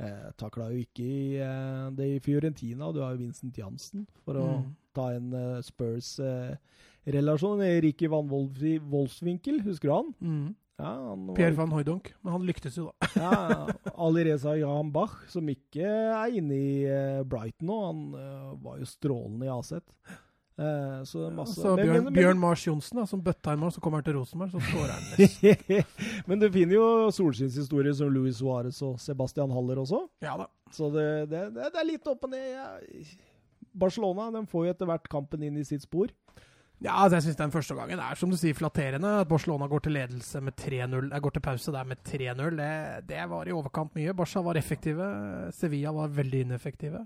Eh, 0.02 0.30
Takla 0.40 0.70
jo 0.72 0.78
ikke 0.82 1.04
i, 1.04 1.36
eh, 1.38 1.90
det 1.94 2.06
i 2.16 2.22
Fiorentina. 2.22 2.92
Du 2.92 3.00
har 3.02 3.10
jo 3.12 3.18
Vincent 3.22 3.58
Jansen 3.58 4.06
for 4.24 4.34
å 4.40 4.46
mm. 4.48 4.64
ta 4.96 5.04
en 5.14 5.28
uh, 5.36 5.62
Spurs-relasjon. 5.62 7.62
Uh, 7.62 7.80
Ricky 7.84 8.06
van 8.10 8.28
Wolfswinkel, 8.30 9.56
husker 9.68 9.88
du 9.88 9.94
han? 9.94 10.10
Mm. 10.18 10.48
Ja, 10.82 10.92
han 11.12 11.34
Pierre 11.36 11.54
van 11.54 11.70
Hooydonk, 11.70 12.14
men 12.24 12.32
han 12.34 12.46
lyktes 12.48 12.76
jo, 12.80 12.84
da. 12.90 12.94
ja, 13.22 13.32
Ali 13.92 14.22
Reza 14.26 14.52
Jahan 14.58 14.90
Bach, 14.94 15.14
som 15.30 15.48
ikke 15.52 15.86
er 15.86 16.28
inne 16.40 16.56
i 16.56 16.70
Brighton 17.28 17.66
nå, 17.68 17.76
han 17.84 18.00
var 18.64 18.74
jo 18.80 18.86
strålende 18.88 19.46
i 19.46 19.52
Aset. 19.52 19.84
Eh, 20.58 21.02
så 21.08 21.30
masse, 21.32 21.56
så 21.56 21.72
Bjørn, 21.78 21.94
men, 21.94 22.04
men, 22.10 22.16
Bjørn 22.16 22.40
Mars 22.40 22.66
Johnsen, 22.66 23.00
da, 23.00 23.06
som 23.08 23.22
bøtta 23.24 23.54
inn 23.54 23.62
mål, 23.62 23.72
så 23.72 23.80
kommer 23.80 24.02
han 24.02 24.08
til 24.08 24.18
Rosenborg, 24.18 24.52
så 24.52 24.60
skårer 24.68 24.92
han. 24.92 25.84
men 26.28 26.42
du 26.42 26.48
finner 26.52 26.76
jo 26.76 26.86
solskinnshistorier 27.16 27.96
som 27.96 28.12
Louis 28.12 28.36
Suárez 28.36 28.82
og 28.84 29.00
Sebastian 29.00 29.54
Haller 29.54 29.80
også. 29.82 30.04
Ja 30.24 30.36
da. 30.40 30.50
Så 30.72 30.88
det, 30.92 31.06
det, 31.32 31.46
det, 31.56 31.70
er 31.72 31.88
litt 31.88 32.08
opp 32.08 32.28
og 32.28 32.32
ned. 32.32 32.48
Ja. 32.52 32.68
Barcelona 33.72 34.28
de 34.34 34.44
får 34.48 34.66
jo 34.66 34.74
etter 34.74 34.88
hvert 34.88 35.08
kampen 35.12 35.44
inn 35.46 35.56
i 35.60 35.64
sitt 35.68 35.84
spor. 35.84 36.12
Ja, 36.82 36.96
altså 36.98 37.20
jeg 37.20 37.28
syns 37.28 37.38
den 37.38 37.52
første 37.54 37.76
gangen 37.78 38.00
er 38.02 38.18
som 38.18 38.32
du 38.32 38.36
sier 38.38 38.56
flatterende. 38.58 39.10
At 39.22 39.30
Barcelona 39.30 39.68
går 39.70 39.84
til 39.84 39.94
ledelse 39.96 40.40
med 40.42 40.56
3-0. 40.58 41.12
Jeg 41.12 41.24
går 41.24 41.34
til 41.36 41.44
pause 41.44 41.74
der 41.74 41.86
med 41.86 42.00
3-0. 42.08 42.56
Det, 42.58 42.72
det, 43.08 43.20
var 43.30 43.48
i 43.48 43.54
overkant 43.54 43.94
mye. 43.94 44.14
Barca 44.18 44.42
var 44.42 44.58
effektive. 44.58 45.06
Sevilla 45.54 45.92
var 45.94 46.10
veldig 46.16 46.40
ineffektive. 46.48 47.04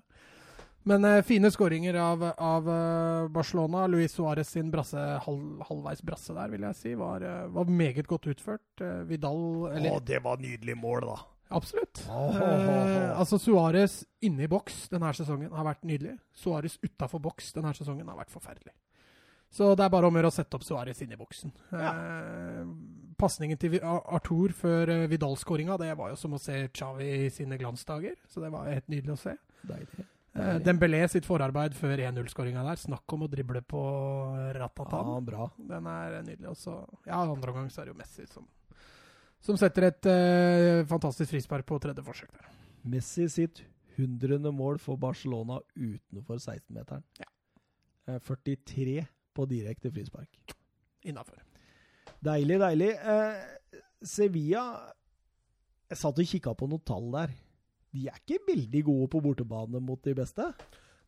Men 0.86 1.04
uh, 1.04 1.22
fine 1.26 1.50
skåringer 1.50 1.96
av, 1.98 2.22
av 2.38 2.68
uh, 2.68 3.28
Barcelona. 3.28 3.86
Luis 3.90 4.12
Suárez 4.14 4.52
sin 4.54 4.70
brasse, 4.70 5.00
halv, 5.24 5.64
halvveis 5.66 6.02
brasse 6.06 6.34
der, 6.36 6.52
vil 6.52 6.66
jeg 6.68 6.78
si, 6.78 6.92
var, 6.98 7.24
uh, 7.26 7.48
var 7.50 7.66
meget 7.66 8.06
godt 8.06 8.28
utført. 8.30 8.84
Vidal 9.08 9.72
eller, 9.72 9.96
Å, 9.96 10.04
det 10.06 10.22
var 10.22 10.38
nydelig 10.38 10.78
mål, 10.78 11.08
da. 11.08 11.18
Absolutt. 11.56 12.04
Oh, 12.10 12.30
oh, 12.30 12.38
oh, 12.42 13.18
altså 13.18 13.38
Suárez 13.38 14.00
inne 14.26 14.46
i 14.46 14.50
boks 14.50 14.88
denne 14.90 15.12
sesongen 15.14 15.52
har 15.54 15.66
vært 15.66 15.84
nydelig. 15.86 16.16
Suárez 16.34 16.78
utafor 16.82 17.22
boks 17.22 17.52
denne 17.58 17.74
sesongen 17.74 18.06
har 18.10 18.18
vært 18.18 18.34
forferdelig. 18.34 18.74
Så 19.50 19.74
det 19.78 19.86
er 19.86 19.92
bare 19.94 20.08
om 20.10 20.18
å 20.18 20.34
sette 20.34 20.58
opp 20.58 20.66
Suárez 20.66 21.02
inne 21.02 21.14
i 21.14 21.20
boksen. 21.20 21.54
Ja. 21.70 21.92
Pasningen 23.18 23.58
til 23.62 23.78
Arthur 23.78 24.54
før 24.58 24.90
Vidal-skåringa, 25.10 25.78
det 25.82 25.94
var 25.98 26.10
jo 26.12 26.18
som 26.18 26.34
å 26.34 26.42
se 26.42 26.66
Chavi 26.74 27.06
i 27.28 27.30
sine 27.30 27.58
glansdager. 27.58 28.18
Så 28.26 28.42
det 28.42 28.50
var 28.54 28.66
helt 28.70 28.90
nydelig 28.90 29.14
å 29.14 29.22
se. 29.28 29.38
Deilig. 29.70 30.10
Uh, 30.36 30.58
Dembélé 30.60 31.00
sitt 31.08 31.24
forarbeid 31.24 31.74
før 31.76 32.02
1-0-skåringa 32.10 32.64
der. 32.66 32.80
Snakk 32.80 33.12
om 33.16 33.24
å 33.24 33.28
drible 33.32 33.62
på 33.64 33.80
ratatan. 34.56 35.12
Ja, 35.14 35.22
bra. 35.24 35.46
Den 35.70 35.88
er 35.88 36.18
nydelig. 36.26 36.50
Også. 36.52 36.76
Ja, 37.06 37.22
andre 37.22 37.54
omgang 37.54 37.70
så 37.72 37.82
er 37.82 37.88
det 37.88 37.94
jo 37.94 38.00
Messi 38.00 38.26
som, 38.28 38.44
som 39.44 39.56
setter 39.60 39.88
et 39.88 40.10
uh, 40.10 40.82
fantastisk 40.90 41.32
frispark 41.32 41.64
på 41.68 41.80
tredje 41.82 42.04
forsøk 42.04 42.34
der. 42.36 42.50
Messi 42.92 43.30
sitt 43.32 43.62
hundrede 43.96 44.52
mål 44.52 44.80
for 44.82 45.00
Barcelona 45.00 45.56
utenfor 45.72 46.36
16-meteren. 46.36 47.06
Ja. 47.22 47.30
Uh, 48.12 48.20
43 48.28 49.00
på 49.36 49.48
direkte 49.48 49.92
frispark. 49.94 50.56
Innafor. 51.06 51.40
Deilig, 52.24 52.60
deilig. 52.60 52.92
Sevilla 54.06 54.62
Jeg 55.90 55.98
satt 56.00 56.18
og 56.18 56.28
kikka 56.28 56.52
på 56.58 56.66
noen 56.68 56.82
tall 56.86 57.10
der 57.12 57.34
de 57.96 58.10
er 58.10 58.18
ikke 58.20 58.42
veldig 58.50 58.82
gode 58.86 59.08
på 59.14 59.22
bortebane 59.24 59.80
mot 59.82 60.02
de 60.04 60.14
beste. 60.16 60.50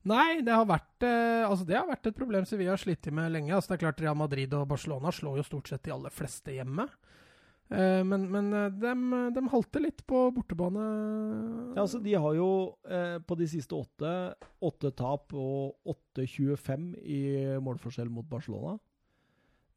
Nei, 0.08 0.40
det 0.46 0.54
har 0.54 0.64
vært, 0.68 1.02
eh, 1.04 1.44
altså 1.44 1.66
det 1.68 1.76
har 1.76 1.88
vært 1.88 2.08
et 2.08 2.16
problem 2.16 2.46
som 2.48 2.60
vi 2.60 2.68
har 2.70 2.80
slitt 2.80 3.10
med 3.12 3.32
lenge. 3.34 3.52
Altså 3.52 3.72
det 3.72 3.78
er 3.78 3.84
klart 3.88 4.00
Real 4.00 4.16
Madrid 4.16 4.54
og 4.56 4.68
Barcelona 4.70 5.12
slår 5.12 5.40
jo 5.40 5.46
stort 5.46 5.68
sett 5.68 5.84
de 5.84 5.92
aller 5.92 6.14
fleste 6.14 6.54
hjemme. 6.54 6.86
Eh, 7.68 8.00
men 8.06 8.24
men 8.32 8.48
de, 8.80 8.92
de 9.34 9.44
halter 9.52 9.84
litt 9.84 10.04
på 10.08 10.22
bortebane. 10.32 10.86
Ja, 11.74 11.82
altså 11.84 12.00
De 12.00 12.14
har 12.14 12.38
jo 12.38 12.50
eh, 12.88 13.18
på 13.20 13.36
de 13.36 13.50
siste 13.50 13.76
åtte 13.76 14.14
åtte 14.64 14.94
tap 14.96 15.34
og 15.36 15.76
8-25 16.16 16.92
i 17.04 17.22
målforskjell 17.60 18.08
mot 18.08 18.28
Barcelona. 18.30 18.78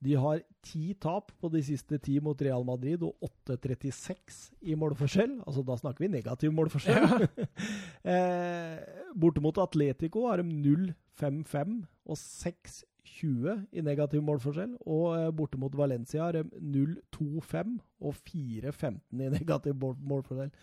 De 0.01 0.15
har 0.17 0.41
ti 0.65 0.95
tap 0.97 1.29
på 1.37 1.49
de 1.53 1.61
siste 1.65 1.99
ti 2.01 2.15
mot 2.23 2.39
Real 2.41 2.63
Madrid 2.65 3.03
og 3.05 3.13
8-36 3.45 4.47
i 4.65 4.77
målforskjell. 4.79 5.35
Altså 5.45 5.61
Da 5.65 5.77
snakker 5.77 6.05
vi 6.05 6.09
negativ 6.09 6.53
målforskjell. 6.57 7.05
Ja. 7.05 7.27
eh, 8.13 8.79
bortimot 9.13 9.61
Atletico 9.61 10.25
har 10.25 10.41
de 10.41 10.47
0-5-5 10.49 11.75
og 12.09 12.17
6-20 12.17 13.59
i 13.77 13.85
negativ 13.85 14.25
målforskjell. 14.25 14.73
Og 14.89 15.07
eh, 15.19 15.29
bortimot 15.37 15.77
Valencia 15.77 16.25
har 16.25 16.39
de 16.39 16.45
0-2-5 16.57 17.77
og 18.01 18.17
4-15 18.25 19.01
i 19.21 19.29
negativ 19.37 19.77
målforskjell. 19.77 20.53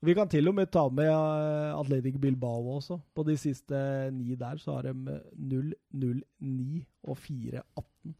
Vi 0.00 0.14
kan 0.14 0.30
til 0.30 0.46
og 0.48 0.54
med 0.54 0.68
ta 0.70 0.84
med 0.94 1.10
uh, 1.10 1.74
Atletic 1.74 2.20
Bilbao 2.22 2.76
også. 2.76 3.00
På 3.14 3.24
de 3.26 3.34
siste 3.36 3.74
ni 4.14 4.36
der 4.38 4.56
så 4.62 4.76
har 4.76 4.86
de 4.86 5.20
0-0-9 5.34 6.84
og 7.02 7.18
4-18 7.18 8.14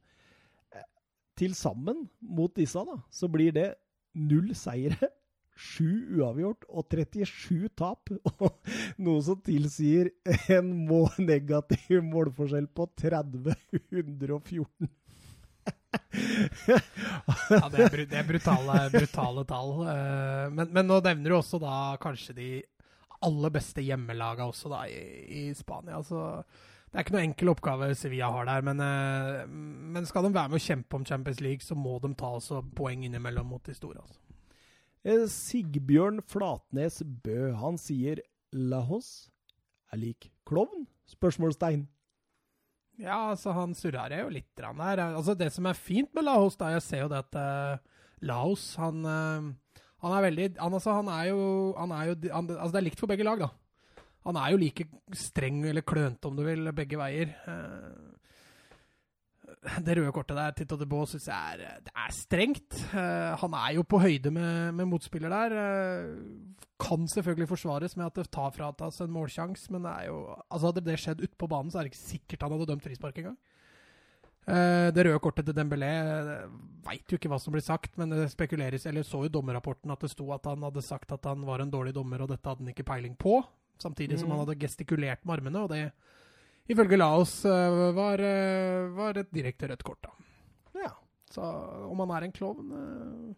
til 1.39 1.55
sammen 1.57 2.07
mot 2.20 2.53
disse, 2.57 2.82
da, 2.84 2.99
så 3.11 3.30
blir 3.30 3.55
det 3.55 3.70
null 4.18 4.51
seire, 4.59 5.11
sju 5.59 6.18
uavgjort 6.18 6.68
og 6.70 6.86
37 6.93 7.68
tap. 7.78 8.12
Noe 9.05 9.24
som 9.26 9.41
tilsier 9.43 10.12
en 10.55 10.70
negativ 11.18 11.99
målforskjell 12.07 12.68
på 12.74 12.89
30-114. 13.03 14.95
ja, 16.68 17.68
det 17.72 17.84
er, 17.84 18.03
det 18.09 18.18
er 18.20 18.26
brutale, 18.28 18.78
brutale, 18.93 19.45
tall. 19.49 19.70
Eh, 19.89 20.47
men, 20.53 20.66
men, 20.70 20.86
nå 20.86 21.01
nevner 21.05 21.32
du 21.32 21.39
også 21.39 21.61
da 21.62 21.97
kanskje 22.01 22.36
de 22.36 22.51
aller 23.26 23.51
beste 23.53 23.82
hjemmelaga 23.82 24.47
også 24.47 24.70
da 24.70 24.84
i, 24.86 25.01
i 25.26 25.55
Spania. 25.59 25.99
altså 25.99 26.45
det 26.89 26.97
er 26.97 27.05
ikke 27.05 27.14
noe 27.18 27.26
enkel 27.26 27.53
oppgave 27.53 27.91
Sevilla 27.99 28.30
har 28.32 28.49
der, 28.49 28.64
men, 28.64 28.80
eh, 28.80 29.43
men, 29.49 30.07
skal 30.09 30.24
de 30.24 30.32
være 30.32 30.53
med 30.55 30.61
å 30.61 30.64
kjempe 30.64 30.97
om 30.97 31.05
Champions 31.05 31.43
League, 31.45 31.64
så 31.64 31.76
må 31.76 31.99
de 32.01 32.14
ta 32.16 32.30
også 32.39 32.62
poeng 32.76 33.05
innimellom 33.05 33.51
mot 33.53 33.64
de 33.64 33.76
store. 33.76 34.01
Altså. 34.01 34.18
Eh, 35.05 35.26
Sigbjørn 35.28 36.22
Flatnes 36.24 37.03
Bø, 37.05 37.53
han 37.61 37.76
sier 37.80 38.24
Lahos 38.53 39.28
er 39.93 40.01
lik 40.01 40.30
klovn? 40.49 40.86
Spørsmålstegn. 41.09 41.86
Ja, 42.99 43.30
altså 43.30 43.53
han 43.55 43.76
surrer 43.78 44.16
jo 44.24 44.32
litt 44.32 44.51
der. 44.59 44.72
Altså 45.05 45.36
Det 45.39 45.53
som 45.55 45.68
er 45.70 45.78
fint 45.78 46.11
med 46.16 46.26
Lahos, 46.26 46.57
da, 46.59 46.72
jeg 46.74 46.82
ser 46.82 47.05
jo 47.05 47.12
det 47.12 47.20
at 47.22 47.39
uh, 47.39 48.01
Laos, 48.26 48.74
han, 48.80 49.05
uh, 49.07 49.84
han 50.03 50.16
er 50.16 50.24
veldig 50.26 50.49
han, 50.59 50.74
altså, 50.74 50.97
han 50.99 51.09
er 51.14 51.30
jo, 51.30 51.41
han 51.78 51.95
er 51.95 52.11
jo 52.11 52.16
han, 52.32 52.51
Altså 52.57 52.72
det 52.74 52.80
er 52.80 52.89
likt 52.89 53.01
for 53.01 53.11
begge 53.11 53.26
lag, 53.26 53.45
da. 53.45 53.53
Han 54.27 54.37
er 54.37 54.53
jo 54.53 54.61
like 54.61 54.87
streng 55.16 55.62
eller 55.69 55.85
klønete, 55.87 56.29
om 56.29 56.37
du 56.37 56.45
vil, 56.47 56.73
begge 56.77 56.99
veier. 57.01 57.35
Eh, 57.49 58.16
det 59.85 59.97
røde 59.99 60.12
kortet 60.14 60.37
der 60.39 60.55
til 60.57 60.69
Todde 60.71 60.87
Baa 60.91 61.07
syns 61.09 61.29
jeg 61.31 61.59
er, 61.59 61.59
er 61.89 62.14
strengt. 62.14 62.73
Eh, 62.93 63.33
han 63.41 63.53
er 63.59 63.77
jo 63.79 63.83
på 63.89 64.01
høyde 64.03 64.31
med, 64.35 64.73
med 64.79 64.91
motspiller 64.91 65.33
der. 65.33 65.51
Eh, 65.62 66.09
kan 66.79 67.09
selvfølgelig 67.11 67.51
forsvares 67.51 67.97
med 67.99 68.07
at 68.07 68.19
det 68.21 68.33
tar 68.35 68.51
fra 68.55 68.73
oss 68.87 69.01
en 69.03 69.14
målsjanse, 69.14 69.71
men 69.75 69.87
jo, 70.07 70.16
altså 70.47 70.71
hadde 70.71 70.87
det 70.87 70.99
skjedd 71.03 71.25
ute 71.25 71.37
på 71.39 71.49
banen, 71.51 71.73
så 71.73 71.79
er 71.79 71.87
det 71.87 71.95
ikke 71.95 72.05
sikkert 72.05 72.45
han 72.45 72.55
hadde 72.55 72.69
dømt 72.71 72.85
frispark 72.87 73.19
engang. 73.19 73.39
Det 74.49 75.03
røde 75.05 75.21
kortet 75.21 75.45
til 75.45 75.53
Dembélé 75.53 75.91
veit 76.87 77.11
jo 77.11 77.19
ikke 77.19 77.29
hva 77.29 77.37
som 77.43 77.53
blir 77.53 77.61
sagt, 77.66 77.99
men 78.01 78.14
det 78.14 78.31
spekuleres 78.33 78.87
Eller 78.89 79.05
så 79.05 79.21
jo 79.27 79.29
dommerrapporten 79.35 79.93
at 79.93 80.01
det 80.01 80.09
sto 80.09 80.31
at 80.33 80.47
han 80.49 80.64
hadde 80.64 80.81
sagt 80.87 81.12
at 81.12 81.27
han 81.29 81.43
var 81.45 81.61
en 81.61 81.75
dårlig 81.75 81.93
dommer, 81.93 82.23
og 82.25 82.31
dette 82.31 82.49
hadde 82.49 82.64
han 82.64 82.73
ikke 82.73 82.87
peiling 82.89 83.19
på 83.21 83.43
samtidig 83.83 84.16
mm. 84.16 84.20
som 84.22 84.31
han 84.35 84.43
hadde 84.45 84.59
gestikulert 84.61 85.24
med 85.24 85.39
armene. 85.39 85.64
Og 85.64 85.72
det, 85.72 85.83
ifølge 86.70 86.99
Laos, 87.01 87.35
uh, 87.47 87.91
var, 87.97 88.22
uh, 88.22 88.89
var, 88.97 89.20
et 89.20 89.31
direkte 89.35 89.70
rødt 89.70 89.85
kort. 89.87 90.09
da. 90.09 90.81
Ja. 90.85 90.95
Så 91.31 91.45
om 91.89 92.01
han 92.05 92.16
er 92.16 92.26
en 92.26 92.33
klovn 92.33 92.72
uh, 92.72 93.37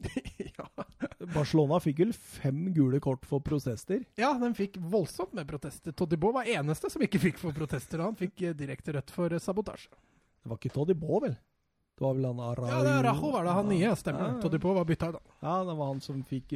ja. 0.56 0.66
Barcelona 1.34 1.76
fikk 1.84 1.98
vel 2.00 2.14
fem 2.16 2.70
gule 2.72 3.00
kort 3.04 3.26
for 3.28 3.44
protester? 3.44 4.00
Ja, 4.16 4.32
de 4.40 4.48
fikk 4.56 4.78
voldsomt 4.80 5.34
med 5.36 5.48
protester. 5.48 5.92
Todibo 5.92 6.32
var 6.32 6.48
eneste 6.48 6.88
som 6.88 7.04
ikke 7.04 7.20
fikk 7.20 7.42
for 7.42 7.56
protester. 7.56 8.00
og 8.00 8.12
Han 8.12 8.20
fikk 8.22 8.46
direkte 8.56 8.96
rødt 8.96 9.12
for 9.12 9.36
sabotasje. 9.36 9.92
Det 10.40 10.48
var 10.48 10.56
ikke 10.56 10.72
Todibo, 10.72 11.20
vel? 11.20 11.36
Det 12.00 12.06
var 12.06 12.14
vel 12.16 12.24
han 12.24 12.38
Arajo? 12.40 12.72
Ja, 12.72 12.80
det 12.80 12.92
er 12.96 13.02
Rajo 13.04 13.30
var 13.34 13.44
det 13.44 13.54
han 13.58 13.66
nye, 13.68 13.88
stemmer. 14.00 14.22
Ja, 14.24 14.32
ja. 14.32 14.40
Todibo 14.40 14.72
var 14.72 14.86
bytta 14.88 15.10
i 15.10 15.16
da. 15.18 15.20
Ja, 15.44 15.56
det 15.68 15.74
var 15.76 15.90
han 15.90 16.00
som 16.00 16.22
fikk 16.24 16.54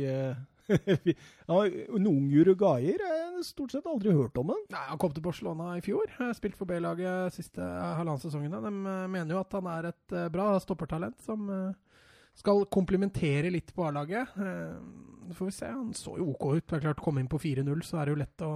en 1.95 2.07
ung 2.07 2.33
uruguayer. 2.33 2.99
Har 3.35 3.43
stort 3.43 3.73
sett 3.73 3.87
aldri 3.87 4.13
hørt 4.13 4.37
om 4.41 4.53
han. 4.55 4.61
Nei, 4.73 4.85
Han 4.89 5.01
kom 5.01 5.13
til 5.15 5.25
Barcelona 5.25 5.75
i 5.79 5.83
fjor. 5.85 6.11
Spilt 6.37 6.57
for 6.59 6.69
B-laget 6.69 7.35
siste 7.37 7.63
halvannen 7.63 8.23
sesongene. 8.23 8.61
De 8.65 8.73
eh, 8.73 9.09
mener 9.13 9.37
jo 9.37 9.43
at 9.43 9.57
han 9.59 9.71
er 9.73 9.91
et 9.91 10.15
eh, 10.17 10.31
bra 10.33 10.53
stoppertalent 10.63 11.21
som 11.25 11.49
eh, 11.53 11.99
skal 12.35 12.65
komplementere 12.73 13.53
litt 13.53 13.75
på 13.75 13.87
A-laget. 13.87 14.33
Så 14.35 15.37
får 15.39 15.51
vi 15.51 15.57
se. 15.59 15.71
Han 15.71 15.93
så 15.97 16.17
jo 16.19 16.33
OK 16.33 16.47
ut. 16.57 16.65
Det 16.67 16.79
er 16.79 16.87
klart, 16.89 17.03
Komme 17.05 17.23
inn 17.23 17.31
på 17.31 17.41
4-0, 17.43 17.85
så 17.87 18.01
er 18.01 18.09
det 18.09 18.15
jo 18.15 18.23
lett 18.25 18.47
å, 18.47 18.55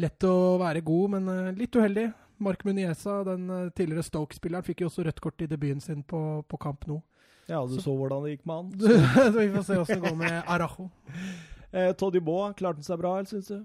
lett 0.00 0.28
å 0.28 0.36
være 0.62 0.84
god, 0.86 1.18
men 1.18 1.58
litt 1.58 1.76
uheldig. 1.76 2.08
Mark 2.42 2.64
Muniesa, 2.66 3.20
den 3.28 3.46
tidligere 3.76 4.02
Stoke-spilleren, 4.02 4.64
fikk 4.66 4.82
jo 4.82 4.88
også 4.88 5.04
rødt 5.06 5.20
kort 5.22 5.44
i 5.44 5.50
debuten 5.50 5.84
sin 5.84 6.00
på, 6.08 6.42
på 6.48 6.58
kamp 6.62 6.88
nå. 6.90 7.02
Ja, 7.46 7.60
du 7.66 7.76
så, 7.76 7.86
så 7.86 7.94
hvordan 7.96 8.24
det 8.24 8.36
gikk 8.36 8.44
med 8.48 8.56
han. 8.56 8.68
Så 8.80 9.32
vi 9.38 9.48
får 9.54 9.66
se 9.66 9.80
åssen 9.82 10.00
det 10.00 10.10
går 10.10 10.20
med 10.22 10.38
Arajo. 10.44 10.90
Eh, 11.74 11.90
Toddy 11.98 12.20
Baa, 12.22 12.52
klarte 12.54 12.78
han 12.78 12.86
seg 12.86 13.00
bra, 13.00 13.16
eller 13.18 13.26
syns 13.26 13.48
du? 13.50 13.64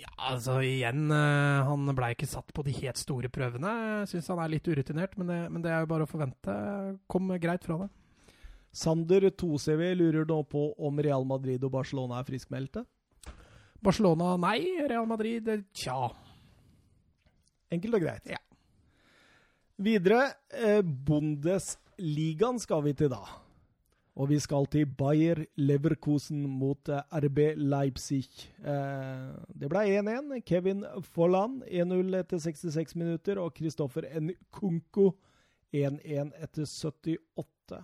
Ja, 0.00 0.08
altså 0.30 0.54
igjen, 0.64 1.10
uh, 1.12 1.66
han 1.66 1.90
ble 1.92 2.08
ikke 2.14 2.28
satt 2.30 2.54
på 2.56 2.64
de 2.64 2.72
helt 2.78 2.96
store 2.96 3.28
prøvene. 3.28 3.72
Jeg 3.98 4.06
syns 4.14 4.30
han 4.32 4.40
er 4.40 4.52
litt 4.54 4.70
urutinert, 4.70 5.12
men 5.20 5.28
det, 5.28 5.36
men 5.52 5.64
det, 5.64 5.74
er 5.74 5.84
jo 5.84 5.90
bare 5.90 6.06
å 6.06 6.08
forvente. 6.08 6.54
Kom 7.10 7.28
greit 7.42 7.66
fra 7.68 7.82
det. 7.82 7.90
Sander 8.80 9.26
2CV 9.28 9.82
lurer 9.98 10.24
nå 10.30 10.40
på 10.48 10.70
om 10.78 11.04
Real 11.04 11.26
Madrid 11.28 11.68
og 11.68 11.74
Barcelona 11.74 12.20
er 12.20 12.28
friskmeldte? 12.28 12.86
Barcelona 13.82 14.36
nei, 14.40 14.60
Real 14.88 15.08
Madrid 15.10 15.48
tja. 15.76 15.98
Enkelt 17.72 17.98
og 17.98 18.04
greit. 18.04 18.30
Ja. 18.30 18.40
Videre, 19.80 20.34
eh, 20.52 20.80
Bundes 20.84 21.74
ligaen 22.00 22.58
skal 22.60 22.82
vi 22.84 22.94
til 22.96 23.12
da. 23.12 23.22
Og 24.20 24.28
vi 24.32 24.40
skal 24.42 24.66
til 24.68 24.88
Bayer 24.98 25.44
Leverkusen 25.60 26.42
mot 26.50 26.90
eh, 26.90 27.04
RB 27.22 27.38
Leipzig. 27.56 28.26
Eh, 28.58 29.30
det 29.56 29.70
ble 29.70 29.84
1-1. 30.00 30.34
Kevin 30.44 30.82
Folland 31.14 31.62
1-0 31.68 32.18
etter 32.18 32.42
66 32.42 32.96
minutter, 33.00 33.40
og 33.40 33.54
Kristoffer 33.56 34.08
Nkunko 34.18 35.12
1-1 35.72 36.34
etter 36.42 36.66
78. 36.66 37.80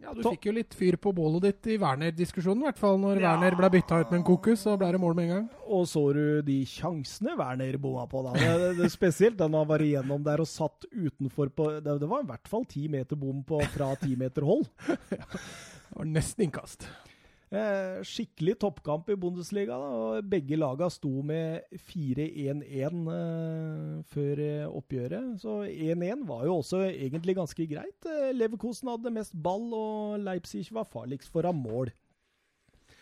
Ja, 0.00 0.14
Du 0.16 0.22
fikk 0.24 0.46
jo 0.48 0.54
litt 0.56 0.72
fyr 0.76 0.96
på 0.96 1.12
bålet 1.12 1.44
ditt 1.44 1.74
i 1.74 1.76
Werner-diskusjonen, 1.80 2.62
i 2.62 2.68
hvert 2.70 2.80
fall. 2.80 2.96
Når 3.02 3.20
ja. 3.20 3.34
Werner 3.34 3.56
ble 3.58 3.68
bytta 3.74 3.98
ut 4.00 4.12
med 4.12 4.22
en 4.22 4.24
kokus, 4.30 4.62
så 4.64 4.78
ble 4.80 4.88
det 4.94 5.00
mål 5.02 5.16
med 5.18 5.26
en 5.26 5.32
gang. 5.34 5.48
Og 5.68 5.84
så 5.90 6.02
du 6.16 6.22
de 6.46 6.56
sjansene 6.68 7.36
Werner 7.36 7.76
bomma 7.82 8.06
på, 8.08 8.22
da. 8.24 8.32
Det, 8.38 8.70
det, 8.80 8.88
spesielt 8.92 9.36
den 9.40 9.58
han 9.58 9.68
var 9.68 9.84
igjennom 9.84 10.24
der 10.24 10.40
og 10.40 10.48
satt 10.48 10.88
utenfor 10.88 11.52
på 11.52 11.68
Det, 11.84 11.98
det 12.00 12.08
var 12.08 12.24
i 12.24 12.30
hvert 12.30 12.48
fall 12.48 12.64
ti 12.70 12.86
meter 12.88 13.20
bom 13.20 13.44
på, 13.44 13.60
fra 13.74 13.92
ti 14.00 14.16
meter 14.16 14.48
hold. 14.48 14.64
ja. 15.20 15.28
Det 15.28 15.98
var 15.98 16.08
nesten 16.08 16.48
innkast. 16.48 16.88
Eh, 17.50 18.02
skikkelig 18.06 18.60
toppkamp 18.62 19.08
i 19.10 19.16
Bundesliga. 19.18 19.74
Da, 19.74 19.86
og 19.90 20.26
Begge 20.30 20.54
laga 20.58 20.86
sto 20.92 21.10
med 21.26 21.64
4-1-1 21.90 23.00
eh, 23.10 23.96
før 24.12 24.42
eh, 24.44 24.68
oppgjøret. 24.68 25.32
Så 25.42 25.56
1-1 25.66 26.22
var 26.28 26.44
jo 26.46 26.60
også 26.60 26.84
egentlig 26.86 27.34
ganske 27.40 27.66
greit. 27.72 28.06
Leverkosen 28.36 28.92
hadde 28.92 29.14
mest 29.16 29.34
ball, 29.34 29.66
og 29.74 30.22
Leipzig 30.22 30.68
var 30.70 30.86
farligst 30.86 31.32
foran 31.34 31.58
mål. 31.58 31.90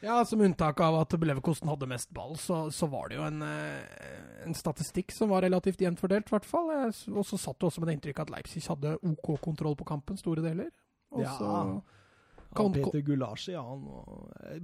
Ja, 0.01 0.23
Som 0.25 0.41
unntak 0.47 0.81
av 0.81 0.97
at 0.97 1.13
Leverkosten 1.19 1.69
hadde 1.69 1.91
mest 1.91 2.09
ball, 2.15 2.37
så, 2.41 2.71
så 2.73 2.89
var 2.89 3.11
det 3.11 3.19
jo 3.19 3.27
en, 3.27 3.43
en, 3.43 4.55
statistikk 4.57 5.11
som 5.13 5.29
var 5.35 5.43
relativt 5.43 5.83
jevnt 5.83 6.01
fordelt, 6.01 6.31
i 6.31 6.37
hvert 6.37 6.49
fall. 6.49 6.71
Og 7.13 7.27
så 7.27 7.37
satt 7.37 7.59
du 7.59 7.67
også 7.69 7.83
med 7.83 7.91
det 7.91 7.99
inntrykk 7.99 8.25
at 8.25 8.33
Leipzig 8.33 8.63
hadde 8.71 8.97
OK 9.03 9.35
kontroll 9.45 9.77
på 9.77 9.91
kampen, 9.91 10.17
store 10.17 10.47
deler. 10.47 10.71
Og 11.13 11.27
ja. 11.27 11.35
Kan, 12.57 12.73
Peter 12.73 13.01
Gulasji, 13.05 13.53
ja. 13.53 13.63
Han, 13.63 13.85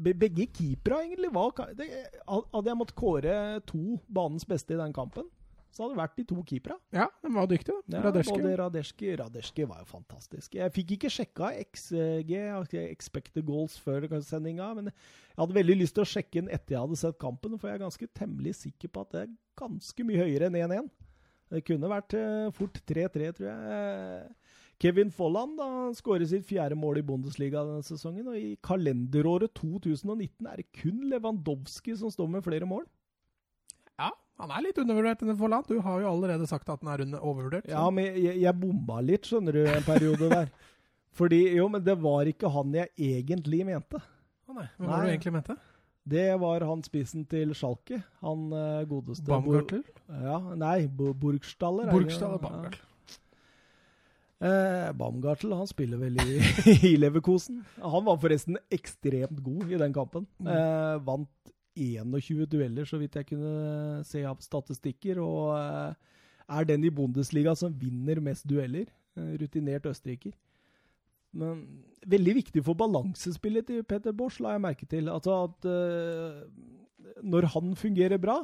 begge 0.01 0.47
keepere, 0.49 1.03
egentlig. 1.05 1.31
Var, 1.35 1.65
det, 1.77 1.89
hadde 2.27 2.71
jeg 2.71 2.81
måttet 2.81 2.99
kåre 2.99 3.39
to 3.69 3.99
banens 4.09 4.47
beste 4.49 4.77
i 4.77 4.81
den 4.81 4.95
kampen, 4.97 5.29
så 5.75 5.83
hadde 5.83 5.97
det 5.97 6.01
vært 6.01 6.19
de 6.21 6.25
to 6.31 6.43
keepera. 6.47 6.77
Ja, 6.95 7.09
de 7.25 7.31
var 7.35 7.49
dyktige. 7.51 7.81
Ja, 7.91 8.01
Radeski. 8.05 8.37
Både 8.39 8.53
var 9.69 9.81
jo 9.83 9.89
fantastisk. 9.91 10.55
Jeg 10.55 10.75
fikk 10.77 10.95
ikke 10.97 11.11
sjekka 11.11 11.51
XG, 11.65 12.35
expected 12.85 13.45
goals, 13.49 13.77
før 13.83 14.07
sendinga, 14.23 14.71
men 14.79 14.93
jeg 14.93 15.41
hadde 15.43 15.59
veldig 15.59 15.77
lyst 15.83 15.99
til 15.99 16.05
å 16.07 16.13
sjekke 16.13 16.45
den 16.45 16.53
etter 16.55 16.77
jeg 16.77 16.85
hadde 16.87 17.01
sett 17.01 17.19
kampen, 17.19 17.59
for 17.59 17.69
jeg 17.69 17.81
er 17.81 17.87
ganske 17.89 18.11
temmelig 18.15 18.55
sikker 18.61 18.95
på 18.95 19.03
at 19.03 19.17
det 19.17 19.25
er 19.25 19.35
ganske 19.59 20.07
mye 20.07 20.23
høyere 20.23 20.49
enn 20.49 20.61
1-1. 20.63 20.93
Det 21.55 21.63
kunne 21.67 21.91
vært 21.91 22.17
uh, 22.19 22.49
fort 22.55 22.79
3-3, 22.89 23.35
tror 23.37 23.51
jeg. 23.51 24.31
Kevin 24.83 25.11
Folland 25.15 25.57
da, 25.61 25.69
skårer 25.97 26.27
sitt 26.29 26.47
fjerde 26.49 26.77
mål 26.79 27.01
i 27.01 27.07
Bundesliga 27.07 27.63
denne 27.65 27.85
sesongen. 27.87 28.29
Og 28.33 28.39
i 28.39 28.57
kalenderåret 28.65 29.55
2019 29.59 30.49
er 30.51 30.61
det 30.61 30.69
kun 30.77 31.05
Lewandowski 31.11 31.97
som 31.99 32.13
står 32.13 32.31
med 32.33 32.45
flere 32.47 32.69
mål. 32.69 32.85
Ja, 34.01 34.11
han 34.43 34.55
er 34.55 34.65
litt 34.67 34.81
undervurdert, 34.83 35.23
denne 35.23 35.37
Folland. 35.39 35.69
Du 35.71 35.79
har 35.85 36.03
jo 36.03 36.11
allerede 36.11 36.49
sagt 36.51 36.69
at 36.69 36.83
han 36.83 36.93
er 36.93 37.05
under 37.07 37.23
overvurdert. 37.23 37.69
Ja, 37.71 37.87
men 37.95 38.19
jeg, 38.19 38.41
jeg 38.43 38.61
bomma 38.61 38.99
litt, 39.05 39.29
skjønner 39.31 39.55
du, 39.55 39.63
en 39.71 39.87
periode 39.87 40.31
der. 40.33 40.51
Fordi, 41.19 41.45
jo, 41.55 41.69
men 41.71 41.85
det 41.87 41.95
var 42.03 42.27
ikke 42.27 42.51
han 42.51 42.75
jeg 42.75 42.91
egentlig 42.99 43.63
mente. 43.69 44.03
Å 44.51 44.57
nei, 44.57 44.67
Hva 44.81 44.89
var 44.89 45.05
det 45.05 45.07
du 45.07 45.15
egentlig 45.15 45.35
mente? 45.37 45.57
Det 46.05 46.27
var 46.37 46.65
han 46.69 46.83
spissen 46.85 47.23
til 47.31 47.55
Schalke. 47.57 48.03
Han 48.21 48.51
uh, 48.53 48.83
godeste 48.89 49.25
Baumgartl? 49.25 49.79
Ja, 50.11 50.41
nei, 50.59 50.83
Burgstaller. 50.91 51.89
Burgstaller, 51.95 52.43
Baumgartl. 52.43 52.83
Eh, 54.43 54.89
Baumgartel 54.99 55.55
han 55.55 55.69
spiller 55.71 56.01
vel 56.01 56.19
i, 56.21 56.41
i 56.91 56.95
Leverkosen. 56.99 57.63
Han 57.79 58.07
var 58.07 58.19
forresten 58.23 58.59
ekstremt 58.75 59.43
god 59.45 59.71
i 59.71 59.81
den 59.81 59.95
kampen. 59.95 60.27
Mm. 60.39 60.51
Eh, 60.51 60.97
vant 61.07 61.55
21 61.75 62.47
dueller, 62.51 62.87
så 62.87 62.99
vidt 63.01 63.17
jeg 63.19 63.29
kunne 63.33 64.03
se 64.07 64.25
av 64.27 64.43
statistikker. 64.43 65.21
Og 65.23 65.55
eh, 65.59 66.19
er 66.59 66.69
den 66.69 66.85
i 66.85 66.93
Bundesliga 66.95 67.55
som 67.59 67.75
vinner 67.79 68.21
mest 68.25 68.47
dueller. 68.49 68.91
Eh, 69.17 69.35
rutinert 69.41 69.87
østerriker. 69.91 70.35
Men 71.35 71.65
veldig 72.07 72.35
viktig 72.43 72.63
for 72.63 72.79
balansespillet 72.79 73.67
til 73.67 73.87
Peter 73.87 74.15
Bosch, 74.15 74.41
la 74.43 74.55
jeg 74.55 74.63
merke 74.63 74.87
til. 74.87 75.09
Altså 75.11 75.35
at 75.49 75.67
uh, 75.67 76.45
når 77.27 77.49
han 77.57 77.73
fungerer 77.79 78.21
bra, 78.23 78.37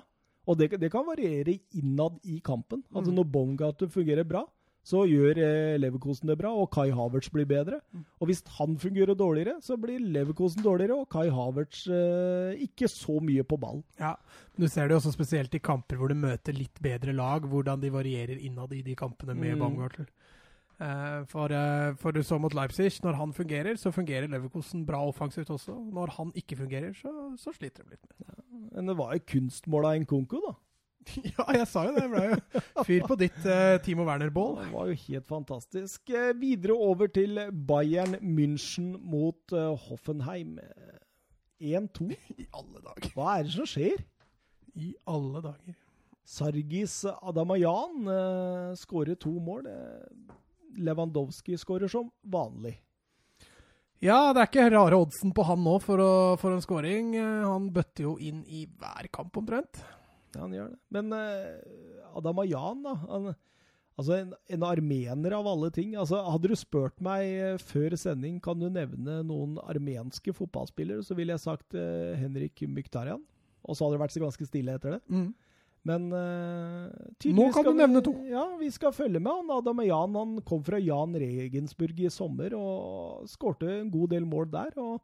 og 0.50 0.58
det, 0.58 0.72
det, 0.80 0.90
kan 0.90 1.06
variere 1.06 1.58
innad 1.76 2.16
i 2.24 2.40
kampen 2.42 2.80
Altså 2.90 3.12
mm. 3.12 3.16
når 3.18 3.26
Baumgartel 3.30 3.90
fungerer 3.92 4.26
bra, 4.26 4.42
så 4.86 5.02
gjør 5.08 5.38
eh, 5.44 5.78
Leverkosen 5.80 6.30
det 6.30 6.38
bra, 6.40 6.50
og 6.56 6.70
Kai 6.72 6.88
Havertz 6.94 7.28
blir 7.32 7.48
bedre. 7.48 7.80
Mm. 7.92 8.04
Og 8.20 8.30
hvis 8.30 8.42
han 8.56 8.78
fungerer 8.80 9.18
dårligere, 9.18 9.58
så 9.64 9.76
blir 9.80 10.00
Leverkosen 10.00 10.64
dårligere, 10.64 10.96
og 11.02 11.10
Kai 11.12 11.28
Havertz 11.34 11.84
eh, 11.92 12.62
ikke 12.64 12.88
så 12.90 13.18
mye 13.24 13.44
på 13.44 13.60
ball. 13.60 13.82
Ja, 14.00 14.16
Du 14.56 14.68
ser 14.68 14.88
det 14.88 14.96
også 14.96 15.12
spesielt 15.12 15.54
i 15.54 15.62
kamper 15.62 16.00
hvor 16.00 16.08
du 16.08 16.16
møter 16.18 16.56
litt 16.56 16.80
bedre 16.82 17.12
lag, 17.16 17.44
hvordan 17.46 17.80
de 17.80 17.92
varierer 17.92 18.40
innad 18.40 18.72
i 18.72 18.82
de 18.86 18.96
kampene 18.96 19.36
med 19.36 19.56
mm. 19.56 19.62
Baumgartner. 19.64 20.08
Eh, 20.80 21.26
for, 21.28 21.52
eh, 21.52 21.94
for, 22.00 22.10
du 22.10 22.22
så 22.24 22.38
mot 22.40 22.54
Leipzig, 22.56 22.88
når 23.04 23.18
han 23.18 23.32
fungerer, 23.36 23.76
så 23.76 23.92
fungerer 23.92 24.30
Leverkosen 24.32 24.86
bra 24.88 25.02
offensivt 25.04 25.50
også. 25.50 25.76
Når 25.92 26.16
han 26.16 26.32
ikke 26.34 26.56
fungerer, 26.56 26.94
så, 26.96 27.12
så 27.36 27.52
sliter 27.52 27.84
de 27.84 27.90
litt 27.98 28.06
med 28.08 28.26
ja, 28.26 28.40
Men 28.72 28.88
det 28.88 28.96
var 28.96 29.12
jo 29.12 29.26
kunstmål 29.28 29.90
av 29.90 30.00
Nkunku, 30.00 30.38
da. 30.46 30.54
ja, 31.32 31.46
jeg 31.56 31.66
sa 31.68 31.84
jo 31.86 31.94
det. 31.96 32.04
Jeg 32.04 32.12
ble 32.12 32.24
jo 32.28 32.84
fyr 32.86 33.06
på 33.08 33.16
ditt 33.20 33.46
eh, 33.48 33.76
Timo 33.84 34.04
Werner-bål. 34.08 34.56
Det 34.60 34.72
var 34.72 34.90
jo 34.90 34.96
helt 35.06 35.28
fantastisk. 35.28 36.02
Uh, 36.12 36.30
videre 36.38 36.76
over 36.76 37.10
til 37.12 37.40
Bayern 37.50 38.18
München 38.20 38.92
mot 38.98 39.54
uh, 39.56 39.72
Hoffenheim. 39.88 40.58
1-2. 41.60 42.10
I 42.42 42.48
alle 42.56 42.82
dager. 42.84 43.14
Hva 43.14 43.38
er 43.38 43.48
det 43.48 43.54
som 43.56 43.68
skjer? 43.68 44.04
I 44.80 44.92
alle 45.10 45.42
dager. 45.44 45.78
Sargis 46.30 47.00
Adamayan 47.10 48.06
uh, 48.06 48.76
skårer 48.78 49.18
to 49.20 49.32
mål. 49.42 49.66
Uh, 49.66 50.36
Lewandowski 50.80 51.56
skårer 51.58 51.90
som 51.90 52.12
vanlig. 52.22 52.76
Ja, 54.00 54.30
det 54.32 54.40
er 54.40 54.48
ikke 54.48 54.68
rare 54.72 54.96
oddsen 54.96 55.32
på 55.36 55.44
han 55.44 55.60
nå 55.60 55.74
for, 55.84 56.00
å, 56.00 56.12
for 56.40 56.54
en 56.54 56.62
skåring. 56.64 57.10
Han 57.20 57.66
bøtter 57.74 58.06
jo 58.06 58.14
inn 58.22 58.38
i 58.48 58.62
hver 58.64 59.10
kamp 59.12 59.34
omtrent. 59.36 59.82
Ja, 60.34 60.42
han 60.44 60.54
gjør 60.54 60.72
det. 60.72 60.80
Men 60.94 61.14
uh, 61.14 62.16
Adam 62.18 62.42
Ayan, 62.44 62.84
da. 62.84 62.94
Han, 63.10 63.30
altså 63.98 64.16
en, 64.16 64.32
en, 64.54 64.66
armener 64.66 65.36
av 65.36 65.48
alle 65.50 65.70
ting. 65.74 65.96
Altså, 65.98 66.20
hadde 66.26 66.52
du 66.52 66.56
spurt 66.58 66.96
meg 67.04 67.34
uh, 67.40 67.60
før 67.72 67.96
sending 67.98 68.38
kan 68.42 68.60
du 68.60 68.68
nevne 68.72 69.20
noen 69.26 69.58
armenske 69.66 70.34
fotballspillere, 70.36 71.04
så 71.06 71.18
ville 71.18 71.36
jeg 71.36 71.44
sagt 71.46 71.78
uh, 71.78 72.16
Henrik 72.20 72.62
Mykhtarian. 72.68 73.22
Og 73.66 73.76
så 73.76 73.84
hadde 73.84 73.98
det 73.98 74.04
vært 74.06 74.16
så 74.16 74.24
ganske 74.24 74.48
stille 74.48 74.76
etter 74.78 74.96
det. 74.96 75.02
Mm. 75.12 75.30
Men 75.88 76.10
uh, 76.12 76.92
Nå 77.32 77.48
kan 77.54 77.64
du 77.64 77.72
nevne 77.72 78.02
to. 78.04 78.12
Ja, 78.28 78.44
vi 78.60 78.68
skal 78.72 78.92
følge 78.92 79.20
med 79.22 79.32
han. 79.32 79.52
Adam 79.54 79.80
Jan 79.86 80.18
han 80.18 80.36
kom 80.46 80.62
fra 80.64 80.80
Jan 80.80 81.16
Regensburg 81.16 82.02
i 82.04 82.12
sommer 82.12 82.54
og 82.56 83.24
skårte 83.30 83.70
en 83.78 83.90
god 83.92 84.12
del 84.12 84.28
mål 84.28 84.50
der. 84.52 84.76
og 84.76 85.00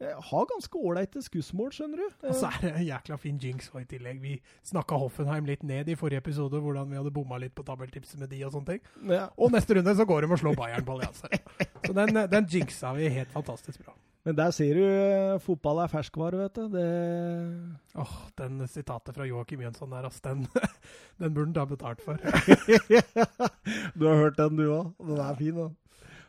har 0.00 0.46
ganske 0.48 0.80
ålreite 0.80 1.20
skussmål, 1.24 1.72
skjønner 1.76 2.00
du. 2.00 2.18
Og 2.28 2.36
så 2.36 2.48
er 2.48 2.60
det 2.62 2.70
en 2.72 2.86
jækla 2.86 3.18
fin 3.20 3.40
jinx 3.42 3.68
i 3.76 3.84
tillegg. 3.88 4.20
Vi 4.22 4.36
snakka 4.70 4.96
Hoffenheim 5.00 5.48
litt 5.48 5.64
ned 5.66 5.90
i 5.92 5.96
forrige 5.98 6.22
episode, 6.24 6.60
hvordan 6.60 6.88
vi 6.88 6.96
hadde 6.96 7.12
bomma 7.12 7.40
litt 7.42 7.54
på 7.56 7.64
tabeltipset 7.66 8.20
med 8.20 8.32
de 8.32 8.40
og 8.46 8.54
sånne 8.54 8.74
ting. 8.74 8.84
Ja. 9.12 9.26
Og 9.36 9.52
neste 9.52 9.76
runde 9.76 9.96
så 9.96 10.06
går 10.08 10.24
de 10.24 10.32
og 10.32 10.40
slår 10.40 10.56
Bayern 10.56 10.86
på 10.86 10.96
allianse. 10.96 11.28
Så 11.84 11.96
den, 11.96 12.22
den 12.32 12.48
jinxa 12.48 12.94
vi 12.96 13.12
helt 13.12 13.34
fantastisk 13.34 13.84
bra. 13.84 13.96
Men 14.24 14.36
der 14.36 14.50
ser 14.52 14.76
du 14.76 14.82
uh, 14.84 15.40
fotball 15.40 15.80
er 15.80 15.92
ferskvare, 15.92 16.42
vet 16.42 16.58
du. 16.58 16.66
Det 16.74 16.88
Åh, 17.94 18.02
oh, 18.02 18.16
Den 18.36 18.60
sitatet 18.68 19.16
fra 19.16 19.24
Joakim 19.24 19.62
Jønsson 19.64 19.92
der, 19.92 20.08
ass. 20.08 20.20
Den, 20.20 20.46
den 21.20 21.34
burde 21.34 21.46
han 21.48 21.56
ta 21.56 21.64
betalt 21.64 22.04
for. 22.04 22.20
du 23.98 24.06
har 24.06 24.20
hørt 24.20 24.36
den, 24.36 24.60
du 24.60 24.66
òg. 24.68 24.92
Den 25.00 25.24
er 25.24 25.40
fin, 25.40 25.56
da. 25.56 25.70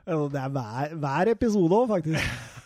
Det 0.08 0.40
er 0.40 0.56
hver, 0.56 0.96
hver 1.04 1.36
episode 1.36 1.84
òg, 1.84 1.92
faktisk. 1.92 2.40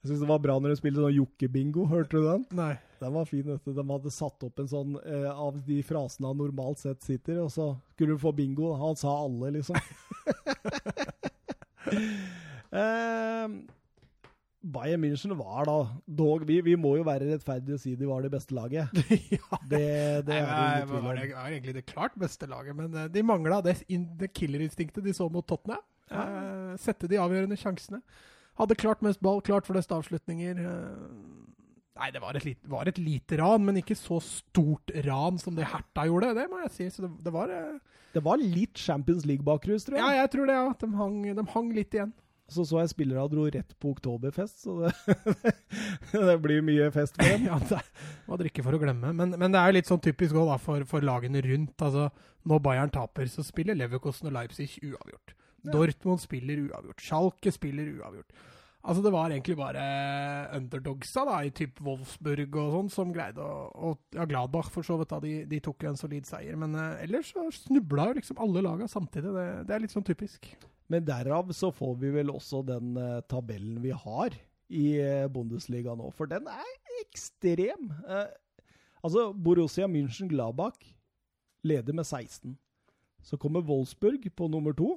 Jeg 0.00 0.08
syns 0.08 0.22
det 0.22 0.30
var 0.30 0.40
bra 0.40 0.54
når 0.56 0.72
de 0.72 0.78
spilte 0.78 1.02
sånn 1.02 1.12
jokkebingo. 1.12 1.82
Hørte 1.90 2.16
du 2.16 2.24
den? 2.24 2.44
Nei. 2.56 2.72
Den 3.02 3.12
var 3.12 3.26
fin. 3.28 3.44
vet 3.44 3.66
du. 3.66 3.74
De 3.76 3.84
hadde 3.84 4.12
satt 4.14 4.46
opp 4.46 4.62
en 4.62 4.70
sånn 4.70 4.94
eh, 5.02 5.26
av 5.28 5.58
de 5.66 5.82
frasene 5.84 6.30
han 6.30 6.40
normalt 6.40 6.80
sett 6.80 7.04
sitter, 7.04 7.42
og 7.44 7.50
så 7.52 7.74
skulle 7.92 8.16
du 8.16 8.22
få 8.22 8.32
bingo. 8.36 8.72
Han 8.80 8.96
sa 8.96 9.12
alle, 9.26 9.50
liksom. 9.58 9.76
eh, 12.80 13.44
Bayern 14.60 15.04
München 15.04 15.36
var 15.36 15.68
da 15.68 15.76
dog 16.04 16.44
vi, 16.48 16.58
vi, 16.64 16.74
må 16.80 16.94
jo 16.98 17.04
være 17.08 17.30
rettferdige 17.30 17.78
og 17.78 17.80
si 17.80 17.94
de 17.96 18.08
var 18.08 18.24
det 18.24 18.32
beste 18.32 18.56
laget. 18.56 18.92
ja, 19.36 19.60
det, 19.68 19.84
det 20.28 20.36
er 20.36 20.48
Nei, 20.48 20.80
det 20.80 20.96
var, 20.96 21.20
det 21.20 21.28
var 21.32 21.52
egentlig 21.52 21.76
det 21.76 21.86
klart 21.88 22.16
beste 22.20 22.48
laget, 22.48 22.76
men 22.76 22.92
uh, 22.96 23.06
de 23.12 23.24
mangla 23.24 23.60
det, 23.64 23.78
det 23.88 24.32
killerinstinktet 24.36 25.04
de 25.04 25.16
så 25.16 25.28
mot 25.32 25.46
Tottenham. 25.48 25.84
Ja. 26.10 26.24
Eh, 26.24 26.72
sette 26.82 27.06
de 27.06 27.20
avgjørende 27.22 27.54
sjansene. 27.58 28.00
Hadde 28.60 28.78
klart 28.78 29.04
mest 29.04 29.22
ball, 29.24 29.40
klart 29.44 29.68
flest 29.68 29.92
avslutninger. 29.96 30.60
Uh, 30.60 31.46
nei, 32.00 32.10
det 32.14 32.22
var 32.22 32.36
et, 32.36 32.46
lite, 32.46 32.72
var 32.72 32.90
et, 32.90 33.00
lite, 33.00 33.40
ran, 33.40 33.64
men 33.64 33.80
ikke 33.80 33.96
så 33.98 34.20
stort 34.24 34.92
ran 35.06 35.40
som 35.40 35.56
det 35.56 35.68
Herta 35.72 36.06
gjorde. 36.08 36.34
Det 36.36 36.48
må 36.52 36.62
jeg 36.66 36.74
si. 36.76 36.90
Så 36.92 37.08
det, 37.08 37.32
var 37.34 37.52
Det 38.12 38.24
var 38.24 38.40
litt 38.40 38.78
Champions 38.78 39.24
League-bakrus, 39.28 39.88
tror 39.88 40.00
jeg. 40.00 40.04
Ja, 40.04 40.22
jeg 40.22 40.34
tror 40.36 40.50
det. 40.50 40.58
ja. 40.60 40.74
De 40.80 40.90
hang, 41.00 41.22
de 41.40 41.46
hang 41.54 41.72
litt 41.76 41.96
igjen. 41.96 42.12
Så 42.50 42.64
så 42.66 42.80
jeg 42.82 42.90
spillere 42.90 43.22
dro 43.30 43.44
rett 43.46 43.74
på 43.78 43.92
oktoberfest, 43.94 44.64
så 44.64 44.76
det, 44.82 45.52
det 46.28 46.36
blir 46.42 46.64
mye 46.66 46.88
fest 46.90 47.14
for 47.14 47.30
dem. 47.30 47.46
ja, 47.50 47.58
det 47.62 47.78
var 48.26 48.40
drikke 48.40 48.64
for 48.66 48.74
å 48.74 48.80
glemme. 48.82 49.12
Men, 49.14 49.36
men, 49.38 49.54
det 49.54 49.60
er 49.60 49.70
jo 49.70 49.76
litt 49.78 49.90
sånn 49.90 50.02
typisk 50.02 50.38
òg 50.38 50.56
for, 50.62 50.82
for, 50.90 51.06
lagene 51.06 51.42
rundt. 51.46 51.76
Altså, 51.78 52.08
når 52.50 52.64
Bayern 52.64 52.94
taper, 52.94 53.30
så 53.30 53.44
spiller 53.46 53.78
Leverkosten 53.78 54.32
og 54.32 54.34
Leipzig 54.34 54.72
uavgjort. 54.82 55.36
Ja. 55.64 55.74
Dortmund 55.74 56.22
spiller 56.22 56.64
uavgjort. 56.68 57.04
Schalke 57.04 57.52
spiller 57.54 57.90
uavgjort. 57.98 58.32
Altså 58.80 59.02
Det 59.04 59.12
var 59.12 59.28
egentlig 59.28 59.58
bare 59.58 59.82
underdogsa 60.56 61.26
da, 61.28 61.42
i 61.44 61.52
typ 61.52 61.82
Wolfsburg 61.84 62.54
og 62.56 62.70
sånn 62.76 62.88
som 62.92 63.10
greide 63.12 63.44
å 63.44 63.66
og 63.90 64.16
ja, 64.16 64.24
Gladbach 64.28 64.70
for 64.72 64.86
så 64.86 64.96
vidt, 64.96 65.10
da, 65.12 65.18
de, 65.20 65.34
de 65.50 65.58
tok 65.60 65.84
jo 65.84 65.90
en 65.92 66.00
solid 66.00 66.28
seier. 66.28 66.56
Men 66.60 66.72
uh, 66.78 66.96
ellers 67.04 67.34
så 67.34 67.44
snubla 67.52 68.08
jo 68.08 68.16
liksom 68.20 68.40
alle 68.40 68.64
laga 68.64 68.88
samtidig. 68.88 69.34
Det, 69.36 69.46
det 69.68 69.76
er 69.76 69.84
litt 69.84 69.92
sånn 69.92 70.06
typisk. 70.06 70.48
Men 70.90 71.04
derav 71.06 71.52
så 71.54 71.68
får 71.74 71.98
vi 72.00 72.14
vel 72.16 72.32
også 72.32 72.62
den 72.66 72.96
uh, 72.96 73.20
tabellen 73.28 73.82
vi 73.84 73.92
har 73.92 74.38
i 74.70 74.86
uh, 75.02 75.28
Bundesliga 75.32 75.92
nå, 75.98 76.08
for 76.16 76.30
den 76.30 76.48
er 76.48 76.72
ekstrem. 77.02 77.92
Uh, 78.08 78.32
altså, 79.04 79.28
Borussia 79.36 79.90
München-Gladbach 79.92 80.80
leder 81.68 81.92
med 81.92 82.08
16. 82.08 82.56
Så 83.22 83.36
kommer 83.36 83.60
Wolfsburg 83.60 84.24
på 84.32 84.48
nummer 84.48 84.72
to. 84.72 84.96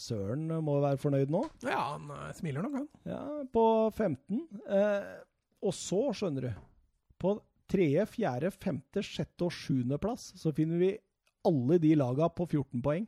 Søren 0.00 0.46
må 0.64 0.74
være 0.82 0.98
fornøyd 1.00 1.30
nå. 1.32 1.40
Ja, 1.64 1.78
han 1.94 2.10
smiler 2.36 2.66
nok, 2.66 2.74
han. 2.82 2.88
Ja, 3.08 3.20
På 3.54 3.64
15. 3.94 4.42
og 5.64 5.72
så, 5.72 6.00
skjønner 6.12 6.48
du 6.50 6.50
På 7.22 7.36
tredje, 7.70 8.04
fjerde, 8.12 8.50
femte, 8.52 9.00
sjette 9.02 9.46
og 9.46 9.54
sjuende 9.56 9.96
plass 10.02 10.34
så 10.36 10.52
finner 10.54 10.82
vi 10.82 10.90
alle 11.48 11.78
de 11.80 11.94
laga 11.96 12.28
på 12.32 12.44
14 12.48 12.82
poeng. 12.84 13.06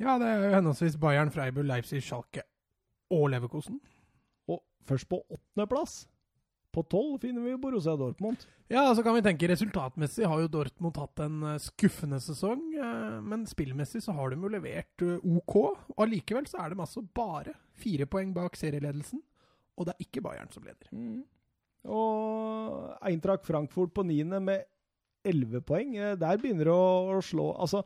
Ja, 0.00 0.14
det 0.18 0.28
er 0.30 0.44
jo 0.46 0.52
henholdsvis 0.54 0.96
Bayern, 1.02 1.30
Freiburg, 1.34 1.66
Leipzig, 1.68 2.00
Schalke 2.06 2.42
og 3.12 3.26
Leverkosen. 3.34 3.76
Og 4.48 4.62
først 4.88 5.08
på 5.10 5.18
åttendeplass. 5.26 6.04
På 6.70 6.84
tolv 6.86 7.18
finner 7.22 7.42
vi 7.42 7.56
Borussia 7.58 7.96
Dortmund. 7.98 8.44
Ja, 8.70 8.84
så 8.94 9.02
kan 9.02 9.16
vi 9.16 9.22
tenke 9.26 9.48
resultatmessig 9.50 10.28
har 10.30 10.42
jo 10.44 10.50
Dortmund 10.52 10.98
hatt 11.00 11.22
en 11.24 11.40
eh, 11.42 11.58
skuffende 11.62 12.20
sesong. 12.22 12.62
Eh, 12.78 13.16
men 13.26 13.42
spillmessig 13.50 14.04
så 14.04 14.14
har 14.14 14.30
de 14.30 14.38
jo 14.38 14.52
levert 14.52 15.02
eh, 15.02 15.24
OK. 15.26 15.56
Og 15.96 16.04
allikevel 16.06 16.46
så 16.46 16.60
er 16.62 16.70
de 16.70 16.84
altså 16.84 17.02
bare 17.02 17.56
fire 17.74 18.06
poeng 18.10 18.30
bak 18.36 18.58
serieledelsen. 18.58 19.22
Og 19.74 19.88
det 19.88 19.96
er 19.96 20.06
ikke 20.06 20.22
Bayern 20.22 20.52
som 20.54 20.62
leder. 20.66 20.86
Mm. 20.94 21.24
Og 21.90 22.94
Eintracht 23.08 23.48
Frankfurt 23.48 23.94
på 23.96 24.04
niende 24.06 24.38
med 24.44 24.68
elleve 25.26 25.64
poeng. 25.66 25.96
Der 26.20 26.38
begynner 26.40 26.70
det 26.70 26.76
å 26.76 27.18
slå 27.24 27.50
Altså, 27.56 27.82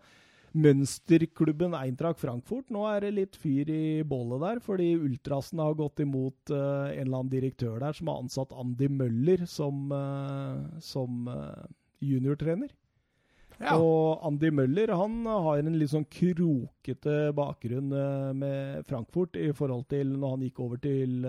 mønsterklubben 0.55 1.75
Eintracht 1.75 2.21
Frankfurt. 2.23 2.71
Nå 2.73 2.85
er 2.89 3.05
det 3.05 3.15
litt 3.17 3.39
fyr 3.41 3.71
i 3.71 4.03
bålet 4.07 4.43
der, 4.45 4.61
fordi 4.63 4.93
ultrasen 4.95 5.63
har 5.63 5.75
gått 5.79 6.03
imot 6.05 6.53
uh, 6.55 6.91
en 6.93 7.03
eller 7.07 7.21
annen 7.21 7.33
direktør 7.33 7.81
der 7.83 7.97
som 7.97 8.11
har 8.11 8.23
ansatt 8.23 8.55
Andy 8.55 8.89
Møller 8.93 9.45
som, 9.51 9.89
uh, 9.91 10.79
som 10.85 11.27
uh, 11.31 11.67
juniortrener. 12.05 12.71
Ja. 13.61 13.77
Og 13.79 14.25
Andy 14.27 14.51
Møller 14.55 14.91
han 14.99 15.21
har 15.29 15.61
en 15.61 15.77
litt 15.79 15.93
sånn 15.93 16.07
krokete 16.11 17.31
bakgrunn 17.37 17.93
med 18.39 18.87
Frankfurt 18.89 19.39
i 19.39 19.51
forhold 19.55 19.87
til 19.93 20.11
når 20.17 20.35
han 20.35 20.45
gikk 20.49 20.61
over 20.65 20.81
til 20.83 21.27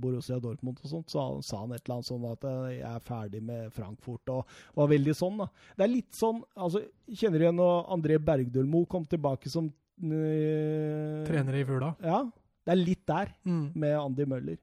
Borussia 0.00 0.38
Dortmund 0.42 0.80
og 0.82 0.92
sånt, 0.92 1.12
så 1.12 1.26
sa 1.44 1.62
han 1.62 1.74
et 1.76 1.82
eller 1.84 1.98
annet 1.98 2.08
sånn 2.08 2.26
at 2.30 2.46
jeg 2.72 2.80
er 2.88 3.04
ferdig 3.04 3.42
med 3.44 3.68
Frankfurt, 3.76 4.32
og 4.32 4.58
var 4.78 4.90
veldig 4.94 5.16
sånn, 5.16 5.42
da. 5.44 5.48
Det 5.76 5.86
er 5.86 5.92
litt 5.92 6.16
sånn 6.16 6.40
altså, 6.56 6.82
Kjenner 7.08 7.40
du 7.40 7.44
igjen 7.46 7.60
når 7.60 7.92
André 7.94 8.18
Bergdølmo 8.20 8.82
kom 8.90 9.06
tilbake 9.08 9.48
som 9.52 9.68
øh, 9.68 11.22
Trener 11.28 11.56
i 11.56 11.64
Fugla? 11.68 11.94
Ja. 12.04 12.22
Det 12.68 12.74
er 12.74 12.82
litt 12.82 13.04
der 13.08 13.30
mm. 13.48 13.62
med 13.80 13.94
Andy 13.96 14.26
Møller. 14.28 14.58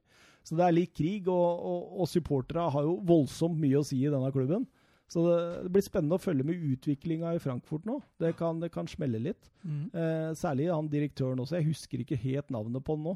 Så 0.46 0.54
det 0.54 0.62
er 0.62 0.76
litt 0.76 0.92
krig, 0.94 1.26
og, 1.26 1.62
og, 1.66 1.86
og 2.02 2.06
supporterne 2.10 2.68
har 2.70 2.86
jo 2.86 3.00
voldsomt 3.06 3.58
mye 3.58 3.80
å 3.80 3.86
si 3.86 3.98
i 4.04 4.12
denne 4.12 4.30
klubben. 4.30 4.62
Så 5.06 5.22
det, 5.22 5.38
det, 5.62 5.70
blir 5.74 5.84
spennende 5.86 6.18
å 6.18 6.22
følge 6.22 6.46
med 6.46 6.62
utviklinga 6.72 7.36
i 7.36 7.42
Frankfurt 7.42 7.86
nå. 7.86 8.00
Det 8.22 8.32
kan, 8.38 8.58
det 8.62 8.72
kan 8.74 8.88
smelle 8.90 9.20
litt. 9.22 9.50
Mm. 9.62 9.84
Eh, 9.94 10.30
særlig 10.38 10.66
han 10.72 10.90
direktøren 10.90 11.42
også. 11.42 11.60
Jeg 11.60 11.70
husker 11.70 12.02
ikke 12.02 12.18
helt 12.24 12.50
navnet 12.54 12.82
på 12.84 12.96
han 12.96 13.06
nå. 13.06 13.14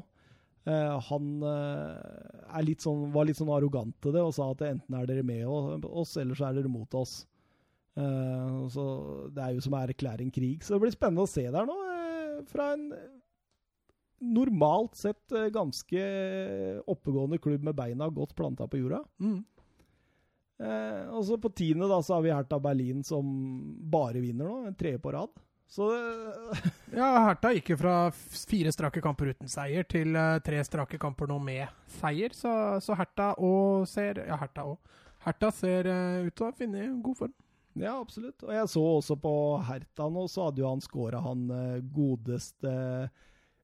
Eh, 0.71 1.09
han 1.09 1.29
eh, 1.49 2.61
litt 2.63 2.85
sånn, 2.85 3.09
var 3.11 3.27
litt 3.27 3.39
sånn 3.39 3.51
arrogant 3.51 3.97
til 4.03 4.15
det 4.15 4.23
og 4.23 4.35
sa 4.37 4.51
at 4.53 4.63
enten 4.69 4.97
er 4.97 5.09
dere 5.09 5.25
med 5.25 5.43
oss, 5.49 6.15
eller 6.21 6.37
så 6.37 6.47
er 6.47 6.59
dere 6.59 6.71
mot 6.71 6.99
oss. 6.99 7.21
Eh, 7.99 8.67
så 8.71 8.85
Det 9.35 9.43
er 9.43 9.55
jo 9.55 9.63
som 9.65 9.75
å 9.75 9.81
erklære 9.81 10.23
en 10.25 10.33
krig. 10.33 10.63
Så 10.63 10.75
det 10.75 10.83
blir 10.85 10.95
spennende 10.95 11.25
å 11.25 11.31
se 11.31 11.47
der 11.49 11.67
nå. 11.67 11.75
Eh, 11.91 12.37
fra 12.51 12.71
en 12.77 12.87
normalt 14.21 14.95
sett 14.95 15.33
eh, 15.33 15.49
ganske 15.53 16.01
oppegående 16.89 17.41
klubb 17.41 17.65
med 17.65 17.75
beina 17.75 18.09
godt 18.13 18.35
planta 18.37 18.67
på 18.69 18.79
jorda. 18.79 19.01
Mm. 19.19 19.41
Eh, 20.61 21.05
og 21.09 21.25
så 21.25 21.37
på 21.41 21.49
tiende 21.49 21.89
da, 21.89 21.97
så 22.03 22.17
har 22.17 22.25
vi 22.25 22.33
Hertha 22.33 22.59
Berlin 22.61 23.01
som 23.03 23.25
bare 23.91 24.21
vinner 24.21 24.45
nå. 24.45 24.57
En 24.69 24.77
tredje 24.77 25.01
på 25.01 25.13
rad. 25.15 25.33
Så 25.71 25.87
Ja, 26.99 27.09
Hertha 27.29 27.53
gikk 27.55 27.73
jo 27.73 27.79
fra 27.81 27.95
fire 28.13 28.73
strake 28.75 29.01
kamper 29.01 29.31
uten 29.33 29.49
seier 29.49 29.87
til 29.89 30.17
uh, 30.17 30.37
tre 30.43 30.59
strake 30.67 30.99
kamper 31.01 31.31
nå 31.31 31.39
med 31.41 31.65
seier. 31.97 32.35
Så, 32.37 32.51
så 32.83 32.97
Hertha 32.99 33.33
òg 33.41 33.87
ser 33.89 34.21
Ja, 34.27 34.37
Hertha 34.41 34.67
òg. 34.73 34.99
Hertha 35.25 35.51
ser 35.55 35.89
uh, 35.89 36.27
ut 36.27 36.35
til 36.35 36.49
å 36.49 36.53
finne 36.57 36.91
god 37.01 37.23
form. 37.23 37.35
Ja, 37.79 37.95
absolutt. 37.95 38.43
Og 38.43 38.53
jeg 38.53 38.67
så 38.67 38.85
også 38.99 39.15
på 39.23 39.33
Hertha 39.65 40.09
nå, 40.11 40.27
så 40.29 40.49
hadde 40.49 40.59
jo 40.59 40.69
han 40.69 40.81
scora 40.83 41.21
han 41.23 41.45
godeste 41.95 42.73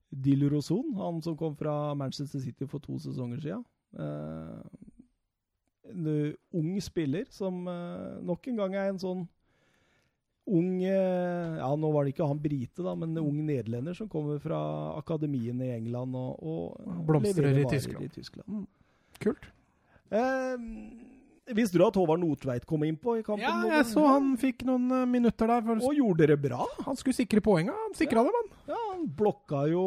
Dilroson, 0.07 0.93
han 0.95 1.19
som 1.19 1.35
kom 1.35 1.57
fra 1.59 1.91
Manchester 1.99 2.39
City 2.39 2.69
for 2.71 2.79
to 2.79 2.95
sesonger 3.03 3.41
siden. 3.43 3.65
En 5.93 6.07
uh, 6.11 6.35
ung 6.57 6.77
spiller 6.83 7.27
som 7.33 7.65
uh, 7.69 8.17
nok 8.25 8.47
en 8.51 8.61
gang 8.61 8.77
er 8.77 8.91
en 8.91 9.01
sånn 9.01 9.25
ung 10.47 10.71
uh, 10.83 11.57
Ja, 11.59 11.69
nå 11.75 11.91
var 11.93 12.05
det 12.05 12.15
ikke 12.15 12.29
han 12.29 12.41
brite, 12.41 12.83
da, 12.85 12.95
men 12.95 13.13
en 13.13 13.23
ung 13.23 13.39
nederlender 13.47 13.97
som 13.97 14.09
kommer 14.11 14.39
fra 14.43 14.59
akademien 14.97 15.59
i 15.63 15.73
England 15.75 16.15
og, 16.15 16.41
og 16.43 17.05
blomstrer 17.07 17.63
i 17.63 17.67
Tyskland. 17.67 18.07
I 18.07 18.13
Tyskland. 18.19 18.47
Mm. 18.47 18.67
Kult. 19.23 19.49
Visste 21.55 21.79
du 21.79 21.83
at 21.85 21.95
Håvard 21.95 22.19
Notveit 22.19 22.65
kom 22.67 22.81
innpå 22.83 23.17
i 23.19 23.23
kampen? 23.23 23.45
Ja, 23.45 23.77
jeg 23.77 23.85
så 23.87 24.03
han 24.09 24.33
fikk 24.39 24.65
noen 24.67 24.89
uh, 24.91 25.03
minutter 25.07 25.47
der. 25.47 25.63
For... 25.63 25.83
Og 25.87 25.95
gjorde 25.95 26.25
dere 26.25 26.35
bra? 26.41 26.65
Han 26.83 26.97
skulle 26.99 27.15
sikre 27.15 27.43
poenga. 27.43 27.75
Han 27.85 27.95
sikra 27.95 28.23
ja. 28.25 28.27
det, 28.27 28.41
han. 28.41 28.49
Ja, 28.73 28.79
han 28.91 29.05
blokka 29.19 29.61
jo 29.71 29.83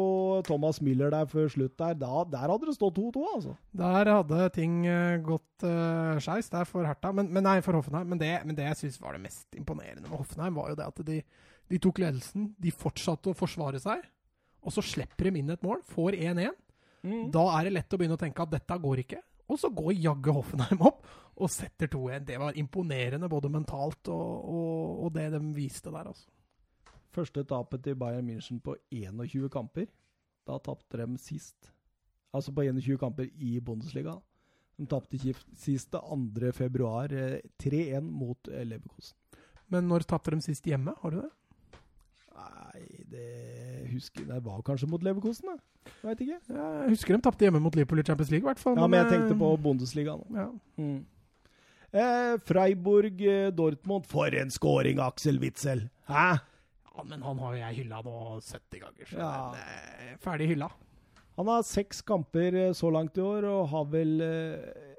Thomas 0.47 0.81
Miller 0.81 1.13
der 1.13 1.29
før 1.29 1.51
slutt 1.53 1.75
der. 1.77 1.93
Da, 2.01 2.23
der 2.31 2.47
hadde 2.55 2.69
det 2.71 2.75
stått 2.79 2.97
2-2, 2.97 3.25
altså. 3.35 3.53
Der 3.83 4.11
hadde 4.15 4.49
ting 4.57 4.81
uh, 4.89 5.19
gått 5.25 5.67
uh, 5.67 6.17
skeis 6.23 6.49
der 6.53 6.65
for 6.69 6.87
Herta, 6.87 7.13
men, 7.13 7.29
men, 7.29 7.45
nei, 7.45 7.59
for 7.65 7.77
Hoffenheim. 7.77 8.09
Men 8.09 8.21
det, 8.21 8.33
men 8.47 8.57
det 8.57 8.65
jeg 8.71 8.81
syns 8.85 9.01
var 9.03 9.17
det 9.17 9.25
mest 9.27 9.59
imponerende 9.59 10.07
med 10.07 10.17
Hoffenheim, 10.17 10.57
var 10.57 10.73
jo 10.73 10.81
det 10.81 10.89
at 10.89 11.05
de, 11.11 11.21
de 11.69 11.83
tok 11.83 12.01
ledelsen. 12.01 12.51
De 12.57 12.73
fortsatte 12.73 13.33
å 13.33 13.37
forsvare 13.37 13.81
seg, 13.83 14.01
og 14.65 14.73
så 14.73 14.81
slipper 14.85 15.29
de 15.29 15.43
inn 15.43 15.53
et 15.53 15.65
mål. 15.65 15.85
Får 15.93 16.17
1-1. 16.17 16.57
Mm. 17.01 17.27
Da 17.33 17.45
er 17.57 17.67
det 17.67 17.77
lett 17.77 17.93
å 17.93 18.01
begynne 18.01 18.17
å 18.17 18.21
tenke 18.21 18.45
at 18.45 18.53
dette 18.53 18.81
går 18.81 19.05
ikke. 19.05 19.21
Og 19.51 19.59
så 19.59 19.71
går 19.75 19.97
jaggu 19.99 20.31
Hoffenheim 20.37 20.83
opp 20.87 21.07
og 21.41 21.51
setter 21.51 21.89
2-1. 21.91 22.27
Det 22.29 22.37
var 22.39 22.57
imponerende 22.59 23.29
både 23.31 23.51
mentalt 23.51 24.11
og, 24.13 24.29
og, 24.47 25.03
og, 25.05 25.11
det 25.15 25.27
de 25.33 25.41
viste 25.55 25.91
der, 25.91 26.11
altså. 26.11 26.29
Første 27.11 27.43
tapet 27.43 27.83
til 27.83 27.97
Bayern 27.99 28.29
München 28.29 28.61
på 28.63 28.77
21 28.95 29.49
kamper. 29.51 29.89
Da 30.47 30.55
tapte 30.63 31.01
de 31.01 31.17
sist. 31.19 31.71
Altså 32.31 32.53
på 32.55 32.63
21 32.63 32.97
kamper 33.01 33.27
i 33.35 33.57
Bundesliga. 33.59 34.15
De 34.79 34.87
tapte 34.87 35.19
sist 35.59 35.91
2. 35.91 36.51
februar 36.55 37.11
3-1 37.11 37.97
eh, 37.97 37.99
mot 38.01 38.47
eh, 38.47 38.63
Leverkosen. 38.63 39.17
Men 39.67 39.89
når 39.91 40.07
tapte 40.07 40.31
de 40.31 40.39
sist 40.41 40.65
hjemme? 40.67 40.95
Har 41.01 41.11
du 41.11 41.19
det? 41.19 41.29
Nei, 42.31 42.83
det 43.11 43.27
husker 43.91 44.25
Det 44.27 44.39
var 44.45 44.61
kanskje 44.65 44.89
mot 44.89 45.03
Leverkosen, 45.03 45.51
da. 45.51 45.91
Veit 46.05 46.21
ikke. 46.23 46.37
Jeg 46.47 46.91
husker 46.93 47.17
de 47.17 47.25
tapte 47.25 47.45
hjemme 47.45 47.61
mot 47.63 47.75
Liverpool 47.75 48.01
i 48.01 48.05
Champions 48.07 48.31
League, 48.33 48.45
i 48.45 48.49
hvert 48.49 48.61
fall. 48.61 48.77
Ja, 48.79 48.87
men 48.87 49.01
jeg 49.01 49.11
tenkte 49.11 49.37
på 49.39 49.49
Bundesliga 49.61 50.15
nå. 50.19 50.27
Ja. 50.37 50.47
Mm. 50.81 51.01
Eh, 51.91 52.37
Freiburg, 52.47 53.19
eh, 53.21 53.49
Dortmund. 53.51 54.07
For 54.07 54.31
en 54.37 54.53
scoring, 54.53 55.01
Aksel 55.03 55.41
Witzel! 55.41 55.89
Hæ? 56.07 56.29
Ja, 56.91 57.03
men 57.07 57.23
han 57.23 57.39
har 57.39 57.55
jo 57.55 57.59
jeg 57.59 57.77
hylla 57.81 57.99
nå 58.05 58.15
70 58.39 58.79
ganger, 58.83 59.09
så 59.09 59.19
ja. 59.19 59.33
den, 59.55 60.15
ferdig 60.23 60.47
hylla. 60.53 60.69
Han 61.39 61.51
har 61.51 61.67
seks 61.67 62.01
kamper 62.07 62.55
eh, 62.67 62.73
så 62.77 62.91
langt 62.93 63.19
i 63.19 63.25
år, 63.25 63.49
og 63.49 63.69
har 63.73 63.91
vel 63.91 64.15
eh, 64.23 64.95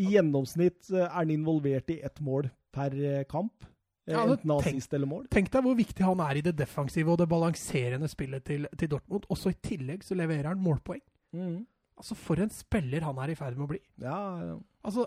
I 0.00 0.14
gjennomsnitt 0.16 0.90
er 0.90 1.12
han 1.12 1.32
involvert 1.32 1.92
i 1.92 2.00
ett 2.04 2.20
mål 2.24 2.48
per 2.74 2.96
kamp. 3.30 3.68
Ja, 4.04 4.22
eller 4.26 5.06
mål. 5.08 5.28
Tenk 5.32 5.48
deg 5.52 5.64
hvor 5.64 5.76
viktig 5.78 6.04
han 6.04 6.20
er 6.20 6.36
i 6.36 6.42
det 6.44 6.52
defensive 6.58 7.14
og 7.14 7.22
det 7.22 7.28
balanserende 7.30 8.08
spillet 8.12 8.44
til, 8.44 8.66
til 8.76 8.90
Dortmund. 8.92 9.24
Også 9.32 9.54
i 9.54 9.56
tillegg 9.64 10.04
så 10.04 10.16
leverer 10.18 10.50
han 10.50 10.60
målpoeng. 10.60 11.00
Mm. 11.32 11.62
Altså, 11.96 12.16
for 12.18 12.42
en 12.42 12.52
spiller 12.52 13.06
han 13.06 13.18
er 13.22 13.32
i 13.32 13.36
ferd 13.38 13.56
med 13.56 13.64
å 13.64 13.70
bli. 13.70 13.80
Ja, 14.02 14.18
ja. 14.44 14.56
Altså, 14.84 15.06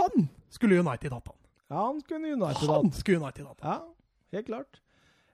han 0.00 0.28
skulle 0.50 0.80
United 0.82 1.14
hatt 1.14 1.28
han. 1.30 1.38
Ja, 1.70 1.82
han 1.86 2.00
skulle 2.02 2.32
United 2.32 2.66
hatt. 2.66 2.78
Han 2.80 2.94
skulle 2.96 3.20
United 3.22 3.46
hatt 3.46 3.62
Ja, 3.62 3.76
helt 4.34 4.48
klart. 4.48 4.80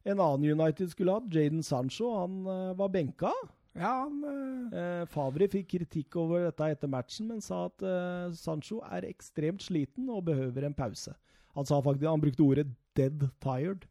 En 0.09 0.21
annen 0.23 0.61
United 0.61 0.93
skulle 0.93 1.15
hatt, 1.17 1.31
Jaden 1.33 1.63
Sancho, 1.65 2.11
han 2.17 2.43
uh, 2.47 2.75
var 2.79 2.93
benka. 2.93 3.33
Ja, 3.79 4.05
han... 4.05 4.21
Uh... 4.25 5.07
Favre 5.11 5.49
fikk 5.51 5.71
kritikk 5.75 6.19
over 6.21 6.49
dette 6.49 6.69
etter 6.75 6.91
matchen, 6.91 7.31
men 7.33 7.43
sa 7.45 7.65
at 7.71 7.85
uh, 7.85 8.29
Sancho 8.37 8.83
er 8.89 9.09
ekstremt 9.09 9.65
sliten 9.65 10.11
og 10.13 10.27
behøver 10.29 10.69
en 10.69 10.77
pause. 10.77 11.15
Han 11.59 11.67
sa 11.67 11.81
faktisk, 11.83 12.07
han 12.07 12.23
brukte 12.23 12.47
ordet 12.47 12.67
'dead 12.95 13.29
tired'. 13.43 13.87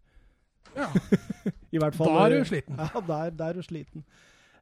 Ja. 0.75 0.87
I 1.75 1.79
hvert 1.81 1.95
fall. 1.95 2.07
Da 2.07 2.25
er 2.25 2.39
du 2.39 2.45
sliten. 2.47 2.79
Ja, 2.93 3.01
der, 3.07 3.29
der 3.29 3.45
er 3.51 3.53
du 3.59 3.63
sliten. 3.65 4.05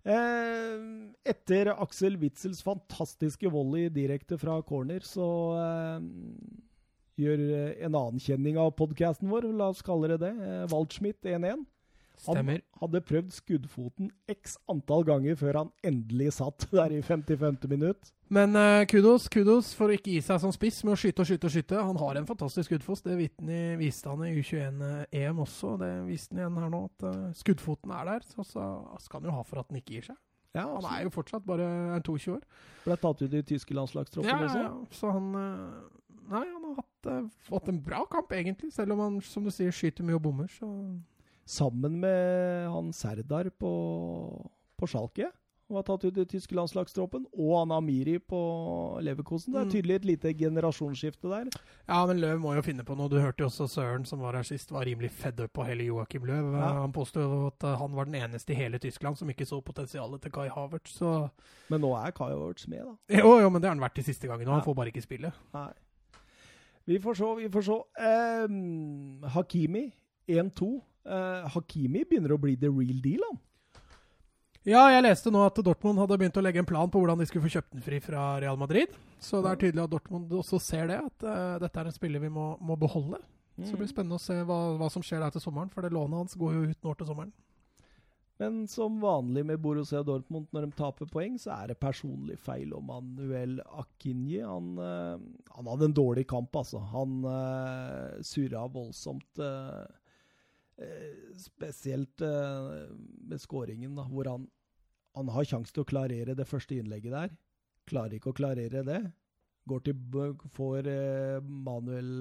Eh, 0.06 0.82
etter 1.26 1.72
Aksel 1.74 2.18
Witzels 2.22 2.62
fantastiske 2.66 3.50
volley 3.50 3.90
direkte 3.90 4.38
fra 4.38 4.60
corner, 4.62 5.02
så 5.02 5.28
eh, 5.58 6.04
gjør 7.22 7.46
en 7.88 7.96
annen 7.96 8.22
kjenning 8.22 8.60
av 8.62 8.76
podkasten 8.78 9.32
vår, 9.32 9.50
la 9.58 9.72
oss 9.74 9.82
kalle 9.86 10.12
det 10.14 10.20
det, 10.28 10.34
eh, 10.46 10.68
Waldschmidt 10.74 11.26
1-1. 11.26 11.66
Stemmer. 12.22 12.62
Han 12.80 12.86
hadde 12.86 13.02
prøvd 13.06 13.32
skuddfoten 13.36 14.12
x 14.32 14.58
antall 14.72 15.06
ganger 15.08 15.38
før 15.40 15.62
han 15.64 15.72
endelig 15.86 16.36
satt 16.40 16.68
der 16.72 16.94
i 16.96 17.02
55. 17.06 17.66
minutt. 17.72 18.12
Men 18.28 18.56
uh, 18.58 18.82
kudos 18.90 19.28
kudos 19.30 19.70
for 19.78 19.92
å 19.92 19.96
ikke 19.96 20.16
gi 20.16 20.22
seg 20.26 20.40
som 20.42 20.54
spiss 20.54 20.80
med 20.86 20.96
å 20.96 20.98
skyte 20.98 21.22
og 21.22 21.30
skyte 21.30 21.46
og 21.46 21.54
skyte. 21.54 21.82
Han 21.90 22.00
har 22.02 22.18
en 22.18 22.30
fantastisk 22.30 22.72
skuddfot. 22.72 23.06
Det 23.06 23.18
viste 23.78 24.10
han 24.10 24.24
i 24.26 24.32
U21-EM 24.40 25.12
eh, 25.14 25.44
også. 25.44 25.76
Det 25.82 25.92
viste 26.08 26.34
han 26.34 26.42
igjen 26.42 26.64
her 26.64 26.72
nå, 26.74 26.82
at 26.90 27.06
uh, 27.06 27.28
skuddfoten 27.38 27.94
er 27.94 28.10
der. 28.10 28.26
Så, 28.32 28.48
så 28.50 28.64
skal 29.04 29.22
han 29.22 29.30
jo 29.30 29.36
ha 29.38 29.46
for 29.46 29.62
at 29.62 29.70
han 29.70 29.82
ikke 29.82 30.00
gir 30.00 30.10
seg. 30.10 30.18
Ja, 30.56 30.66
han 30.72 30.88
er 30.88 31.04
jo 31.04 31.12
fortsatt 31.12 31.46
bare 31.46 31.68
22 32.00 32.34
år. 32.38 32.44
Ble 32.86 32.98
tatt 32.98 33.22
ut 33.22 33.34
i 33.36 33.44
tyske 33.46 33.76
landslagstroppen, 33.76 34.32
ja, 34.32 34.42
liksom? 34.42 34.64
Ja, 34.64 35.00
så 35.02 35.14
han 35.14 35.30
uh, 35.36 35.92
Nei, 36.26 36.42
han 36.42 36.64
har 36.66 36.80
hatt, 36.80 37.10
fått 37.46 37.68
en 37.70 37.78
bra 37.86 38.00
kamp, 38.10 38.32
egentlig. 38.34 38.72
Selv 38.74 38.96
om 38.96 39.04
han, 39.04 39.20
som 39.22 39.46
du 39.46 39.52
sier, 39.54 39.70
skyter 39.70 40.02
mye 40.08 40.18
og 40.18 40.24
bommer, 40.26 40.48
så 40.50 40.66
sammen 41.46 42.00
med 42.02 42.70
han 42.74 42.94
Serdar 42.94 43.50
på, 43.50 43.72
på 44.78 44.90
Schalke. 44.90 45.32
Han 45.68 45.80
var 45.80 45.86
tatt 45.88 46.04
ut 46.06 46.18
i 46.22 46.26
tyske 46.30 46.54
landslagstroppen. 46.54 47.24
Og 47.34 47.56
han 47.58 47.72
Amiri 47.74 48.20
på 48.22 48.40
Leverkosen. 49.02 49.54
Det 49.54 49.60
er 49.60 49.66
mm. 49.66 49.72
tydelig 49.74 49.96
et 49.96 50.06
lite 50.12 50.34
generasjonsskifte 50.38 51.32
der. 51.32 51.50
Ja, 51.88 52.04
men 52.06 52.22
Løv 52.22 52.38
må 52.44 52.54
jo 52.54 52.62
finne 52.66 52.86
på 52.86 52.94
noe. 52.98 53.10
Du 53.10 53.18
hørte 53.18 53.42
jo 53.42 53.48
også 53.50 53.66
Søren, 53.72 54.06
som 54.06 54.22
var 54.22 54.38
her 54.38 54.46
sist, 54.46 54.70
var 54.74 54.86
rimelig 54.86 55.10
fedd 55.18 55.42
up 55.42 55.56
på 55.58 55.66
hele 55.66 55.88
Joakim 55.88 56.28
Løv. 56.30 56.52
Ja. 56.54 56.70
Han 56.84 56.94
påstod 56.94 57.34
at 57.48 57.66
eh, 57.66 57.80
han 57.82 57.98
var 57.98 58.06
den 58.06 58.20
eneste 58.22 58.54
i 58.54 58.60
hele 58.60 58.78
Tyskland 58.82 59.18
som 59.18 59.32
ikke 59.34 59.50
så 59.50 59.58
potensialet 59.66 60.22
til 60.22 60.36
Kai 60.38 60.52
Havertz. 60.54 61.00
Så. 61.00 61.16
Men 61.74 61.82
nå 61.82 61.96
er 61.98 62.14
Kai 62.14 62.30
Havertz 62.30 62.70
med, 62.70 62.86
da. 62.86 63.18
Jo, 63.24 63.40
jo, 63.42 63.50
men 63.50 63.58
det 63.58 63.72
har 63.72 63.74
han 63.74 63.86
vært 63.88 63.98
de 63.98 64.06
siste 64.06 64.30
gangene. 64.30 64.52
Ja. 64.52 64.60
Han 64.60 64.68
får 64.68 64.78
bare 64.78 64.94
ikke 64.94 65.06
spille. 65.08 65.34
Nei. 65.58 65.72
Vi 66.86 67.02
får 67.02 67.18
se, 67.18 67.36
vi 67.42 67.50
får 67.50 67.66
se. 67.66 67.80
Um, 68.46 69.26
Hakimi 69.34 69.88
1-2 70.30 70.76
Eh, 71.06 71.50
Hakimi 71.54 72.02
begynner 72.10 72.34
å 72.34 72.42
bli 72.42 72.56
the 72.58 72.72
real 72.72 73.02
deal, 73.04 73.22
han. 73.30 73.42
Ja, 74.66 74.88
jeg 74.90 75.04
leste 75.06 75.30
nå 75.30 75.44
at 75.46 75.60
Dortmund 75.62 76.00
hadde 76.02 76.18
begynt 76.18 76.38
å 76.40 76.42
legge 76.42 76.58
en 76.64 76.66
plan 76.66 76.90
på 76.90 76.98
hvordan 76.98 77.20
de 77.22 77.28
skulle 77.30 77.46
få 77.46 77.60
kjøpt 77.60 77.76
den 77.76 77.84
fri 77.86 78.00
fra 78.02 78.40
Real 78.42 78.58
Madrid. 78.58 78.96
Så 79.22 79.38
det 79.46 79.52
er 79.52 79.60
tydelig 79.62 79.84
at 79.84 79.92
Dortmund 79.92 80.32
også 80.34 80.58
ser 80.58 80.88
det, 80.90 80.98
at 81.06 81.26
uh, 81.26 81.58
dette 81.62 81.78
er 81.78 81.90
en 81.92 81.94
spiller 81.94 82.24
vi 82.24 82.32
må, 82.34 82.56
må 82.66 82.78
beholde. 82.82 83.20
Så 83.60 83.76
det 83.76 83.84
blir 83.84 83.92
spennende 83.92 84.18
å 84.18 84.24
se 84.24 84.40
hva, 84.42 84.58
hva, 84.80 84.88
som 84.92 85.06
skjer 85.06 85.22
der 85.22 85.36
til 85.36 85.44
sommeren, 85.44 85.70
for 85.72 85.86
det 85.86 85.94
lånet 85.94 86.18
hans 86.18 86.34
går 86.42 86.56
jo 86.58 86.64
ut 86.72 86.88
nå 86.88 86.96
til 86.98 87.08
sommeren. 87.12 87.36
Men 88.42 88.58
som 88.68 88.98
vanlig 89.00 89.46
med 89.48 89.62
Borussia 89.64 90.02
Dortmund 90.04 90.50
når 90.52 90.66
de 90.66 90.76
taper 90.82 91.08
poeng, 91.14 91.38
så 91.40 91.54
er 91.60 91.70
det 91.72 91.78
personlig 91.80 92.40
feil. 92.42 92.74
Og 92.76 92.84
Manuel 92.90 93.60
Akinji 93.70 94.42
han, 94.42 94.74
uh, 94.82 95.22
han, 95.54 95.70
hadde 95.70 95.92
en 95.92 95.96
dårlig 96.02 96.26
kamp, 96.34 96.58
altså. 96.58 96.82
Han 96.90 97.22
surra 98.26 98.66
voldsomt. 98.74 99.46
Uh, 100.76 101.36
spesielt 101.40 102.20
med 102.20 103.40
skåringen, 103.40 103.94
da, 103.96 104.04
hvor 104.12 104.28
han, 104.28 104.48
han 105.16 105.30
har 105.32 105.48
sjanse 105.48 105.72
til 105.72 105.86
å 105.86 105.88
klarere 105.88 106.36
det 106.36 106.48
første 106.50 106.76
innlegget 106.76 107.16
der. 107.16 107.38
Klarer 107.88 108.18
ikke 108.18 108.34
å 108.34 108.38
klarere 108.38 108.84
det. 108.84 109.00
Går 109.66 109.82
til 109.88 110.20
Får 110.54 110.88
Manuel 111.42 112.12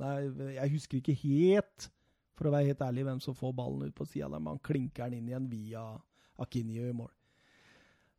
Nei, 0.00 0.14
jeg 0.54 0.72
husker 0.72 1.00
ikke 1.02 1.16
helt 1.20 1.90
for 2.34 2.48
å 2.48 2.54
være 2.54 2.70
helt 2.70 2.82
ærlig, 2.82 3.04
hvem 3.06 3.20
som 3.22 3.36
får 3.38 3.52
ballen 3.56 3.90
ut 3.90 3.96
på 3.96 4.06
sida 4.08 4.30
der. 4.32 4.42
han 4.46 4.62
klinker 4.64 5.10
den 5.10 5.20
inn 5.20 5.28
igjen 5.30 5.50
via 5.50 5.84
Akinio 6.42 6.88
i 6.88 6.96
mål. 6.96 7.12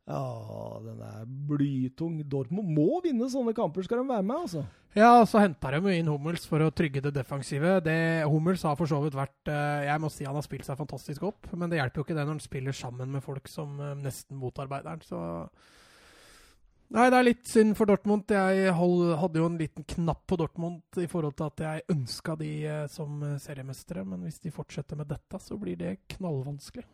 Ja, 0.06 0.78
den 0.84 1.00
er 1.02 1.22
blytung. 1.48 2.20
Dortmund 2.30 2.68
må 2.76 3.00
vinne 3.02 3.26
sånne 3.30 3.54
kamper, 3.56 3.82
skal 3.82 4.04
de 4.04 4.10
være 4.12 4.22
med, 4.26 4.42
altså. 4.46 4.62
Ja, 4.96 5.10
så 5.28 5.42
henta 5.42 5.72
de 5.74 5.80
jo 5.82 5.92
inn 5.92 6.08
Hummels 6.08 6.46
for 6.48 6.62
å 6.62 6.70
trygge 6.72 7.02
det 7.04 7.10
defensive. 7.18 7.80
Det, 7.84 7.96
Hummels 8.30 8.62
har 8.64 8.78
for 8.78 8.88
så 8.88 9.00
vidt 9.02 9.18
vært 9.18 9.50
Jeg 9.84 10.00
må 10.00 10.08
si 10.08 10.24
han 10.24 10.38
har 10.38 10.46
spilt 10.46 10.64
seg 10.64 10.78
fantastisk 10.78 11.26
opp, 11.28 11.50
men 11.52 11.68
det 11.68 11.80
hjelper 11.82 12.00
jo 12.00 12.06
ikke 12.06 12.16
det 12.16 12.22
når 12.22 12.36
han 12.38 12.44
spiller 12.44 12.76
sammen 12.78 13.10
med 13.12 13.24
folk 13.24 13.50
som 13.50 13.74
nesten 14.00 14.38
motarbeider 14.40 14.94
han. 14.94 15.02
Så 15.04 15.20
Nei, 16.94 17.08
det 17.10 17.18
er 17.18 17.26
litt 17.26 17.48
synd 17.50 17.74
for 17.74 17.90
Dortmund. 17.90 18.30
Jeg 18.30 18.70
hadde 18.78 19.40
jo 19.40 19.48
en 19.50 19.58
liten 19.58 19.84
knapp 19.90 20.22
på 20.30 20.38
Dortmund 20.38 21.00
i 21.02 21.08
forhold 21.10 21.34
til 21.34 21.48
at 21.50 21.64
jeg 21.64 21.86
ønska 21.96 22.36
de 22.38 22.52
som 22.92 23.24
seriemestere, 23.42 24.06
men 24.06 24.22
hvis 24.22 24.38
de 24.44 24.54
fortsetter 24.54 24.96
med 24.96 25.10
dette, 25.10 25.40
så 25.42 25.58
blir 25.58 25.74
det 25.80 25.96
knallvanskelig. 26.14 26.86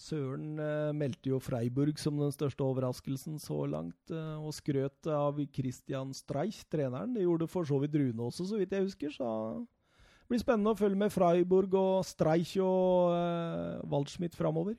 Søren 0.00 0.54
uh, 0.56 0.90
meldte 0.96 1.32
jo 1.32 1.40
Freiburg 1.42 1.98
som 2.00 2.16
den 2.20 2.32
største 2.32 2.64
overraskelsen 2.64 3.36
så 3.42 3.66
langt, 3.68 3.98
uh, 4.12 4.38
og 4.40 4.54
skrøt 4.56 5.08
av 5.12 5.40
Christian 5.52 6.14
Streich, 6.16 6.62
treneren. 6.72 7.12
Det 7.16 7.26
gjorde 7.26 7.50
for 7.50 7.68
så 7.68 7.80
vidt 7.82 7.98
Rune 8.00 8.30
også, 8.30 8.48
så 8.48 8.60
vidt 8.60 8.72
jeg 8.72 8.86
husker. 8.86 9.12
Så 9.12 9.26
det 9.60 10.32
blir 10.32 10.40
spennende 10.40 10.72
å 10.72 10.78
følge 10.78 11.00
med 11.02 11.12
Freiburg 11.12 11.74
og 11.76 12.06
Streich 12.08 12.54
og 12.64 13.12
uh, 13.12 13.82
Waldschmidt 13.92 14.38
framover. 14.38 14.78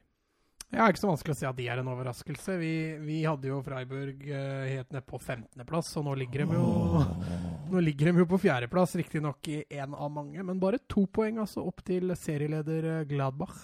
Ja, 0.72 0.86
ikke 0.88 1.02
så 1.02 1.10
vanskelig 1.10 1.36
å 1.36 1.38
si 1.42 1.48
at 1.50 1.58
de 1.58 1.66
er 1.68 1.82
en 1.82 1.90
overraskelse. 1.92 2.54
Vi, 2.62 2.72
vi 3.04 3.18
hadde 3.28 3.50
jo 3.50 3.60
Freiburg 3.66 4.24
uh, 4.32 4.64
helt 4.72 4.96
ned 4.96 5.06
på 5.06 5.20
15.-plass, 5.20 5.92
og 6.00 6.08
nå 6.08 6.16
ligger 6.24 6.46
de 6.46 6.58
jo 6.58 7.04
Nå 7.72 7.84
ligger 7.84 8.10
de 8.10 8.24
jo 8.24 8.28
på 8.28 8.40
fjerdeplass, 8.42 8.98
riktignok 9.00 9.48
i 9.52 9.62
én 9.70 9.94
av 9.94 10.10
mange, 10.12 10.42
men 10.44 10.60
bare 10.60 10.82
to 10.92 11.06
poeng 11.14 11.38
altså 11.44 11.62
opp 11.68 11.86
til 11.88 12.12
serieleder 12.20 13.06
Gladbach. 13.08 13.62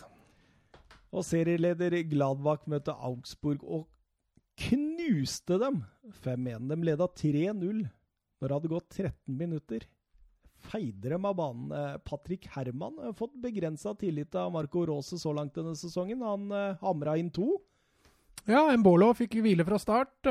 Og 1.18 1.26
serieleder 1.26 1.96
Gladbach 2.12 2.68
møtte 2.70 2.94
Augsburg 2.94 3.64
og 3.66 3.88
knuste 4.58 5.58
dem 5.62 5.82
5-1. 6.24 6.68
De 6.70 6.78
leda 6.86 7.08
3-0 7.10 7.86
når 8.38 8.44
det 8.46 8.54
hadde 8.54 8.74
gått 8.74 9.00
13 9.02 9.38
minutter 9.38 9.88
feide 10.68 11.12
dem 11.12 11.26
av 11.26 11.36
banen. 11.38 11.72
Patrick 12.06 12.48
Herman 12.54 12.98
har 13.02 13.16
fått 13.18 13.36
begrensa 13.42 13.94
tillit 13.98 14.36
av 14.36 14.52
Marco 14.54 14.86
Rose 14.86 15.20
så 15.22 15.34
langt 15.36 15.56
denne 15.58 15.76
sesongen. 15.78 16.24
Han 16.26 16.52
uh, 16.52 16.78
hamra 16.82 17.18
inn 17.20 17.32
to. 17.34 17.56
Ja, 18.48 18.62
Mbolo 18.80 19.10
fikk 19.18 19.34
hvile 19.44 19.66
fra 19.68 19.80
start, 19.82 20.28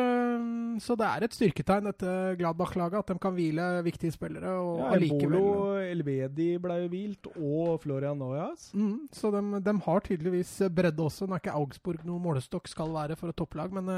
så 0.81 0.95
det 0.97 1.09
er 1.09 1.25
et 1.27 1.35
styrketegn, 1.37 1.89
dette 1.91 2.13
Gladbach-laget, 2.41 3.03
at 3.03 3.11
de 3.13 3.21
kan 3.21 3.35
hvile 3.37 3.67
viktige 3.85 4.15
spillere. 4.15 4.55
Og 4.57 4.95
ja, 4.95 5.01
Mbolo, 5.13 5.43
Elvedi 5.83 6.47
ble 6.63 6.79
jo 6.81 6.89
hvilt, 6.95 7.29
og 7.35 7.83
Florian 7.83 8.17
Noyas. 8.23 8.71
Mm, 8.73 9.11
så 9.13 9.33
de, 9.35 9.43
de, 9.67 9.77
har 9.85 10.07
tydeligvis 10.07 10.55
bredde 10.73 11.05
også. 11.05 11.29
Nå 11.29 11.37
er 11.37 11.45
ikke 11.45 11.59
Augsburg 11.61 12.09
noe 12.09 12.23
målestokk 12.25 12.73
skal 12.73 12.95
være 12.97 13.19
for 13.21 13.35
et 13.35 13.37
topplag, 13.37 13.77
men 13.77 13.93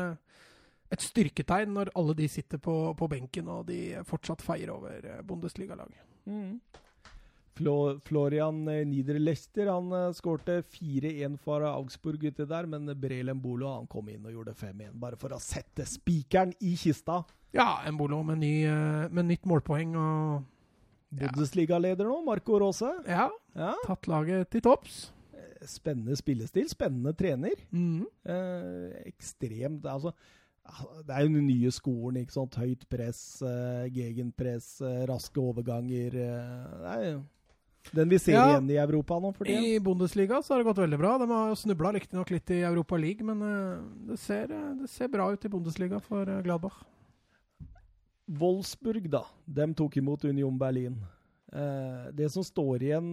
et 0.89 1.05
styrketegn 1.05 1.75
når 1.77 1.93
alle 1.99 2.17
de 2.19 2.29
sitter 2.33 2.61
på, 2.65 2.75
på 2.99 3.09
benken 3.13 3.49
og 3.53 3.67
de 3.69 4.01
fortsatt 4.09 4.43
feier 4.43 4.73
over 4.75 5.23
Bundesliga-laget. 5.29 6.03
Mm. 6.27 6.57
Florian 7.59 8.61
Niederlester 8.65 9.71
han 9.73 9.91
uh, 9.95 10.11
skårte 10.17 10.61
4-1 10.63 11.39
for 11.43 11.65
Augsburg 11.69 12.29
uti 12.29 12.47
der, 12.49 12.69
men 12.71 12.89
Brel 13.01 13.33
Embolo 13.33 13.73
han 13.73 13.89
kom 13.91 14.09
inn 14.13 14.27
og 14.29 14.37
gjorde 14.37 14.55
5-1, 14.59 14.95
bare 15.01 15.19
for 15.21 15.35
å 15.35 15.41
sette 15.43 15.87
spikeren 15.89 16.55
i 16.65 16.77
kista. 16.79 17.23
Ja, 17.57 17.81
Embolo 17.89 18.21
med, 18.27 18.41
ny, 18.43 18.55
uh, 18.69 19.09
med 19.11 19.31
nytt 19.33 19.49
målpoeng 19.49 19.97
og 19.99 20.47
Bundesliga-leder 21.09 22.09
nå, 22.09 22.19
Marco 22.27 22.59
Rose. 22.61 22.91
Ja, 23.09 23.29
ja. 23.57 23.73
tatt 23.87 24.09
laget 24.11 24.51
til 24.53 24.65
topps. 24.65 25.07
Spennende 25.67 26.15
spillestil, 26.19 26.69
spennende 26.71 27.15
trener. 27.19 27.57
Mm. 27.73 28.05
Eh, 28.29 28.99
ekstremt 29.09 29.87
Altså, 29.89 30.13
det 31.07 31.15
er 31.17 31.25
jo 31.25 31.33
den 31.33 31.49
nye 31.49 31.71
skolen. 31.75 32.21
ikke 32.21 32.37
sant? 32.37 32.55
Høyt 32.61 32.85
press, 32.91 33.43
eh, 33.43 33.89
gegenpress, 33.91 34.81
eh, 34.83 35.07
raske 35.09 35.41
overganger. 35.41 36.15
Eh, 36.15 36.79
det 36.85 36.93
er 36.93 37.11
jo 37.13 37.23
den 37.93 38.09
vi 38.09 38.19
ser 38.21 38.37
ja, 38.37 38.45
igjen 38.51 38.71
i 38.71 38.79
Europa 38.81 39.19
nå. 39.19 39.33
for 39.33 39.49
tiden. 39.49 39.65
I 39.65 39.81
Bundesliga 39.81 40.43
så 40.43 40.55
har 40.55 40.63
det 40.63 40.69
gått 40.69 40.83
veldig 40.83 40.99
bra. 41.01 41.17
De 41.19 41.29
har 41.31 41.55
snubla 41.59 41.93
riktignok 41.97 42.31
litt 42.35 42.51
i 42.55 42.61
Europa 42.67 42.99
League, 43.01 43.25
men 43.25 43.43
uh, 43.43 43.83
det, 44.11 44.19
ser, 44.21 44.49
det, 44.49 44.89
ser, 44.93 45.11
bra 45.13 45.31
ut 45.33 45.45
i 45.45 45.53
Bundesliga 45.53 46.01
for 46.05 46.29
uh, 46.29 46.41
Gladbach. 46.45 46.83
Wolfsburg, 48.29 49.09
da. 49.11 49.25
De 49.45 49.69
tok 49.75 49.97
imot 50.01 50.27
Union 50.29 50.59
Berlin. 50.61 50.99
Det 52.13 52.27
som 52.29 52.45
står 52.45 52.83
igjen 52.85 53.07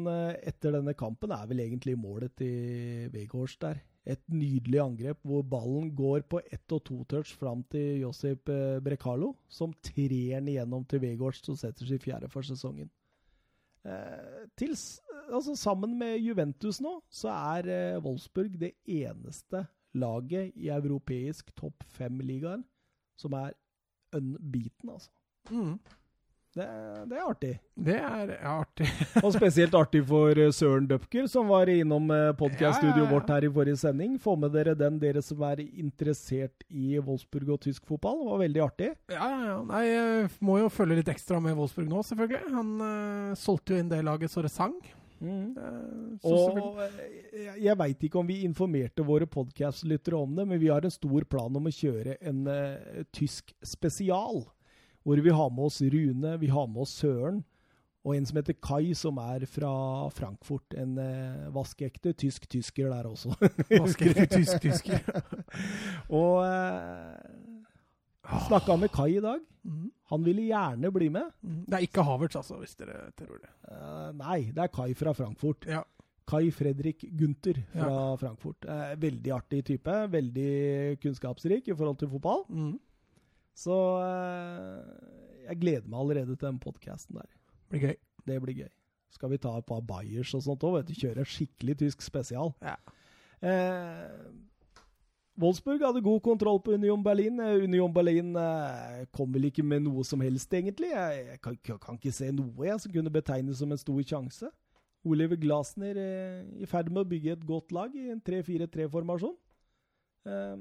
etter 0.43 0.73
denne 0.75 0.91
kampen, 0.99 1.31
er 1.31 1.45
vel 1.47 1.61
egentlig 1.63 1.93
målet 1.95 2.33
til 2.35 3.05
Weghorst 3.13 3.61
der. 3.63 3.77
Et 4.03 4.19
nydelig 4.27 4.81
angrep 4.83 5.21
hvor 5.23 5.45
ballen 5.47 5.87
går 5.95 6.25
på 6.27 6.41
ett 6.43 6.75
og 6.75 6.83
to 6.83 6.97
touch 7.07 7.31
fram 7.39 7.63
til 7.71 8.01
Josip 8.01 8.51
Brekalo, 8.83 9.31
som 9.47 9.71
trer 9.79 10.35
den 10.35 10.51
igjennom 10.51 10.83
til 10.83 10.99
Weghorst, 11.05 11.47
som 11.47 11.55
setter 11.55 11.87
seg 11.87 12.03
fjerde 12.03 12.27
for 12.27 12.43
sesongen. 12.43 12.91
Eh, 13.85 14.45
til, 14.57 14.73
altså 15.29 15.53
sammen 15.55 15.97
med 15.99 16.17
Juventus 16.17 16.79
nå, 16.81 16.95
så 17.09 17.29
er 17.29 17.69
eh, 17.69 17.99
Wolfsburg 18.01 18.55
det 18.59 18.71
eneste 18.85 19.65
laget 19.93 20.55
i 20.57 20.71
europeisk 20.73 21.51
topp 21.55 21.85
fem-ligaen 21.93 22.65
som 23.19 23.35
er 23.37 23.53
unbeaten, 24.15 24.89
altså. 24.89 25.11
Mm. 25.51 25.77
Det, 26.55 26.65
det, 27.05 27.15
er 27.17 27.23
artig. 27.27 27.49
Det 27.75 27.95
er 27.99 28.29
artig. 28.47 28.85
og 29.25 29.33
spesielt 29.35 29.73
artig 29.75 29.99
for 30.07 30.39
eh, 30.39 30.53
Søren 30.55 30.85
Dupker, 30.87 31.25
som 31.27 31.49
var 31.51 31.67
innom 31.67 32.07
eh, 32.15 32.29
podkaststudioet 32.39 32.95
ja, 32.95 33.01
ja, 33.01 33.09
ja. 33.09 33.11
vårt 33.11 33.33
her 33.33 33.43
i 33.43 33.49
forrige 33.57 33.79
sending. 33.81 34.13
Få 34.23 34.37
med 34.39 34.55
dere 34.55 34.71
den, 34.79 34.95
dere 35.01 35.19
som 35.25 35.43
er 35.43 35.59
interessert 35.65 36.63
i 36.71 36.95
Wolfsburg 36.95 37.57
og 37.57 37.59
tysk 37.67 37.83
fotball. 37.91 38.21
Det 38.21 38.29
var 38.29 38.41
veldig 38.45 38.63
artig. 38.69 38.89
Ja, 39.11 39.27
ja, 39.33 39.41
ja. 39.49 39.57
Nei, 39.67 39.83
jeg 39.89 40.31
må 40.47 40.61
jo 40.61 40.71
følge 40.71 41.01
litt 41.01 41.11
ekstra 41.11 41.43
med 41.43 41.59
Wolfsburg 41.59 41.91
nå, 41.91 42.05
selvfølgelig. 42.07 42.55
Han 42.55 42.71
uh, 42.79 43.35
solgte 43.43 43.75
jo 43.75 43.83
inn 43.83 43.91
det 43.91 43.99
laget 44.07 44.31
så 44.31 44.47
det 44.47 44.55
sang. 44.55 44.79
Mm. 45.19 45.59
Uh, 45.59 46.31
og 46.31 46.81
jeg, 47.35 47.59
jeg 47.67 47.79
veit 47.83 48.07
ikke 48.07 48.23
om 48.23 48.31
vi 48.31 48.45
informerte 48.47 49.03
våre 49.03 49.27
podkastlyttere 49.27 50.23
om 50.23 50.39
det, 50.39 50.47
men 50.47 50.63
vi 50.63 50.71
har 50.71 50.87
en 50.87 50.99
stor 51.01 51.27
plan 51.27 51.59
om 51.59 51.67
å 51.67 51.79
kjøre 51.83 52.15
en 52.23 52.45
uh, 52.47 53.03
tysk 53.11 53.51
spesial. 53.59 54.45
Hvor 55.05 55.21
vi 55.21 55.33
har 55.37 55.51
med 55.53 55.67
oss 55.67 55.81
Rune, 55.81 56.37
vi 56.41 56.49
har 56.49 56.67
med 56.67 56.81
oss 56.81 56.95
Søren, 56.97 57.43
og 58.05 58.13
en 58.13 58.25
som 58.25 58.37
heter 58.37 58.57
Kai, 58.61 58.93
som 58.97 59.17
er 59.21 59.47
fra 59.49 59.71
Frankfurt. 60.13 60.75
En 60.77 60.97
eh, 61.01 61.47
vaskeekte 61.53 62.13
tysk-tysker 62.13 62.91
der 62.93 63.07
også. 63.09 63.33
vaskeekte 63.81 64.27
tysk-tysker. 64.29 65.09
og 66.19 66.43
eh, 66.45 67.25
snakka 68.45 68.77
med 68.81 68.93
Kai 68.93 69.15
i 69.15 69.23
dag. 69.25 69.41
Mm. 69.65 69.89
Han 70.13 70.25
ville 70.25 70.45
gjerne 70.45 70.93
bli 70.93 71.09
med. 71.09 71.33
Mm. 71.41 71.63
Det 71.65 71.79
er 71.79 71.87
ikke 71.87 72.05
Havertz, 72.05 72.37
altså, 72.37 72.59
hvis 72.61 72.77
dere 72.77 73.07
tror 73.17 73.41
det. 73.41 73.49
Uh, 73.65 74.09
nei, 74.21 74.39
det 74.53 74.67
er 74.67 74.73
Kai 74.73 74.91
fra 74.97 75.13
Frankfurt. 75.17 75.65
Ja. 75.65 75.81
Kai 76.29 76.49
Fredrik 76.53 77.07
Gunther 77.17 77.57
fra 77.73 77.89
ja. 77.89 78.15
Frankfurt. 78.21 78.65
Uh, 78.69 78.93
veldig 79.01 79.33
artig 79.33 79.63
type. 79.65 79.97
Veldig 80.13 80.99
kunnskapsrik 81.01 81.73
i 81.73 81.77
forhold 81.77 81.97
til 82.01 82.13
fotball. 82.13 82.45
Mm. 82.49 82.75
Så 83.55 83.75
uh, 84.01 85.45
jeg 85.45 85.61
gleder 85.61 85.87
meg 85.87 85.99
allerede 86.01 86.35
til 86.35 86.47
den 86.47 86.59
podkasten 86.59 87.19
der. 87.19 87.29
Blir 87.69 87.87
gøy. 87.87 87.95
Det 88.25 88.41
blir 88.41 88.59
gøy. 88.65 88.73
Skal 89.15 89.31
vi 89.31 89.39
ta 89.39 89.53
et 89.57 89.67
par 89.67 89.83
Bayers 89.85 90.33
og 90.35 90.43
sånt 90.43 90.65
òg, 90.67 90.91
Kjøre 90.91 91.23
skikkelig 91.29 91.77
tysk 91.79 92.03
spesial. 92.03 92.51
Ja. 92.61 92.75
Eh, 93.45 94.25
Wolfsburg 95.39 95.83
hadde 95.83 96.01
god 96.03 96.21
kontroll 96.23 96.59
på 96.63 96.75
Union 96.75 97.03
Berlin. 97.03 97.39
Eh, 97.39 97.63
Union 97.63 97.93
Berlin 97.93 98.35
eh, 98.39 99.05
kom 99.15 99.31
vel 99.33 99.49
ikke 99.49 99.63
med 99.63 99.85
noe 99.85 100.03
som 100.07 100.23
helst, 100.23 100.51
egentlig. 100.53 100.91
Jeg, 100.91 101.25
jeg 101.29 101.41
kan, 101.43 101.57
kan, 101.79 101.99
ikke 101.99 102.15
se 102.15 102.31
noe 102.31 102.67
jeg 102.67 102.81
som 102.83 102.91
kunne 102.91 103.13
betegnes 103.13 103.59
som 103.61 103.71
en 103.71 103.81
stor 103.81 104.01
sjanse. 104.03 104.51
Oliver 105.05 105.37
Glasner 105.39 105.99
eh, 106.01 106.45
i 106.63 106.67
ferd 106.67 106.89
med 106.91 107.03
å 107.03 107.09
bygge 107.09 107.35
et 107.35 107.47
godt 107.47 107.75
lag 107.75 107.95
i 107.95 108.07
en 108.11 108.23
3-4-3-formasjon. 108.25 109.35
Eh, 110.25 110.55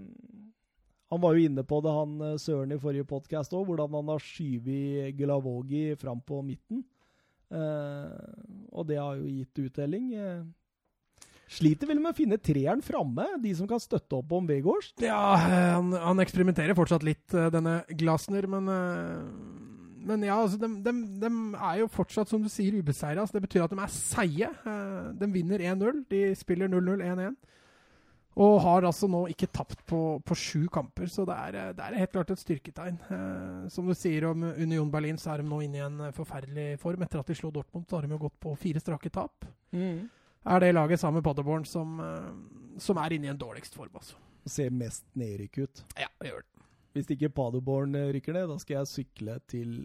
han 1.12 1.20
var 1.20 1.36
jo 1.36 1.47
inne 1.48 1.64
på 1.66 1.78
det, 1.85 1.93
han 1.94 2.18
eh, 2.24 2.40
Søren, 2.40 2.72
i 2.74 2.81
forrige 2.81 3.06
podkast 3.09 3.55
òg, 3.55 3.68
hvordan 3.68 3.97
han 3.98 4.12
har 4.14 4.22
skyvet 4.24 5.14
Gulavogi 5.18 5.86
fram 6.01 6.22
på 6.24 6.40
midten. 6.47 6.85
Eh, 7.55 8.68
og 8.72 8.86
det 8.89 9.01
har 9.01 9.18
jo 9.20 9.28
gitt 9.28 9.64
uttelling. 9.66 10.12
Eh, 10.16 11.26
sliter 11.55 11.90
vel 11.90 12.01
med 12.01 12.14
å 12.14 12.18
finne 12.18 12.40
treeren 12.40 12.82
framme, 12.85 13.26
de 13.43 13.52
som 13.56 13.68
kan 13.70 13.82
støtte 13.82 14.18
opp 14.18 14.32
om 14.35 14.48
Vegårs? 14.48 14.94
Ja, 15.05 15.36
han, 15.76 15.93
han 15.93 16.24
eksperimenterer 16.24 16.76
fortsatt 16.78 17.06
litt, 17.06 17.26
eh, 17.36 17.52
denne 17.55 17.82
Glasner, 17.93 18.48
men 18.51 18.72
eh, 18.72 19.62
men 20.05 20.20
ja, 20.20 20.35
altså, 20.36 20.59
de, 20.60 20.68
de, 20.85 20.93
de, 21.16 21.28
er 21.56 21.78
jo 21.81 21.86
fortsatt, 21.89 22.28
som 22.28 22.43
du 22.44 22.51
sier, 22.52 22.74
ubeseira. 22.76 23.22
Altså, 23.22 23.39
det 23.39 23.47
betyr 23.47 23.62
at 23.64 23.72
de 23.72 23.78
er 23.81 23.93
seige. 23.94 24.51
De 25.16 25.28
vinner 25.32 25.62
1-0. 25.64 26.02
De 26.10 26.18
spiller 26.36 26.68
0-0, 26.68 27.01
1-1. 27.06 27.39
Og 28.35 28.56
har 28.65 28.82
altså 28.89 29.06
nå 29.11 29.20
ikke 29.31 29.47
tapt 29.55 29.85
på, 29.86 30.01
på 30.27 30.36
sju 30.39 30.65
kamper, 30.73 31.06
så 31.11 31.23
det 31.28 31.36
er, 31.39 31.59
det 31.77 31.85
er, 31.85 31.98
helt 32.02 32.15
klart 32.16 32.32
et 32.35 32.43
styrketegn. 32.43 32.97
Eh, 33.15 33.61
som 33.70 33.86
du 33.86 33.94
sier 33.94 34.27
om 34.32 34.43
Union 34.59 34.90
Berlin, 34.90 35.20
så 35.20 35.35
er 35.35 35.43
de 35.43 35.51
nå 35.51 35.61
inne 35.62 35.78
i 35.78 35.85
en 35.85 36.02
forferdelig 36.16 36.81
form. 36.82 37.05
Etter 37.06 37.23
at 37.23 37.31
de 37.31 37.39
slo 37.39 37.52
Dortmund, 37.55 37.86
så 37.86 37.98
har 38.01 38.09
de 38.09 38.16
jo 38.16 38.24
gått 38.27 38.36
på 38.43 38.56
fire 38.59 38.82
strake 38.82 39.12
tap. 39.15 39.47
Mm. 39.70 40.09
Er 40.51 40.61
det 40.61 40.74
laget 40.74 41.01
sammen 41.01 41.20
med 41.20 41.28
Paderborn 41.28 41.65
som, 41.65 41.94
som, 42.82 42.98
er 43.01 43.15
inne 43.15 43.31
i 43.31 43.32
en 43.32 43.40
dårligst 43.40 43.78
form, 43.78 43.94
altså. 43.94 44.19
Ser 44.51 44.74
mest 44.74 45.06
nedrykk 45.16 45.62
ut. 45.62 45.85
Ja, 45.97 46.11
det 46.20 46.35
gjør 46.35 46.43
det. 46.43 46.66
Hvis 46.94 47.15
ikke 47.15 47.31
Paderborn 47.39 47.97
rykker 48.12 48.35
ned, 48.36 48.51
da 48.51 48.59
skal 48.61 48.82
jeg 48.82 48.90
sykle 48.90 49.39
til 49.48 49.78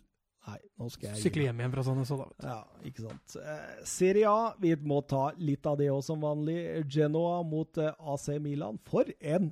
Nei, 0.50 0.60
nå 0.80 0.90
skal 0.94 1.12
jeg 1.12 1.22
Sykle 1.24 1.46
hjem 1.48 1.62
igjen 1.62 1.74
fra 1.74 1.86
sånne 1.86 2.06
så, 2.08 2.18
da. 2.20 2.28
Ja, 2.44 2.86
ikke 2.90 3.06
sant. 3.06 3.38
Eh, 3.42 3.82
Serie 3.88 4.30
A, 4.32 4.52
vi 4.62 4.74
må 4.82 5.02
ta 5.08 5.30
litt 5.38 5.68
av 5.70 5.78
det 5.80 5.90
òg 5.94 6.02
som 6.06 6.22
vanlig. 6.24 6.60
Genoa 6.92 7.40
mot 7.48 7.82
eh, 7.82 7.94
AC 8.14 8.30
Milan. 8.44 8.80
For 8.90 9.10
en 9.20 9.52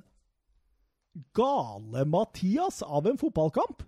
gale 1.36 2.04
Mathias 2.08 2.82
av 2.82 3.08
en 3.10 3.18
fotballkamp! 3.20 3.84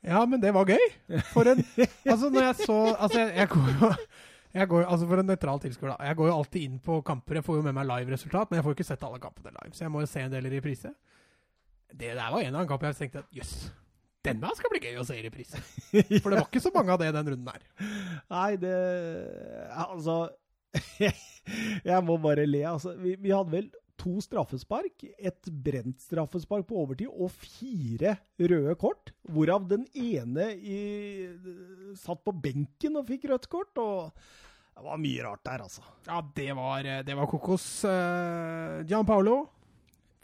Ja, 0.00 0.24
men 0.26 0.40
det 0.40 0.54
var 0.56 0.68
gøy. 0.68 0.86
For 1.34 1.48
en 1.50 1.60
Altså, 2.08 2.30
når 2.30 2.42
jeg 2.42 2.54
så 2.64 2.76
Altså, 2.94 3.18
jeg, 3.20 3.34
jeg 3.36 3.48
går 3.52 3.72
jo 3.76 3.90
går, 4.70 4.86
altså 4.88 5.06
For 5.06 5.22
en 5.22 5.28
nøytral 5.30 5.60
tilskuer, 5.62 5.92
da. 5.92 6.08
Jeg 6.08 6.16
går 6.18 6.30
jo 6.30 6.36
alltid 6.36 6.62
inn 6.66 6.78
på 6.82 7.00
kamper. 7.06 7.38
Jeg 7.38 7.46
får 7.46 7.60
jo 7.60 7.66
med 7.66 7.76
meg 7.76 7.86
live-resultat, 7.86 8.50
men 8.50 8.58
jeg 8.58 8.66
får 8.66 8.74
jo 8.74 8.78
ikke 8.78 8.88
sett 8.88 9.04
alle 9.06 9.20
kampene 9.22 9.52
live. 9.54 9.74
Så 9.76 9.84
jeg 9.84 9.92
må 9.94 10.02
jo 10.02 10.08
se 10.10 10.24
en 10.24 10.32
del 10.32 10.48
i 10.48 10.54
reprise. 10.56 10.90
Det 11.90 12.14
der 12.16 12.32
var 12.32 12.40
en 12.40 12.58
av 12.58 12.66
kampene 12.70 12.90
jeg 12.94 13.04
tenkte 13.04 13.22
at 13.22 13.30
jøss, 13.34 13.52
yes, 13.66 13.79
denne 14.26 14.52
skal 14.56 14.72
bli 14.72 14.82
gøy 14.84 15.00
å 15.00 15.06
se 15.08 15.16
i 15.16 15.24
reprise. 15.24 15.60
For 16.22 16.28
det 16.28 16.40
var 16.40 16.48
ikke 16.48 16.62
så 16.62 16.72
mange 16.74 16.94
av 16.94 17.00
det 17.02 17.12
den 17.16 17.30
runden 17.34 17.52
her. 17.52 17.62
Nei, 18.32 18.50
det 18.60 18.74
Altså 19.80 20.22
Jeg 21.90 22.02
må 22.06 22.18
bare 22.22 22.46
le. 22.48 22.64
Altså, 22.68 22.94
vi, 23.00 23.16
vi, 23.18 23.32
hadde 23.34 23.54
vel 23.54 23.70
to 24.00 24.14
straffespark, 24.24 25.02
et 25.18 25.48
brent 25.64 26.00
straffespark 26.00 26.64
på 26.68 26.78
overtid 26.82 27.10
og 27.10 27.32
fire 27.34 28.14
røde 28.40 28.76
kort. 28.80 29.12
Hvorav 29.28 29.66
den 29.68 29.84
ene 29.98 30.52
i, 30.56 30.78
satt 32.00 32.22
på 32.24 32.32
benken 32.32 33.00
og 33.00 33.10
fikk 33.10 33.28
rødt 33.32 33.50
kort. 33.52 33.82
og 33.82 34.14
det 34.80 34.86
var 34.86 35.00
mye 35.02 35.24
rart 35.26 35.42
der, 35.44 35.64
altså. 35.66 35.82
Ja, 36.06 36.22
det 36.36 36.52
var, 36.56 36.86
det 37.04 37.16
var 37.18 37.28
kokos. 37.28 37.66
Uh, 37.84 38.80
Gian 38.88 39.04
Paolo 39.08 39.42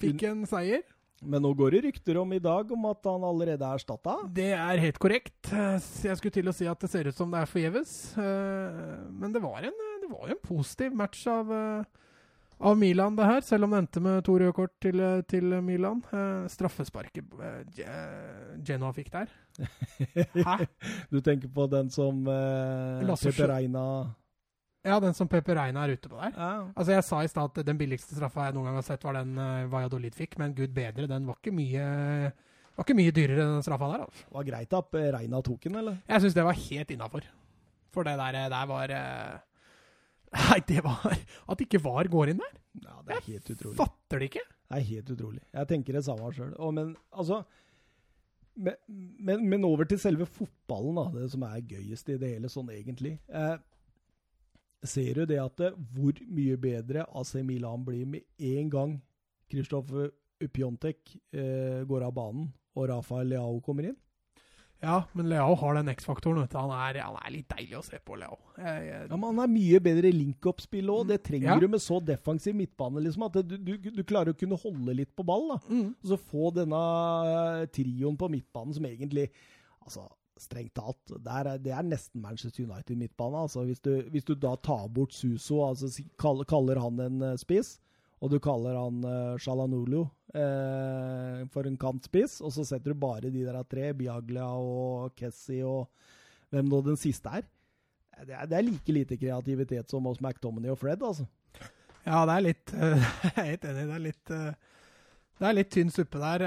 fikk 0.01 0.25
en 0.31 0.47
seier. 0.49 0.87
Men 1.25 1.43
nå 1.43 1.53
går 1.57 1.77
det 1.77 1.83
rykter 1.87 2.19
om 2.21 2.33
i 2.37 2.41
dag 2.43 2.73
om 2.73 2.89
at 2.91 3.07
han 3.09 3.25
allerede 3.25 3.65
er 3.65 3.79
erstatta? 3.79 4.17
Det 4.37 4.51
er 4.53 4.83
helt 4.83 4.99
korrekt. 5.01 5.49
Jeg 5.49 6.19
skulle 6.19 6.35
til 6.35 6.51
å 6.51 6.55
si 6.55 6.69
at 6.69 6.83
det 6.83 6.91
ser 6.93 7.09
ut 7.09 7.17
som 7.17 7.33
det 7.33 7.41
er 7.41 7.51
forgjeves. 7.51 7.93
Eh, 8.21 8.83
men 9.17 9.33
det 9.33 9.41
var 9.45 9.65
en, 9.65 9.79
det 10.03 10.11
var 10.11 10.35
en 10.35 10.43
positiv 10.45 10.93
match 10.97 11.25
av, 11.33 11.53
eh, 11.57 12.05
av, 12.61 12.77
Milan, 12.77 13.17
det 13.17 13.31
her. 13.31 13.41
Selv 13.49 13.65
om 13.65 13.73
det 13.73 13.81
endte 13.85 14.05
med 14.05 14.21
to 14.29 14.37
røde 14.43 14.57
kort 14.57 14.77
til, 14.85 15.01
til 15.31 15.57
Milan. 15.65 16.05
Eh, 16.13 16.45
straffesparket 16.53 17.33
Genoa 18.67 18.93
fikk 18.97 19.11
der. 19.17 19.33
Hæ? 20.51 20.61
Du 21.09 21.23
tenker 21.25 21.49
på 21.49 21.65
den 21.73 21.89
som 21.91 22.29
eh, 22.29 23.17
Peter 23.17 23.55
Reina 23.55 23.87
ja, 24.87 24.99
den 25.03 25.17
som 25.19 25.29
Pepe 25.31 25.57
Reina 25.59 25.85
er 25.85 25.97
ute 25.97 26.11
på 26.11 26.19
der. 26.19 26.33
Ja. 26.33 26.51
Altså, 26.73 26.93
Jeg 26.95 27.07
sa 27.07 27.23
i 27.23 27.31
stad 27.31 27.51
at 27.51 27.67
den 27.67 27.79
billigste 27.81 28.17
straffa 28.17 28.49
jeg 28.49 28.57
noen 28.57 28.69
gang 28.71 28.79
har 28.79 28.87
sett, 28.87 29.07
var 29.07 29.19
den 29.19 29.35
uh, 29.39 29.67
Valladolid 29.73 30.15
fikk, 30.17 30.39
men 30.43 30.55
gud 30.57 30.75
bedre, 30.77 31.09
den 31.11 31.27
var 31.29 31.41
ikke 31.41 31.55
mye 31.57 31.89
var 32.77 32.85
ikke 32.85 32.99
mye 32.99 33.15
dyrere 33.17 33.43
enn 33.43 33.57
den 33.57 33.65
straffa 33.65 33.89
der. 33.93 34.07
altså. 34.07 34.31
Var 34.37 34.49
greit 34.51 34.79
at 34.79 34.97
Reina 35.17 35.43
tok 35.45 35.67
den, 35.67 35.79
eller? 35.81 35.99
Jeg 36.07 36.25
syns 36.25 36.37
det 36.37 36.47
var 36.47 36.59
helt 36.61 36.91
innafor. 36.93 37.29
For 37.97 38.07
det 38.07 38.17
der, 38.21 38.41
eh, 38.43 38.51
der 38.53 38.67
var 38.69 38.93
uh... 38.93 39.37
Nei, 40.37 40.59
det 40.69 40.83
var 40.85 41.05
At 41.49 41.61
ikke 41.63 41.81
VAR 41.81 42.11
går 42.13 42.33
inn 42.33 42.43
der! 42.43 42.57
Ja, 42.83 42.99
det 43.07 43.15
er 43.15 43.21
jeg 43.23 43.39
helt 43.39 43.53
utrolig. 43.55 43.77
fatter 43.79 44.21
det 44.21 44.29
ikke. 44.29 44.43
Det 44.67 44.81
er 44.81 44.89
helt 44.91 45.13
utrolig. 45.15 45.41
Jeg 45.55 45.69
tenker 45.71 45.97
det 45.97 46.05
samme 46.05 46.33
sjøl. 46.37 46.53
Men 46.77 46.93
altså 47.15 47.45
men, 48.57 48.77
men, 48.89 49.49
men, 49.49 49.65
over 49.69 49.85
til 49.85 50.01
selve 50.01 50.27
fotballen, 50.27 50.97
da, 50.97 51.05
det 51.21 51.31
som 51.33 51.43
er 51.45 51.65
gøyest 51.69 52.09
i 52.09 52.17
det 52.21 52.31
hele, 52.35 52.49
sånn 52.53 52.71
egentlig. 52.73 53.19
Eh, 53.29 53.57
ser 54.85 55.21
du 55.21 55.27
det 55.29 55.41
at 55.43 55.63
hvor 55.95 56.19
mye 56.29 56.57
bedre 56.61 57.07
AC 57.17 57.37
Milan 57.47 57.85
blir 57.87 58.07
med 58.07 58.27
en 58.53 58.71
gang 58.71 58.97
Kristoffer 59.51 60.11
Upjontek 60.43 61.15
eh, 61.33 61.85
går 61.89 62.05
av 62.05 62.13
banen 62.17 62.51
og 62.77 62.91
Rafael 62.91 63.31
Leao 63.33 63.61
kommer 63.65 63.89
inn? 63.89 63.97
Ja, 64.85 65.05
men 65.17 65.31
Leao 65.31 65.55
har 65.57 65.79
den 65.79 65.89
X-faktoren. 65.89 66.43
Han, 66.53 66.71
han, 66.71 67.17
er 67.17 67.33
litt 67.33 67.49
deilig 67.49 67.79
å 67.79 67.85
se 67.85 67.97
på, 68.05 68.19
Leao. 68.21 68.37
Jeg, 68.59 68.83
jeg... 68.85 69.07
Ja, 69.09 69.17
men 69.17 69.31
Han 69.31 69.41
er 69.47 69.53
mye 69.55 69.81
bedre 69.83 70.11
link-up-spill 70.13 70.93
òg. 70.93 71.07
Det 71.09 71.23
trenger 71.25 71.55
ja. 71.55 71.57
du 71.63 71.67
med 71.73 71.83
så 71.83 71.99
defensiv 72.05 72.57
midtbane. 72.59 73.01
liksom, 73.07 73.25
At 73.31 73.41
du, 73.41 73.57
du, 73.57 73.73
du, 73.89 74.03
klarer 74.05 74.35
å 74.35 74.39
kunne 74.39 74.59
holde 74.61 74.99
litt 75.01 75.15
på 75.17 75.25
ball. 75.27 75.49
da. 75.55 75.59
Mm. 75.71 75.89
Og 75.97 76.13
så 76.13 76.21
få 76.21 76.53
denne 76.59 76.83
uh, 76.83 77.65
trioen 77.73 78.21
på 78.21 78.29
midtbanen 78.37 78.77
som 78.77 78.89
egentlig 78.91 79.31
altså, 79.81 80.05
strengt 80.41 80.75
talt. 80.77 81.15
Er, 81.25 81.57
det 81.63 81.73
er, 81.73 81.87
nesten 81.87 82.23
Manchester 82.23 82.67
United-midtbane. 82.67 83.43
Altså, 83.47 83.65
hvis, 83.67 83.81
hvis, 84.13 84.27
du 84.27 84.35
da 84.39 84.55
tar 84.57 84.87
bort 84.93 85.15
Suso, 85.17 85.63
altså 85.67 85.91
kaller, 86.21 86.81
han 86.83 87.01
en 87.01 87.25
uh, 87.25 87.33
spiss, 87.41 87.77
og 88.21 88.33
du 88.33 88.39
kaller 88.43 88.77
han 88.79 89.03
uh, 89.05 89.39
Shalanulu 89.41 90.03
uh, 90.05 91.43
for 91.53 91.69
en 91.69 91.81
kantspiss, 91.81 92.41
og 92.45 92.53
så 92.55 92.67
setter 92.69 92.93
du 92.93 93.01
bare 93.01 93.33
de 93.33 93.45
der 93.45 93.63
tre, 93.69 93.93
Biaglia 93.97 94.47
og 94.47 95.17
Kessie 95.17 95.65
og 95.65 95.89
hvem 96.53 96.69
nå 96.71 96.83
den 96.87 97.01
siste 97.01 97.33
er. 97.33 97.49
Det 98.25 98.33
er, 98.33 98.47
det 98.49 98.57
er 98.57 98.65
like 98.65 98.93
lite 98.93 99.19
kreativitet 99.21 99.91
som 99.93 100.07
hos 100.09 100.23
McDominay 100.25 100.73
og 100.73 100.81
Fred, 100.81 101.03
altså. 101.05 101.27
Ja, 102.07 102.23
det 102.23 102.37
er 102.37 102.45
litt 102.45 102.73
Jeg 102.77 103.33
er 103.35 103.51
helt 103.51 103.65
enig. 103.67 103.83
Det 103.83 103.97
er 103.97 104.05
litt 104.05 104.35
det 105.37 105.45
er 105.45 105.57
litt 105.59 105.69
tynn 105.69 105.91
suppe 105.93 106.17
der. 106.17 106.47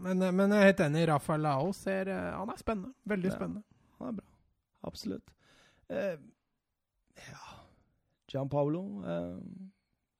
Eh, 0.00 0.14
men, 0.14 0.36
men, 0.36 0.56
jeg 0.56 0.60
er 0.60 0.72
helt 0.72 0.84
enig. 0.88 1.06
Rafael 1.12 1.44
Lao 1.44 1.72
ser 1.76 2.10
eh, 2.10 2.30
Han 2.36 2.52
er 2.52 2.60
spennende. 2.60 2.94
Veldig 3.04 3.32
spennende. 3.34 3.64
Ja, 3.64 4.04
han 4.04 4.12
er 4.14 4.20
bra. 4.20 4.28
Absolutt. 4.90 5.34
Eh, 5.88 6.16
ja 7.30 7.46
Gian 8.30 8.48
Paolo 8.48 9.02
eh, 9.02 9.38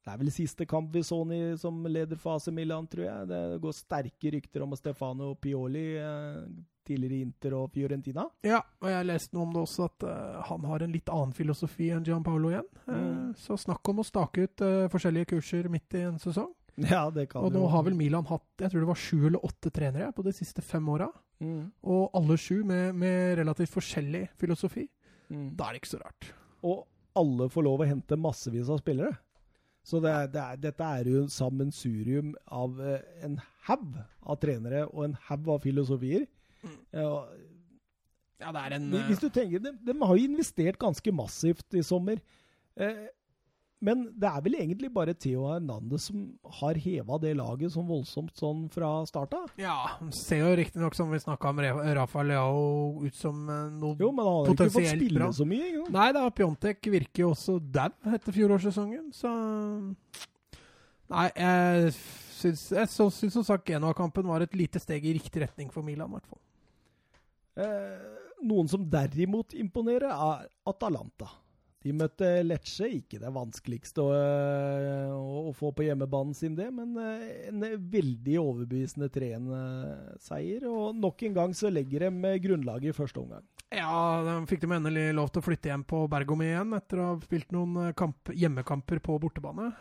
Det 0.02 0.10
er 0.10 0.18
vel 0.18 0.32
siste 0.34 0.66
kamp 0.66 0.90
vi 0.94 1.02
så 1.06 1.20
han 1.22 1.58
som 1.60 1.84
leder 1.86 2.18
fase 2.18 2.50
Milan, 2.50 2.88
tror 2.90 3.04
jeg. 3.04 3.28
Det 3.30 3.60
går 3.62 3.76
sterke 3.76 4.32
rykter 4.34 4.64
om 4.64 4.74
Stefano 4.76 5.34
Pioli, 5.34 5.84
eh, 6.00 6.40
tidligere 6.88 7.20
Inter 7.20 7.54
og 7.54 7.70
Fiorentina. 7.70 8.24
Ja, 8.42 8.62
og 8.80 8.88
jeg 8.90 9.06
leste 9.06 9.36
noe 9.36 9.44
om 9.46 9.52
det 9.54 9.60
også, 9.62 9.86
at 9.86 10.06
uh, 10.08 10.40
han 10.48 10.64
har 10.66 10.82
en 10.82 10.94
litt 10.96 11.12
annen 11.12 11.36
filosofi 11.36 11.90
enn 11.94 12.02
Gian 12.08 12.24
Paolo 12.26 12.50
igjen. 12.50 12.66
Mm. 12.88 13.36
så 13.38 13.54
snakk 13.60 13.92
om 13.92 14.00
å 14.00 14.06
stake 14.08 14.48
ut 14.48 14.64
forskjellige 14.90 15.36
kurser 15.36 15.68
midt 15.70 15.94
i 16.00 16.06
en 16.08 16.18
sesong. 16.18 16.50
Ja, 16.94 17.02
det 17.12 17.26
kan 17.30 17.44
Og 17.44 17.54
nå 17.54 17.64
har 17.72 17.84
vel 17.86 17.96
Milan 17.98 18.26
hatt 18.28 18.62
jeg 18.62 18.72
tror 18.72 18.84
det 18.84 18.90
var 18.90 19.00
sju 19.00 19.16
eller 19.28 19.44
åtte 19.46 19.72
trenere 19.74 20.10
på 20.16 20.24
de 20.26 20.32
siste 20.36 20.64
fem 20.64 20.86
åra. 20.92 21.08
Mm. 21.40 21.70
Og 21.88 22.16
alle 22.16 22.36
sju 22.40 22.62
med, 22.68 22.94
med 23.00 23.38
relativt 23.40 23.72
forskjellig 23.72 24.26
filosofi. 24.40 24.86
Mm. 25.30 25.50
Da 25.56 25.68
er 25.68 25.76
det 25.76 25.82
ikke 25.82 25.94
så 25.94 26.02
rart. 26.02 26.30
Og 26.66 26.84
alle 27.20 27.48
får 27.52 27.66
lov 27.66 27.82
å 27.82 27.88
hente 27.88 28.18
massevis 28.20 28.70
av 28.72 28.80
spillere. 28.82 29.14
Så 29.86 30.00
det 30.04 30.10
er, 30.12 30.26
det 30.28 30.40
er, 30.42 30.58
dette 30.60 30.88
er 30.98 31.08
jo 31.08 31.22
en 31.22 31.32
sammensurium 31.32 32.34
av 32.52 32.76
eh, 32.84 33.06
en 33.24 33.38
haug 33.66 33.96
av 34.20 34.36
trenere 34.42 34.84
og 34.90 35.06
en 35.06 35.16
haug 35.30 35.48
av 35.56 35.64
filosofier. 35.64 36.26
Mm. 36.60 36.76
Ja, 37.00 37.14
ja, 38.40 38.52
det 38.56 38.60
er 38.60 38.74
en 38.76 38.90
Hvis 39.08 39.20
du 39.20 39.28
tenker, 39.32 39.60
de, 39.60 39.72
de, 39.84 39.94
har 40.00 40.16
jo 40.16 40.28
investert 40.28 40.78
ganske 40.80 41.12
massivt 41.12 41.76
i 41.76 41.82
sommer. 41.84 42.20
Eh, 42.76 43.08
men 43.80 44.02
det 44.20 44.28
er 44.28 44.42
vel 44.44 44.56
egentlig 44.58 44.90
bare 44.92 45.14
Theo 45.16 45.46
Hernandez 45.48 46.10
som 46.10 46.24
har 46.60 46.76
heva 46.84 47.16
det 47.22 47.32
laget 47.38 47.72
sånn 47.72 47.86
voldsomt 47.88 48.36
sånn 48.36 48.66
fra 48.72 48.90
start 49.08 49.32
av? 49.38 49.54
Ja, 49.60 49.96
ser 50.14 50.42
jo 50.44 50.50
riktignok, 50.60 50.96
som 50.98 51.08
vi 51.12 51.20
snakka 51.22 51.48
om, 51.54 51.62
Rafa 51.96 52.24
Leao 52.28 53.00
ut 53.06 53.16
som 53.16 53.40
noe 53.48 53.96
potensielt 53.96 53.96
bra. 53.96 54.04
jo, 54.04 54.12
men 54.12 54.26
han 54.26 54.34
har 54.36 54.52
ikke 54.52 54.68
fått 54.76 54.90
spille 54.92 55.22
bra. 55.22 55.30
så 55.32 55.48
mye. 55.48 55.70
Jo. 55.78 55.86
Nei 55.96 56.10
da, 56.16 56.26
Pjontek 56.28 56.90
virker 56.92 57.24
jo 57.24 57.32
også 57.32 57.56
dau 57.58 57.88
etter 58.12 58.36
fjorårssesongen, 58.36 59.08
så 59.16 59.32
Nei, 61.10 61.26
jeg 61.34 61.90
syns, 62.38 62.68
jeg 62.70 62.88
syns 62.92 63.34
som 63.34 63.42
sagt 63.42 63.66
Genoa-kampen 63.66 64.28
var 64.30 64.44
et 64.44 64.52
lite 64.54 64.78
steg 64.78 65.08
i 65.08 65.16
riktig 65.16 65.42
retning 65.42 65.72
for 65.74 65.82
Milan, 65.82 66.12
i 66.12 66.20
hvert 66.20 66.28
fall. 66.30 66.42
Eh, 67.64 68.20
noen 68.46 68.70
som 68.70 68.84
derimot 68.92 69.56
imponerer, 69.58 70.12
er 70.12 70.46
Atalanta 70.70 71.32
De 71.80 71.94
møtte 71.96 72.26
Lecce, 72.44 72.84
ikke 72.92 73.16
det 73.22 73.30
vanskeligste 73.32 74.02
å, 74.04 74.10
eh, 74.12 75.12
å, 75.16 75.52
få 75.56 75.70
på 75.72 75.86
hjemmebanen 75.86 76.36
sin, 76.36 76.52
det, 76.58 76.66
men 76.76 76.92
eh, 77.00 77.48
en 77.48 77.64
veldig 77.64 78.36
overbevisende 78.42 79.08
3-1-seier. 79.14 80.66
Og 80.68 80.98
nok 81.00 81.24
en 81.24 81.38
gang 81.38 81.56
så 81.56 81.72
legger 81.72 82.04
de 82.04 82.34
grunnlaget 82.44 82.92
i 82.92 82.96
første 82.98 83.22
omgang. 83.22 83.48
Ja, 83.72 84.20
de 84.26 84.36
fikk 84.50 84.66
de 84.66 84.72
endelig 84.76 85.06
lov 85.16 85.32
til 85.32 85.40
å 85.40 85.46
flytte 85.46 85.72
hjem 85.72 85.86
på 85.88 86.02
Bergom 86.12 86.44
igjen 86.44 86.76
etter 86.76 87.00
å 87.00 87.10
ha 87.14 87.18
spilt 87.24 87.56
noen 87.56 87.86
eh, 87.86 87.96
kamp, 87.96 88.28
hjemmekamper 88.28 89.00
på 89.00 89.16
bortebane. 89.24 89.72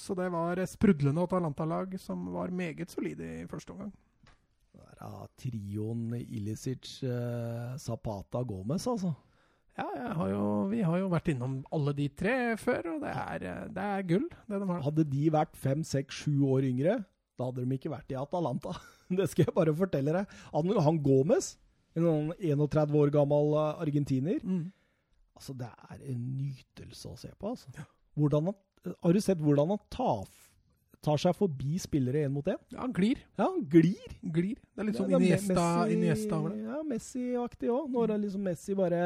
Så 0.00 0.16
det 0.16 0.32
var 0.32 0.64
sprudlende 0.72 1.28
Atalanta-lag 1.28 2.00
som 2.00 2.30
var 2.32 2.48
meget 2.48 2.96
solide 2.96 3.34
i 3.42 3.48
første 3.50 3.76
omgang. 3.76 3.92
Det 4.72 4.86
er 5.04 5.32
trioen 5.36 6.14
Ilicic, 6.22 7.02
Zapata, 7.80 8.40
Gomez, 8.40 8.88
altså. 8.88 9.18
Ja, 9.78 9.86
har 10.18 10.28
jo, 10.32 10.44
vi 10.70 10.82
har 10.84 10.98
jo 11.00 11.08
vært 11.12 11.30
innom 11.32 11.60
alle 11.74 11.94
de 11.96 12.08
tre 12.12 12.34
før, 12.60 12.96
og 12.96 13.04
det 13.04 13.12
er, 13.14 13.46
det 13.72 13.86
er 13.86 14.06
gull. 14.08 14.26
Det 14.50 14.60
de 14.60 14.68
har. 14.72 14.82
hadde 14.86 15.06
de 15.08 15.30
vært 15.32 15.56
fem, 15.56 15.84
seks, 15.86 16.24
sju 16.24 16.42
år 16.50 16.66
yngre, 16.68 16.98
da 17.38 17.48
hadde 17.48 17.64
de 17.64 17.78
ikke 17.78 17.92
vært 17.92 18.12
i 18.12 18.18
Atalanta. 18.20 18.74
Det 19.10 19.24
skal 19.26 19.48
jeg 19.48 19.54
bare 19.56 19.72
fortelle 19.74 20.12
deg. 20.14 20.34
Han, 20.52 20.68
han 20.86 20.98
Gomez, 21.02 21.56
en 21.98 22.30
31 22.38 22.92
år 22.94 23.10
gammel 23.10 23.56
eh, 23.58 23.80
argentiner 23.82 24.38
mm. 24.38 24.68
Altså, 25.40 25.54
det 25.56 25.66
er 25.66 26.04
en 26.12 26.20
nytelse 26.36 27.08
å 27.08 27.16
se 27.16 27.30
på. 27.32 27.54
Altså. 27.54 27.70
Ja. 27.72 27.86
Han, 28.36 28.50
har 29.00 29.16
du 29.16 29.20
sett 29.24 29.40
hvordan 29.40 29.70
han 29.72 29.78
tar, 29.88 30.26
tar 31.00 31.20
seg 31.22 31.32
forbi 31.38 31.78
spillere 31.80 32.26
én 32.26 32.34
mot 32.34 32.44
én? 32.44 32.58
Ja, 32.74 32.82
han 32.82 32.92
glir. 32.92 33.22
Ja, 33.38 33.46
han 33.46 33.62
glir. 33.72 34.18
glir. 34.20 34.58
Det 34.60 34.84
er 34.84 34.90
litt 34.90 34.98
sånn 35.00 35.14
Iniesta, 35.16 35.64
Iniesta. 35.88 36.42
Ja, 36.60 36.82
Messi-aktig 36.84 37.72
òg. 37.72 37.88
Når 37.94 38.18
liksom 38.26 38.44
Messi 38.50 38.76
bare 38.76 39.00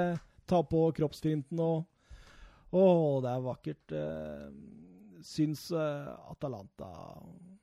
ta 0.48 0.62
på 0.66 0.86
kroppsfinten 0.96 1.60
og 1.64 1.90
Å, 2.74 2.86
det 3.22 3.30
er 3.30 3.42
vakkert. 3.44 3.92
Uh, 3.94 4.48
syns 5.22 5.68
uh, 5.70 6.08
Atalanta 6.32 6.88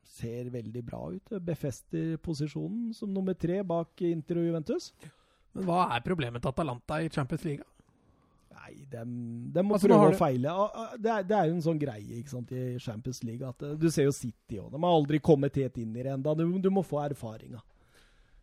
ser 0.07 0.47
veldig 0.53 0.83
bra 0.87 1.01
ut. 1.11 1.33
Befester 1.43 2.13
posisjonen 2.23 2.93
som 2.95 3.11
nummer 3.11 3.35
tre 3.35 3.59
bak 3.67 4.05
Inter 4.07 4.39
og 4.39 4.47
Juventus. 4.47 4.91
Men 5.51 5.67
hva 5.67 5.81
er 5.95 6.05
problemet 6.05 6.43
til 6.43 6.51
Atalanta 6.53 7.01
i 7.03 7.11
Champions 7.11 7.43
League? 7.47 7.67
Nei, 8.61 8.73
de, 8.91 9.01
de 9.55 9.63
må 9.65 9.75
altså, 9.75 9.89
prøve 9.89 10.11
å 10.11 10.17
feile. 10.19 10.53
Det 11.01 11.11
er, 11.11 11.25
det 11.27 11.35
er, 11.37 11.49
jo 11.49 11.55
en 11.57 11.65
sånn 11.65 11.81
greie 11.81 12.19
ikke 12.19 12.33
sant, 12.33 12.51
i 12.53 12.79
Champions 12.83 13.21
League. 13.27 13.47
at 13.47 13.65
eh, 13.65 13.77
Du 13.79 13.87
ser 13.91 14.07
jo 14.07 14.15
City 14.15 14.59
òg. 14.61 14.69
De 14.73 14.81
har 14.81 14.97
aldri 14.99 15.21
kommet 15.23 15.59
helt 15.59 15.79
inn 15.81 15.95
i 15.95 16.03
det 16.03 16.13
ennå. 16.13 16.35
Du, 16.37 16.45
du, 16.61 16.69
må 16.73 16.83
få 16.85 17.01
erfaringa. 17.03 17.61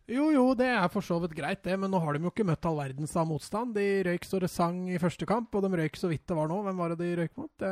Jo, 0.09 0.29
jo, 0.33 0.43
det 0.57 0.67
er 0.73 0.87
for 0.89 1.05
så 1.05 1.19
vidt 1.21 1.35
greit, 1.37 1.61
det, 1.65 1.75
men 1.77 1.91
nå 1.93 1.99
har 2.01 2.15
de 2.15 2.25
jo 2.25 2.31
ikke 2.31 2.47
møtt 2.47 2.65
all 2.65 2.79
verdens 2.79 3.13
av 3.19 3.27
motstand. 3.29 3.75
De 3.77 3.85
røyk 4.07 4.25
så 4.25 4.39
det 4.41 4.49
sang 4.49 4.87
i 4.89 4.97
første 5.01 5.27
kamp, 5.29 5.53
og 5.53 5.65
de 5.65 5.81
røyk 5.83 5.99
så 5.99 6.09
vidt 6.09 6.25
det 6.29 6.37
var 6.37 6.49
nå. 6.49 6.63
Hvem 6.65 6.81
var 6.81 6.93
det 6.93 7.03
de 7.03 7.11
røyk 7.19 7.35
mot? 7.37 7.65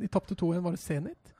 De 0.00 0.08
tapte 0.12 0.38
2-1, 0.38 0.62
var 0.64 0.76
det 0.76 0.80
Zenit? 0.80 1.34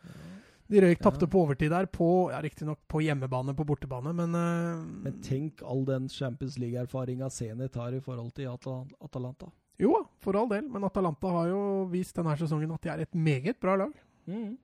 De 0.73 0.81
røyk 0.81 1.01
ja. 1.01 1.05
tapte 1.05 1.29
på 1.29 1.43
overtid 1.45 1.73
der, 1.73 1.89
på 1.93 2.09
ja, 2.33 2.41
riktignok 2.45 2.81
på 2.89 3.03
hjemmebane, 3.05 3.55
på 3.57 3.67
bortebane, 3.69 4.13
men 4.17 4.37
uh, 4.37 4.85
Men 5.05 5.19
tenk 5.25 5.61
all 5.65 5.85
den 5.89 6.09
Champions 6.09 6.57
League-erfaringa 6.61 7.29
Zenit 7.31 7.77
har 7.77 7.93
i 7.93 8.01
forhold 8.01 8.33
til 8.37 8.49
Atalanta. 8.53 9.51
Jo 9.81 9.97
for 10.23 10.37
all 10.39 10.49
del, 10.53 10.69
men 10.71 10.85
Atalanta 10.87 11.33
har 11.33 11.51
jo 11.51 11.63
vist 11.93 12.17
denne 12.17 12.37
sesongen 12.41 12.73
at 12.73 12.85
de 12.85 12.93
er 12.93 13.05
et 13.05 13.15
meget 13.17 13.61
bra 13.61 13.77
lag. 13.81 13.93
Mm. 14.29 14.55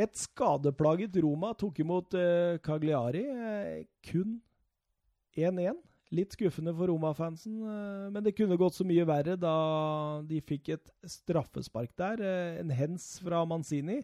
Et 0.00 0.16
skadeplaget 0.16 1.18
Roma 1.20 1.52
tok 1.58 1.82
imot 1.82 2.16
uh, 2.16 2.56
Cagliari. 2.64 3.24
Uh, 3.28 3.86
kun 4.06 4.38
1-1. 5.36 5.78
Litt 6.10 6.34
skuffende 6.34 6.72
for 6.74 6.90
Roma-fansen, 6.90 7.60
uh, 7.62 8.06
men 8.10 8.24
det 8.24 8.34
kunne 8.34 8.58
gått 8.58 8.74
så 8.74 8.86
mye 8.86 9.04
verre 9.06 9.36
da 9.38 9.54
de 10.26 10.40
fikk 10.42 10.72
et 10.74 10.94
straffespark 11.06 11.92
der. 12.00 12.22
en 12.62 12.72
hens 12.74 13.12
fra 13.22 13.44
Manzini. 13.46 14.00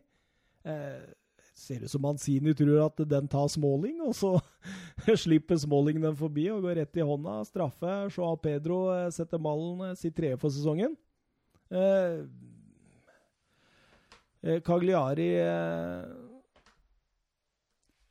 ser 1.56 1.82
ut 1.82 1.90
som 1.90 2.02
Manzini 2.02 2.52
tror 2.54 2.84
at 2.84 3.00
den 3.08 3.28
tar 3.28 3.48
Smalling, 3.48 4.00
og 4.04 4.14
så 4.14 4.36
slipper 5.24 5.56
Smalling 5.56 6.02
den 6.02 6.16
forbi 6.16 6.50
og 6.52 6.62
går 6.62 6.82
rett 6.82 6.96
i 6.96 7.06
hånda. 7.06 7.40
Straffe. 7.48 7.94
Joao 8.12 8.36
Pedro 8.36 9.10
setter 9.10 9.42
mallen 9.42 9.96
sitt 9.96 10.14
tredje 10.14 10.38
for 10.38 10.52
sesongen. 10.52 10.94
Eh, 14.46 14.60
Cagliari 14.60 15.40
eh, 15.40 16.04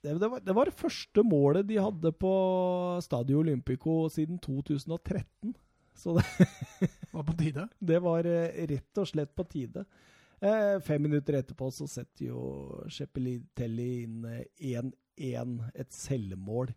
det, 0.01 0.13
det, 0.13 0.27
var, 0.27 0.39
det, 0.39 0.53
var, 0.53 0.65
det 0.65 0.71
første 0.71 1.23
målet 1.23 1.67
de 1.67 1.77
hadde 1.79 2.11
på 2.11 2.31
Stadio 3.01 3.39
Olympico 3.39 4.09
siden 4.09 4.39
2013. 4.39 5.55
Så 5.95 6.17
det 6.17 6.25
var 7.13 7.23
på 7.23 7.33
tide? 7.39 7.67
Det 7.79 7.99
var 8.03 8.27
eh, 8.27 8.65
rett 8.67 8.99
og 9.01 9.07
slett 9.07 9.31
på 9.35 9.43
tide. 9.43 9.85
fem 10.83 11.01
minutter 11.01 11.39
etterpå 11.39 11.71
så 11.71 11.87
setter 11.87 12.27
jo 12.27 12.41
Cepelitelli 12.91 14.03
inn 14.03 14.91
1-1, 15.15 15.55
et 15.73 15.93
selvmål. 15.95 16.73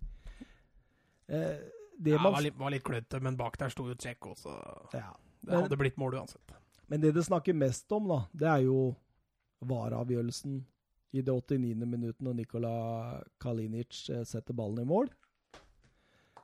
det 1.26 2.14
ja, 2.14 2.22
var 2.22 2.40
litt, 2.40 2.56
var 2.56 2.70
litt 2.72 2.86
klønete, 2.86 3.20
men 3.20 3.36
bak 3.36 3.58
der 3.58 3.74
sto 3.74 3.88
jo 3.90 3.98
Tsjekko, 3.98 4.36
også. 4.38 4.54
Ja, 4.94 5.10
det 5.42 5.60
hadde 5.64 5.80
blitt 5.82 5.98
mål 5.98 6.14
uansett. 6.22 6.54
Men 6.86 7.02
det 7.02 7.12
det 7.12 7.26
snakker 7.26 7.52
mest 7.52 7.92
om, 7.92 8.08
da, 8.08 8.22
det 8.32 8.48
er 8.48 8.64
jo 8.70 8.78
VAR-avgjørelsen 9.66 10.60
i 11.16 11.22
det 11.24 11.32
89. 11.32 11.86
minuttet 11.88 12.24
når 12.24 12.36
Nikola 12.42 12.74
Kalinic 13.40 14.04
eh, 14.12 14.24
setter 14.28 14.56
ballen 14.56 14.84
i 14.84 14.88
mål. 14.88 15.08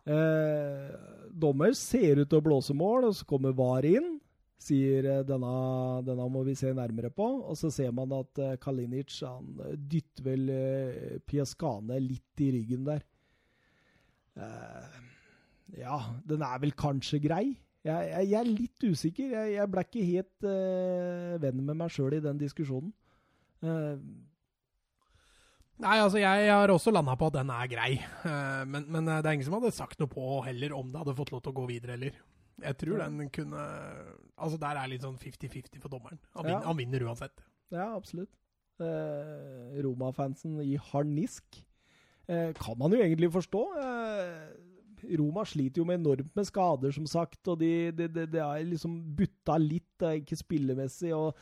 Eh, 0.05 0.93
dommer 1.33 1.73
ser 1.77 2.21
ut 2.21 2.29
til 2.29 2.41
å 2.41 2.45
blåse 2.45 2.77
mål, 2.77 3.09
og 3.09 3.17
så 3.19 3.29
kommer 3.29 3.57
VAR 3.57 3.87
inn. 3.89 4.15
Sier 4.65 5.09
eh, 5.11 5.25
denne, 5.27 5.53
denne, 6.07 6.29
må 6.33 6.45
vi 6.47 6.57
se 6.59 6.73
nærmere 6.77 7.13
på. 7.13 7.27
Og 7.51 7.59
så 7.61 7.73
ser 7.75 7.93
man 7.97 8.13
at 8.17 8.41
eh, 8.41 8.57
Kalinic 8.63 9.17
han 9.25 9.53
eh, 9.67 9.77
dytter 9.77 10.29
vel 10.31 10.49
eh, 10.55 11.19
Piaskane 11.29 12.01
litt 12.01 12.45
i 12.45 12.51
ryggen 12.57 12.89
der. 12.89 13.05
Eh, 14.41 14.99
ja, 15.81 16.01
den 16.25 16.45
er 16.47 16.61
vel 16.63 16.73
kanskje 16.77 17.21
grei. 17.25 17.47
Jeg, 17.85 18.09
jeg, 18.09 18.29
jeg 18.31 18.41
er 18.41 18.49
litt 18.49 18.85
usikker. 18.89 19.33
Jeg, 19.37 19.57
jeg 19.59 19.73
ble 19.73 19.85
ikke 19.85 20.05
helt 20.09 20.47
venn 21.43 21.65
med 21.67 21.77
meg 21.77 21.93
sjøl 21.93 22.17
i 22.17 22.25
den 22.25 22.39
diskusjonen. 22.41 22.95
Uh, 23.63 23.99
Nei, 25.83 25.97
altså 25.99 26.21
jeg 26.21 26.47
har 26.47 26.71
også 26.71 26.93
landa 26.95 27.17
på 27.19 27.29
at 27.33 27.41
den 27.41 27.51
er 27.51 27.71
grei. 27.71 27.91
Uh, 28.23 28.63
men, 28.71 28.87
men, 28.87 29.09
det 29.11 29.27
er 29.27 29.35
ingen 29.35 29.49
som 29.49 29.57
hadde 29.59 29.75
sagt 29.75 29.99
noe 29.99 30.11
på 30.11 30.39
heller 30.47 30.75
om 30.77 30.93
det 30.93 31.01
hadde 31.03 31.17
fått 31.19 31.33
lov 31.35 31.43
til 31.43 31.51
å 31.51 31.59
gå 31.59 31.67
videre 31.73 31.97
heller. 31.97 32.21
Jeg 32.63 32.79
tror 32.79 33.01
den 33.03 33.31
kunne 33.35 33.63
Altså 34.39 34.61
der 34.63 34.79
er 34.79 34.87
litt 34.87 35.03
sånn 35.03 35.19
50-50 35.19 35.83
for 35.83 35.91
dommeren. 35.91 36.21
Han, 36.37 36.47
ja. 36.47 36.53
vinner, 36.53 36.67
han, 36.69 36.79
vinner, 36.79 37.07
uansett. 37.09 37.43
Ja, 37.75 37.89
absolutt. 37.97 38.31
Uh, 38.79 39.75
Roma-fansen 39.83 40.61
i 40.63 40.77
harnisk 40.93 41.59
uh, 42.31 42.55
kan 42.59 42.79
man 42.79 42.95
jo 42.95 43.03
egentlig 43.03 43.33
forstå. 43.35 43.65
Roma 45.19 45.45
sliter 45.45 45.83
jo 45.83 45.89
med 45.89 45.99
enormt 46.01 46.31
med 46.39 46.47
skader, 46.49 46.95
som 46.95 47.07
sagt, 47.11 47.43
og 47.51 47.59
de, 47.61 47.91
de, 47.93 48.09
de, 48.09 48.25
de 48.31 48.41
er 48.41 48.65
liksom 48.71 48.95
butta 49.19 49.59
litt, 49.61 50.07
ikke 50.23 50.39
spillemessig. 50.39 51.13
og 51.15 51.35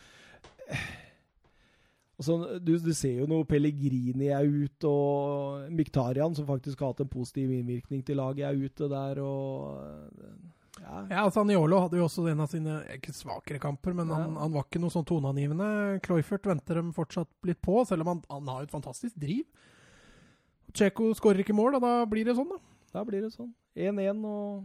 Altså, 2.23 2.59
du, 2.62 2.77
du, 2.78 2.93
ser 2.94 3.19
jo 3.19 3.27
noe 3.27 3.47
Pellegrini 3.49 4.31
er 4.31 4.47
ute, 4.47 4.86
og 4.86 5.70
Miktarian, 5.74 6.36
som 6.39 6.47
faktisk 6.47 6.81
har 6.85 6.93
hatt 6.93 7.03
en 7.03 7.11
positiv 7.11 7.51
innvirkning 7.51 8.05
til 8.07 8.20
laget, 8.23 8.47
er 8.47 8.61
ute 8.62 8.90
der. 8.93 9.19
og... 9.27 10.20
Ja, 10.82 11.01
ja 11.11 11.24
Saniolo 11.31 11.81
hadde 11.82 11.99
jo 11.99 12.07
også 12.07 12.24
en 12.31 12.43
av 12.43 12.51
sine 12.51 12.78
ikke 12.94 13.15
svakere 13.15 13.61
kamper, 13.62 13.94
men 13.99 14.11
han, 14.15 14.36
han 14.39 14.55
var 14.55 14.69
ikke 14.69 14.81
noe 14.82 14.94
sånn 14.94 15.07
toneangivende. 15.09 15.99
Kloifert 16.07 16.47
venter 16.49 16.78
dem 16.78 16.94
fortsatt 16.94 17.31
litt 17.49 17.61
på, 17.62 17.82
selv 17.89 18.07
om 18.07 18.15
han, 18.15 18.23
han 18.31 18.53
har 18.55 18.66
et 18.66 18.74
fantastisk 18.74 19.19
driv. 19.20 19.43
Tsjeko 20.73 21.11
skårer 21.19 21.43
ikke 21.43 21.57
mål, 21.57 21.81
og 21.81 21.85
da 21.85 21.97
blir 22.09 22.28
det 22.28 22.39
sånn, 22.39 22.55
da. 22.55 22.62
Da 22.94 23.03
blir 23.09 23.24
det 23.24 23.35
sånn. 23.35 23.51
1-1 23.77 24.23
og 24.28 24.62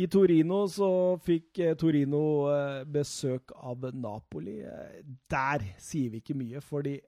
i 0.00 0.06
Torino 0.08 0.62
så 0.72 0.88
fikk 1.20 1.60
eh, 1.60 1.74
Torino 1.76 2.22
eh, 2.48 2.82
besøk 2.88 3.52
av 3.60 3.84
Napoli. 3.92 4.60
Eh, 4.64 5.00
der 5.30 5.66
sier 5.82 6.12
vi 6.14 6.22
ikke 6.22 6.38
mye, 6.38 6.62
fordi 6.64 6.98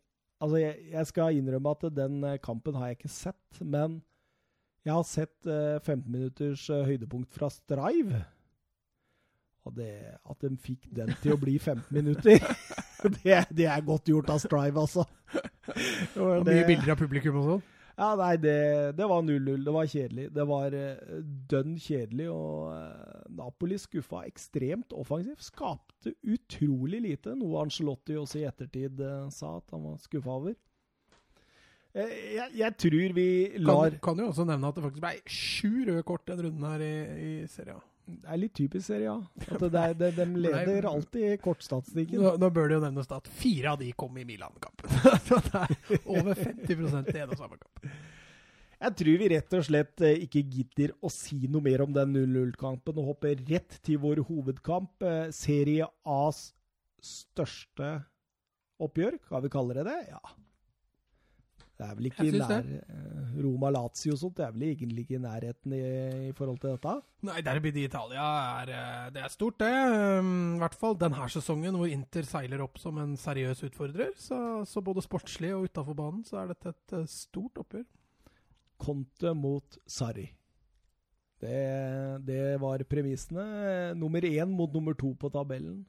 Altså, 0.42 0.58
jeg, 0.58 0.74
jeg, 0.90 1.06
skal 1.08 1.36
innrømme 1.38 1.70
at 1.72 1.84
den 1.94 2.24
kampen 2.42 2.74
har 2.76 2.90
jeg 2.90 2.96
ikke 2.98 3.08
sett, 3.08 3.60
men 3.62 3.94
jeg 4.84 4.92
har 4.92 5.04
sett 5.08 5.46
15 5.46 6.02
minutters 6.10 6.66
høydepunkt 6.68 7.32
fra 7.32 7.48
Strive. 7.54 8.18
Og 9.64 9.76
det, 9.78 9.88
at 10.18 10.42
de 10.42 10.50
fikk 10.60 10.90
den 10.98 11.14
til 11.22 11.36
å 11.36 11.38
bli 11.40 11.54
15 11.56 11.86
minutter, 11.96 12.44
det, 13.22 13.38
det 13.56 13.70
er 13.70 13.86
godt 13.86 14.10
gjort 14.10 14.34
av 14.34 14.42
Strive, 14.42 14.84
altså. 14.84 15.06
Og 16.20 16.44
mye 16.50 16.66
bilder 16.68 16.92
av 16.92 17.00
publikum 17.00 17.40
og 17.40 17.48
sånn? 17.48 17.64
Ja, 17.94 18.08
nei, 18.18 18.34
det, 18.42 18.58
det 18.98 19.06
var 19.06 19.22
0-0. 19.22 19.60
Det 19.62 19.74
var 19.74 19.86
kjedelig. 19.90 20.26
Det 20.34 20.44
var 20.50 20.74
uh, 20.74 21.18
dønn 21.50 21.76
kjedelig, 21.78 22.26
og 22.32 22.72
uh, 22.74 23.22
Napoli 23.38 23.78
skuffa 23.78 24.24
ekstremt 24.26 24.94
offensivt. 24.98 25.46
Skapte 25.46 26.16
utrolig 26.26 27.04
lite, 27.04 27.36
noe 27.38 27.62
Angelotti 27.62 28.18
også 28.18 28.42
i 28.42 28.46
ettertid 28.50 28.98
uh, 29.04 29.30
sa 29.34 29.56
at 29.60 29.74
han 29.76 29.86
var 29.86 30.00
skuffa 30.02 30.38
over. 30.40 30.58
Jeg, 31.94 32.48
jeg, 32.58 32.74
tror 32.82 33.12
vi 33.14 33.28
lar 33.62 33.92
kan, 33.94 34.00
kan 34.02 34.24
jo 34.24 34.32
også 34.32 34.48
nevne 34.48 34.66
at 34.66 34.74
det 34.74 34.82
faktisk 34.82 35.04
ble 35.04 35.12
sju 35.30 35.84
røde 35.86 36.02
kort 36.02 36.24
den 36.26 36.40
runden 36.48 36.64
her 36.66 36.82
i, 36.82 36.94
i 37.14 37.34
serien. 37.46 37.78
Det 38.04 38.28
er 38.28 38.36
litt 38.40 38.52
typisk 38.56 38.84
Serie 38.90 39.12
A. 39.14 39.20
At 39.48 39.62
det 39.64 39.80
er, 39.80 39.94
det, 39.96 40.10
de 40.18 40.24
leder 40.44 40.88
alltid 40.90 41.38
kortstatistikken. 41.44 42.20
Nå, 42.20 42.34
nå 42.42 42.50
bør 42.52 42.68
det 42.68 42.76
jo 42.76 42.82
nevnes 42.84 43.08
at 43.16 43.30
fire 43.40 43.72
av 43.72 43.80
de 43.80 43.88
kom 43.96 44.18
i 44.20 44.26
Milan-kampen. 44.28 44.90
Så 45.28 45.38
det 45.46 45.62
er 45.62 46.02
over 46.04 46.34
50% 46.36 47.14
i 47.14 47.22
en 47.24 47.32
og 47.32 47.40
samme 47.40 47.56
kamp. 47.62 47.88
Jeg 48.84 48.96
tror 49.00 49.16
vi 49.22 49.28
rett 49.32 49.54
og 49.56 49.64
slett 49.64 50.02
eh, 50.04 50.18
ikke 50.26 50.42
gidder 50.52 50.92
å 51.00 51.08
si 51.12 51.38
noe 51.48 51.64
mer 51.64 51.80
om 51.86 51.92
den 51.96 52.12
0-0-kampen 52.18 52.98
og 53.00 53.12
hopper 53.14 53.38
rett 53.48 53.78
til 53.86 54.00
vår 54.02 54.20
hovedkamp. 54.28 55.06
eh, 55.08 55.30
Serie 55.32 55.86
A's 56.04 56.50
største 57.04 57.94
oppgjør, 58.84 59.16
kan 59.30 59.44
vi 59.44 59.52
kalle 59.54 59.76
det 59.78 59.86
det? 59.88 59.96
Ja. 60.10 60.20
Det 61.74 61.82
er 61.82 61.96
vel 61.98 62.06
ikke 62.06 62.24
nær 62.30 62.66
eh, 62.70 63.30
Roma 63.42 63.70
Lazio 63.74 64.14
og 64.14 64.20
sånt, 64.20 64.36
det 64.38 64.44
er 64.46 64.52
vel 64.54 64.68
egentlig 64.68 65.02
ikke 65.04 65.16
i 65.16 65.22
nærheten 65.24 65.72
i, 65.74 65.80
i 66.28 66.34
forhold 66.36 66.60
til 66.62 66.76
dette? 66.76 66.92
Nei, 67.26 67.40
Derby 67.42 67.72
i 67.74 67.86
Italia 67.88 68.26
er, 68.60 68.70
eh, 68.70 69.08
det 69.16 69.24
er 69.24 69.32
stort, 69.32 69.58
det. 69.58 69.72
Um, 70.20 70.54
I 70.54 70.62
hvert 70.62 70.78
fall 70.78 70.94
denne 71.00 71.26
sesongen 71.34 71.74
hvor 71.80 71.90
Inter 71.90 72.28
seiler 72.28 72.62
opp 72.62 72.78
som 72.78 73.00
en 73.02 73.16
seriøs 73.18 73.64
utfordrer. 73.66 74.12
Så, 74.20 74.38
så 74.70 74.84
både 74.86 75.02
sportslig 75.02 75.50
og 75.56 75.66
utafor 75.66 75.98
banen 75.98 76.22
så 76.28 76.44
er 76.44 76.52
dette 76.52 76.76
et 76.76 76.96
eh, 77.00 77.10
stort 77.10 77.58
oppgjør. 77.64 77.88
Conte 78.84 79.34
mot 79.34 79.80
Sarri. 79.90 80.28
Det, 81.42 81.58
det 82.24 82.38
var 82.62 82.86
premissene. 82.88 83.42
Nummer 83.98 84.22
én 84.22 84.54
mot 84.54 84.70
nummer 84.72 84.94
to 84.96 85.10
på 85.18 85.28
tabellen. 85.34 85.82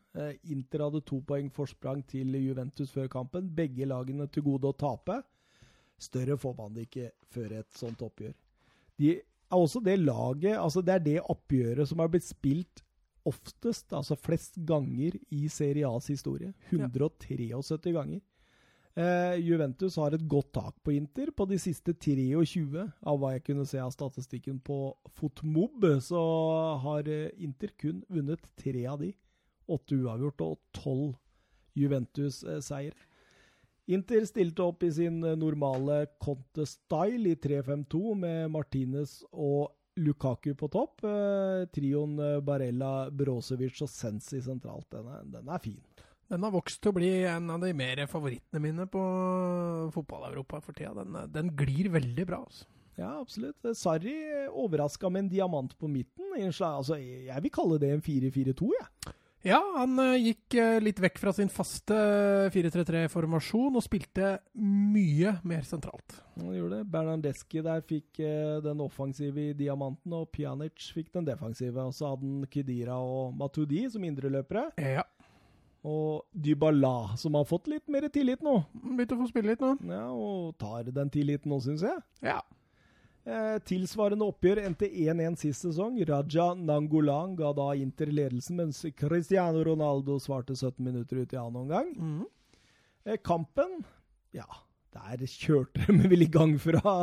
Inter 0.49 0.87
hadde 0.87 1.05
to 1.05 1.21
poeng 1.27 1.53
forsprang 1.53 2.01
til 2.09 2.33
Juventus 2.41 2.91
før 2.91 3.07
kampen. 3.13 3.47
Begge 3.55 3.87
lagene 3.87 4.27
til 4.33 4.43
gode 4.49 4.73
å 4.73 4.75
tape. 4.75 5.21
Større 6.01 6.37
får 6.37 6.55
man 6.57 6.73
det 6.75 6.87
ikke 6.89 7.11
før 7.31 7.59
et 7.61 7.77
sånt 7.77 8.01
oppgjør. 8.03 8.33
De 8.99 9.13
er 9.15 9.55
også 9.55 9.79
det 9.83 9.99
laget 9.99 10.57
altså 10.57 10.81
Det 10.81 10.93
er 10.93 11.03
det 11.03 11.21
oppgjøret 11.21 11.87
som 11.87 11.99
har 11.99 12.11
blitt 12.11 12.27
spilt 12.27 12.83
oftest, 13.25 13.89
altså 13.93 14.15
flest 14.15 14.59
ganger 14.67 15.17
i 15.33 15.47
Serie 15.49 15.87
A's 15.89 16.07
historie. 16.11 16.53
173 16.69 17.93
ganger. 17.95 18.21
Uh, 18.95 19.35
Juventus 19.43 19.97
har 19.99 20.13
et 20.15 20.23
godt 20.29 20.53
tak 20.53 20.75
på 20.83 20.93
Inter. 20.95 21.31
På 21.35 21.47
de 21.49 21.57
siste 21.59 21.93
23 21.93 22.85
av 23.03 23.19
hva 23.19 23.33
jeg 23.33 23.43
kunne 23.49 23.65
se 23.67 23.81
av 23.81 23.91
statistikken 23.91 24.61
på 24.63 24.95
Fotmob, 25.17 25.83
så 25.99 26.21
har 26.83 27.09
eh, 27.11 27.33
Inter 27.43 27.73
kun 27.75 28.03
vunnet 28.07 28.45
tre 28.55 28.85
av 28.87 29.01
de. 29.01 29.11
Åtte 29.67 29.97
uavgjort 29.97 30.45
og 30.45 30.59
tolv 30.77 31.15
Juventus-seier. 31.75 32.95
Inter 33.85 34.25
stilte 34.25 34.65
opp 34.65 34.83
i 34.83 34.91
sin 34.93 35.21
eh, 35.23 35.37
normale 35.37 36.05
Conte-style 36.21 37.35
i 37.35 37.39
3-5-2 37.41 38.15
med 38.17 38.53
Martinez 38.53 39.19
og 39.31 39.75
Lukaku 40.01 40.53
på 40.57 40.69
topp. 40.73 41.05
Eh, 41.05 41.65
trioen 41.73 42.17
eh, 42.19 42.39
Barella, 42.45 43.09
Brosevic 43.11 43.83
og 43.85 43.91
Sensi 43.91 44.41
sentralt. 44.43 44.89
Den 44.91 45.11
er, 45.11 45.27
den 45.37 45.51
er 45.53 45.61
fin. 45.63 45.81
Den 46.25 46.41
har 46.41 46.55
vokst 46.55 46.81
til 46.81 46.89
å 46.89 46.97
bli 46.97 47.11
en 47.29 47.51
av 47.53 47.61
de 47.61 47.69
mer 47.77 48.01
favorittene 48.09 48.63
mine 48.63 48.87
på 48.89 49.03
fotball-Europa 49.93 50.63
for 50.65 50.77
tida. 50.77 50.95
Den, 50.97 51.19
eh, 51.21 51.29
den 51.31 51.53
glir 51.57 51.91
veldig 51.93 52.25
bra. 52.25 52.41
altså. 52.47 52.65
Ja, 52.95 53.11
absolutt. 53.19 53.59
Sarri 53.75 54.15
overraska 54.49 55.11
med 55.11 55.25
en 55.25 55.29
diamant 55.35 55.77
på 55.77 55.89
midten. 55.91 56.31
Altså, 56.39 56.97
jeg 56.97 57.43
vil 57.43 57.53
kalle 57.53 57.79
det 57.79 57.91
en 57.91 58.03
4-4-2, 58.03 58.71
jeg. 58.79 58.89
Ja, 59.05 59.24
han 59.53 59.99
eh, 60.01 60.15
gikk 60.31 60.55
eh, 60.57 60.77
litt 60.81 60.97
vekk 61.03 61.19
fra 61.21 61.33
sin 61.37 61.51
faste 61.53 61.95
4-3-3-formasjon 62.55 63.77
og 63.77 63.83
spilte 63.85 64.31
mye 64.57 65.35
mer 65.45 65.61
sentralt. 65.67 66.17
Han 66.39 66.55
gjorde 66.55 66.79
det. 66.79 66.87
Bernardeschi 66.95 67.61
der 67.65 67.83
fikk 67.85 68.21
eh, 68.25 68.55
den 68.65 68.81
offensive 68.81 69.51
i 69.51 69.53
diamanten, 69.57 70.15
og 70.17 70.31
Pjanic 70.33 70.89
fikk 70.95 71.11
den 71.13 71.27
defensive. 71.29 71.77
Og 71.85 71.93
så 71.93 72.09
hadde 72.13 72.25
han 72.25 72.49
Kedira 72.49 72.97
og 72.97 73.35
Matudi 73.37 73.83
som 73.93 74.07
indreløpere. 74.07 74.71
Ja. 74.81 75.05
Og 75.85 76.25
Dybala, 76.33 77.13
som 77.21 77.37
har 77.37 77.45
fått 77.45 77.69
litt 77.69 77.85
mer 77.93 78.07
tillit 78.09 78.41
nå. 78.41 78.57
Begynte 78.73 79.13
å 79.13 79.21
få 79.21 79.29
spille 79.29 79.53
litt 79.53 79.61
nå. 79.61 79.75
Ja, 79.85 80.07
Og 80.09 80.55
tar 80.57 80.89
den 80.89 81.13
tilliten 81.13 81.53
nå, 81.53 81.61
syns 81.61 81.85
jeg. 81.85 82.01
Ja. 82.25 82.39
Eh, 83.25 83.55
tilsvarende 83.65 84.27
oppgjør 84.29 84.59
endte 84.67 84.85
1-1 84.85 85.39
sist 85.41 85.65
sesong. 85.65 85.97
Raja 86.05 86.51
Nangolan 86.53 87.33
ga 87.39 87.49
da 87.57 87.71
Inter 87.73 88.11
ledelsen, 88.13 88.59
mens 88.61 88.83
Cristiano 88.99 89.63
Ronaldo 89.65 90.19
svarte 90.21 90.53
17 90.53 90.83
minutter 90.85 91.23
ut 91.23 91.33
i 91.33 91.39
annen 91.41 91.63
omgang. 91.63 91.89
Mm. 91.97 92.25
Eh, 93.05 93.17
kampen 93.23 93.83
Ja, 94.35 94.45
der 94.95 95.23
kjørte 95.27 95.83
de 95.99 96.09
vel 96.11 96.23
i 96.25 96.29
gang 96.31 96.53
fra 96.61 96.95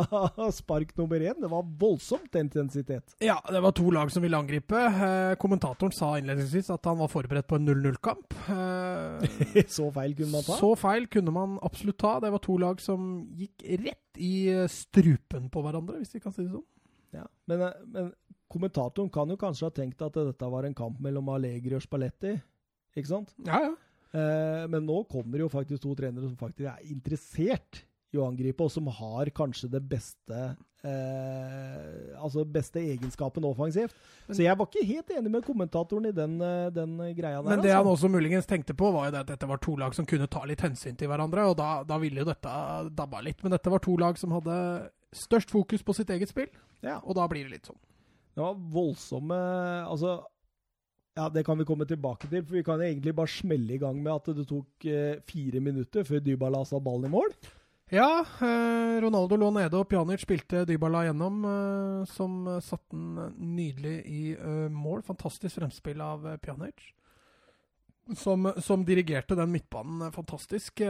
spark 0.54 0.94
nummer 0.98 1.20
én. 1.20 1.38
Det 1.42 1.50
var 1.52 1.66
voldsomt 1.80 2.34
intensitet. 2.40 3.14
Ja, 3.22 3.36
det 3.52 3.60
var 3.64 3.74
to 3.76 3.90
lag 3.92 4.10
som 4.14 4.24
ville 4.24 4.38
angripe. 4.38 4.78
Eh, 4.78 5.34
kommentatoren 5.42 5.92
sa 5.94 6.14
innledningsvis 6.20 6.70
at 6.72 6.88
han 6.88 6.98
var 7.02 7.10
forberedt 7.12 7.48
på 7.50 7.60
en 7.60 7.68
0-0-kamp. 7.68 8.36
Eh, 8.56 9.64
Så 9.76 9.90
feil 9.94 10.16
kunne 10.18 10.32
man 10.32 10.46
ta. 10.46 10.56
så 10.58 10.72
feil 10.80 11.06
kunne 11.12 11.34
man 11.34 11.58
absolutt 11.62 12.00
ta. 12.00 12.16
Det 12.24 12.32
var 12.32 12.42
to 12.42 12.56
lag 12.62 12.80
som 12.82 13.06
gikk 13.38 13.66
rett 13.84 14.20
i 14.22 14.32
eh, 14.52 14.66
strupen 14.72 15.46
på 15.52 15.62
hverandre, 15.64 16.00
hvis 16.02 16.16
vi 16.16 16.22
kan 16.24 16.34
si 16.34 16.44
det 16.46 16.52
sånn. 16.54 16.66
Ja. 17.12 17.26
Men, 17.50 17.66
men 17.92 18.10
kommentatoren 18.52 19.10
kan 19.12 19.30
jo 19.32 19.36
kanskje 19.40 19.68
ha 19.68 19.72
tenkt 19.76 20.02
at 20.04 20.16
dette 20.16 20.48
var 20.52 20.64
en 20.68 20.76
kamp 20.76 20.98
mellom 21.04 21.28
Allegri 21.32 21.76
og 21.76 21.84
Spalletti. 21.84 22.34
Ikke 22.96 23.08
sant? 23.08 23.32
Ja, 23.46 23.62
ja. 23.68 23.72
Eh, 24.12 24.66
men 24.68 24.84
nå 24.84 24.98
kommer 25.08 25.40
jo 25.40 25.48
faktisk 25.52 25.82
to 25.86 25.94
trenere 25.96 26.28
som 26.28 26.36
faktisk 26.36 26.68
er 26.68 26.92
interessert 26.92 27.82
i 28.12 28.20
å 28.20 28.26
angripe, 28.28 28.60
og 28.60 28.72
som 28.72 28.90
har 28.92 29.30
kanskje 29.32 29.70
det 29.72 29.80
beste 29.88 30.40
eh, 30.84 32.10
Altså 32.20 32.44
beste 32.44 32.82
egenskapen 32.82 33.44
offensivt. 33.48 33.94
Så 34.28 34.42
jeg 34.44 34.56
var 34.58 34.68
ikke 34.68 34.84
helt 34.84 35.12
enig 35.16 35.32
med 35.32 35.46
kommentatoren 35.46 36.10
i 36.10 36.14
den, 36.16 36.34
eh, 36.44 36.68
den 36.74 36.98
greia 37.16 37.40
der. 37.40 37.48
Men 37.54 37.64
det 37.64 37.72
han 37.72 37.86
altså. 37.86 38.08
også 38.08 38.12
muligens 38.12 38.48
tenkte 38.50 38.76
på, 38.76 38.90
var 38.92 39.08
jo 39.08 39.14
det 39.16 39.22
at 39.24 39.32
dette 39.32 39.48
var 39.48 39.62
to 39.64 39.76
lag 39.80 39.96
som 39.96 40.08
kunne 40.08 40.28
ta 40.28 40.44
litt 40.48 40.64
hensyn 40.64 40.98
til 40.98 41.08
hverandre, 41.08 41.46
og 41.48 41.56
da, 41.60 41.70
da 41.88 41.98
ville 42.02 42.20
jo 42.20 42.28
dette 42.28 42.52
dabba 42.92 43.22
litt. 43.24 43.40
Men 43.42 43.56
dette 43.56 43.72
var 43.72 43.80
to 43.84 43.96
lag 43.96 44.20
som 44.20 44.36
hadde 44.36 44.58
størst 45.16 45.52
fokus 45.52 45.84
på 45.84 45.96
sitt 45.96 46.12
eget 46.12 46.32
spill, 46.32 46.52
Ja, 46.84 46.98
og 47.00 47.16
da 47.16 47.24
blir 47.30 47.48
det 47.48 47.56
litt 47.56 47.68
sånn. 47.68 47.80
det 48.34 48.40
var 48.40 48.54
voldsomme 48.56 49.36
Altså 49.84 50.22
ja, 51.14 51.28
Det 51.28 51.44
kan 51.44 51.58
vi 51.58 51.64
komme 51.68 51.84
tilbake 51.88 52.28
til, 52.28 52.44
for 52.44 52.56
vi 52.56 52.64
kan 52.64 52.80
egentlig 52.80 53.14
bare 53.16 53.28
smelle 53.28 53.74
i 53.74 53.80
gang 53.80 53.98
med 54.02 54.14
at 54.14 54.30
det 54.36 54.46
tok 54.48 54.86
eh, 54.88 55.18
fire 55.28 55.60
minutter 55.60 56.06
før 56.08 56.22
Dybala 56.24 56.64
sa 56.64 56.80
ballen 56.80 57.10
i 57.10 57.12
mål. 57.12 57.34
Ja, 57.92 58.24
eh, 58.40 58.96
Ronaldo 59.04 59.36
lå 59.36 59.50
nede, 59.52 59.76
og 59.76 59.90
Pjanic 59.90 60.24
spilte 60.24 60.64
Dybala 60.64 61.04
gjennom, 61.10 61.44
eh, 61.44 62.06
som 62.08 62.48
satte 62.64 62.96
den 62.96 63.36
nydelig 63.58 63.98
i 64.08 64.22
eh, 64.32 64.72
mål. 64.72 65.04
Fantastisk 65.04 65.60
fremspill 65.60 66.00
av 66.00 66.24
eh, 66.30 66.40
Pjanic. 66.40 66.88
Som, 68.18 68.48
som 68.58 68.82
dirigerte 68.82 69.36
den 69.38 69.52
midtbanen 69.52 70.08
eh, 70.08 70.16
fantastisk. 70.16 70.80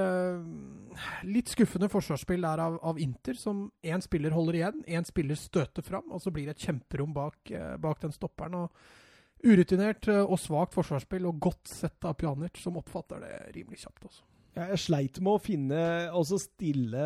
Litt 1.26 1.50
skuffende 1.50 1.90
forsvarsspill 1.90 2.46
der 2.46 2.62
av, 2.62 2.78
av 2.86 3.02
Inter, 3.02 3.34
som 3.34 3.66
én 3.82 4.06
spiller 4.06 4.38
holder 4.38 4.62
igjen, 4.62 4.84
én 4.86 5.10
spiller 5.10 5.34
støter 5.34 5.82
fram, 5.82 6.06
og 6.14 6.22
så 6.22 6.30
blir 6.30 6.46
det 6.46 6.60
et 6.60 6.70
kjemperom 6.70 7.10
bak, 7.18 7.56
bak 7.82 8.06
den 8.06 8.14
stopperen. 8.14 8.62
og 8.62 9.01
Urutinert 9.44 10.06
eh, 10.08 10.22
og 10.22 10.38
svakt 10.38 10.74
forsvarsspill, 10.76 11.26
og 11.26 11.40
godt 11.42 11.66
sett 11.68 12.04
av 12.06 12.14
Pjanic, 12.20 12.60
som 12.62 12.76
oppfatter 12.78 13.22
det 13.24 13.32
rimelig 13.56 13.82
kjapt. 13.84 14.04
også. 14.10 14.22
Ja, 14.52 14.66
Jeg 14.68 14.82
sleit 14.82 15.16
med 15.24 15.32
å 15.32 15.40
finne 15.40 15.78
Altså 16.12 16.36
stille 16.36 17.04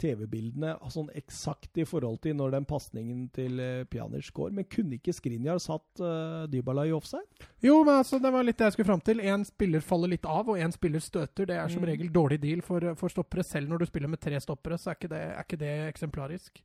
TV-bildene 0.00 0.70
sånn 0.88 1.10
eksakt 1.20 1.76
i 1.82 1.84
forhold 1.84 2.22
til 2.24 2.36
når 2.38 2.54
den 2.54 2.66
pasningen 2.68 3.26
til 3.36 3.60
eh, 3.60 3.82
Pjanic 3.92 4.30
går. 4.32 4.54
Men 4.56 4.64
kunne 4.72 4.96
ikke 4.96 5.12
Skrinjar 5.12 5.60
satt 5.60 6.00
uh, 6.00 6.46
Dybala 6.48 6.86
i 6.88 6.94
offside? 6.96 7.28
Jo, 7.60 7.82
men 7.84 7.98
altså, 8.00 8.16
det 8.22 8.32
var 8.32 8.46
litt 8.46 8.56
det 8.60 8.70
jeg 8.70 8.76
skulle 8.78 8.88
fram 8.88 9.04
til. 9.04 9.20
Én 9.20 9.44
spiller 9.44 9.84
faller 9.84 10.14
litt 10.14 10.24
av, 10.24 10.48
og 10.48 10.56
én 10.60 10.72
spiller 10.72 11.04
støter. 11.04 11.48
Det 11.50 11.58
er 11.60 11.68
som 11.68 11.82
Mm. 11.82 11.88
regel 11.92 12.12
dårlig 12.14 12.40
deal 12.40 12.62
for, 12.64 12.94
for 12.96 13.12
stoppere. 13.12 13.44
Selv 13.44 13.68
når 13.68 13.78
du 13.84 13.86
spiller 13.86 14.08
med 14.08 14.20
tre 14.20 14.40
stoppere, 14.40 14.78
så 14.78 14.90
er 14.92 14.96
ikke 14.96 15.12
det, 15.12 15.22
er 15.36 15.44
ikke 15.44 15.60
det 15.60 15.74
eksemplarisk. 15.92 16.62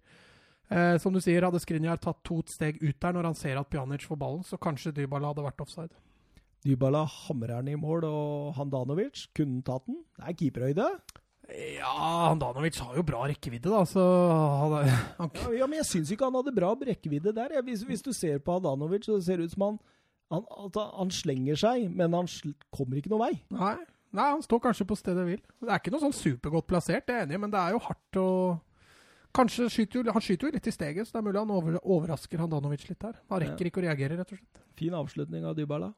Eh, 0.67 0.97
som 0.99 1.15
du 1.15 1.21
sier, 1.23 1.45
hadde 1.47 1.61
Skrinjar 1.63 1.99
tatt 2.03 2.19
to 2.27 2.41
steg 2.51 2.81
ut 2.83 2.97
der 2.99 3.15
når 3.15 3.29
han 3.29 3.37
ser 3.39 3.59
at 3.59 3.69
Pjanic 3.71 4.03
får 4.07 4.19
ballen, 4.19 4.43
så 4.43 4.59
kanskje 4.59 4.95
Dybala 4.95 5.31
hadde 5.31 5.45
vært 5.45 5.63
offside. 5.63 5.93
Dybala 6.65 7.05
hamrer 7.07 7.61
den 7.61 7.75
i 7.75 7.79
mål, 7.79 8.07
og 8.09 8.57
Handanovic 8.57 9.27
kunne 9.37 9.63
tatt 9.65 9.85
den. 9.87 10.01
Det 10.17 10.27
er 10.27 10.37
keeperhøyde. 10.41 10.87
Ja, 11.77 11.93
Handanovic 12.27 12.79
har 12.83 12.97
jo 12.97 13.05
bra 13.07 13.21
rekkevidde, 13.29 13.71
da, 13.71 13.85
så 13.87 14.03
han, 14.59 14.97
han, 15.21 15.37
Ja, 15.55 15.69
men 15.69 15.79
jeg 15.79 15.87
syns 15.93 16.11
ikke 16.11 16.27
han 16.27 16.35
hadde 16.35 16.55
bra 16.55 16.73
rekkevidde 16.75 17.31
der. 17.37 17.55
Hvis, 17.63 17.85
hvis 17.87 18.03
du 18.03 18.11
ser 18.11 18.41
på 18.43 18.57
Handanovic, 18.57 19.07
så 19.07 19.21
ser 19.23 19.39
det 19.39 19.47
ut 19.47 19.55
som 19.55 19.69
han 19.69 19.79
han, 20.33 20.47
at 20.65 20.77
han 20.97 21.11
slenger 21.13 21.59
seg, 21.59 21.87
men 21.93 22.15
han 22.15 22.27
sl 22.27 22.51
kommer 22.75 22.99
ikke 22.99 23.11
noen 23.13 23.29
vei. 23.29 23.33
nei, 23.53 23.75
nei, 24.11 24.29
han 24.33 24.43
står 24.43 24.59
kanskje 24.65 24.87
på 24.89 24.97
stedet 24.99 25.23
hvil. 25.27 25.41
Det 25.63 25.71
er 25.71 25.81
ikke 25.81 25.93
noe 25.93 26.03
sånn 26.03 26.15
supergodt 26.15 26.67
plassert, 26.69 27.05
det 27.07 27.15
er 27.15 27.21
jeg 27.21 27.29
enig 27.29 27.37
i, 27.37 27.43
men 27.45 27.53
det 27.53 27.61
er 27.61 27.75
jo 27.75 27.83
hardt 27.87 28.19
å 28.21 28.29
Kanskje 29.37 29.69
skyter 29.69 30.01
jo, 30.01 30.15
Han 30.15 30.23
skyter 30.23 30.49
jo 30.49 30.55
litt 30.55 30.67
i 30.67 30.73
steget, 30.73 31.07
så 31.07 31.17
det 31.17 31.21
er 31.21 31.27
mulig 31.27 31.41
han 31.43 31.53
over, 31.53 31.77
overrasker 31.83 32.41
Handanovic 32.41 32.87
litt 32.89 33.05
her. 33.05 33.19
Han 33.29 33.43
rekker 33.43 33.69
ikke 33.69 33.83
å 33.83 33.85
reagere, 33.85 34.17
rett 34.17 34.33
og 34.33 34.41
slett. 34.41 34.65
Fin 34.79 34.97
avslutning 34.97 35.45
av 35.45 35.55
Dybala. 35.57 35.91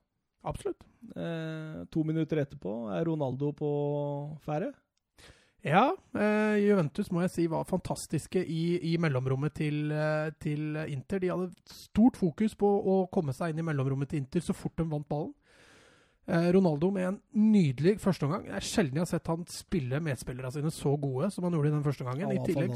Absolutt. 0.49 0.85
Eh, 1.15 1.81
to 1.91 2.03
minutter 2.07 2.43
etterpå 2.43 2.75
er 2.95 3.07
Ronaldo 3.07 3.51
på 3.55 3.71
ferde. 4.45 4.71
Ja, 5.65 5.89
eh, 6.15 6.55
Juventus 6.63 7.09
må 7.11 7.25
jeg 7.25 7.31
si 7.33 7.45
var 7.51 7.67
fantastiske 7.67 8.39
i, 8.39 8.93
i 8.93 8.95
mellomrommet 9.01 9.57
til, 9.59 9.91
eh, 9.91 10.29
til, 10.39 10.77
Inter. 10.87 11.19
De 11.19 11.31
hadde 11.33 11.49
stort 11.67 12.15
fokus 12.19 12.55
på 12.55 12.67
å 12.67 13.01
komme 13.11 13.35
seg 13.35 13.51
inn 13.51 13.59
i 13.59 13.67
mellomrommet 13.67 14.13
til 14.13 14.21
Inter 14.23 14.45
så 14.45 14.55
fort 14.55 14.77
de 14.79 14.87
vant 14.87 15.07
ballen. 15.09 15.33
Eh, 16.29 16.51
Ronaldo 16.53 16.91
med 16.93 17.07
en 17.07 17.15
nydelig 17.33 17.95
førsteomgang. 18.03 18.43
Det 18.45 18.57
er 18.59 18.65
sjelden 18.65 18.99
jeg 18.99 19.01
har 19.01 19.09
sett 19.09 19.29
han 19.31 19.45
spille 19.49 20.01
medspillerne 20.05 20.51
sine 20.53 20.71
så 20.73 20.91
gode 21.01 21.31
som 21.33 21.47
han 21.47 21.55
gjorde 21.57 21.71
i 21.71 21.73
den 21.73 21.85
første 21.87 22.05
gangen. 22.05 22.33
I 22.35 22.43
tillegg, 22.45 22.75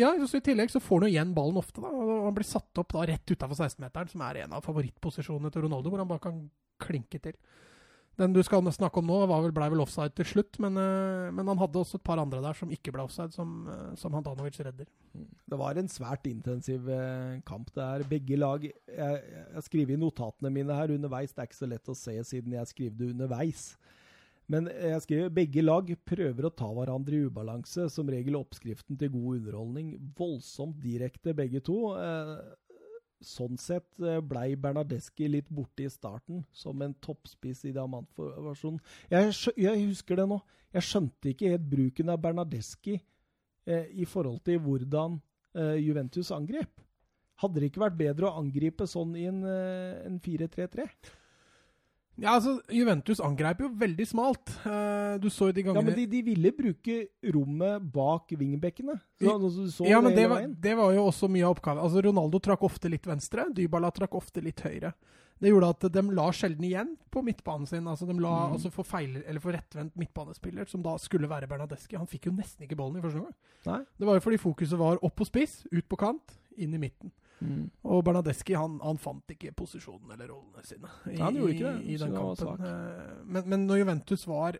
ja, 0.00 0.12
så 0.24 0.40
I 0.40 0.44
tillegg 0.46 0.72
så 0.72 0.80
får 0.80 1.02
han 1.02 1.10
jo 1.10 1.12
igjen 1.12 1.34
ballen 1.36 1.60
ofte. 1.60 1.82
da, 1.84 1.90
og 1.92 2.24
Han 2.30 2.38
blir 2.38 2.48
satt 2.48 2.80
opp 2.80 2.94
da 2.96 3.04
rett 3.10 3.34
utafor 3.34 3.58
16-meteren, 3.58 4.12
som 4.14 4.24
er 4.24 4.40
en 4.46 4.56
av 4.56 4.64
favorittposisjonene 4.64 5.52
til 5.52 5.66
Ronaldo, 5.66 5.92
hvor 5.92 6.00
han 6.00 6.08
bare 6.08 6.24
kan 6.24 6.40
klinke 6.80 7.20
til. 7.20 7.36
Den 8.20 8.34
du 8.36 8.40
skal 8.44 8.66
snakke 8.74 9.00
om 9.00 9.08
nå, 9.08 9.18
vel, 9.30 9.52
ble 9.56 9.66
vel 9.72 9.80
offside 9.80 10.12
til 10.18 10.26
slutt, 10.28 10.58
men, 10.60 10.76
eh, 10.76 11.30
men 11.32 11.48
han 11.48 11.60
hadde 11.60 11.80
også 11.80 11.96
et 11.96 12.04
par 12.04 12.20
andre 12.20 12.42
der 12.44 12.58
som 12.58 12.72
ikke 12.74 12.92
ble 12.92 13.06
offside, 13.06 13.32
som, 13.32 13.62
eh, 13.72 13.94
som 13.96 14.12
Handanovic 14.12 14.58
redder. 14.60 14.90
Det 15.48 15.58
var 15.58 15.78
en 15.80 15.88
svært 15.88 16.28
intensiv 16.28 16.90
eh, 16.92 17.40
kamp. 17.48 17.72
Det 17.72 17.86
er 17.86 18.04
begge 18.10 18.36
lag 18.36 18.66
Jeg, 18.66 19.22
jeg 19.54 19.64
skriver 19.64 19.94
i 19.94 20.00
notatene 20.00 20.52
mine 20.52 20.76
her 20.76 20.92
underveis. 20.92 21.32
Det 21.32 21.40
er 21.40 21.48
ikke 21.48 21.62
så 21.62 21.70
lett 21.70 21.88
å 21.88 21.96
se 21.96 22.18
siden 22.28 22.58
jeg 22.58 22.72
skriver 22.74 22.98
det 22.98 23.10
underveis. 23.14 23.64
Men 24.50 24.66
jeg 24.66 25.02
skriver 25.06 25.32
begge 25.32 25.62
lag 25.62 25.90
prøver 26.04 26.46
å 26.46 26.54
ta 26.54 26.68
hverandre 26.74 27.16
i 27.16 27.26
ubalanse. 27.30 27.88
Som 27.88 28.10
regel 28.10 28.36
oppskriften 28.36 28.98
til 29.00 29.14
god 29.14 29.40
underholdning. 29.40 29.94
Voldsomt 30.18 30.80
direkte, 30.82 31.32
begge 31.38 31.62
to. 31.64 31.86
Sånn 33.20 33.58
sett 33.60 34.00
eh, 34.00 34.20
blei 34.24 34.54
Bernadeschi 34.56 35.28
litt 35.28 35.50
borte 35.52 35.84
i 35.84 35.92
starten, 35.92 36.44
som 36.56 36.80
en 36.82 36.94
toppspiss 37.04 37.66
i 37.68 37.74
diamantversjonen. 37.76 38.80
Jeg, 39.12 39.34
jeg 39.60 39.86
husker 39.86 40.22
det 40.22 40.28
nå. 40.30 40.40
Jeg 40.70 40.86
skjønte 40.86 41.32
ikke 41.32 41.50
helt 41.52 41.66
bruken 41.68 42.12
av 42.12 42.20
Bernadeschi 42.22 42.96
eh, 42.96 43.90
i 43.92 44.06
forhold 44.08 44.40
til 44.46 44.60
hvordan 44.64 45.18
eh, 45.54 45.76
Juventus 45.82 46.30
angrep. 46.32 46.80
Hadde 47.40 47.60
det 47.60 47.70
ikke 47.70 47.84
vært 47.84 47.98
bedre 47.98 48.28
å 48.28 48.38
angripe 48.40 48.86
sånn 48.88 49.14
i 49.18 49.26
en, 49.28 49.42
eh, 49.48 50.00
en 50.06 50.20
4-3-3? 50.22 50.86
Ja, 52.20 52.34
altså, 52.36 52.58
Juventus 52.68 53.20
angreip 53.24 53.62
jo 53.64 53.70
veldig 53.80 54.06
smalt. 54.08 54.52
Eh, 54.68 55.14
du 55.22 55.28
så 55.32 55.48
jo 55.48 55.56
de 55.56 55.64
Ja, 55.64 55.80
men 55.80 55.94
de, 55.96 56.04
de 56.06 56.20
ville 56.26 56.52
bruke 56.52 56.98
rommet 57.32 57.86
bak. 57.94 58.28
Så, 58.30 59.70
så 59.72 59.88
Ja, 59.88 60.00
men 60.04 60.14
det 60.14 60.28
var, 60.28 60.44
det 60.46 60.74
var 60.76 60.92
jo 60.92 61.06
også 61.08 61.30
mye 61.32 61.46
av 61.48 61.56
oppgaven. 61.56 61.80
Altså, 61.82 62.02
Ronaldo 62.04 62.38
trakk 62.44 62.62
ofte 62.68 62.92
litt 62.92 63.08
venstre, 63.08 63.48
Dybala 63.56 63.90
trakk 63.96 64.14
ofte 64.20 64.44
litt 64.44 64.60
høyre. 64.60 64.92
Det 65.40 65.48
gjorde 65.48 65.70
at 65.72 65.84
de 65.94 66.02
la 66.12 66.26
sjelden 66.36 66.64
igjen 66.68 66.90
på 67.10 67.22
midtbanen 67.24 67.66
sin. 67.66 67.86
altså 67.88 68.06
De 68.06 68.12
la 68.20 68.48
Mm. 68.48 68.52
altså 68.58 68.70
for 68.70 68.84
feil, 68.84 69.22
eller 69.26 69.40
for 69.40 69.52
rettvendt 69.56 69.96
midtbanespiller, 69.96 70.68
som 70.68 70.82
da 70.82 70.98
skulle 70.98 71.28
være 71.28 71.48
Bernadeschi. 71.48 71.96
Han 71.96 72.06
fikk 72.06 72.26
jo 72.28 72.32
nesten 72.32 72.66
ikke 72.68 72.76
ballen 72.76 72.98
i 72.98 73.00
første 73.00 73.16
omgang. 73.22 73.34
Det 73.98 74.06
var 74.06 74.14
jo 74.18 74.20
fordi 74.20 74.36
fokuset 74.36 74.78
var 74.78 74.98
opp 75.02 75.16
på 75.16 75.24
spiss, 75.24 75.66
ut 75.72 75.88
på 75.88 75.96
kant, 75.96 76.36
inn 76.58 76.74
i 76.74 76.78
midten. 76.78 77.10
Mm. 77.40 77.70
Og 77.88 78.02
Bernadeschi 78.04 78.52
han, 78.56 78.74
han 78.84 78.98
fant 79.00 79.32
ikke 79.32 79.54
posisjonen 79.56 80.10
eller 80.12 80.28
rollene 80.28 80.64
sine 80.68 80.90
i, 81.08 81.14
Ja, 81.16 81.24
han 81.30 81.38
gjorde 81.38 81.54
ikke 81.54 81.70
det. 81.70 81.84
i, 81.86 81.94
i 81.94 82.00
den 82.02 82.12
kampen. 82.16 82.66
Eh, 82.68 83.14
Men, 83.24 83.48
men 83.48 83.64
når 83.66 83.80
Juventus 83.80 84.26
var 84.28 84.58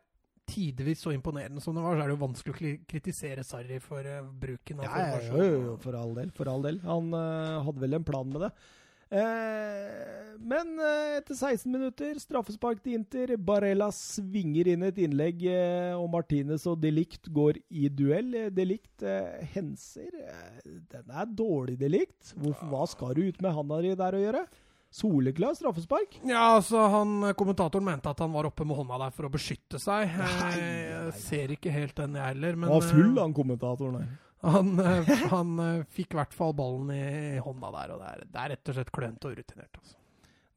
tidvis 0.50 1.04
så 1.04 1.12
imponerende 1.14 1.60
som 1.62 1.76
det 1.76 1.82
var, 1.84 1.94
så 1.94 2.02
er 2.02 2.08
det 2.10 2.16
jo 2.16 2.22
vanskelig 2.24 2.54
å 2.56 2.78
kritisere 2.90 3.44
Sarri 3.46 3.76
for 3.84 4.02
eh, 4.08 4.24
bruken 4.42 4.80
av 4.80 4.88
Ja, 4.88 5.20
jo, 5.28 5.36
jo, 5.44 5.60
jo, 5.68 5.74
for 5.84 5.94
all 6.00 6.16
del. 6.16 6.32
For 6.34 6.50
all 6.50 6.64
del. 6.64 6.80
Han 6.88 7.12
uh, 7.14 7.60
hadde 7.68 7.84
vel 7.84 7.98
en 8.00 8.06
plan 8.08 8.32
med 8.32 8.46
det. 8.48 8.50
Eh, 9.10 10.09
men 10.50 10.72
eh, 10.82 11.18
etter 11.20 11.36
16 11.36 11.70
minutter, 11.70 12.16
straffespark 12.18 12.80
til 12.82 12.96
Inter. 12.98 13.32
Barella 13.38 13.90
svinger 13.94 14.72
inn 14.72 14.82
et 14.88 14.98
innlegg, 15.04 15.44
eh, 15.46 15.92
og 15.94 16.08
Martinez 16.10 16.64
og 16.70 16.80
Delict 16.82 17.30
går 17.36 17.60
i 17.70 17.86
duell. 17.94 18.32
Eh, 18.34 18.48
Delict 18.54 19.04
eh, 19.06 19.44
henser. 19.54 20.10
Den 20.90 21.14
er 21.14 21.30
dårlig, 21.38 21.76
Delict. 21.80 22.32
Hva 22.66 22.82
skal 22.90 23.14
du 23.18 23.22
ut 23.28 23.38
med 23.44 23.54
handa 23.54 23.78
di 23.84 23.94
der 24.00 24.18
å 24.18 24.24
gjøre? 24.24 24.42
Soleklar 24.90 25.54
straffespark. 25.54 26.16
Ja, 26.26 26.56
altså 26.56 26.82
han, 26.90 27.12
Kommentatoren 27.38 27.86
mente 27.86 28.10
at 28.10 28.18
han 28.24 28.32
var 28.34 28.48
oppe 28.48 28.66
med 28.66 28.74
hånda 28.80 28.98
der 29.04 29.14
for 29.14 29.28
å 29.28 29.30
beskytte 29.30 29.78
seg. 29.78 30.10
Nei, 30.18 30.32
nei, 30.32 30.48
nei, 30.50 30.64
Jeg 30.88 31.14
ser 31.22 31.54
ikke 31.54 31.70
helt 31.76 31.94
den, 32.00 32.18
jeg 32.18 32.32
heller. 32.32 32.58
Men 32.58 32.72
Han 32.72 32.80
var 32.80 32.90
full, 32.90 33.14
han 33.20 33.36
kommentatoren 33.38 34.00
der. 34.00 34.10
han, 34.50 34.74
han 35.36 35.54
fikk 35.94 36.16
i 36.16 36.20
hvert 36.24 36.34
fall 36.34 36.56
ballen 36.58 36.90
i, 36.96 37.00
i 37.36 37.40
hånda 37.44 37.70
der, 37.76 37.94
og 37.94 38.02
det 38.02 38.10
er, 38.16 38.26
det 38.34 38.42
er 38.42 38.54
rett 38.56 38.72
og 38.72 38.80
slett 38.80 38.94
klønete 38.98 39.30
og 39.30 39.38
urutinert. 39.38 39.78
Altså. 39.78 39.99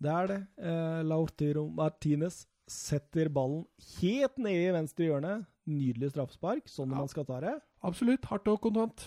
Det 0.03 0.11
er 0.11 0.27
det. 0.33 0.39
Eh, 0.59 1.01
Lautaro 1.07 1.67
Martinez 1.71 2.41
setter 2.67 3.29
ballen 3.31 3.63
helt 4.01 4.37
nede 4.41 4.67
i 4.69 4.75
venstre 4.75 5.07
hjørne. 5.07 5.37
Nydelig 5.69 6.11
straffespark, 6.11 6.65
sånn 6.67 6.91
Ja. 6.91 6.99
man 6.99 7.07
skal 7.11 7.25
ta 7.27 7.39
det. 7.39 7.55
Absolutt. 7.83 8.25
Hardt 8.27 8.47
og 8.51 8.59
kontant. 8.65 9.05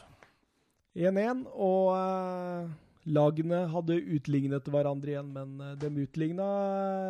1-1, 0.96 1.42
og 1.52 1.90
eh, 1.92 2.70
lagene 3.12 3.58
hadde 3.68 3.98
utlignet 4.16 4.64
hverandre 4.72 5.12
igjen, 5.12 5.28
men 5.34 5.60
eh, 5.60 5.74
de 5.82 5.90
utligna, 6.06 6.46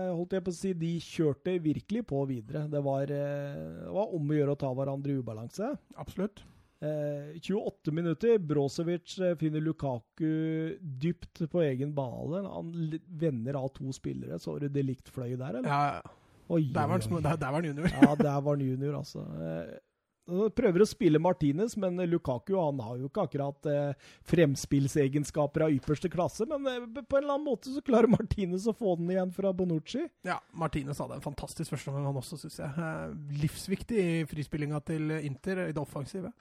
eh, 0.08 0.14
holdt 0.16 0.34
jeg 0.34 0.42
på 0.48 0.50
å 0.50 0.56
si, 0.58 0.72
de 0.74 0.90
kjørte 0.98 1.54
virkelig 1.62 2.02
på 2.10 2.24
videre. 2.26 2.64
Det 2.72 2.82
var, 2.82 3.02
eh, 3.06 3.54
det 3.86 3.94
var 3.94 4.10
om 4.18 4.26
å 4.26 4.38
gjøre 4.40 4.56
å 4.56 4.60
ta 4.64 4.72
hverandre 4.74 5.14
i 5.14 5.20
ubalanse. 5.22 5.70
Absolutt. 5.96 6.42
Eh, 6.80 7.40
28 7.40 7.92
minutter. 7.92 8.38
Brozovic 8.38 9.18
eh, 9.18 9.36
finner 9.40 9.60
Lukaku 9.60 10.76
dypt 10.80 11.50
på 11.50 11.62
egen 11.62 11.94
bane. 11.94 12.42
Han 12.48 13.00
vender 13.06 13.54
av 13.54 13.68
to 13.68 13.92
spillere. 13.96 14.38
Så 14.38 14.58
du 14.58 14.68
likt 14.82 15.08
fløy 15.08 15.36
der, 15.36 15.60
eller? 15.60 15.68
Ja, 15.68 15.98
ja. 15.98 16.14
Oi, 16.46 16.68
der, 16.70 16.86
var 16.86 17.00
han, 17.02 17.22
der, 17.22 17.36
der 17.36 17.50
var 17.50 17.58
han 17.58 17.64
junior. 17.64 17.88
Ja, 17.90 18.14
der 18.14 18.40
var 18.40 18.52
han 18.54 18.60
junior, 18.62 18.98
altså. 19.00 19.24
Eh, 19.42 19.76
prøver 20.26 20.82
å 20.82 20.88
spille 20.88 21.20
Martinez, 21.22 21.76
men 21.80 22.00
Lukaku 22.10 22.54
han 22.58 22.80
har 22.82 22.98
jo 23.00 23.10
ikke 23.10 23.26
akkurat 23.28 23.68
eh, 23.70 24.08
fremspillsegenskaper 24.26 25.66
av 25.66 25.76
ypperste 25.76 26.10
klasse. 26.12 26.46
Men 26.50 26.66
eh, 26.70 26.88
på 26.98 27.18
en 27.18 27.22
eller 27.24 27.36
annen 27.36 27.46
måte 27.46 27.72
så 27.74 27.82
klarer 27.84 28.10
Martinez 28.10 28.66
å 28.66 28.74
få 28.76 28.96
den 29.00 29.12
igjen 29.14 29.32
fra 29.36 29.52
Bonucci. 29.56 30.06
Ja, 30.26 30.40
Martinez 30.56 31.00
hadde 31.02 31.20
en 31.20 31.24
fantastisk 31.24 31.72
førsteomgang, 31.74 32.10
han 32.10 32.20
også, 32.22 32.40
syns 32.42 32.60
jeg. 32.62 32.74
Eh, 32.74 33.16
livsviktig 33.44 34.02
i 34.02 34.20
frispillinga 34.30 34.82
til 34.86 35.16
Inter 35.20 35.66
i 35.68 35.72
det 35.72 35.82
offensive. 35.82 36.32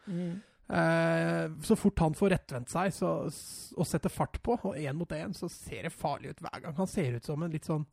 Eh, 0.65 1.51
så 1.61 1.77
fort 1.77 2.01
han 2.01 2.15
får 2.17 2.33
rettvendt 2.33 2.71
seg 2.73 2.93
så, 2.95 3.11
og 3.77 3.85
setter 3.85 4.09
fart 4.13 4.39
på, 4.41 4.57
og 4.57 4.79
én 4.81 4.97
mot 4.97 5.11
én, 5.13 5.35
så 5.37 5.49
ser 5.51 5.85
det 5.85 5.93
farlig 5.93 6.33
ut 6.33 6.41
hver 6.41 6.63
gang. 6.63 6.77
Han 6.79 6.89
ser 6.89 7.19
ut 7.19 7.27
som 7.27 7.45
en 7.45 7.53
litt 7.53 7.69
sånn 7.69 7.85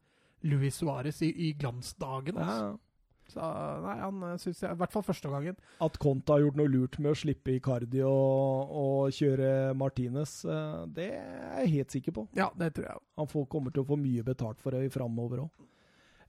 Louis 0.48 0.74
Suárez 0.74 1.20
i, 1.22 1.30
i 1.48 1.52
glansdagen. 1.58 2.40
Altså. 2.40 2.72
Ja. 2.72 2.91
Så 3.32 3.48
nei, 3.84 3.96
han 4.02 4.22
syns 4.40 4.62
jeg 4.62 4.74
I 4.74 4.80
hvert 4.80 4.92
fall 4.92 5.04
første 5.06 5.30
gangen. 5.32 5.58
At 5.84 5.98
Conte 6.02 6.34
har 6.34 6.44
gjort 6.44 6.58
noe 6.60 6.70
lurt 6.70 6.98
med 7.00 7.14
å 7.14 7.18
slippe 7.18 7.54
Icardi 7.56 8.02
og, 8.06 8.72
og 8.82 9.16
kjøre 9.16 9.72
Martinez, 9.78 10.38
eh, 10.44 10.80
det 10.92 11.10
er 11.16 11.62
jeg 11.62 11.74
helt 11.78 11.96
sikker 11.96 12.16
på. 12.18 12.26
Ja, 12.38 12.50
det 12.58 12.74
tror 12.76 12.88
jeg 12.88 12.98
òg. 13.00 13.06
Han 13.22 13.30
får, 13.30 13.46
kommer 13.52 13.74
til 13.74 13.84
å 13.84 13.90
få 13.92 14.00
mye 14.00 14.24
betalt 14.26 14.60
for 14.62 14.76
det 14.76 14.92
framover 14.94 15.46
òg. 15.46 15.68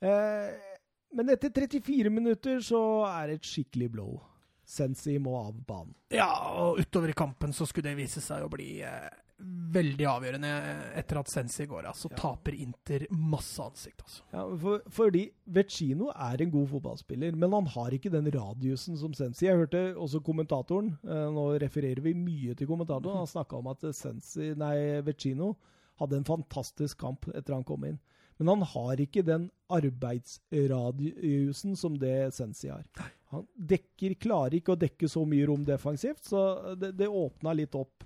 Eh, 0.03 0.69
men 1.13 1.29
etter 1.29 1.53
34 1.53 2.09
minutter 2.09 2.61
så 2.65 2.79
er 3.11 3.29
det 3.29 3.41
et 3.41 3.49
skikkelig 3.51 3.89
blow. 3.93 4.13
Sensi 4.65 5.17
må 5.19 5.35
av 5.37 5.57
banen. 5.67 5.93
Ja, 6.13 6.31
og 6.63 6.79
utover 6.79 7.11
i 7.11 7.17
kampen 7.17 7.53
så 7.53 7.67
skulle 7.67 7.91
det 7.91 7.99
vise 7.99 8.23
seg 8.23 8.45
å 8.45 8.51
bli 8.51 8.77
eh, 8.87 9.11
veldig 9.73 10.05
avgjørende 10.07 10.49
etter 10.99 11.17
at 11.19 11.27
Sensi 11.31 11.65
går 11.69 11.85
av. 11.89 11.95
Så 11.97 12.09
Ja. 12.11 12.15
taper 12.17 12.53
Inter 12.53 13.07
masse 13.11 13.59
ansikt, 13.63 14.01
altså. 14.05 14.21
Ja, 14.33 14.57
for, 14.57 14.79
fordi 14.89 15.31
Vecino 15.47 16.09
er 16.13 16.41
en 16.41 16.51
god 16.51 16.67
fotballspiller, 16.69 17.35
men 17.35 17.51
han 17.51 17.65
har 17.65 17.89
ikke 17.91 18.11
den 18.11 18.31
radiusen 18.31 18.97
som 18.97 19.13
Sensi. 19.13 19.45
Jeg 19.47 19.57
hørte 19.57 19.95
også 19.95 20.19
kommentatoren, 20.23 20.97
eh, 21.03 21.29
nå 21.33 21.57
refererer 21.59 22.01
vi 22.01 22.13
mye 22.13 22.55
til 22.55 22.67
kommentatoren, 22.67 23.17
han 23.17 23.27
snakka 23.27 23.53
om 23.57 23.67
at 23.67 23.79
Sensi, 23.93 24.53
nei, 24.55 25.01
Vecino 25.01 25.55
hadde 25.99 26.15
en 26.17 26.23
fantastisk 26.25 26.97
kamp 26.99 27.25
etter 27.33 27.53
han 27.53 27.63
kom 27.63 27.83
inn. 27.85 27.99
Men 28.39 28.47
han 28.47 28.61
har 28.61 28.95
ikke 28.97 29.23
den 29.23 29.51
arbeidsradiusen 29.69 31.75
som 31.77 31.97
det 31.99 32.33
Sensi 32.33 32.67
har. 32.69 32.83
Han 33.33 33.47
dekker, 33.57 34.13
klarer 34.21 34.53
ikke 34.59 34.75
å 34.75 34.79
dekke 34.79 35.09
så 35.09 35.23
mye 35.27 35.47
rom 35.49 35.63
defensivt, 35.65 36.23
så 36.29 36.75
det, 36.77 36.91
det 36.97 37.07
åpna 37.09 37.53
litt 37.57 37.73
opp. 37.75 38.03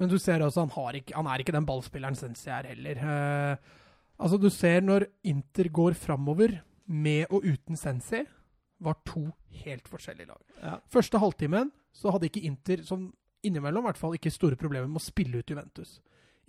Men 0.00 0.10
du 0.10 0.18
ser 0.20 0.42
også, 0.44 0.64
han, 0.64 0.74
har 0.76 0.98
ikke, 0.98 1.14
han 1.16 1.28
er 1.30 1.42
ikke 1.42 1.54
den 1.54 1.66
ballspilleren 1.68 2.18
Sensi 2.18 2.50
er 2.52 2.70
heller. 2.72 3.00
Eh, 3.02 3.72
altså, 4.18 4.38
du 4.40 4.48
ser 4.52 4.84
når 4.84 5.06
Inter 5.28 5.68
går 5.72 5.98
framover 5.98 6.60
med 6.86 7.26
og 7.30 7.44
uten 7.46 7.78
Sensi, 7.78 8.24
var 8.82 8.98
to 9.06 9.28
helt 9.62 9.86
forskjellige 9.90 10.32
lag. 10.32 10.40
Ja. 10.62 10.78
Første 10.90 11.20
halvtimen 11.22 11.70
så 11.94 12.10
hadde 12.10 12.26
ikke 12.26 12.42
Inter, 12.48 12.82
som 12.86 13.10
innimellom 13.46 13.84
i 13.84 13.90
hvert 13.90 14.00
fall, 14.00 14.16
ikke 14.16 14.32
store 14.32 14.58
problemer 14.58 14.88
med 14.90 14.98
å 14.98 15.04
spille 15.04 15.38
ut 15.38 15.52
Juventus. 15.52 16.00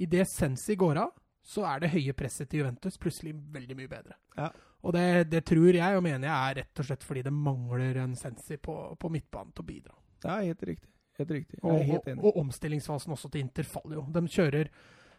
Idet 0.02 0.26
Sensi 0.32 0.78
går 0.80 1.02
av, 1.04 1.12
så 1.44 1.66
er 1.68 1.84
det 1.84 1.92
høye 1.94 2.16
presset 2.16 2.50
til 2.50 2.64
Juventus 2.64 2.98
plutselig 3.02 3.36
veldig 3.54 3.76
mye 3.78 3.92
bedre. 3.92 4.16
Ja. 4.38 4.50
Og 4.84 4.96
det, 4.96 5.06
det 5.32 5.44
tror 5.48 5.76
jeg 5.76 5.98
og 5.98 6.04
mener 6.04 6.28
jeg 6.28 6.36
er 6.36 6.58
rett 6.62 6.82
og 6.82 6.88
slett 6.88 7.06
fordi 7.08 7.24
det 7.28 7.36
mangler 7.36 8.00
en 8.04 8.16
Sensi 8.20 8.58
på, 8.60 8.76
på 9.00 9.12
midtbanen 9.12 9.54
til 9.56 9.64
å 9.64 9.68
bidra. 9.68 9.96
Ja, 10.24 10.40
helt 10.40 10.64
riktig. 10.64 10.90
Helt 11.20 11.30
riktig. 11.32 11.60
Jeg 11.60 11.64
Og, 11.64 11.80
er 11.80 11.84
helt 11.84 12.00
og, 12.02 12.08
enig. 12.12 12.24
og 12.26 12.38
omstillingsfasen 12.42 13.12
også 13.14 13.30
til 13.32 13.42
Inter 13.46 13.64
faller 13.64 13.96
jo. 14.00 14.06
De 14.12 14.22
kjører 14.28 14.70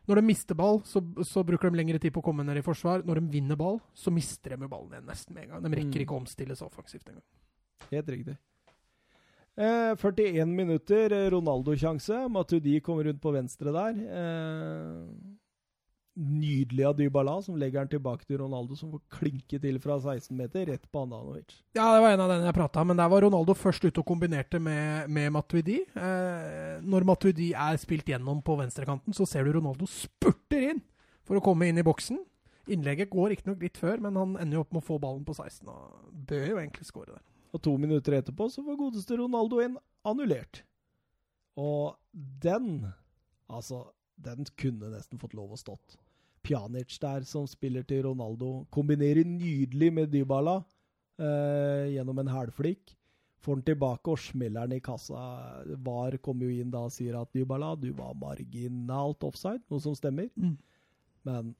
Når 0.06 0.14
de 0.16 0.22
mister 0.22 0.54
ball, 0.54 0.80
så, 0.84 1.00
så 1.24 1.42
bruker 1.48 1.70
de 1.70 1.76
lengre 1.78 1.98
tid 1.98 2.12
på 2.12 2.20
å 2.20 2.24
komme 2.26 2.44
ned 2.44 2.58
i 2.58 2.62
forsvar. 2.66 3.00
Når 3.08 3.20
de 3.22 3.28
vinner 3.32 3.56
ball, 3.56 3.78
så 3.96 4.10
mister 4.12 4.52
de 4.52 4.68
ballen 4.68 4.90
igjen 4.92 5.06
nesten 5.08 5.32
med 5.34 5.44
en 5.46 5.54
gang. 5.54 5.62
De 5.64 5.70
rekker 5.78 5.94
Mm. 5.96 6.02
ikke 6.04 6.12
å 6.16 6.20
omstille 6.20 6.56
så 6.58 6.66
offensivt 6.68 7.08
engang. 7.08 7.24
Helt 7.90 8.08
riktig. 8.12 8.36
Eh, 9.56 9.94
41 9.96 10.48
minutter, 10.50 11.12
eh, 11.12 11.30
Ronaldo-sjanse. 11.30 12.28
Matuidi 12.28 12.80
kommer 12.82 13.04
rundt 13.08 13.20
på 13.22 13.32
venstre 13.32 13.72
der. 13.72 13.94
Eh, 14.18 15.06
nydelig 16.15 16.85
av 16.86 16.95
Dybala, 16.99 17.35
som 17.43 17.57
legger 17.59 17.82
den 17.82 17.91
tilbake 17.97 18.27
til 18.27 18.39
Ronaldo, 18.39 18.77
som 18.78 18.93
får 18.93 19.03
klinke 19.16 19.59
til 19.61 19.78
fra 19.82 19.97
16 19.99 20.36
meter, 20.39 20.69
rett 20.70 20.85
på 20.91 21.03
Andanovic. 21.03 21.57
Ja, 21.74 21.89
det 21.95 22.05
var 22.05 22.15
en 22.15 22.23
av 22.23 22.31
dem 22.31 22.45
jeg 22.47 22.57
prata 22.57 22.82
om, 22.82 22.93
men 22.93 23.01
der 23.01 23.11
var 23.11 23.24
Ronaldo 23.27 23.57
først 23.59 23.86
ute 23.86 24.03
og 24.03 24.07
kombinerte 24.07 24.61
med, 24.62 25.11
med 25.11 25.32
Matuidi. 25.35 25.81
Eh, 25.99 26.77
når 26.86 27.09
Matuidi 27.09 27.51
er 27.51 27.81
spilt 27.82 28.09
gjennom 28.12 28.43
på 28.47 28.57
venstrekanten, 28.61 29.16
så 29.16 29.27
ser 29.27 29.45
du 29.47 29.57
Ronaldo 29.59 29.89
spurter 29.91 30.70
inn 30.70 30.85
for 31.27 31.41
å 31.41 31.45
komme 31.45 31.66
inn 31.69 31.82
i 31.82 31.86
boksen. 31.86 32.23
Innlegget 32.74 33.11
går 33.12 33.35
riktignok 33.35 33.65
litt 33.66 33.81
før, 33.81 33.99
men 34.07 34.16
han 34.20 34.39
ender 34.39 34.61
jo 34.61 34.65
opp 34.65 34.73
med 34.73 34.85
å 34.85 34.86
få 34.86 35.01
ballen 35.03 35.27
på 35.27 35.35
16 35.36 35.66
og 35.69 36.12
bør 36.31 36.47
jo 36.53 36.61
egentlig 36.62 36.86
skåre 36.89 37.16
der. 37.16 37.24
Og 37.55 37.62
to 37.62 37.74
minutter 37.78 38.16
etterpå 38.16 38.49
så 38.51 38.62
får 38.66 38.78
godeste 38.78 39.19
Ronaldo 39.19 39.61
inn, 39.62 39.77
annullert. 40.07 40.62
Og 41.61 41.97
den 42.15 42.86
Altså, 43.45 43.82
den 44.16 44.47
kunne 44.57 44.89
nesten 44.89 45.20
fått 45.20 45.35
lov 45.36 45.53
å 45.53 45.59
stått. 45.61 45.99
Pjanic 46.44 46.98
der, 47.02 47.24
som 47.28 47.46
spiller 47.48 47.86
til 47.88 48.04
Ronaldo, 48.06 48.66
kombinerer 48.74 49.24
nydelig 49.26 49.90
med 49.92 50.12
Dybala 50.12 50.58
eh, 50.60 51.94
gjennom 51.94 52.20
en 52.20 52.30
hælflikk. 52.34 52.94
Får 53.44 53.58
den 53.58 53.66
tilbake 53.72 54.12
og 54.12 54.20
smeller 54.20 54.68
den 54.68 54.78
i 54.78 54.84
kassa. 54.84 55.24
VAR 55.84 56.16
kommer 56.24 56.48
jo 56.48 56.62
inn 56.62 56.70
da 56.72 56.86
og 56.86 56.94
sier 56.94 57.18
at 57.20 57.32
Dybala, 57.36 57.74
du 57.76 57.90
var 57.96 58.16
marginalt 58.16 59.26
offside, 59.26 59.64
noe 59.68 59.84
som 59.84 59.96
stemmer. 59.96 60.30
Mm. 60.36 60.56
Men 61.28 61.52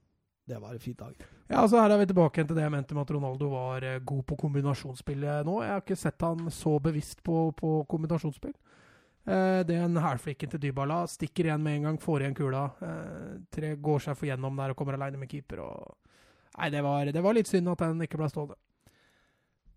det 0.49 0.61
var 0.61 0.77
en 0.77 0.81
fin 0.81 0.97
dag. 0.97 1.27
Ja, 1.49 1.69
så 1.69 1.81
Her 1.81 1.93
er 1.93 2.01
vi 2.01 2.07
tilbake 2.09 2.45
til 2.45 2.57
det 2.57 2.65
jeg 2.65 2.73
mente 2.73 2.97
med 2.97 3.05
at 3.05 3.13
Ronaldo 3.17 3.49
var 3.53 3.85
eh, 3.85 4.01
god 4.01 4.23
på 4.29 4.37
kombinasjonsspillet 4.37 5.45
nå. 5.47 5.59
Jeg 5.63 5.73
har 5.73 5.85
ikke 5.85 5.97
sett 5.97 6.25
han 6.25 6.51
så 6.53 6.79
bevisst 6.79 7.23
på, 7.25 7.51
på 7.57 7.85
kombinasjonsspill. 7.89 8.55
Eh, 9.25 9.61
det 9.65 9.79
er 9.79 9.87
en 9.87 10.03
hælflikken 10.05 10.53
til 10.53 10.61
Dybala. 10.67 11.05
Stikker 11.09 11.49
igjen 11.49 11.65
med 11.65 11.79
en 11.79 11.89
gang, 11.89 12.01
får 12.01 12.25
igjen 12.25 12.37
kula. 12.37 12.67
Eh, 12.85 13.31
tre 13.55 13.75
går 13.81 14.05
seg 14.05 14.19
for 14.19 14.29
gjennom 14.29 14.61
der 14.61 14.75
og 14.75 14.79
kommer 14.79 14.99
aleine 14.99 15.21
med 15.21 15.31
keeper. 15.33 15.65
Og... 15.65 15.97
Nei, 16.59 16.69
det 16.75 16.85
var, 16.85 17.09
det 17.09 17.25
var 17.25 17.37
litt 17.37 17.51
synd 17.51 17.73
at 17.73 17.87
den 17.87 18.05
ikke 18.05 18.21
ble 18.21 18.29
stående. 18.33 18.61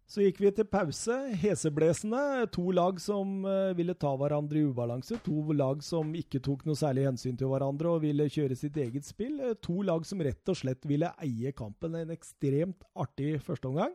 Så 0.07 0.23
gikk 0.23 0.37
vi 0.39 0.49
til 0.55 0.67
pause. 0.71 1.15
Heseblesende. 1.35 2.47
To 2.55 2.69
lag 2.71 2.99
som 3.03 3.41
uh, 3.43 3.73
ville 3.75 3.95
ta 3.99 4.13
hverandre 4.15 4.61
i 4.61 4.67
ubalanse. 4.69 5.17
To 5.25 5.41
lag 5.51 5.81
som 5.83 6.13
ikke 6.15 6.39
tok 6.43 6.63
noe 6.67 6.79
særlig 6.79 7.09
hensyn 7.09 7.35
til 7.35 7.51
hverandre 7.51 7.91
og 7.91 8.05
ville 8.05 8.29
kjøre 8.31 8.55
sitt 8.55 8.79
eget 8.79 9.03
spill. 9.03 9.41
To 9.67 9.81
lag 9.83 10.07
som 10.07 10.23
rett 10.23 10.47
og 10.47 10.59
slett 10.61 10.87
ville 10.87 11.11
eie 11.19 11.51
kampen. 11.51 11.99
En 11.99 12.15
ekstremt 12.15 12.87
artig 12.95 13.35
førsteomgang. 13.43 13.91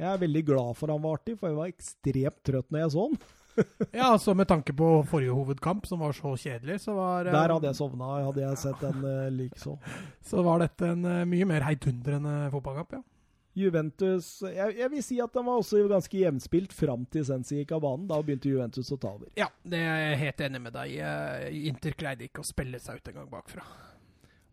Jeg 0.00 0.08
er 0.08 0.24
veldig 0.24 0.44
glad 0.48 0.80
for 0.80 0.88
han 0.88 1.04
var 1.04 1.20
artig, 1.20 1.36
for 1.36 1.52
jeg 1.52 1.60
var 1.60 1.74
ekstremt 1.74 2.40
trøtt 2.48 2.72
når 2.72 2.86
jeg 2.86 2.94
så 2.96 3.06
han. 3.10 3.20
ja, 3.92 4.08
altså 4.08 4.34
med 4.34 4.48
tanke 4.48 4.74
på 4.76 4.88
forrige 5.08 5.34
hovedkamp, 5.36 5.86
som 5.86 6.02
var 6.02 6.14
så 6.16 6.34
kjedelig, 6.36 6.80
så 6.84 6.96
var 6.96 7.28
uh, 7.28 7.32
Der 7.32 7.54
hadde 7.54 7.68
jeg 7.68 7.78
sovna, 7.78 8.10
hadde 8.26 8.44
jeg 8.44 8.60
sett 8.62 8.82
den 8.84 9.04
uh, 9.04 9.30
lik 9.32 9.56
så. 9.60 9.76
Så 10.28 10.42
var 10.46 10.62
dette 10.62 10.92
en 10.94 11.02
mye 11.28 11.46
mer 11.48 11.64
heidundrende 11.66 12.50
fotballkamp, 12.52 12.98
ja. 12.98 13.02
Juventus 13.52 14.38
jeg, 14.46 14.78
jeg, 14.78 14.88
vil 14.88 15.02
si 15.04 15.18
at 15.20 15.34
den 15.36 15.44
var 15.44 15.58
også 15.60 15.82
ganske 15.90 16.16
jevnspilt 16.16 16.70
fram 16.72 17.02
til 17.12 17.26
Sensi 17.28 17.58
gikk 17.58 17.74
av 17.76 17.82
banen. 17.84 18.06
Da 18.08 18.16
begynte 18.24 18.48
Juventus 18.48 18.88
å 18.94 18.96
ta 18.96 19.10
over. 19.12 19.28
Ja, 19.36 19.50
det 19.60 19.82
er 19.84 19.98
jeg 20.06 20.20
helt 20.22 20.40
enig 20.46 20.62
med 20.64 20.76
deg 20.78 20.94
Inter 21.68 21.98
greide 22.00 22.24
ikke 22.30 22.40
å 22.40 22.48
spille 22.48 22.80
seg 22.80 23.02
ut 23.02 23.10
engang 23.12 23.28
bakfra. 23.28 23.66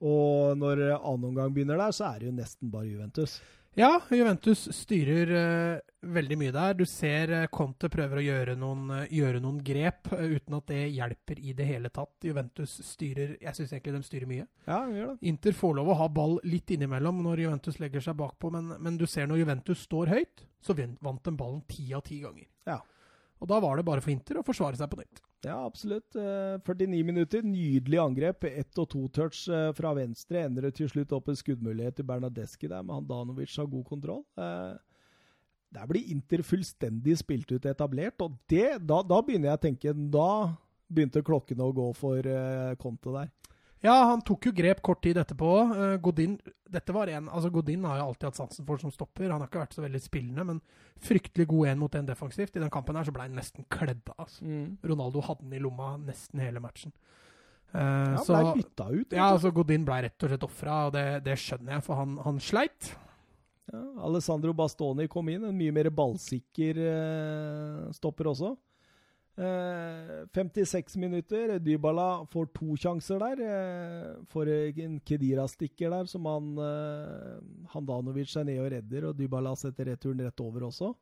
Og 0.04 0.60
når 0.60 0.84
annen 0.98 1.30
omgang 1.32 1.56
begynner 1.56 1.80
der, 1.80 1.96
så 1.96 2.10
er 2.10 2.20
det 2.20 2.28
jo 2.28 2.36
nesten 2.36 2.74
bare 2.74 2.92
Juventus. 2.92 3.38
Ja, 3.78 4.02
Juventus 4.10 4.66
styrer 4.76 5.32
uh, 5.32 5.80
veldig 6.02 6.38
mye 6.42 6.54
der. 6.56 6.74
Du 6.80 6.86
ser 6.90 7.32
uh, 7.32 7.46
Conte 7.54 7.90
prøver 7.92 8.20
å 8.20 8.24
gjøre 8.24 8.56
noen, 8.60 8.90
uh, 8.92 9.04
gjøre 9.14 9.42
noen 9.44 9.60
grep 9.64 10.10
uten 10.12 10.58
at 10.58 10.72
det 10.72 10.82
hjelper 10.96 11.40
i 11.40 11.54
det 11.56 11.68
hele 11.70 11.92
tatt. 11.94 12.16
Juventus 12.26 12.80
styrer 12.86 13.38
Jeg 13.38 13.56
syns 13.56 13.74
egentlig 13.76 13.96
de 13.96 14.04
styrer 14.08 14.32
mye. 14.32 14.48
Ja, 14.66 14.82
gjør 14.90 15.14
det. 15.14 15.30
Inter 15.32 15.56
får 15.56 15.78
lov 15.80 15.94
å 15.94 16.00
ha 16.02 16.10
ball 16.12 16.40
litt 16.50 16.74
innimellom 16.76 17.22
når 17.26 17.46
Juventus 17.46 17.80
legger 17.84 18.04
seg 18.04 18.18
bakpå, 18.20 18.52
men, 18.58 18.74
men 18.82 18.98
du 19.00 19.06
ser 19.08 19.30
når 19.30 19.44
Juventus 19.44 19.86
står 19.86 20.16
høyt, 20.16 20.48
så 20.66 20.76
vant 20.76 21.24
de 21.24 21.36
ballen 21.38 21.62
ti 21.70 21.92
av 21.96 22.04
ti 22.10 22.20
ganger. 22.26 22.50
Ja. 22.68 22.82
Og 23.40 23.48
da 23.48 23.60
var 23.64 23.80
det 23.80 23.86
bare 23.88 24.04
for 24.04 24.12
Inter 24.12 24.42
å 24.42 24.46
forsvare 24.46 24.76
seg 24.80 24.90
på 24.92 25.00
nytt. 25.00 25.22
Ja, 25.46 25.62
absolutt. 25.64 26.12
49 26.68 27.04
minutter, 27.08 27.46
nydelig 27.48 28.00
angrep. 28.04 28.44
Ett 28.50 28.82
og 28.82 28.90
to 28.92 29.06
touch 29.16 29.46
fra 29.78 29.94
venstre. 29.96 30.44
Ender 30.44 30.68
det 30.68 30.74
til 30.82 30.90
slutt 30.92 31.16
opp 31.16 31.32
en 31.32 31.40
skuddmulighet 31.40 31.96
til 31.96 32.08
Bernadeschi 32.10 32.68
der, 32.68 32.84
med 32.84 32.98
Handanovic 32.98 33.56
har 33.56 33.70
god 33.72 33.86
kontroll. 33.88 34.26
Der 35.70 35.88
blir 35.88 36.12
Inter 36.12 36.44
fullstendig 36.44 37.16
spilt 37.22 37.52
ut 37.54 37.70
etablert, 37.70 38.20
og 38.26 38.36
det, 38.50 38.82
da, 38.84 39.00
da 39.06 39.22
begynner 39.22 39.52
jeg 39.52 39.60
å 39.60 39.64
tenke 39.68 39.94
Da 40.12 40.30
begynte 40.90 41.22
klokkene 41.24 41.68
å 41.68 41.76
gå 41.78 41.86
for 41.96 42.30
Conte 42.82 43.16
der. 43.16 43.32
Ja, 43.86 43.96
han 44.10 44.22
tok 44.28 44.50
jo 44.50 44.52
grep 44.56 44.82
kort 44.84 45.02
tid 45.06 45.18
etterpå. 45.22 45.52
Uh, 45.72 45.96
Godin 46.04 46.38
dette 46.70 46.94
var 46.94 47.10
en, 47.10 47.30
altså 47.34 47.50
Godin 47.50 47.86
har 47.88 47.98
jo 47.98 48.10
alltid 48.10 48.28
hatt 48.30 48.40
sansen 48.40 48.68
for 48.68 48.82
som 48.82 48.92
stopper. 48.94 49.32
Han 49.32 49.42
har 49.42 49.50
ikke 49.50 49.64
vært 49.64 49.78
så 49.78 49.84
veldig 49.84 50.02
spillende, 50.04 50.46
men 50.46 50.60
fryktelig 51.02 51.48
god 51.50 51.72
en 51.72 51.82
mot 51.82 51.96
en 51.98 52.10
defensivt. 52.10 52.56
I 52.56 52.64
den 52.64 52.74
kampen 52.74 53.00
her 53.00 53.08
så 53.08 53.14
ble 53.16 53.26
han 53.26 53.38
nesten 53.38 53.66
kledd 53.74 54.04
av. 54.12 54.28
Altså. 54.28 54.46
Mm. 54.46 54.78
Ronaldo 54.92 55.24
hadde 55.26 55.48
den 55.48 55.58
i 55.58 55.64
lomma 55.64 55.96
nesten 56.04 56.44
hele 56.44 56.62
matchen. 56.64 56.94
Uh, 57.70 58.18
ja, 58.18 58.24
ble 58.26 58.56
bytta 58.62 58.90
ut. 58.90 59.14
Ja, 59.14 59.28
altså 59.32 59.54
Godin 59.54 59.86
ble 59.88 60.02
rett 60.06 60.26
og 60.26 60.32
slett 60.32 60.46
ofra, 60.46 60.80
og 60.88 60.96
det, 60.96 61.06
det, 61.26 61.38
skjønner 61.42 61.78
jeg, 61.78 61.86
for 61.86 62.02
han, 62.02 62.18
han 62.26 62.42
sleit. 62.42 62.94
Ja, 63.70 63.84
Alessandro 64.08 64.54
Bastoni 64.58 65.06
kom 65.10 65.30
inn, 65.30 65.46
en 65.46 65.58
mye 65.58 65.74
mer 65.74 65.92
ballsikker 65.94 66.82
uh, 66.82 67.84
stopper 67.98 68.32
også. 68.34 68.56
56 69.40 70.96
eh, 70.96 71.00
minutter. 71.00 71.60
Dybala 71.60 72.26
får 72.32 72.50
to 72.56 72.76
sjanser 72.76 73.22
der. 73.24 73.42
Eh, 73.48 74.24
får 74.32 74.52
en 74.84 75.00
Kedira-stikker 75.00 75.94
der 75.94 76.10
som 76.12 76.28
han 76.28 76.58
eh, 76.60 77.40
Handanovic 77.74 78.36
er 78.36 78.48
nede 78.50 78.66
og 78.66 78.72
redder, 78.74 79.10
og 79.10 79.18
Dybala 79.18 79.56
setter 79.56 79.94
returen 79.94 80.26
rett 80.26 80.44
over 80.44 80.68
også. 80.68 80.94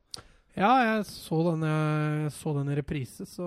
Ja, 0.58 0.70
jeg 0.82 1.04
så 1.06 1.38
den, 1.50 1.64
så 2.34 2.52
den 2.56 2.70
i 2.72 2.76
reprise, 2.78 3.26
så 3.28 3.46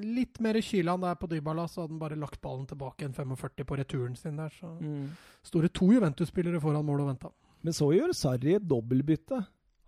litt 0.00 0.40
mer 0.42 0.56
kyla 0.64 0.96
han 0.96 1.04
der 1.04 1.18
på 1.20 1.28
Dybala, 1.30 1.68
så 1.70 1.84
hadde 1.84 1.94
han 1.94 2.00
bare 2.00 2.18
lagt 2.18 2.40
ballen 2.42 2.66
tilbake 2.66 3.06
en 3.06 3.14
45 3.14 3.66
på 3.66 3.78
returen 3.78 4.16
sin 4.18 4.38
der. 4.38 4.50
Så 4.50 4.70
mm. 4.80 5.10
Store 5.46 5.70
to 5.70 5.92
Juventus-spillere 5.92 6.62
foran 6.62 6.86
mål 6.86 7.04
og 7.04 7.12
venta. 7.12 7.30
Men 7.62 7.76
så 7.76 7.92
gjør 7.94 8.14
Sarri 8.16 8.56
et 8.56 8.66
dobbeltbytte. 8.66 9.38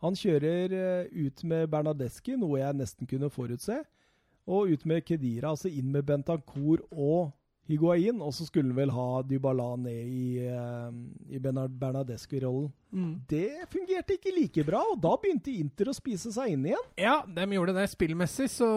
Han 0.04 0.14
kjører 0.14 1.08
ut 1.10 1.42
med 1.42 1.70
Bernadeschi, 1.72 2.36
noe 2.38 2.60
jeg 2.60 2.78
nesten 2.78 3.10
kunne 3.10 3.32
forutse. 3.34 3.80
Og 4.48 4.72
ut 4.72 4.86
med 4.88 5.04
Kedira, 5.04 5.52
altså 5.52 5.68
inn 5.68 5.90
med 5.92 6.06
Bentancour 6.08 6.80
og 6.88 7.34
Higuain. 7.68 8.20
Og 8.24 8.32
så 8.34 8.46
skulle 8.48 8.70
han 8.70 8.78
vel 8.78 8.92
ha 8.94 9.06
Dybala 9.28 9.68
ned 9.80 10.08
i, 10.08 10.48
uh, 10.48 10.88
i 11.28 11.40
Bernadescu-rollen. 11.40 12.70
Mm. 12.88 13.12
Det 13.28 13.68
fungerte 13.72 14.16
ikke 14.16 14.32
like 14.32 14.64
bra, 14.64 14.80
og 14.94 15.00
da 15.04 15.12
begynte 15.20 15.52
Inter 15.52 15.90
å 15.92 15.96
spise 15.96 16.32
seg 16.32 16.54
inn 16.54 16.64
igjen. 16.70 16.86
Ja, 17.00 17.20
de 17.26 17.46
gjorde 17.58 17.76
det. 17.76 17.88
Spillmessig 17.92 18.48
så, 18.54 18.70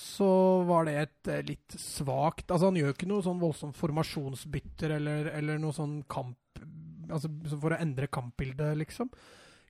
så 0.00 0.30
var 0.68 0.86
det 0.88 0.98
et 1.02 1.32
uh, 1.32 1.40
litt 1.50 1.78
svakt 1.80 2.52
Altså, 2.54 2.70
han 2.70 2.78
gjør 2.78 2.94
ikke 2.94 3.10
noe 3.10 3.24
sånn 3.26 3.42
voldsomt 3.42 3.78
formasjonsbytter 3.78 4.94
eller, 5.00 5.32
eller 5.34 5.58
noe 5.62 5.74
sånn 5.74 6.02
kamp 6.10 6.38
Altså 7.04 7.28
for 7.60 7.74
å 7.74 7.78
endre 7.82 8.06
kampbildet, 8.08 8.78
liksom. 8.80 9.10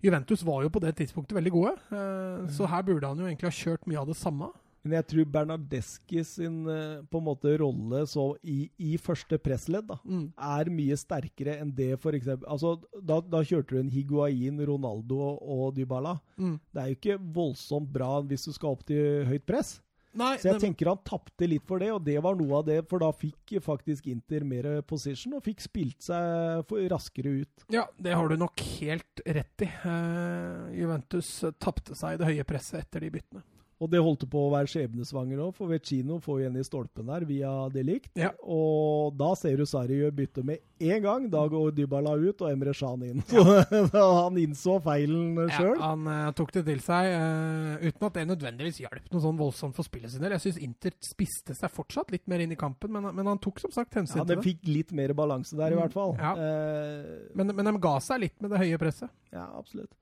Juventus 0.05 0.45
var 0.47 0.61
jo 0.63 0.71
på 0.71 0.79
det 0.85 0.93
tidspunktet 1.01 1.35
veldig 1.35 1.51
gode, 1.51 1.73
mm. 1.91 2.45
så 2.55 2.69
her 2.71 2.85
burde 2.87 3.09
han 3.09 3.19
jo 3.19 3.27
egentlig 3.27 3.49
ha 3.49 3.57
kjørt 3.57 3.89
mye 3.91 3.99
av 3.99 4.07
det 4.07 4.15
samme. 4.21 4.53
Men 4.85 4.99
jeg 4.99 5.07
tror 5.11 5.29
Bernardeschi 5.33 6.23
sin 6.29 6.59
eh, 6.69 7.01
på 7.09 7.21
en 7.21 7.27
måte 7.31 7.55
rolle 7.61 8.03
i, 8.43 8.59
i, 8.77 8.91
første 9.01 9.39
pressledd 9.41 9.89
da, 9.89 9.97
mm. 10.05 10.27
er 10.37 10.71
mye 10.73 10.99
sterkere 11.01 11.57
enn 11.63 11.73
det 11.73 11.95
f.eks. 11.97 12.29
Altså, 12.43 12.77
da, 13.01 13.23
da, 13.25 13.41
kjørte 13.41 13.73
du 13.73 13.81
en 13.81 13.93
Higuain, 13.93 14.61
Ronaldo 14.69 15.23
og 15.41 15.73
Dybala. 15.79 16.19
Mm. 16.37 16.59
Det 16.69 16.83
er 16.83 16.91
jo 16.91 16.99
ikke 16.99 17.19
voldsomt 17.39 17.89
bra 17.95 18.19
hvis 18.29 18.45
du 18.45 18.53
skal 18.53 18.77
opp 18.77 18.85
til 18.89 19.25
høyt 19.31 19.49
press. 19.49 19.79
Nei, 20.15 20.37
så 20.39 20.53
jeg 20.53 20.59
det... 20.59 20.63
tenker 20.69 20.91
han 20.93 21.01
tapte 21.07 21.49
litt 21.49 21.65
for 21.67 21.83
det, 21.83 21.89
og 21.91 22.05
det 22.07 22.15
var 22.23 22.37
noe 22.39 22.61
av 22.61 22.69
det. 22.69 22.77
For 22.91 23.03
da 23.03 23.09
fikk 23.17 23.57
faktisk 23.65 24.07
Inter 24.13 24.45
mer 24.47 24.69
position, 24.87 25.35
og 25.39 25.43
fikk 25.47 25.65
spilt 25.65 26.07
seg 26.07 26.71
raskere 26.93 27.35
ut. 27.41 27.67
Ja, 27.75 27.89
det 27.99 28.15
har 28.15 28.31
du 28.31 28.37
nok 28.39 28.63
helt 28.77 29.25
rett 29.27 29.67
i. 29.67 29.71
Uh, 29.83 30.71
Juventus 30.77 31.33
tapte 31.59 31.99
seg 31.99 32.15
i 32.15 32.23
det 32.23 32.31
høye 32.31 32.47
presset 32.47 32.85
etter 32.85 33.09
de 33.09 33.11
byttene. 33.17 33.43
Og 33.83 33.91
det 33.91 34.03
holdt 34.03 34.25
på 34.31 34.45
å 34.47 34.53
være 34.53 34.71
skjebnesvanger 34.71 35.41
òg, 35.45 35.55
for 35.57 35.73
Vecino 35.73 36.21
får 36.23 36.45
jo 36.45 36.51
en 36.51 36.59
i 36.61 36.65
stolpen 36.67 37.09
der 37.11 37.27
via 37.29 37.53
delikt. 37.75 38.13
Ja. 38.19 38.31
Og 38.41 39.17
da 39.19 39.33
ser 39.39 39.59
du 39.59 39.67
Sarri 39.69 39.99
gjør 39.99 40.15
bytte 40.15 40.45
med 40.47 40.63
en 40.85 41.03
gang. 41.03 41.27
Da 41.33 41.43
går 41.51 41.75
Dybala 41.75 42.15
ut 42.21 42.45
og 42.45 42.51
Emre 42.51 42.75
Shan 42.77 43.03
inn. 43.07 43.25
Så 43.91 44.05
han 44.21 44.39
innså 44.41 44.79
feilen 44.85 45.41
sjøl. 45.51 45.75
Ja, 45.75 45.91
han 45.91 46.07
uh, 46.07 46.31
tok 46.37 46.55
det 46.55 46.65
til 46.69 46.85
seg, 46.85 47.11
uh, 47.19 47.83
uten 47.83 48.09
at 48.09 48.19
det 48.19 48.27
nødvendigvis 48.31 48.81
hjalp 48.85 49.11
noe 49.11 49.25
sånn 49.25 49.41
voldsomt 49.41 49.77
for 49.77 49.87
spillet 49.87 50.15
sin 50.15 50.23
del. 50.25 50.37
Jeg 50.37 50.47
syns 50.47 50.63
Inter 50.65 50.95
spiste 51.05 51.57
seg 51.59 51.73
fortsatt 51.75 52.15
litt 52.15 52.27
mer 52.31 52.45
inn 52.45 52.55
i 52.55 52.61
kampen, 52.61 52.95
men, 52.95 53.11
men 53.11 53.33
han 53.33 53.43
tok 53.43 53.63
som 53.65 53.75
sagt 53.75 53.99
hensyn 53.99 54.21
ja, 54.21 54.25
til 54.25 54.37
det. 54.37 54.39
Ja, 54.39 54.45
det 54.45 54.49
fikk 54.49 54.71
litt 54.71 54.95
mer 54.95 55.17
balanse 55.19 55.59
der, 55.59 55.75
i 55.75 55.79
mm, 55.79 55.83
hvert 55.83 55.99
fall. 55.99 56.17
Ja. 56.21 56.33
Uh, 56.39 57.35
men, 57.35 57.55
men 57.59 57.73
de 57.73 57.77
ga 57.83 57.99
seg 58.05 58.23
litt 58.29 58.39
med 58.45 58.55
det 58.55 58.63
høye 58.63 58.81
presset. 58.81 59.13
Ja, 59.35 59.49
absolutt. 59.59 59.93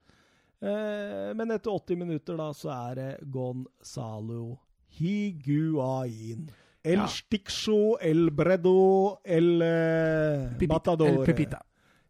Eh, 0.63 1.33
men 1.35 1.51
etter 1.51 1.73
80 1.73 1.99
minutter 1.99 2.37
da, 2.39 2.49
så 2.55 2.71
er 2.71 2.95
det 2.95 3.09
Gonzalo 3.27 4.57
Higuain. 4.95 6.47
El 6.83 6.99
Ja. 6.99 7.07
Stixo, 7.07 7.97
El 7.99 8.29
Bredo, 8.31 9.19
El 9.23 9.61
eh, 9.61 10.49
Pipita, 10.59 10.73
Matador. 10.73 11.07
El 11.09 11.25
Pepita. 11.25 11.61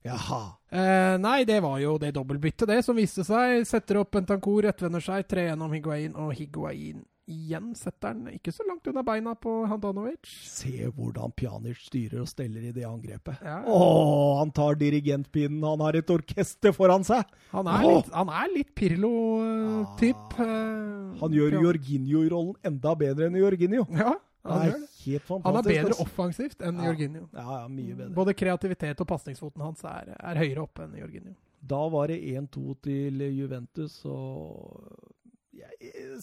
Jaha. 0.04 0.58
Eh, 0.70 1.18
nei, 1.18 1.44
det 1.46 1.62
var 1.64 1.80
jo 1.80 1.98
det 1.98 2.12
dobbeltbyttet, 2.14 2.68
det, 2.68 2.82
som 2.84 2.98
viste 2.98 3.24
seg. 3.24 3.64
Setter 3.66 4.02
opp 4.02 4.12
Bentancour, 4.12 4.64
rettvender 4.68 5.02
seg, 5.02 5.26
tre 5.30 5.48
gjennom 5.48 5.74
Higuain, 5.74 6.14
og 6.16 6.34
Higuain 6.36 7.06
igjen 7.30 7.70
setter 7.78 8.12
han 8.12 8.26
ikke 8.34 8.52
så 8.52 8.66
langt 8.68 8.88
unna 8.92 9.04
beina 9.06 9.34
på 9.40 9.52
Handanovic. 9.72 10.28
Se 10.50 10.90
hvordan 10.92 11.32
Pjanic 11.38 11.80
styrer 11.88 12.22
og 12.24 12.28
steller 12.32 12.66
i 12.68 12.74
det 12.76 12.84
angrepet. 12.88 13.40
Ja. 13.46 13.62
Å, 13.68 13.78
han 14.42 14.52
tar 14.56 14.76
dirigentpinnen, 14.82 15.64
han 15.64 15.84
har 15.86 15.96
et 16.00 16.12
orkester 16.14 16.76
foran 16.76 17.06
seg! 17.08 17.24
Han 17.54 17.70
er 17.72 17.86
Åh! 17.88 17.96
litt, 17.96 18.12
han 18.14 18.34
er 18.42 18.52
litt 18.56 18.74
Pirlo-typ. 18.76 20.38
Ja. 20.40 20.60
Han 21.22 21.38
gjør 21.38 21.58
Jorginho-rollen 21.62 22.60
enda 22.68 22.96
bedre 23.00 23.30
enn 23.30 23.40
Jorginho. 23.40 23.86
Ja, 23.96 24.16
han 24.44 24.68
er. 24.68 24.76
Han 25.44 25.58
er 25.60 25.66
bedre 25.68 25.96
offensivt 26.04 26.62
enn 26.64 26.78
Ja. 26.80 26.92
Jorginho. 26.92 27.26
Ja, 27.32 27.48
ja, 27.62 27.64
mye 27.72 27.96
bedre. 27.96 28.14
Både 28.16 28.36
kreativitet 28.36 29.00
og 29.04 29.08
pasningsfoten 29.10 29.64
hans 29.64 29.84
er, 29.88 30.14
er 30.20 30.40
høyere 30.40 30.64
oppe 30.64 30.86
enn 30.86 30.96
Jorginho. 31.00 31.36
Da 31.64 31.80
var 31.88 32.12
det 32.12 32.20
1-2 32.28 32.74
til 32.84 33.22
Juventus, 33.38 34.02
og 34.04 34.84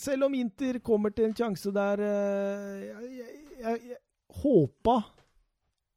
Selv 0.01 0.27
om 0.27 0.35
Inter 0.35 0.81
kommer 0.83 1.13
til 1.15 1.29
en 1.29 1.35
sjanse 1.39 1.71
der 1.75 2.01
eh, 2.03 2.85
Jeg, 2.89 3.11
jeg, 3.21 3.41
jeg, 3.61 3.83
jeg 3.93 3.99
håpa 4.43 4.97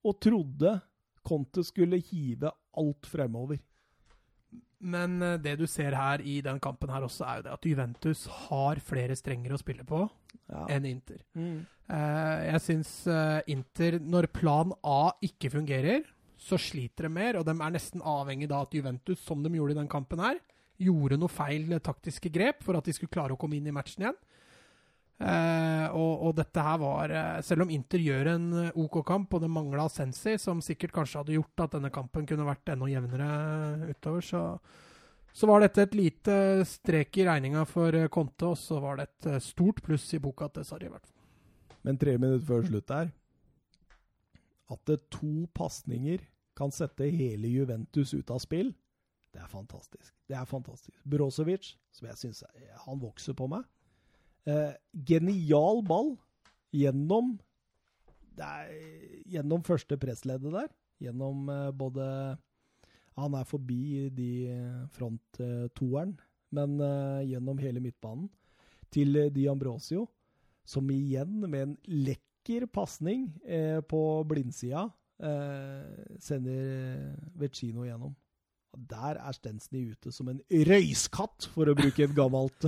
og 0.04 0.18
trodde 0.22 0.74
Conte 1.24 1.64
skulle 1.64 2.02
hive 2.04 2.52
alt 2.78 3.08
fremover. 3.08 3.62
Men 4.84 5.22
eh, 5.24 5.38
det 5.40 5.56
du 5.62 5.66
ser 5.70 5.96
her 5.96 6.22
i 6.22 6.42
den 6.46 6.60
kampen 6.60 6.92
her 6.92 7.06
også, 7.08 7.24
er 7.26 7.40
jo 7.40 7.46
det 7.48 7.54
at 7.56 7.68
Juventus 7.70 8.26
har 8.50 8.82
flere 8.84 9.16
strenger 9.16 9.56
å 9.56 9.62
spille 9.62 9.86
på 9.88 10.04
Ja. 10.52 10.66
enn 10.76 10.86
Inter. 10.90 11.22
Mm. 11.40 11.62
Eh, 11.88 12.40
jeg 12.52 12.62
syns 12.66 12.92
Inter, 13.48 13.98
når 14.04 14.28
plan 14.36 14.74
A 14.84 15.14
ikke 15.24 15.54
fungerer, 15.54 16.04
så 16.38 16.58
sliter 16.60 17.08
de 17.08 17.14
mer, 17.16 17.38
og 17.40 17.46
de 17.48 17.54
er 17.56 17.72
nesten 17.72 18.02
avhengig 18.04 18.50
da 18.52 18.62
at 18.66 18.74
Juventus, 18.76 19.22
som 19.24 19.42
de 19.46 19.54
gjorde 19.56 19.78
i 19.78 19.80
den 19.80 19.88
kampen 19.92 20.20
her, 20.20 20.42
gjorde 20.86 21.18
noe 21.20 21.32
feil 21.32 21.72
taktiske 21.84 22.32
grep 22.34 22.64
for 22.66 22.78
at 22.78 22.88
de 22.88 22.96
skulle 22.96 23.14
klare 23.14 23.36
å 23.36 23.40
komme 23.40 23.58
inn 23.58 23.68
i 23.70 23.76
matchen 23.76 24.06
igjen. 24.06 24.20
Eh, 25.24 25.88
og, 25.94 26.24
og 26.28 26.32
dette 26.36 26.62
her 26.66 26.80
var 26.82 27.12
eh, 27.14 27.36
Selv 27.46 27.64
om 27.64 27.70
Inter 27.72 28.02
gjør 28.02 28.32
en 28.32 28.48
eh, 28.64 28.80
OK 28.82 28.98
kamp, 29.08 29.36
og 29.38 29.44
det 29.44 29.52
mangla 29.54 29.86
Sensi, 29.92 30.34
som 30.42 30.60
sikkert 30.64 30.96
kanskje 30.96 31.22
hadde 31.22 31.36
gjort 31.38 31.64
at 31.64 31.76
denne 31.78 31.92
kampen 31.94 32.26
kunne 32.28 32.48
vært 32.48 32.74
enda 32.74 32.90
jevnere 32.90 33.30
utover, 33.94 34.26
så, 34.26 34.42
så 35.32 35.48
var 35.48 35.64
dette 35.64 35.86
et 35.86 35.96
lite 35.96 36.36
strek 36.68 37.22
i 37.22 37.28
regninga 37.30 37.64
for 37.70 37.96
eh, 37.96 38.10
Conte, 38.12 38.52
og 38.52 38.60
så 38.60 38.82
var 38.84 39.00
det 39.00 39.08
et 39.12 39.46
stort 39.46 39.84
pluss 39.86 40.10
i 40.18 40.22
boka 40.24 40.50
til 40.52 40.68
Sarri. 40.68 40.92
Men 41.86 42.02
tre 42.02 42.18
minutter 42.18 42.48
før 42.50 42.68
slutt 42.68 42.90
der 42.90 43.10
At 44.74 44.82
det 44.90 45.02
to 45.14 45.46
pasninger 45.54 46.26
kan 46.58 46.74
sette 46.74 47.10
hele 47.12 47.50
Juventus 47.54 48.14
ut 48.14 48.34
av 48.34 48.42
spill, 48.42 48.74
det 49.34 49.42
er 49.42 49.50
fantastisk. 49.50 50.14
Det 50.30 50.38
er 50.38 50.46
fantastisk. 50.46 51.00
Brozovic, 51.10 51.74
som 51.92 52.08
jeg 52.08 52.20
syns 52.20 52.44
Han 52.86 53.02
vokser 53.02 53.34
på 53.34 53.48
meg. 53.50 53.66
Eh, 54.46 54.76
genial 54.94 55.82
ball 55.88 56.14
gjennom 56.76 57.38
er, 58.38 58.70
Gjennom 59.30 59.64
første 59.66 59.98
pressleddet 59.98 60.54
der. 60.54 60.70
Gjennom 61.02 61.50
eh, 61.50 61.72
både 61.72 62.06
Han 63.18 63.38
er 63.38 63.46
forbi 63.50 64.10
de 64.14 64.30
front-toeren, 64.94 66.16
men 66.54 66.80
eh, 66.82 67.30
gjennom 67.34 67.62
hele 67.62 67.82
midtbanen. 67.82 68.30
Til 68.94 69.18
eh, 69.18 69.32
Di 69.34 69.48
Ambrosio, 69.50 70.08
som 70.66 70.90
igjen 70.94 71.42
med 71.48 71.62
en 71.62 71.78
lekker 71.88 72.68
pasning 72.74 73.32
eh, 73.46 73.82
på 73.82 74.02
blindsida 74.30 74.88
eh, 75.24 76.18
sender 76.22 77.16
Vecino 77.40 77.88
gjennom. 77.88 78.14
Der 78.74 79.20
er 79.22 79.32
Stensny 79.38 79.84
ute 79.92 80.12
som 80.12 80.30
en 80.32 80.40
røyskatt, 80.50 81.46
for 81.54 81.70
å 81.70 81.76
bruke 81.78 82.04
et 82.08 82.16
gammelt 82.18 82.66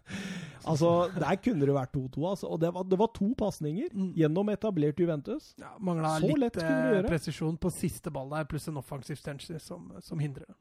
Altså, 0.70 1.08
der 1.16 1.38
kunne 1.42 1.66
det 1.66 1.74
vært 1.74 1.94
2-2, 1.96 2.24
altså. 2.30 2.46
Og 2.52 2.60
det 2.60 2.70
var, 2.74 2.84
det 2.86 2.98
var 3.00 3.10
to 3.16 3.30
pasninger 3.38 3.88
Mm. 3.90 4.12
gjennom 4.14 4.48
etablert 4.52 5.00
Juventus. 5.00 5.54
Ja, 5.58 5.72
Mangla 5.80 6.18
litt 6.22 6.56
eh, 6.60 7.00
presisjon 7.08 7.56
på 7.58 7.70
siste 7.74 8.12
ball 8.12 8.28
der, 8.30 8.44
pluss 8.48 8.68
en 8.70 8.76
offensiv 8.78 9.16
Stensny 9.18 9.58
som, 9.58 9.88
som 10.04 10.20
hindrer 10.22 10.44
det. 10.46 10.56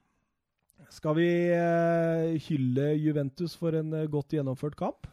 Skal 0.96 1.14
vi 1.20 1.28
eh, 1.54 2.40
hylle 2.48 2.94
Juventus 2.98 3.54
for 3.60 3.76
en 3.78 3.94
eh, 3.94 4.08
godt 4.10 4.34
gjennomført 4.34 4.78
kamp? 4.80 5.06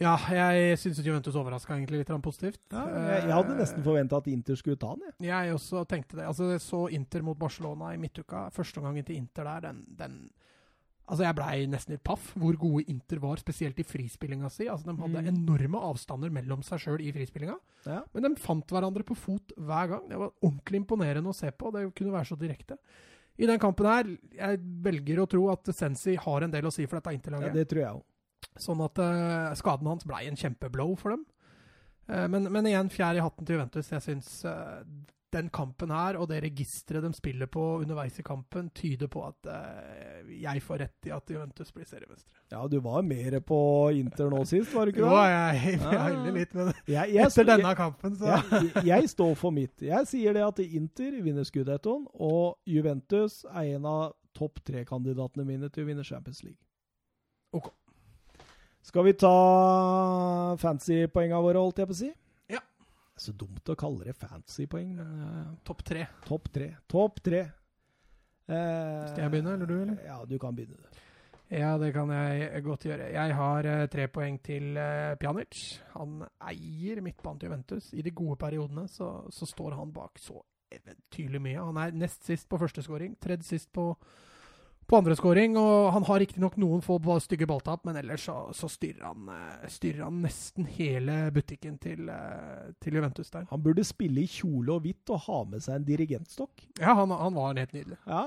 Ja, 0.00 0.14
jeg 0.32 0.78
syns 0.80 1.00
Juventus 1.04 1.34
overraska 1.36 1.74
egentlig 1.76 1.98
litt 2.00 2.12
positivt. 2.24 2.60
Ja, 2.72 2.86
jeg, 2.88 3.24
jeg 3.28 3.34
hadde 3.36 3.56
nesten 3.58 3.82
forventa 3.84 4.16
at 4.16 4.28
Inter 4.32 4.56
skulle 4.56 4.78
ta 4.80 4.94
den. 4.96 5.10
Jeg. 5.20 5.28
Jeg 5.28 5.54
også 5.54 5.82
tenkte 5.90 6.16
det. 6.16 6.24
Altså, 6.24 6.50
jeg 6.54 6.62
så 6.64 6.86
Inter 6.96 7.22
mot 7.26 7.36
Barcelona 7.38 7.92
i 7.92 7.98
midtuka. 8.00 8.46
Første 8.56 8.80
gangen 8.80 9.04
til 9.04 9.16
Inter 9.20 9.44
der, 9.44 9.60
den, 9.68 9.82
den 9.98 10.20
Altså, 11.10 11.24
jeg 11.26 11.34
blei 11.34 11.54
nesten 11.66 11.90
litt 11.96 12.04
paff 12.06 12.28
hvor 12.38 12.54
gode 12.54 12.84
Inter 12.86 13.18
var, 13.18 13.40
spesielt 13.42 13.80
i 13.82 13.82
frispillinga 13.82 14.46
si. 14.54 14.68
Altså, 14.70 14.86
De 14.86 14.94
hadde 15.02 15.22
Mm. 15.24 15.30
enorme 15.34 15.80
avstander 15.88 16.30
mellom 16.30 16.62
seg 16.62 16.78
sjøl 16.84 17.00
i 17.02 17.10
frispillinga. 17.12 17.56
Ja. 17.84 18.04
Men 18.14 18.22
de 18.22 18.40
fant 18.40 18.64
hverandre 18.70 19.02
på 19.02 19.16
fot 19.18 19.50
hver 19.58 19.88
gang. 19.90 20.04
Det 20.08 20.16
var 20.20 20.30
ordentlig 20.40 20.84
imponerende 20.84 21.26
å 21.28 21.34
se 21.34 21.50
på. 21.50 21.72
Det 21.74 21.82
kunne 21.98 22.12
være 22.14 22.30
så 22.30 22.38
direkte. 22.38 22.78
I 23.42 23.46
den 23.50 23.58
kampen 23.58 23.86
her, 23.90 24.04
jeg 24.38 24.60
velger 24.86 25.18
å 25.24 25.28
tro 25.28 25.48
at 25.50 25.64
Sensi 25.74 26.14
har 26.14 26.42
en 26.46 26.50
del 26.54 26.62
å 26.62 26.72
si 26.72 26.86
for 26.86 27.00
dette 27.00 27.10
Ja, 27.10 27.18
Inter-laget. 27.18 27.52
det 27.58 27.68
tror 27.68 27.82
jeg 27.82 27.90
òg. 27.98 28.02
Sånn 28.60 28.80
at 28.84 28.98
uh, 28.98 29.52
skaden 29.58 29.88
hans 29.88 30.04
blei 30.08 30.26
en 30.28 30.36
kjempeblow 30.40 30.96
for 31.00 31.14
dem. 31.14 31.24
Uh, 32.10 32.26
men, 32.32 32.48
men 32.52 32.66
igjen, 32.66 32.90
fjær 32.92 33.16
i 33.16 33.22
hatten 33.24 33.46
til 33.46 33.56
Juventus. 33.58 33.90
Jeg 33.92 34.02
syns 34.04 34.30
uh, 34.48 34.82
den 35.30 35.46
kampen 35.54 35.92
her, 35.94 36.16
og 36.18 36.26
det 36.26 36.40
registeret 36.42 37.04
de 37.06 37.12
spiller 37.14 37.46
på 37.46 37.62
underveis 37.84 38.16
i 38.18 38.24
kampen, 38.26 38.66
tyder 38.74 39.06
på 39.06 39.20
at 39.28 39.46
jeg 40.26 40.62
får 40.66 40.80
rett 40.82 41.06
i 41.06 41.12
at 41.14 41.30
Juventus 41.30 41.70
blir 41.70 41.86
seriemestere. 41.86 42.34
Ja, 42.50 42.64
du 42.66 42.80
var 42.82 43.04
mer 43.06 43.36
på 43.46 43.60
Inter 43.94 44.26
nå 44.32 44.40
sist, 44.50 44.72
var 44.74 44.88
du 44.88 44.90
ikke 44.90 45.04
det? 45.04 45.12
Jo, 45.12 45.20
jeg, 45.22 45.60
jeg 45.70 45.78
Ah. 45.86 46.08
hyller 46.08 46.34
litt, 46.34 46.56
men 46.58 46.72
Jeg, 46.88 47.12
jeg, 47.14 47.28
etter 47.28 47.46
denne 47.46 47.74
kampen, 47.78 48.16
så 48.18 48.40
jeg, 48.82 49.12
står 49.14 49.36
for 49.38 49.54
mitt. 49.54 49.76
Jeg 49.86 50.10
sier 50.10 50.34
det 50.34 50.42
at 50.48 50.58
Inter 50.66 51.20
vinner 51.22 51.46
Scudettoen, 51.46 52.08
og 52.18 52.58
Juventus 52.66 53.44
er 53.52 53.76
en 53.76 53.86
av 53.86 54.16
topp 54.34 54.58
tre-kandidatene 54.66 55.46
mine 55.46 55.70
til 55.70 55.86
å 55.86 55.92
vinne 55.92 56.02
Champions 56.10 56.42
League. 56.42 56.58
Ok. 57.54 57.70
Skal 58.82 59.04
vi 59.04 59.12
ta 59.20 60.56
fancy-poenga 60.60 61.40
våre, 61.44 61.60
holdt 61.60 61.82
jeg 61.82 61.90
på 61.90 61.94
å 61.96 61.98
si? 62.00 62.08
Ja. 62.50 62.62
Det 62.62 63.20
er 63.20 63.26
så 63.26 63.34
dumt 63.36 63.68
å 63.70 63.76
kalle 63.78 64.08
det 64.08 64.16
fancy-poeng, 64.18 64.94
men 64.96 65.10
eh, 65.26 65.50
topp 65.68 65.84
tre. 65.86 66.06
topp 66.26 66.48
tre. 66.54 66.70
Topp 66.90 67.20
tre. 67.26 67.42
Eh, 68.50 69.04
Skal 69.12 69.26
jeg 69.26 69.34
begynne, 69.36 69.54
eller 69.58 69.68
du, 69.70 69.76
eller? 69.84 70.00
Ja, 70.06 70.18
du 70.26 70.36
kan 70.42 70.56
begynne. 70.56 70.80
Ja, 71.50 71.72
det 71.82 71.90
kan 71.92 72.10
jeg 72.14 72.62
godt 72.62 72.84
gjøre. 72.86 73.08
Jeg 73.10 73.34
har 73.34 73.66
eh, 73.66 73.84
tre 73.90 74.06
poeng 74.14 74.38
til 74.46 74.78
Pjanic. 75.20 75.60
Han 75.96 76.20
eier 76.48 77.02
midtbanen 77.04 77.40
til 77.42 77.50
Juventus. 77.50 77.90
I 77.98 78.04
de 78.06 78.14
gode 78.14 78.38
periodene 78.40 78.86
så, 78.90 79.10
så 79.34 79.48
står 79.50 79.76
han 79.78 79.92
bak 79.94 80.18
så 80.22 80.38
eventyrlig 80.70 81.40
mye. 81.42 81.68
Han 81.68 81.78
er 81.82 81.96
nest 81.98 82.24
sist 82.26 82.48
på 82.48 82.58
første 82.62 82.82
scoring, 82.86 83.16
tredje 83.20 83.48
sist 83.50 83.72
på, 83.74 83.90
på 84.90 84.98
andreskåring. 84.98 85.56
Og 85.60 85.90
han 85.94 86.06
har 86.08 86.20
riktignok 86.22 86.56
noen 86.60 86.82
få 86.84 86.98
stygge 87.22 87.46
balltap, 87.50 87.84
men 87.88 87.96
ellers 88.00 88.26
så, 88.28 88.36
så 88.56 88.68
styrer, 88.70 89.04
han, 89.06 89.28
eh, 89.32 89.66
styrer 89.70 90.04
han 90.08 90.20
nesten 90.24 90.66
hele 90.76 91.18
butikken 91.34 91.78
til, 91.82 92.08
eh, 92.10 92.70
til 92.82 92.98
Juventus 92.98 93.30
der. 93.30 93.46
Han 93.50 93.62
burde 93.64 93.86
spille 93.86 94.24
i 94.24 94.30
kjole 94.30 94.76
og 94.76 94.84
hvitt 94.86 95.10
og 95.14 95.22
ha 95.28 95.42
med 95.54 95.62
seg 95.64 95.78
en 95.80 95.88
dirigentstokk. 95.88 96.66
Ja, 96.82 96.94
han, 96.98 97.14
han 97.14 97.36
var 97.38 97.54
helt 97.58 97.76
nydelig. 97.76 98.00
Ja, 98.06 98.24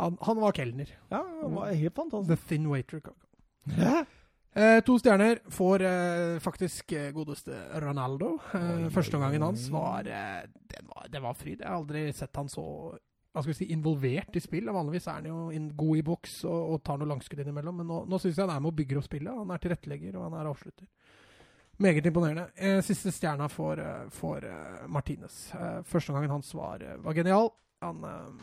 Han, 0.00 0.14
han 0.24 0.38
var 0.40 0.54
kelner. 0.56 0.88
ja 1.10 1.18
han 1.42 1.54
var 1.58 1.74
helt 1.76 1.94
fantastisk. 1.94 2.30
The 2.32 2.48
thin 2.48 2.66
waiter. 2.70 3.02
Hæ? 3.76 3.98
Eh, 4.56 4.80
to 4.82 4.96
stjerner 4.98 5.38
får 5.52 5.82
eh, 5.86 6.38
faktisk 6.42 6.92
eh, 6.96 7.10
godeste 7.14 7.54
Ronaldo. 7.84 8.32
Eh, 8.56 8.88
Førsteomgangen 8.90 9.44
hans 9.44 9.68
var, 9.70 10.08
den 10.08 10.88
var 10.88 11.06
Det 11.12 11.20
var 11.22 11.36
fryd. 11.38 11.60
Jeg 11.60 11.68
har 11.68 11.76
aldri 11.76 12.06
sett 12.16 12.34
han 12.40 12.48
så 12.50 12.64
hva 13.30 13.42
skal 13.44 13.52
vi 13.52 13.58
si, 13.60 13.68
involvert 13.70 14.34
i 14.36 14.42
spill. 14.42 14.70
Vanligvis 14.74 15.06
er 15.06 15.20
han 15.20 15.28
jo 15.30 15.66
god 15.78 16.00
i 16.00 16.04
boks 16.06 16.40
og, 16.50 16.74
og 16.74 16.82
tar 16.86 16.98
noe 16.98 17.10
langskudd 17.12 17.42
innimellom, 17.44 17.82
men 17.82 17.86
nå, 17.90 18.02
nå 18.10 18.18
syns 18.18 18.34
jeg 18.34 18.42
han 18.42 18.56
er 18.56 18.64
med 18.64 18.72
og 18.72 18.78
bygger 18.80 18.98
opp 18.98 19.06
spillet. 19.06 19.42
Han 19.42 19.54
er 19.54 19.62
tilrettelegger, 19.62 20.16
og 20.18 20.26
han 20.26 20.38
er 20.40 20.50
avslutter. 20.50 20.88
Meget 21.80 22.06
imponerende. 22.10 22.48
Eh, 22.56 22.80
siste 22.84 23.12
stjerna 23.14 23.46
for, 23.48 23.80
for 24.12 24.44
uh, 24.44 24.56
eh, 24.82 24.88
Martinez. 24.92 25.38
Eh, 25.54 25.78
Førsteomgangen 25.88 26.34
hans 26.34 26.50
var, 26.52 26.82
eh, 26.84 26.98
var 27.00 27.16
genial. 27.16 27.48
Han 27.80 28.04
eh, 28.04 28.42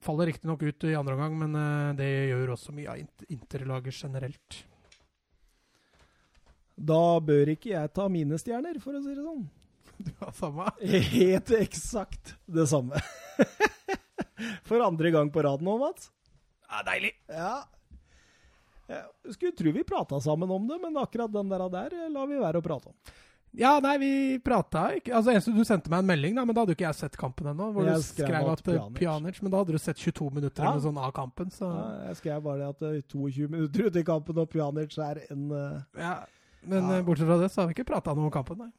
faller 0.00 0.30
riktignok 0.30 0.62
ut 0.62 0.84
i 0.88 0.94
andre 0.96 1.18
omgang, 1.18 1.36
men 1.42 1.58
eh, 1.58 1.96
det 1.98 2.08
gjør 2.30 2.54
også 2.54 2.72
mye 2.78 2.94
av 2.94 3.02
int- 3.02 3.26
interlaget 3.28 3.98
generelt. 3.98 4.62
Da 6.78 7.02
bør 7.20 7.52
ikke 7.52 7.74
jeg 7.74 7.92
ta 7.92 8.06
mine 8.08 8.38
stjerner, 8.40 8.78
for 8.80 8.96
å 8.96 9.02
si 9.02 9.12
det 9.18 9.26
sånn. 9.26 9.48
Du 9.98 10.12
har 10.20 10.30
samme? 10.38 10.70
Helt 11.10 11.50
eksakt 11.58 12.36
det 12.46 12.68
samme. 12.70 13.02
For 14.68 14.82
andre 14.84 15.10
gang 15.14 15.30
på 15.34 15.42
rad 15.44 15.62
nå, 15.64 15.78
Mats. 15.80 16.10
Ja, 16.68 16.82
deilig. 16.86 17.14
Ja. 17.32 17.54
Jeg 18.88 19.34
skulle 19.36 19.52
tro 19.56 19.72
vi 19.74 19.82
prata 19.84 20.18
sammen 20.24 20.50
om 20.50 20.68
det, 20.68 20.78
men 20.80 20.96
akkurat 20.96 21.32
den 21.32 21.48
der, 21.52 21.64
der 21.72 21.92
eh, 21.96 22.08
lar 22.12 22.28
vi 22.30 22.38
være 22.40 22.60
å 22.60 22.64
prate 22.64 22.88
om. 22.92 22.94
Ja, 23.58 23.78
nei, 23.80 23.94
vi 23.96 24.08
prata 24.44 24.82
ikke 24.98 25.14
Altså, 25.16 25.32
eneste 25.32 25.54
Du 25.56 25.62
sendte 25.64 25.88
meg 25.88 26.02
en 26.02 26.08
melding, 26.10 26.34
da, 26.36 26.42
men 26.44 26.52
da 26.54 26.60
hadde 26.62 26.74
jo 26.74 26.76
ikke 26.76 26.84
jeg 26.84 26.98
sett 26.98 27.14
kampen 27.16 27.46
ennå. 27.48 27.70
Hvor 27.72 27.86
Jeg 27.88 27.96
du 27.96 28.04
skrev 28.04 28.28
skrev 28.28 28.48
at 28.52 28.60
at 28.60 28.68
eh, 28.68 28.74
Pjanic. 28.76 28.98
Pjanic 29.00 29.38
Men 29.42 29.52
da 29.54 29.60
hadde 29.62 29.72
du 29.76 29.80
sett 29.80 29.96
22 30.04 30.28
minutter 30.36 30.64
Ja. 30.66 30.72
eller 30.74 30.84
sånn 30.84 31.00
av 31.00 31.12
kampen, 31.16 31.48
så 31.52 31.70
Ja, 31.72 31.86
jeg 32.10 32.18
skrev 32.20 32.42
bare 32.44 32.68
at 32.74 32.84
eh, 32.84 32.98
22 33.08 33.48
minutter 33.48 33.88
ute 33.88 34.02
i 34.02 34.08
kampen, 34.08 34.38
og 34.44 34.50
Pjanic 34.52 34.98
er 35.00 35.22
en 35.32 35.46
uh, 35.50 35.80
ja. 35.96 36.12
Men 36.68 36.84
Ja. 36.92 36.98
eh, 36.98 37.04
bortsett 37.08 37.26
fra 37.32 37.38
det, 37.40 37.48
så 37.54 37.62
har 37.64 37.70
vi 37.72 37.76
ikke 37.78 37.88
prata 37.88 38.12
noe 38.14 38.28
om 38.28 38.34
kampen, 38.36 38.60
nei. 38.60 38.70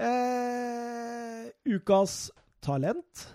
eh, 0.00 1.52
Ukas 1.76 2.30
talent. 2.64 3.28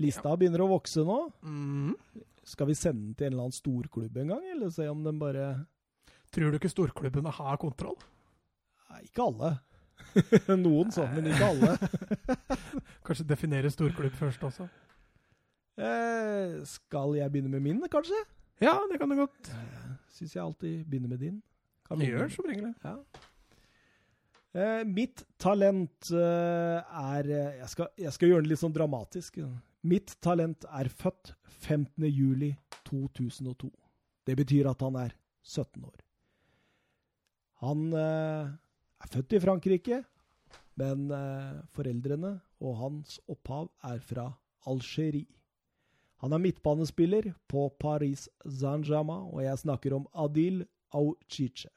Lista 0.00 0.32
begynner 0.38 0.62
å 0.64 0.70
vokse 0.70 1.04
nå. 1.06 1.18
Mm. 1.44 1.94
Skal 2.50 2.70
vi 2.70 2.76
sende 2.78 3.04
den 3.10 3.14
til 3.18 3.26
en 3.28 3.34
eller 3.34 3.46
annen 3.48 3.56
storklubb 3.56 4.16
en 4.22 4.32
gang, 4.34 4.46
eller 4.54 4.72
se 4.74 4.86
om 4.90 5.02
den 5.04 5.18
bare 5.20 5.50
Tror 6.30 6.52
du 6.52 6.60
ikke 6.60 6.70
storklubbene 6.70 7.30
har 7.34 7.56
kontroll? 7.58 7.96
Nei, 8.90 9.00
ikke 9.08 9.24
alle. 9.26 9.48
Noen 10.62 10.92
sånn, 10.94 11.10
men 11.16 11.26
ikke 11.32 11.48
alle. 11.48 11.72
Kanskje 13.06 13.26
definere 13.26 13.72
storklubb 13.74 14.14
først 14.18 14.44
også? 14.46 14.68
Eh, 15.80 16.60
skal 16.70 17.16
jeg 17.18 17.32
begynne 17.34 17.50
med 17.50 17.64
min, 17.64 17.80
kanskje? 17.90 18.18
Ja, 18.62 18.76
det 18.90 18.98
kan 19.00 19.10
du 19.10 19.16
godt. 19.18 19.50
Syns 20.14 20.34
jeg 20.36 20.42
alltid 20.44 20.84
begynner 20.86 21.14
med 21.16 21.22
din. 21.24 21.38
Kan 21.88 21.98
noen- 21.98 22.12
gjør 22.12 22.32
som 22.34 22.46
regel. 22.50 22.70
Ja. 22.84 22.96
Eh, 24.50 24.82
mitt 24.86 25.22
talent 25.40 26.10
eh, 26.10 26.94
er 27.00 27.30
eh, 27.30 27.58
jeg, 27.62 27.68
skal, 27.74 27.90
jeg 27.98 28.12
skal 28.14 28.32
gjøre 28.32 28.44
det 28.46 28.52
litt 28.52 28.62
sånn 28.62 28.74
dramatisk. 28.74 29.38
Mitt 29.82 30.16
talent 30.20 30.66
er 30.68 30.90
født 30.92 31.34
15. 31.46 32.04
juli 32.10 32.52
2002. 32.84 33.70
Det 34.26 34.36
betyr 34.36 34.68
at 34.70 34.82
han 34.84 34.98
er 35.00 35.14
17 35.42 35.84
år. 35.84 35.96
Han 37.64 37.92
eh, 37.92 38.52
er 39.00 39.12
født 39.12 39.36
i 39.36 39.40
Frankrike, 39.40 40.02
men 40.80 41.10
eh, 41.10 41.60
foreldrene 41.72 42.36
og 42.60 42.76
hans 42.76 43.18
opphav 43.28 43.70
er 43.84 44.00
fra 44.04 44.30
Algerie. 44.68 45.28
Han 46.20 46.36
er 46.36 46.44
midtbanespiller 46.44 47.32
på 47.48 47.70
Paris 47.80 48.28
Saint-Germain, 48.44 49.32
og 49.32 49.44
jeg 49.44 49.64
snakker 49.64 49.96
om 49.96 50.08
Adil 50.12 50.66
Auchiche 50.92 51.72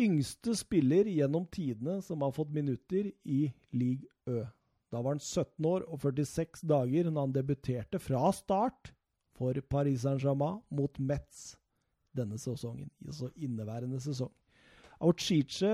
yngste 0.00 0.54
spiller 0.56 1.08
gjennom 1.10 1.46
tidene 1.52 2.00
som 2.04 2.22
har 2.24 2.34
fått 2.34 2.52
minutter 2.54 3.10
i 3.24 3.44
Ligue 3.76 4.08
Ø. 4.26 4.44
Da 4.92 5.00
var 5.00 5.16
han 5.16 5.22
17 5.22 5.64
år 5.66 5.86
og 5.88 6.02
46 6.04 6.66
dager 6.68 7.08
når 7.08 7.26
han 7.26 7.34
debuterte 7.34 8.00
fra 8.02 8.28
start 8.36 8.92
for 9.38 9.56
Paris 9.72 10.04
Saint-Germain 10.04 10.60
mot 10.70 10.98
Metz 11.00 11.54
denne 12.12 12.36
sesongen, 12.36 12.90
altså 13.06 13.30
inneværende 13.40 14.00
sesong. 14.04 14.32
Auchiche 15.02 15.70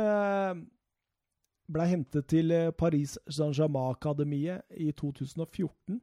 ble 1.68 1.86
hentet 1.90 2.28
til 2.30 2.54
eh, 2.54 2.70
Paris 2.70 3.16
Saint-Germain-akademiet 3.26 4.78
i 4.78 4.92
2014. 4.96 5.98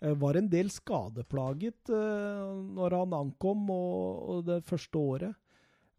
Eh, 0.00 0.16
Var 0.24 0.40
en 0.40 0.48
del 0.50 0.72
skadeplaget 0.72 1.92
eh, 1.92 2.48
når 2.80 2.98
han 2.98 3.16
ankom 3.20 3.68
og 3.76 4.44
det 4.48 4.62
første 4.66 4.98
året. 4.98 5.36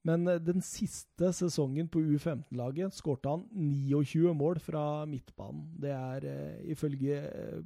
Men 0.06 0.28
eh, 0.30 0.42
den 0.42 0.62
siste 0.66 1.32
sesongen 1.34 1.90
på 1.92 2.02
U15-laget 2.14 2.96
skårte 2.96 3.32
han 3.34 3.46
29 3.56 4.36
mål 4.38 4.62
fra 4.64 4.84
midtbanen. 5.10 5.66
Det 5.82 5.94
er 5.96 6.28
eh, 6.30 6.60
ifølge 6.76 7.22
eh, 7.26 7.64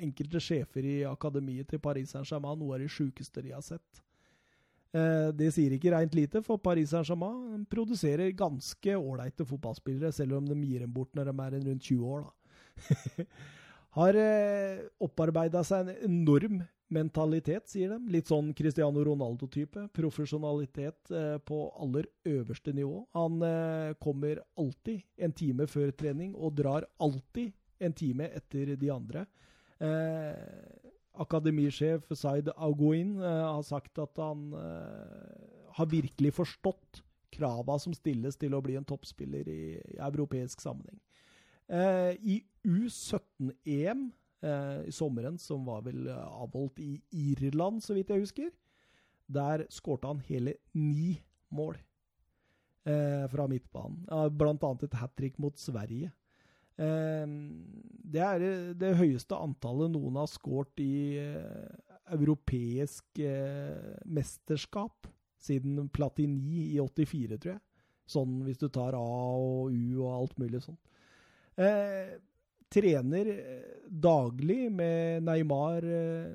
enkelte 0.00 0.42
sjefer 0.42 0.86
i 0.86 1.00
akademiet 1.08 1.68
til 1.70 1.82
Paris 1.82 2.14
Saint-Germain 2.14 2.60
noe 2.60 2.78
av 2.78 2.84
det 2.84 2.92
sjukeste 2.92 3.42
de 3.44 3.52
har 3.56 3.64
sett. 3.66 4.04
Det 4.90 5.52
sier 5.54 5.70
ikke 5.76 5.92
rent 5.92 6.16
lite, 6.18 6.40
for 6.42 6.58
Paris 6.58 6.90
Saint-Germain 6.90 7.60
produserer 7.70 8.32
ganske 8.34 8.96
ålreite 8.96 9.44
fotballspillere, 9.46 10.10
selv 10.10 10.40
om 10.40 10.48
de 10.48 10.56
gir 10.64 10.82
dem 10.82 10.90
bort 10.90 11.12
når 11.14 11.28
de 11.28 11.34
er 11.44 11.54
rundt 11.68 11.84
20 11.92 12.08
år. 12.10 12.24
har 14.00 14.18
opparbeida 15.06 15.62
seg 15.68 15.92
en 15.92 16.08
enorm 16.08 16.58
mentalitet, 16.90 17.68
sier 17.70 17.92
de. 17.94 17.98
Litt 18.12 18.30
sånn 18.30 18.52
Cristiano 18.56 19.02
Ronaldo-type. 19.06 19.86
Profesjonalitet 19.96 21.12
eh, 21.14 21.36
på 21.46 21.62
aller 21.80 22.08
øverste 22.28 22.74
nivå. 22.76 23.04
Han 23.16 23.40
eh, 23.46 23.94
kommer 24.02 24.42
alltid 24.60 25.04
en 25.22 25.34
time 25.36 25.66
før 25.70 25.94
trening 25.96 26.34
og 26.34 26.56
drar 26.58 26.86
alltid 27.02 27.54
en 27.80 27.94
time 27.96 28.28
etter 28.36 28.74
de 28.80 28.90
andre. 28.92 29.24
Eh, 29.80 30.34
akademisjef 31.20 32.10
Zaid 32.16 32.50
Aguin 32.56 33.16
har 33.20 33.62
sagt 33.66 33.98
at 34.00 34.16
han 34.22 34.52
har 35.74 35.88
virkelig 35.90 36.30
forstått 36.36 37.00
krava 37.34 37.76
som 37.82 37.92
stilles 37.92 38.38
til 38.40 38.54
å 38.54 38.60
bli 38.64 38.76
en 38.78 38.86
toppspiller 38.86 39.48
i, 39.50 39.64
europeisk 39.98 40.62
sammenheng. 40.62 41.00
I 42.24 42.38
U17-EM 42.64 44.06
eh, 44.42 44.88
i 44.88 44.94
sommeren, 44.94 45.38
som 45.38 45.64
var 45.68 45.84
vel 45.86 46.08
eh, 46.08 46.26
avholdt 46.44 46.80
i 46.82 47.00
Irland, 47.10 47.82
så 47.84 47.96
vidt 47.96 48.12
jeg 48.12 48.24
husker, 48.24 48.50
der 49.30 49.66
skårte 49.70 50.10
han 50.10 50.22
hele 50.26 50.56
ni 50.74 51.20
mål 51.54 51.76
eh, 52.86 53.26
fra 53.30 53.46
midtbanen. 53.50 54.06
Blant 54.36 54.64
annet 54.66 54.88
et 54.88 54.98
hat 55.00 55.14
trick 55.18 55.38
mot 55.42 55.58
Sverige. 55.58 56.10
Eh, 56.80 57.26
det 58.10 58.24
er 58.24 58.46
eh, 58.46 58.74
det 58.78 58.96
høyeste 58.98 59.38
antallet 59.38 59.92
noen 59.92 60.18
har 60.22 60.30
skåret 60.30 60.82
i 60.82 61.18
eh, 61.20 61.70
europeisk 62.10 63.20
mesterskap 64.10 65.06
siden 65.40 65.86
Platini 65.94 66.72
i 66.74 66.80
84, 66.82 67.38
tror 67.38 67.52
jeg. 67.54 67.60
Sånn 68.10 68.40
hvis 68.42 68.58
du 68.58 68.66
tar 68.72 68.96
A 68.98 69.02
og 69.38 69.70
U 69.70 70.00
og 70.02 70.10
alt 70.16 70.40
mulig 70.42 70.58
sånn. 70.64 70.78
Eh, 71.60 72.16
trener 72.70 73.30
eh, 73.34 73.70
daglig 73.90 74.70
med 74.72 75.26
Neymar 75.26 75.84
eh, 75.84 76.34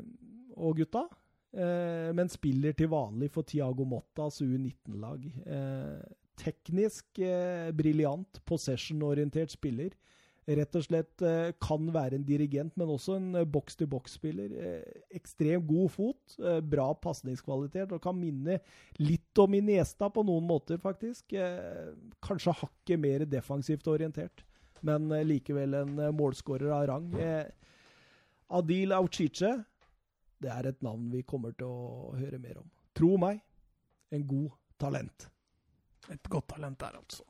og 0.55 0.81
gutta, 0.81 1.05
eh, 1.55 2.11
men 2.15 2.31
spiller 2.31 2.75
til 2.77 2.91
vanlig 2.91 3.31
for 3.33 3.47
Tiago 3.47 3.87
Mottas 3.87 4.41
U19-lag. 4.43 5.27
Eh, 5.45 6.15
teknisk 6.35 7.21
briljant, 7.79 8.41
possession-orientert 8.43 9.53
spiller. 9.53 9.93
Rett 10.45 10.75
og 10.77 10.83
slett 10.83 11.23
kan 11.63 11.85
være 11.95 12.19
en 12.19 12.25
dirigent, 12.27 12.73
men 12.77 12.91
også 12.91 13.15
en 13.15 13.37
boks-til-boks-spiller. 13.49 14.51
Ekstremt 15.15 15.63
god 15.65 15.93
fot, 15.93 16.35
bra 16.67 16.89
pasningskvalitet, 17.01 17.95
og 17.95 18.03
kan 18.03 18.19
minne 18.19 18.59
litt 18.99 19.41
om 19.41 19.55
Iniesta 19.57 20.11
på 20.11 20.25
noen 20.27 20.43
måter, 20.45 20.77
faktisk. 20.83 21.33
Kanskje 22.27 22.57
hakket 22.59 23.01
mer 23.01 23.25
defensivt 23.31 23.87
orientert, 23.95 24.43
men 24.85 25.11
eh, 25.11 25.25
likevel 25.25 25.73
en 25.81 25.99
eh, 25.99 26.13
målskårer 26.15 26.71
av 26.71 26.87
rang. 26.87 27.13
Eh, 27.19 27.45
Adil 28.55 28.93
Auchiche, 28.93 29.51
det 30.41 30.51
er 30.53 30.69
et 30.69 30.81
navn 30.85 31.07
vi 31.13 31.23
kommer 31.27 31.55
til 31.57 31.69
å 31.69 32.11
høre 32.17 32.39
mer 32.41 32.59
om. 32.61 32.67
Tro 32.95 33.15
meg, 33.21 33.39
en 34.13 34.25
god 34.27 34.51
talent. 34.81 35.29
Et 36.13 36.29
godt 36.29 36.51
talent 36.53 36.77
der, 36.79 36.99
altså. 36.99 37.25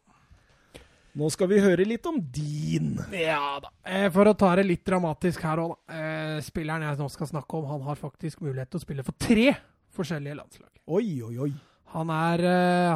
Nå 1.16 1.30
skal 1.32 1.48
vi 1.48 1.62
høre 1.64 1.86
litt 1.88 2.04
om 2.10 2.18
din. 2.20 2.98
Ja 3.16 3.56
da. 3.64 3.70
For 4.12 4.28
å 4.28 4.34
ta 4.36 4.50
det 4.60 4.66
litt 4.66 4.84
dramatisk 4.84 5.46
her 5.48 5.62
òg, 5.64 5.78
da. 5.88 6.42
Spilleren 6.44 6.84
jeg 6.84 7.00
nå 7.00 7.08
skal 7.14 7.30
snakke 7.30 7.56
om, 7.56 7.70
han 7.70 7.86
har 7.86 7.96
faktisk 7.96 8.44
mulighet 8.44 8.74
til 8.74 8.82
å 8.82 8.84
spille 8.84 9.06
for 9.08 9.16
tre 9.16 9.54
forskjellige 9.96 10.36
landslag. 10.36 10.74
Oi, 10.92 11.22
oi, 11.24 11.38
oi. 11.46 11.54
Han 11.96 12.12
er 12.12 12.44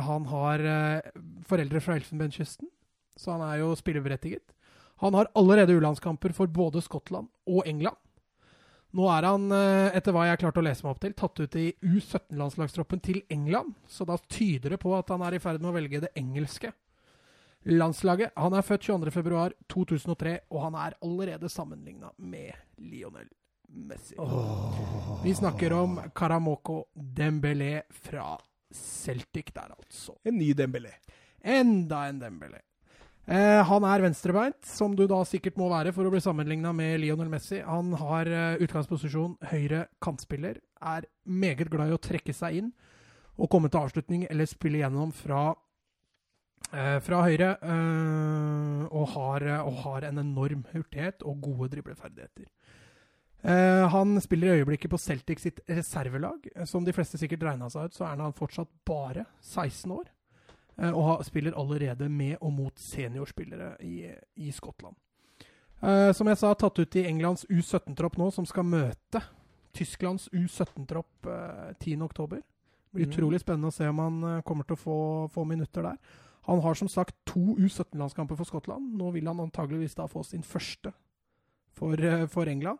Han 0.03 0.27
har 0.27 0.65
foreldre 1.47 1.79
fra 1.85 1.95
Elfenbenskysten, 1.95 2.67
så 3.19 3.35
han 3.35 3.43
er 3.43 3.59
jo 3.61 3.73
spilleberettiget. 3.75 4.55
Han 5.03 5.15
har 5.15 5.31
allerede 5.35 5.75
U-landskamper 5.75 6.33
for 6.35 6.51
både 6.51 6.81
Skottland 6.83 7.27
og 7.47 7.67
England. 7.67 7.99
Nå 8.95 9.05
er 9.13 9.27
han, 9.27 9.51
eh, 9.53 9.95
etter 9.95 10.15
hva 10.15 10.25
jeg 10.25 10.39
klarte 10.41 10.59
å 10.63 10.65
lese 10.65 10.83
meg 10.83 10.95
opp 10.95 11.01
til, 11.03 11.13
tatt 11.13 11.39
ut 11.39 11.55
i 11.59 11.67
U17-landslagstroppen 11.85 13.01
til 13.05 13.21
England. 13.29 13.75
Så 13.87 14.07
da 14.07 14.17
tyder 14.17 14.73
det 14.73 14.79
på 14.81 14.95
at 14.97 15.11
han 15.13 15.21
er 15.21 15.37
i 15.37 15.41
ferd 15.43 15.61
med 15.61 15.69
å 15.69 15.75
velge 15.75 16.01
det 16.07 16.11
engelske 16.17 16.71
landslaget. 17.69 18.33
Han 18.35 18.55
er 18.57 18.65
født 18.65 18.87
22.2.2003, 18.89 20.39
og 20.49 20.63
han 20.63 20.79
er 20.79 20.97
allerede 21.05 21.51
sammenligna 21.53 22.11
med 22.17 22.55
Lionel 22.81 23.29
Messi. 23.69 24.17
Vi 25.23 25.35
snakker 25.37 25.75
om 25.77 25.99
Karamoko 26.15 26.87
Dembélé 26.95 27.83
fra 27.91 28.33
Celtic 28.73 29.53
der, 29.53 29.75
altså. 29.77 30.17
En 30.25 30.37
ny 30.37 30.53
Dembélé. 30.53 30.95
Enda 31.41 32.07
en 32.07 32.21
Dembélé. 32.21 32.63
Eh, 33.29 33.59
han 33.61 33.85
er 33.85 34.01
venstrebeint, 34.01 34.57
som 34.65 34.95
du 34.97 35.03
da 35.05 35.19
sikkert 35.27 35.57
må 35.59 35.67
være 35.69 35.91
for 35.93 36.07
å 36.07 36.09
bli 36.09 36.21
sammenligna 36.23 36.71
med 36.73 36.95
Lionel 37.03 37.29
Messi. 37.29 37.59
Han 37.61 37.91
har 37.99 38.25
eh, 38.25 38.61
utgangsposisjon 38.65 39.35
høyre 39.51 39.83
kantspiller, 40.01 40.57
er 40.81 41.05
meget 41.29 41.69
glad 41.69 41.91
i 41.91 41.97
å 41.97 42.01
trekke 42.01 42.33
seg 42.33 42.57
inn 42.63 42.73
og 43.37 43.51
komme 43.53 43.69
til 43.69 43.83
avslutning 43.83 44.25
eller 44.31 44.49
spille 44.49 44.81
gjennom 44.81 45.13
fra, 45.13 45.43
eh, 46.73 46.97
fra 47.05 47.21
høyre. 47.27 47.53
og, 48.89 49.05
har, 49.13 49.45
og 49.61 49.73
har 49.83 50.09
en 50.09 50.25
enorm 50.25 50.65
hurtighet 50.73 51.21
og 51.21 51.43
gode 51.45 51.69
dribleferdigheter. 51.75 52.49
Han 53.93 54.19
spiller 54.19 54.49
i 54.49 54.59
øyeblikket 54.59 54.89
på 54.91 54.97
Celtic 54.99 55.39
sitt 55.39 55.61
reservelag. 55.69 56.49
Som 56.65 56.83
de 56.83 56.91
fleste 56.91 57.19
sikkert 57.21 57.45
regna 57.45 57.69
seg 57.69 57.85
ut, 57.85 57.95
så 57.95 58.09
er 58.09 58.17
han 58.19 58.35
fortsatt 58.35 58.71
bare 58.89 59.27
16 59.39 59.93
år. 59.93 60.09
Eh, 60.79 60.95
og 60.95 61.25
spiller 61.27 61.55
allerede 61.59 62.09
med 62.09 62.37
og 62.41 62.53
mot 62.53 62.79
seniorspillere 62.79 63.73
i, 63.83 64.07
i 64.35 64.51
Skottland. 64.51 64.95
Uh, 65.79 66.11
som 66.11 66.27
jeg 66.27 66.37
sa, 66.41 66.51
tatt 66.59 66.79
ut 66.79 66.95
i 66.99 67.05
Englands 67.07 67.45
U17-tropp 67.47 68.17
nå, 68.19 68.25
som 68.35 68.43
skal 68.47 68.65
møte 68.67 69.21
Tysklands 69.75 70.27
U17-tropp 70.35 71.27
uh, 71.27 71.69
10.10. 71.79 72.41
Blir 72.91 73.05
Mhm. 73.05 73.11
utrolig 73.11 73.39
spennende 73.39 73.69
å 73.69 73.75
se 73.75 73.87
om 73.87 73.99
han 73.99 74.23
uh, 74.23 74.41
kommer 74.41 74.67
til 74.67 74.75
å 74.75 74.81
få, 74.81 74.97
få 75.31 75.45
minutter 75.47 75.83
der. 75.83 75.97
Han 76.49 76.59
har 76.65 76.75
som 76.75 76.89
sagt 76.91 77.15
to 77.25 77.55
U17-landskamper 77.55 78.35
for 78.35 78.45
Skottland. 78.49 78.91
Nå 78.97 79.11
vil 79.15 79.27
han 79.27 79.39
antageligvis 79.39 79.95
da 79.95 80.07
få 80.07 80.23
sin 80.23 80.43
første 80.43 80.91
for, 81.71 81.95
uh, 81.95 82.25
for 82.27 82.49
England. 82.51 82.79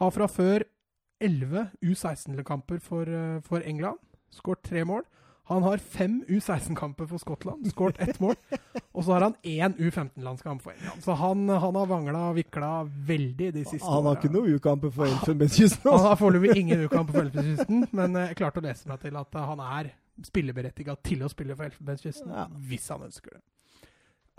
Har 0.00 0.10
fra 0.10 0.26
før 0.26 0.64
11 1.20 1.70
U16-kamper 1.84 2.80
for, 2.80 3.06
for 3.44 3.60
England. 3.62 3.98
Skåret 4.32 4.62
tre 4.64 4.84
mål. 4.84 5.04
Han 5.50 5.64
har 5.66 5.80
fem 5.82 6.20
U16-kamper 6.30 7.08
for 7.10 7.18
Skottland, 7.18 7.66
skåret 7.72 7.98
ett 8.04 8.20
mål. 8.22 8.36
Og 8.94 9.02
så 9.04 9.12
har 9.16 9.24
han 9.26 9.34
én 9.42 9.74
U15-landskamp 9.82 10.62
for 10.62 10.72
England. 10.76 11.02
Så 11.02 11.16
han, 11.18 11.42
han 11.48 11.74
har 11.78 11.86
vangla 11.90 12.20
og 12.30 12.36
vikla 12.38 12.68
veldig 12.86 13.48
de 13.56 13.64
siste 13.66 13.82
Han 13.86 14.04
har 14.06 14.14
årene. 14.14 14.20
ikke 14.20 14.32
noe 14.36 14.54
ukamper 14.60 14.92
for 14.94 15.10
Elfenbenskysten. 15.10 15.82
Han 15.84 15.92
Altså. 15.98 16.08
har 16.12 16.20
foreløpig 16.22 16.56
ingen 16.62 16.82
U-kamper 16.86 17.12
for 17.18 17.26
Elfenbenskysten, 17.26 17.86
men 17.98 18.16
eh, 18.16 18.28
jeg 18.30 18.38
klarte 18.42 18.62
å 18.62 18.66
lese 18.68 18.88
meg 18.92 19.02
til 19.02 19.18
at 19.20 19.34
eh, 19.40 19.48
han 19.52 19.64
er 19.66 19.90
spilleberettiga 20.30 20.94
til 21.02 21.22
å 21.26 21.30
spille 21.32 21.56
for 21.58 21.66
Elfenbenskysten, 21.70 22.30
Ja. 22.34 22.46
hvis 22.70 22.88
han 22.94 23.06
ønsker 23.10 23.38
det. 23.38 23.42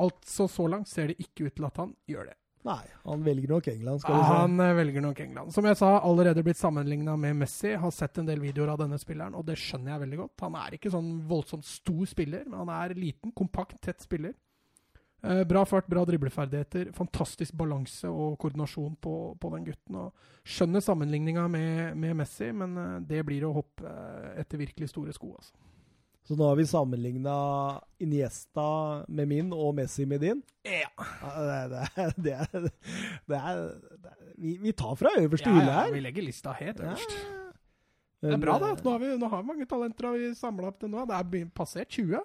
Altså 0.02 0.48
så 0.50 0.68
langt 0.72 0.90
ser 0.90 1.12
det 1.12 1.20
ikke 1.22 1.46
ut 1.50 1.56
til 1.60 1.66
at 1.68 1.78
han 1.84 1.92
gjør 2.10 2.32
det. 2.32 2.38
Nei, 2.68 2.84
han 3.08 3.24
velger 3.26 3.50
nok 3.50 3.68
England, 3.72 4.04
skal 4.04 4.14
vi 4.14 4.22
si. 4.22 4.34
Han 4.38 4.60
eh, 4.62 4.76
velger 4.78 5.02
nok 5.02 5.20
England. 5.24 5.54
Som 5.56 5.66
jeg 5.66 5.80
sa, 5.80 5.96
allerede 6.06 6.44
blitt 6.46 6.60
sammenligna 6.60 7.16
med 7.18 7.40
Messi. 7.40 7.74
Har 7.82 7.94
sett 7.96 8.22
en 8.22 8.30
del 8.30 8.44
videoer 8.44 8.76
av 8.76 8.84
denne 8.84 9.00
spilleren, 9.02 9.34
og 9.38 9.48
det 9.48 9.58
skjønner 9.58 9.96
jeg 9.96 10.04
veldig 10.04 10.20
godt. 10.22 10.46
Han 10.46 10.58
er 10.62 10.78
ikke 10.78 10.94
sånn 10.94 11.12
voldsomt 11.30 11.66
stor 11.66 12.06
spiller, 12.10 12.46
men 12.46 12.62
han 12.62 12.74
er 12.78 12.96
liten, 13.00 13.34
kompakt, 13.38 13.80
tett 13.82 14.06
spiller. 14.06 14.38
Eh, 15.24 15.44
bra 15.44 15.66
fart, 15.66 15.88
bra 15.88 16.06
dribleferdigheter. 16.06 16.92
Fantastisk 16.98 17.54
balanse 17.54 18.10
og 18.10 18.40
koordinasjon 18.42 18.96
på, 19.02 19.16
på 19.42 19.52
den 19.56 19.68
gutten. 19.70 20.00
Og 20.02 20.48
skjønner 20.48 20.82
sammenligninga 20.82 21.48
med, 21.52 21.98
med 21.98 22.18
Messi, 22.24 22.50
men 22.58 22.78
eh, 22.78 22.96
det 23.10 23.22
blir 23.28 23.46
å 23.46 23.54
hoppe 23.58 23.86
eh, 23.86 24.40
etter 24.42 24.62
virkelig 24.62 24.90
store 24.90 25.14
sko. 25.18 25.36
Altså. 25.38 25.54
Så 26.26 26.38
nå 26.38 26.46
har 26.46 26.58
vi 26.58 26.66
sammenligna 26.70 27.36
Iniesta 28.02 28.66
med 29.10 29.30
min 29.30 29.54
og 29.54 29.76
Messi 29.78 30.06
med 30.10 30.22
din. 30.26 30.42
Ja. 30.98 31.06
Ja, 31.22 32.10
Det 32.18 32.38
det 32.56 32.72
det 33.30 33.38
er, 33.38 33.62
vi, 34.38 34.58
vi 34.62 34.72
tar 34.74 34.96
fra 35.00 35.14
øverste 35.20 35.50
hylle 35.54 35.72
her. 35.72 35.92
vi 35.94 36.02
legger 36.04 36.24
lista 36.26 36.54
helt 36.58 36.80
Ja. 36.80 36.92
øverst. 36.92 37.16
Det 38.22 38.34
er 38.34 38.38
bra, 38.38 38.60
da. 38.62 38.76
Nå 38.84 38.92
har 38.92 39.00
vi, 39.02 39.08
nå 39.18 39.30
har 39.32 39.42
vi 39.42 39.48
mange 39.48 39.66
talenter 39.66 40.12
vi 40.14 40.28
samla 40.38 40.68
opp 40.70 40.80
til 40.84 40.90
nå. 40.94 41.08
Det 41.10 41.18
er 41.42 41.50
passert 41.58 41.90
20. 41.90 42.20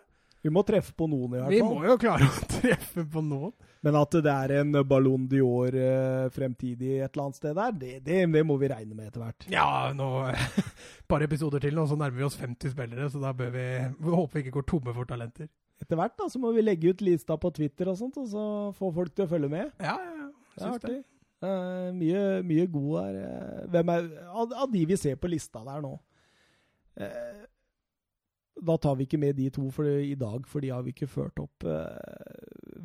Vi 0.44 0.50
må 0.52 0.60
treffe 0.62 0.92
på 0.94 1.06
noen, 1.10 1.32
i 1.34 1.38
hvert 1.40 1.48
fall. 1.48 1.54
Vi 1.56 1.62
må 1.64 1.86
jo 1.88 1.94
klare 1.98 2.26
å 2.28 2.42
treffe 2.60 3.02
på 3.10 3.22
noen. 3.24 3.54
Men 3.82 3.96
at 3.98 4.10
det 4.22 4.30
er 4.30 4.52
en 4.60 4.76
Ballon 4.86 5.24
Dior 5.30 5.74
eh, 5.74 6.26
fremtidig 6.34 6.98
et 7.00 7.08
eller 7.16 7.24
annet 7.24 7.38
sted 7.40 7.56
der, 7.56 7.72
det, 7.80 7.94
det, 8.06 8.20
det 8.34 8.42
må 8.46 8.56
vi 8.60 8.68
regne 8.70 8.94
med 8.94 9.08
etter 9.08 9.24
hvert. 9.24 9.46
Ja, 9.50 9.90
nå 9.96 10.10
et 10.30 11.08
par 11.08 11.24
episoder 11.24 11.62
til, 11.64 11.78
og 11.80 11.88
så 11.90 11.96
nærmer 11.98 12.20
vi 12.20 12.26
oss 12.28 12.36
50 12.38 12.74
spillere, 12.76 13.08
så 13.10 13.22
da 13.22 13.32
bør 13.34 13.50
vi, 13.56 13.66
vi 13.98 14.14
håper 14.20 14.36
vi 14.38 14.44
ikke 14.44 14.54
går 14.60 14.68
tomme 14.70 14.94
for 14.94 15.08
talenter. 15.08 15.48
Etter 15.82 15.98
hvert 15.98 16.14
da, 16.16 16.28
så 16.32 16.40
må 16.40 16.52
vi 16.56 16.64
legge 16.64 16.92
ut 16.92 17.02
lista 17.04 17.36
på 17.40 17.50
Twitter 17.54 17.90
og 17.92 17.98
sånt, 18.00 18.16
og 18.20 18.30
så 18.30 18.44
få 18.78 18.88
folk 18.96 19.12
til 19.12 19.26
å 19.26 19.30
følge 19.30 19.50
med. 19.52 19.74
Ja, 19.82 19.96
ja, 20.00 20.14
ja. 20.22 20.30
Det 20.56 20.64
er 20.64 20.72
artig. 20.72 20.94
det. 20.94 21.16
Eh, 21.44 21.88
mye, 21.92 22.22
mye 22.48 22.64
god 22.72 22.92
her. 23.02 23.18
eh. 23.26 23.66
Hvem 23.74 23.92
er, 23.92 24.06
av, 24.32 24.54
av 24.64 24.70
de 24.72 24.86
vi 24.88 24.96
ser 24.96 25.18
på 25.20 25.28
lista 25.28 25.60
der 25.66 25.82
nå 25.84 25.90
uh, 26.96 27.42
Da 28.64 28.76
tar 28.80 28.96
vi 28.96 29.04
ikke 29.04 29.20
med 29.20 29.36
de 29.36 29.50
to 29.52 29.66
for, 29.68 29.84
i 29.84 30.14
dag, 30.16 30.46
for 30.48 30.64
de 30.64 30.72
har 30.72 30.80
vi 30.86 30.94
ikke 30.96 31.10
ført 31.12 31.36
opp. 31.44 31.66
Uh, 31.68 31.92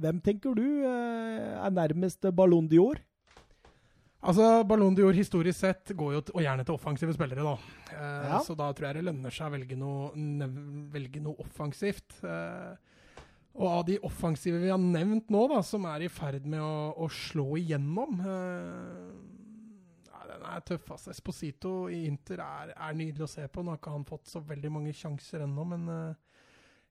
hvem 0.03 0.19
tenker 0.19 0.57
du 0.57 0.84
er 0.84 1.72
nærmest 1.72 2.27
Ballon 2.35 2.68
d'Or? 2.68 2.99
Altså, 4.22 4.64
Ballon 4.69 4.93
d'Or 4.93 5.15
historisk 5.18 5.57
sett 5.64 5.91
går 5.98 6.11
jo 6.14 6.19
til, 6.27 6.35
og 6.38 6.43
gjerne 6.45 6.65
til 6.68 6.76
offensive 6.77 7.14
spillere, 7.15 7.41
da. 7.41 7.56
Eh, 7.89 8.27
Ja. 8.30 8.39
Så 8.45 8.53
da 8.56 8.68
tror 8.73 8.88
jeg 8.91 8.99
det 8.99 9.06
lønner 9.07 9.34
seg 9.34 9.48
å 9.49 9.56
velge 9.56 9.77
noe, 9.77 10.11
nev- 10.15 10.91
velge 10.93 11.22
noe 11.26 11.35
offensivt. 11.41 12.19
Eh, 12.23 12.76
og 13.56 13.68
av 13.68 13.85
de 13.88 13.98
offensive 14.07 14.61
vi 14.61 14.69
har 14.69 14.77
nevnt 14.80 15.27
nå, 15.34 15.41
da, 15.49 15.61
som 15.65 15.85
er 15.89 16.06
i 16.06 16.07
ferd 16.07 16.45
med 16.45 16.61
å, 16.61 16.93
å 17.02 17.10
slå 17.10 17.57
igjennom 17.60 18.22
eh, 18.22 19.10
ja, 20.07 20.22
Den 20.30 20.45
er 20.53 20.61
tøff, 20.69 20.91
altså. 20.93 21.10
Esposito 21.11 21.73
i 21.89 22.06
Inter 22.07 22.39
er, 22.45 22.76
er 22.77 22.93
nydelig 22.93 23.26
å 23.26 23.31
se 23.34 23.48
på. 23.52 23.64
Nå 23.65 23.73
har 23.73 23.81
ikke 23.81 23.91
han 23.98 24.06
fått 24.07 24.30
så 24.31 24.39
veldig 24.45 24.72
mange 24.72 24.93
sjanser 24.95 25.43
ennå, 25.48 25.65
men 25.73 25.89
eh, 25.89 26.14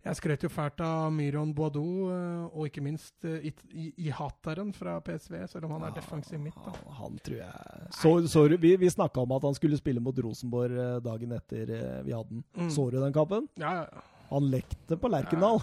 jeg 0.00 0.16
skrøt 0.16 0.44
jo 0.46 0.48
fælt 0.48 0.80
av 0.80 1.10
Myron 1.12 1.50
Boadou, 1.54 2.08
eh, 2.08 2.44
og 2.54 2.70
ikke 2.70 2.84
minst 2.84 3.26
Ihataren 3.26 4.70
i, 4.70 4.72
i, 4.72 4.72
i 4.72 4.78
fra 4.78 4.94
PSV, 5.04 5.34
selv 5.52 5.68
om 5.68 5.74
han 5.76 5.88
er 5.90 5.96
defensiv 5.96 6.40
midt. 6.40 6.56
da. 6.56 6.72
Han, 6.72 6.94
han 7.02 7.18
tror 7.24 7.36
jeg 7.42 7.90
så, 7.98 8.14
så, 8.32 8.46
Vi, 8.56 8.76
vi 8.80 8.90
snakka 8.90 9.20
om 9.20 9.36
at 9.36 9.44
han 9.44 9.54
skulle 9.54 9.76
spille 9.76 10.00
mot 10.00 10.16
Rosenborg 10.16 10.72
eh, 10.72 10.96
dagen 11.04 11.36
etter 11.36 11.74
eh, 11.76 12.00
vi 12.06 12.16
hadde 12.16 12.30
den. 12.30 12.44
Mm. 12.56 12.70
Så 12.70 12.90
du 12.90 13.00
den 13.00 13.12
kampen? 13.12 13.48
Ja, 13.60 13.74
ja, 13.82 13.86
ja. 13.92 14.06
Han 14.30 14.46
lekte 14.50 14.96
på 14.96 15.08
Lerkendal. 15.10 15.60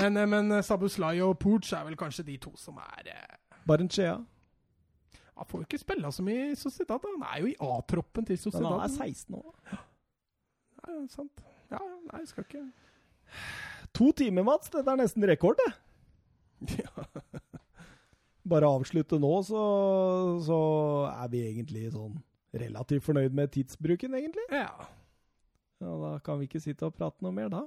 Men, 0.00 0.16
eh, 0.16 0.26
men 0.26 0.52
eh, 0.52 0.62
Sabuslai 0.62 1.20
og 1.24 1.38
Pooch 1.40 1.72
er 1.72 1.86
vel 1.86 1.96
kanskje 1.96 2.26
de 2.26 2.36
to 2.42 2.52
som 2.60 2.76
er 2.82 3.12
eh, 3.14 3.60
Barentsjea. 3.68 4.18
Han 5.38 5.46
får 5.48 5.62
jo 5.62 5.68
ikke 5.68 5.80
spille 5.80 6.10
så 6.12 6.24
mye 6.26 6.50
i 6.50 6.58
Sociedad. 6.58 7.04
Han 7.04 7.24
er 7.30 7.40
jo 7.40 7.52
i 7.52 7.56
A-troppen 7.62 8.26
til 8.26 8.40
Men 8.52 8.66
han 8.66 8.84
er 8.84 8.92
16 8.92 9.34
år. 9.38 9.54
Ja, 9.70 9.78
ja, 10.88 11.06
sant. 11.12 11.44
Ja, 11.70 11.78
ja, 11.78 11.96
nei, 12.12 12.24
skal 12.26 12.44
ikke 12.44 12.64
To 13.98 14.10
timer, 14.12 14.44
Mats. 14.46 14.70
Dette 14.72 14.92
er 14.92 15.00
nesten 15.00 15.24
rekord, 15.28 15.58
det. 15.64 16.78
ja. 16.82 17.06
Bare 18.48 18.68
avslutte 18.70 19.18
nå, 19.20 19.30
så, 19.44 19.62
så 20.46 20.58
er 21.10 21.28
vi 21.32 21.42
egentlig 21.50 21.90
sånn 21.92 22.14
relativt 22.58 23.04
fornøyd 23.04 23.34
med 23.36 23.50
tidsbruken, 23.52 24.14
egentlig. 24.18 24.46
ja. 24.54 24.70
Ja, 25.78 25.92
Da 26.02 26.12
kan 26.26 26.40
vi 26.40 26.48
ikke 26.48 26.58
sitte 26.58 26.88
og 26.88 26.94
prate 26.96 27.22
noe 27.22 27.30
mer 27.30 27.50
da. 27.52 27.60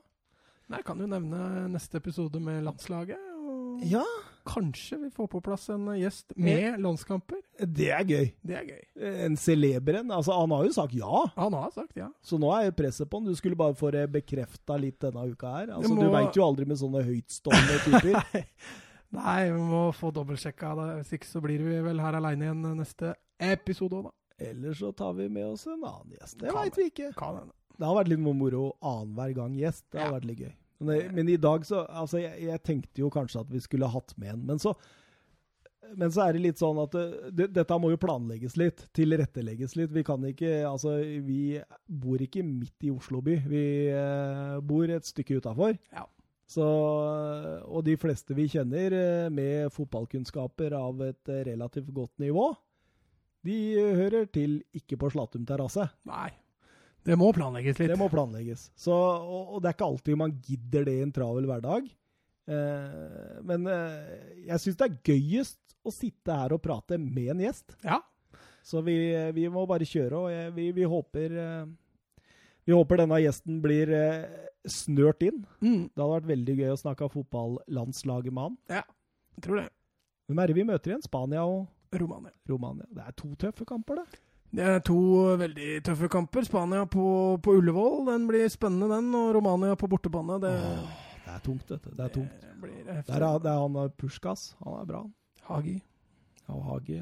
Nei, 0.71 0.81
kan 0.83 0.99
jo 0.99 1.05
nevne 1.07 1.67
neste 1.71 1.99
episode 2.01 2.41
med 2.43 2.63
landslaget. 2.65 3.19
Og 3.39 3.85
Ja, 3.87 4.01
kanskje 4.45 4.97
vi 5.03 5.09
får 5.13 5.27
på 5.31 5.41
plass 5.43 5.69
en 5.69 5.85
gjest 5.99 6.33
med 6.37 6.79
landskamper. 6.81 7.39
det 7.59 7.89
er 7.91 8.03
gøy. 8.03 8.31
Det 8.43 8.55
er 8.57 8.65
gøy. 8.69 8.81
En 9.27 9.35
celeber 9.37 9.99
en. 9.99 10.11
Altså, 10.11 10.33
han 10.39 10.51
har 10.51 10.65
jo 10.65 10.71
sagt 10.73 10.93
ja, 10.97 11.23
Han 11.35 11.53
har 11.53 11.71
sagt 11.71 11.95
ja. 11.97 12.09
så 12.21 12.39
nå 12.41 12.51
er 12.57 12.71
presset 12.71 13.09
på 13.09 13.19
han. 13.21 13.25
Du 13.29 13.35
skulle 13.35 13.55
bare 13.59 13.75
få 13.75 13.91
det 13.91 14.05
bekrefta 14.11 14.77
litt 14.81 14.99
denne 14.99 15.27
uka 15.31 15.51
her. 15.57 15.67
Altså, 15.77 15.93
må- 15.93 16.03
Du 16.03 16.09
veit 16.11 16.35
jo 16.35 16.45
aldri 16.45 16.65
med 16.65 16.77
sånne 16.77 17.03
høytstående 17.05 17.77
typer. 17.85 18.45
Nei, 19.11 19.49
vi 19.51 19.59
må 19.59 19.91
få 19.93 20.11
dobbeltsjekka 20.15 20.75
det. 20.79 20.89
Hvis 21.01 21.13
ikke 21.19 21.27
så 21.27 21.41
blir 21.43 21.59
vi 21.65 21.81
vel 21.83 21.99
her 21.99 22.15
aleine 22.15 22.45
igjen 22.47 22.61
neste 22.79 23.13
episode 23.39 23.97
òg, 23.99 24.03
da. 24.07 24.11
Eller 24.41 24.73
så 24.73 24.93
tar 24.95 25.13
vi 25.13 25.27
med 25.29 25.45
oss 25.51 25.67
en 25.67 25.83
annen 25.83 26.15
gjest. 26.17 26.39
Det 26.39 26.53
veit 26.55 26.77
vi 26.79 26.85
ikke. 26.89 27.11
Kan 27.19 27.35
hende. 27.41 27.53
Det 27.77 27.85
har 27.87 27.95
vært 27.97 28.09
litt 28.09 28.19
moro 28.23 28.71
annenhver 28.81 29.33
gang 29.35 29.53
gjest. 29.57 29.83
Det 29.91 29.99
har 30.01 30.07
Ja. 30.11 30.15
vært 30.19 30.25
litt 30.25 30.39
gøy. 30.39 30.53
Men, 30.81 31.11
men 31.13 31.29
i 31.29 31.37
dag 31.37 31.65
så 31.67 31.83
Altså, 31.85 32.19
jeg, 32.23 32.47
jeg 32.47 32.63
tenkte 32.65 33.03
jo 33.03 33.11
kanskje 33.13 33.43
at 33.43 33.53
vi 33.53 33.61
skulle 33.61 33.89
hatt 33.91 34.15
med 34.17 34.35
en, 34.35 34.43
men 34.49 34.61
så 34.61 34.75
men 35.97 36.11
så 36.13 36.23
er 36.23 36.35
det 36.35 36.43
litt 36.45 36.61
sånn 36.61 36.77
at 36.79 36.93
det, 36.95 37.31
det, 37.35 37.47
dette 37.55 37.77
må 37.81 37.89
jo 37.91 37.99
planlegges 37.99 38.55
litt, 38.59 38.85
tilrettelegges 38.95 39.75
litt. 39.75 39.91
Vi 39.91 40.03
kan 40.07 40.23
ikke 40.29 40.61
Altså, 40.69 40.93
vi 41.25 41.59
bor 41.83 42.21
ikke 42.21 42.45
midt 42.47 42.87
i 42.87 42.91
Oslo 42.93 43.19
by. 43.25 43.37
Vi 43.49 43.63
eh, 43.91 44.57
bor 44.63 44.93
et 44.93 45.07
stykke 45.07 45.41
utafor. 45.41 45.75
Ja. 45.91 46.05
Så, 46.51 46.67
og 47.63 47.85
de 47.87 47.95
fleste 47.99 48.35
vi 48.35 48.49
kjenner 48.51 48.95
eh, 48.95 49.29
med 49.33 49.71
fotballkunnskaper 49.75 50.75
av 50.75 51.03
et 51.07 51.31
eh, 51.31 51.45
relativt 51.47 51.91
godt 51.95 52.23
nivå, 52.23 52.49
de 53.47 53.57
hører 53.97 54.27
til 54.29 54.59
ikke 54.77 54.99
på 55.01 55.09
Slatum 55.13 55.47
terrasse. 55.49 55.87
Nei. 56.09 56.29
Det 57.07 57.15
må 57.17 57.31
planlegges 57.33 57.79
litt. 57.81 57.89
Det 57.89 57.97
må 57.97 58.07
planlegges. 58.13 58.67
Så, 58.77 58.93
og, 58.93 59.55
og 59.55 59.61
det 59.63 59.71
er 59.71 59.75
ikke 59.77 59.87
alltid 59.89 60.19
man 60.21 60.35
gidder 60.45 60.85
det 60.85 60.93
i 60.99 61.03
en 61.05 61.13
travel 61.15 61.47
hverdag. 61.49 61.87
Eh, 62.51 63.41
men 63.47 63.65
eh, 63.69 64.45
jeg 64.51 64.61
syns 64.63 64.77
det 64.79 64.87
er 64.87 64.99
gøyest 65.09 65.75
å 65.87 65.93
sitte 65.93 66.35
her 66.37 66.53
og 66.53 66.61
prate 66.61 66.99
med 67.01 67.31
en 67.33 67.41
gjest. 67.47 67.73
Ja. 67.85 67.97
Så 68.61 68.83
vi, 68.85 68.95
vi 69.33 69.47
må 69.49 69.63
bare 69.65 69.87
kjøre, 69.89 70.19
og 70.19 70.29
jeg, 70.29 70.51
vi, 70.53 70.67
vi 70.77 70.85
håper 70.85 71.33
eh, 71.41 71.63
Vi 72.69 72.75
håper 72.77 73.01
denne 73.01 73.17
gjesten 73.23 73.57
blir 73.63 73.89
eh, 73.97 74.25
snørt 74.69 75.23
inn. 75.25 75.39
Mm, 75.65 75.87
Det 75.89 75.97
hadde 75.97 76.13
vært 76.19 76.29
veldig 76.29 76.57
gøy 76.59 76.73
å 76.75 76.79
snakke 76.83 77.09
fotballandslaget 77.09 78.35
med 78.37 78.43
han. 78.51 78.57
jeg 78.77 79.45
tror 79.47 79.63
det. 79.63 79.69
Hvem 80.29 80.39
er 80.43 80.51
det 80.51 80.55
vi 80.59 80.67
møter 80.69 80.93
igjen? 80.93 81.01
Spania 81.03 81.47
og 81.49 81.97
Romania. 81.97 82.31
Romania. 82.47 82.85
Det 82.93 83.07
er 83.09 83.15
to 83.17 83.31
tøffe 83.41 83.65
kamper, 83.67 84.03
det. 84.03 84.21
Det 84.51 84.63
er 84.67 84.81
to 84.83 84.97
veldig 85.39 85.77
tøffe 85.87 86.09
kamper. 86.11 86.43
Spania 86.43 86.83
på, 86.91 87.05
på 87.43 87.53
Ullevål, 87.61 88.01
den 88.09 88.27
blir 88.27 88.49
spennende, 88.51 88.89
den. 88.91 89.07
Og 89.15 89.31
Romania 89.37 89.77
på 89.79 89.87
bortebane. 89.91 90.41
Det, 90.43 90.51
Åh, 90.51 90.99
det 91.23 91.35
er 91.37 91.45
tungt, 91.45 91.65
dette. 91.69 91.93
Det 91.95 92.05
er 92.07 92.13
tungt. 92.17 92.43
det 92.43 92.57
blir 92.59 92.83
Det 92.83 92.97
er, 92.99 93.25
det 93.39 93.53
er 93.53 93.63
han 93.63 93.95
Pushkas. 93.95 94.51
Han 94.65 94.81
er 94.81 94.89
bra. 94.91 95.05
Hagi. 95.47 95.77
Ja, 96.43 96.57
og 96.57 96.65
Hagi. 96.67 96.99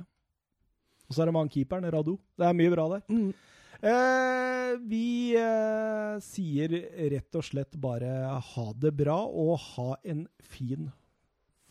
Og 1.09 1.15
så 1.15 1.23
er 1.23 1.29
det 1.29 1.33
med 1.33 1.47
han 1.47 1.53
keeperen, 1.55 1.89
Radu. 1.89 2.17
Det 2.37 2.45
er 2.45 2.57
mye 2.59 2.75
bra 2.75 2.85
der. 2.93 3.05
Mm. 3.09 3.33
Eh, 3.79 4.71
vi 4.91 5.33
eh, 5.39 6.15
sier 6.21 6.73
rett 7.15 7.37
og 7.39 7.45
slett 7.47 7.77
bare 7.79 8.11
ha 8.43 8.65
det 8.75 8.91
bra 8.93 9.17
og 9.25 9.55
ha 9.71 9.93
en 10.03 10.25
fin 10.43 10.91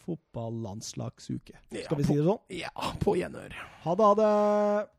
fotballandslagsuke. 0.02 1.58
Ja, 1.70 1.84
Skal 1.84 2.00
vi 2.00 2.06
si 2.08 2.16
det 2.16 2.24
sånn? 2.26 2.40
Ja, 2.56 2.72
på 3.02 3.14
gjenhør. 3.20 3.54
Ha 3.84 3.94
det, 3.94 4.08
ha 4.08 4.14
det! 4.18 4.97